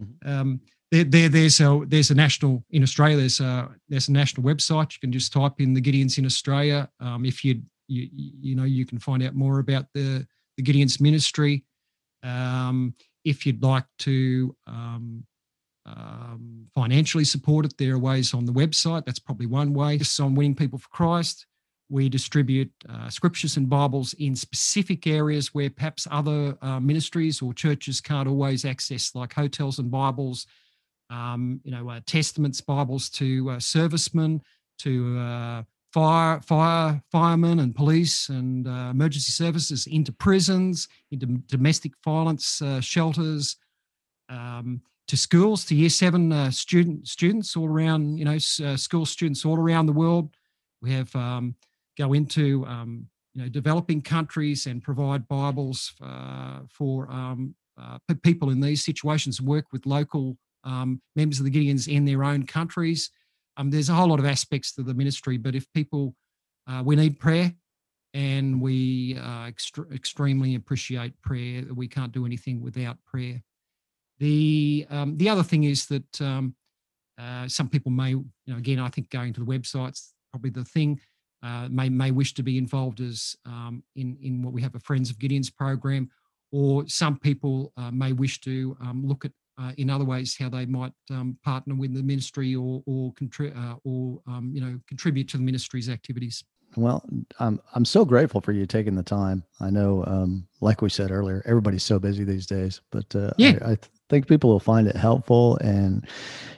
Mm-hmm. 0.00 0.28
Um, 0.30 0.60
there, 0.90 1.04
there, 1.04 1.28
there's 1.28 1.60
a 1.60 1.82
there's 1.86 2.10
a 2.10 2.14
national 2.14 2.64
in 2.70 2.82
Australia. 2.82 3.18
There's 3.18 3.40
a 3.40 3.68
there's 3.88 4.08
a 4.08 4.12
national 4.12 4.46
website. 4.46 4.92
You 4.92 5.00
can 5.00 5.12
just 5.12 5.32
type 5.32 5.60
in 5.60 5.74
the 5.74 5.82
Gideons 5.82 6.18
in 6.18 6.24
Australia. 6.24 6.88
Um, 7.00 7.24
if 7.24 7.44
you 7.44 7.62
you 7.88 8.08
you 8.12 8.54
know 8.54 8.64
you 8.64 8.86
can 8.86 8.98
find 8.98 9.22
out 9.22 9.34
more 9.34 9.58
about 9.58 9.86
the 9.92 10.26
the 10.56 10.62
Gideons 10.62 11.00
ministry. 11.00 11.64
Um, 12.22 12.94
if 13.24 13.44
you'd 13.44 13.62
like 13.62 13.84
to 14.00 14.56
um, 14.66 15.24
um, 15.84 16.66
financially 16.74 17.24
support 17.24 17.66
it, 17.66 17.76
there 17.78 17.94
are 17.94 17.98
ways 17.98 18.32
on 18.32 18.46
the 18.46 18.52
website. 18.52 19.04
That's 19.04 19.18
probably 19.18 19.46
one 19.46 19.74
way. 19.74 19.96
It's 19.96 20.18
on 20.20 20.34
Winning 20.34 20.54
People 20.54 20.78
for 20.78 20.88
Christ. 20.88 21.46
We 21.90 22.10
distribute 22.10 22.70
uh, 22.86 23.08
scriptures 23.08 23.56
and 23.56 23.68
Bibles 23.68 24.12
in 24.14 24.36
specific 24.36 25.06
areas 25.06 25.54
where 25.54 25.70
perhaps 25.70 26.06
other 26.10 26.56
uh, 26.60 26.80
ministries 26.80 27.40
or 27.40 27.54
churches 27.54 27.98
can't 27.98 28.28
always 28.28 28.66
access, 28.66 29.14
like 29.14 29.32
hotels 29.32 29.78
and 29.78 29.90
Bibles, 29.90 30.46
um, 31.08 31.60
you 31.64 31.70
know, 31.70 31.88
uh, 31.88 32.00
testaments, 32.04 32.60
Bibles 32.60 33.08
to 33.10 33.50
uh, 33.50 33.58
servicemen, 33.58 34.42
to 34.80 35.18
uh, 35.18 35.62
fire, 35.90 36.42
fire, 36.42 37.02
firemen 37.10 37.60
and 37.60 37.74
police 37.74 38.28
and 38.28 38.68
uh, 38.68 38.90
emergency 38.90 39.32
services, 39.32 39.86
into 39.86 40.12
prisons, 40.12 40.88
into 41.10 41.26
domestic 41.46 41.92
violence 42.04 42.62
shelters. 42.80 43.56
Um, 44.28 44.82
to 45.06 45.16
schools, 45.16 45.64
to 45.64 45.74
year 45.74 45.88
seven 45.88 46.52
student 46.52 47.08
students 47.08 47.56
all 47.56 47.66
around, 47.66 48.18
you 48.18 48.26
know, 48.26 48.36
school 48.36 49.06
students 49.06 49.42
all 49.46 49.56
around 49.56 49.86
the 49.86 49.92
world. 49.94 50.28
We 50.82 50.92
have 50.92 51.16
um, 51.16 51.54
go 51.98 52.12
into 52.12 52.64
um, 52.66 53.06
you 53.34 53.42
know 53.42 53.48
developing 53.48 54.00
countries 54.00 54.66
and 54.66 54.82
provide 54.82 55.28
Bibles 55.28 55.92
uh, 56.02 56.60
for 56.70 57.10
um, 57.10 57.54
uh, 57.80 57.98
people 58.22 58.50
in 58.50 58.60
these 58.60 58.84
situations. 58.84 59.40
Work 59.40 59.66
with 59.72 59.84
local 59.86 60.36
um, 60.64 61.00
members 61.16 61.38
of 61.38 61.44
the 61.44 61.50
Gideons 61.50 61.88
in 61.88 62.04
their 62.04 62.24
own 62.24 62.46
countries. 62.46 63.10
Um, 63.56 63.70
there's 63.70 63.88
a 63.88 63.94
whole 63.94 64.08
lot 64.08 64.20
of 64.20 64.26
aspects 64.26 64.72
to 64.74 64.82
the 64.82 64.94
ministry, 64.94 65.36
but 65.36 65.54
if 65.54 65.70
people, 65.72 66.14
uh, 66.68 66.82
we 66.84 66.94
need 66.94 67.18
prayer, 67.18 67.52
and 68.14 68.60
we 68.60 69.16
uh, 69.18 69.50
extre- 69.50 69.92
extremely 69.92 70.54
appreciate 70.54 71.20
prayer. 71.22 71.64
We 71.74 71.88
can't 71.88 72.12
do 72.12 72.24
anything 72.24 72.62
without 72.62 72.96
prayer. 73.04 73.42
The 74.18 74.86
um, 74.90 75.16
the 75.16 75.28
other 75.28 75.42
thing 75.42 75.64
is 75.64 75.86
that 75.86 76.20
um, 76.20 76.54
uh, 77.18 77.48
some 77.48 77.68
people 77.68 77.90
may, 77.90 78.10
you 78.10 78.24
know, 78.46 78.56
again, 78.56 78.78
I 78.78 78.88
think 78.88 79.10
going 79.10 79.32
to 79.34 79.40
the 79.40 79.46
websites 79.46 80.12
probably 80.30 80.50
the 80.50 80.64
thing 80.64 81.00
uh, 81.42 81.68
may 81.70 81.88
may 81.88 82.10
wish 82.10 82.34
to 82.34 82.42
be 82.42 82.58
involved 82.58 83.00
as 83.00 83.36
um, 83.46 83.82
in 83.96 84.16
in 84.22 84.42
what 84.42 84.52
we 84.52 84.62
have 84.62 84.74
a 84.74 84.80
Friends 84.80 85.10
of 85.10 85.18
Gideons 85.18 85.54
program, 85.54 86.10
or 86.52 86.86
some 86.88 87.18
people 87.18 87.72
uh, 87.76 87.90
may 87.90 88.12
wish 88.12 88.40
to 88.42 88.76
um, 88.80 89.06
look 89.06 89.24
at 89.24 89.32
uh, 89.58 89.72
in 89.76 89.90
other 89.90 90.04
ways 90.04 90.36
how 90.38 90.48
they 90.48 90.66
might 90.66 90.92
um, 91.10 91.36
partner 91.44 91.74
with 91.74 91.94
the 91.94 92.02
ministry 92.02 92.54
or 92.54 92.82
or 92.86 93.12
contri- 93.14 93.56
uh, 93.56 93.76
or 93.84 94.20
um, 94.26 94.50
you 94.52 94.60
know 94.60 94.78
contribute 94.88 95.28
to 95.28 95.36
the 95.36 95.42
ministry's 95.42 95.88
activities. 95.88 96.44
Well, 96.76 97.02
I'm 97.40 97.60
I'm 97.74 97.84
so 97.84 98.04
grateful 98.04 98.40
for 98.40 98.52
you 98.52 98.66
taking 98.66 98.94
the 98.94 99.02
time. 99.02 99.42
I 99.60 99.70
know, 99.70 100.04
um, 100.06 100.46
like 100.60 100.82
we 100.82 100.90
said 100.90 101.10
earlier, 101.10 101.42
everybody's 101.46 101.82
so 101.82 101.98
busy 101.98 102.24
these 102.24 102.46
days, 102.46 102.80
but 102.90 103.14
uh, 103.16 103.30
yeah. 103.38 103.58
I, 103.64 103.72
I 103.72 103.78
think 104.08 104.26
people 104.26 104.50
will 104.50 104.60
find 104.60 104.86
it 104.86 104.96
helpful. 104.96 105.56
And 105.58 106.06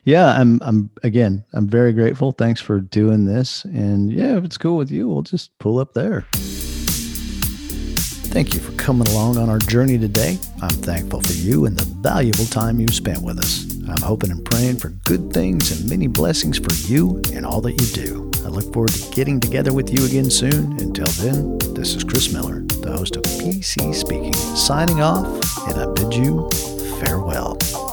yeah, 0.05 0.39
I'm 0.39 0.61
I'm 0.63 0.91
again, 1.03 1.45
I'm 1.53 1.69
very 1.69 1.93
grateful. 1.93 2.33
Thanks 2.33 2.61
for 2.61 2.81
doing 2.81 3.27
this. 3.27 3.65
And 3.65 4.13
yeah, 4.13 4.37
if 4.37 4.45
it's 4.45 4.59
cool 4.59 4.77
with 4.77 4.91
you, 4.91 5.09
we'll 5.09 5.23
just 5.23 5.57
pull 5.59 5.79
up 5.79 5.95
there. 5.95 6.27
Thank 8.31 8.55
you 8.55 8.61
for 8.61 8.71
coming 8.73 9.09
along 9.09 9.39
on 9.39 9.51
our 9.51 9.59
journey 9.59 9.99
today. 9.99 10.39
I'm 10.63 10.69
thankful 10.69 11.21
for 11.21 11.33
you 11.33 11.67
and 11.67 11.77
the 11.77 11.85
valuable 11.85 12.45
time 12.45 12.79
you 12.79 12.87
spent 12.87 13.23
with 13.23 13.41
us. 13.41 13.67
I'm 13.89 14.01
hoping 14.01 14.31
and 14.31 14.45
praying 14.45 14.77
for 14.77 14.91
good 15.05 15.33
things 15.33 15.81
and 15.81 15.91
many 15.91 16.07
blessings 16.07 16.57
for 16.57 16.73
you 16.89 17.21
and 17.35 17.45
all 17.45 17.61
that 17.63 17.73
you 17.73 17.87
do. 18.05 18.31
I 18.45 18.49
look 18.49 18.73
forward 18.73 18.93
to 18.93 19.11
getting 19.11 19.41
together 19.41 19.73
with 19.73 19.93
you 19.93 20.07
again 20.07 20.31
soon. 20.31 20.79
Until 20.81 21.07
then, 21.07 21.59
this 21.75 21.97
is 21.97 22.05
Chris 22.05 22.33
Miller, 22.33 22.61
the 22.61 22.93
host 22.93 23.17
of 23.17 23.25
PC 23.25 23.93
Speaking, 23.93 24.33
signing 24.33 25.01
off, 25.01 25.27
and 25.67 25.81
I 25.81 25.87
bid 25.93 26.15
you 26.15 26.49
farewell. 27.01 27.90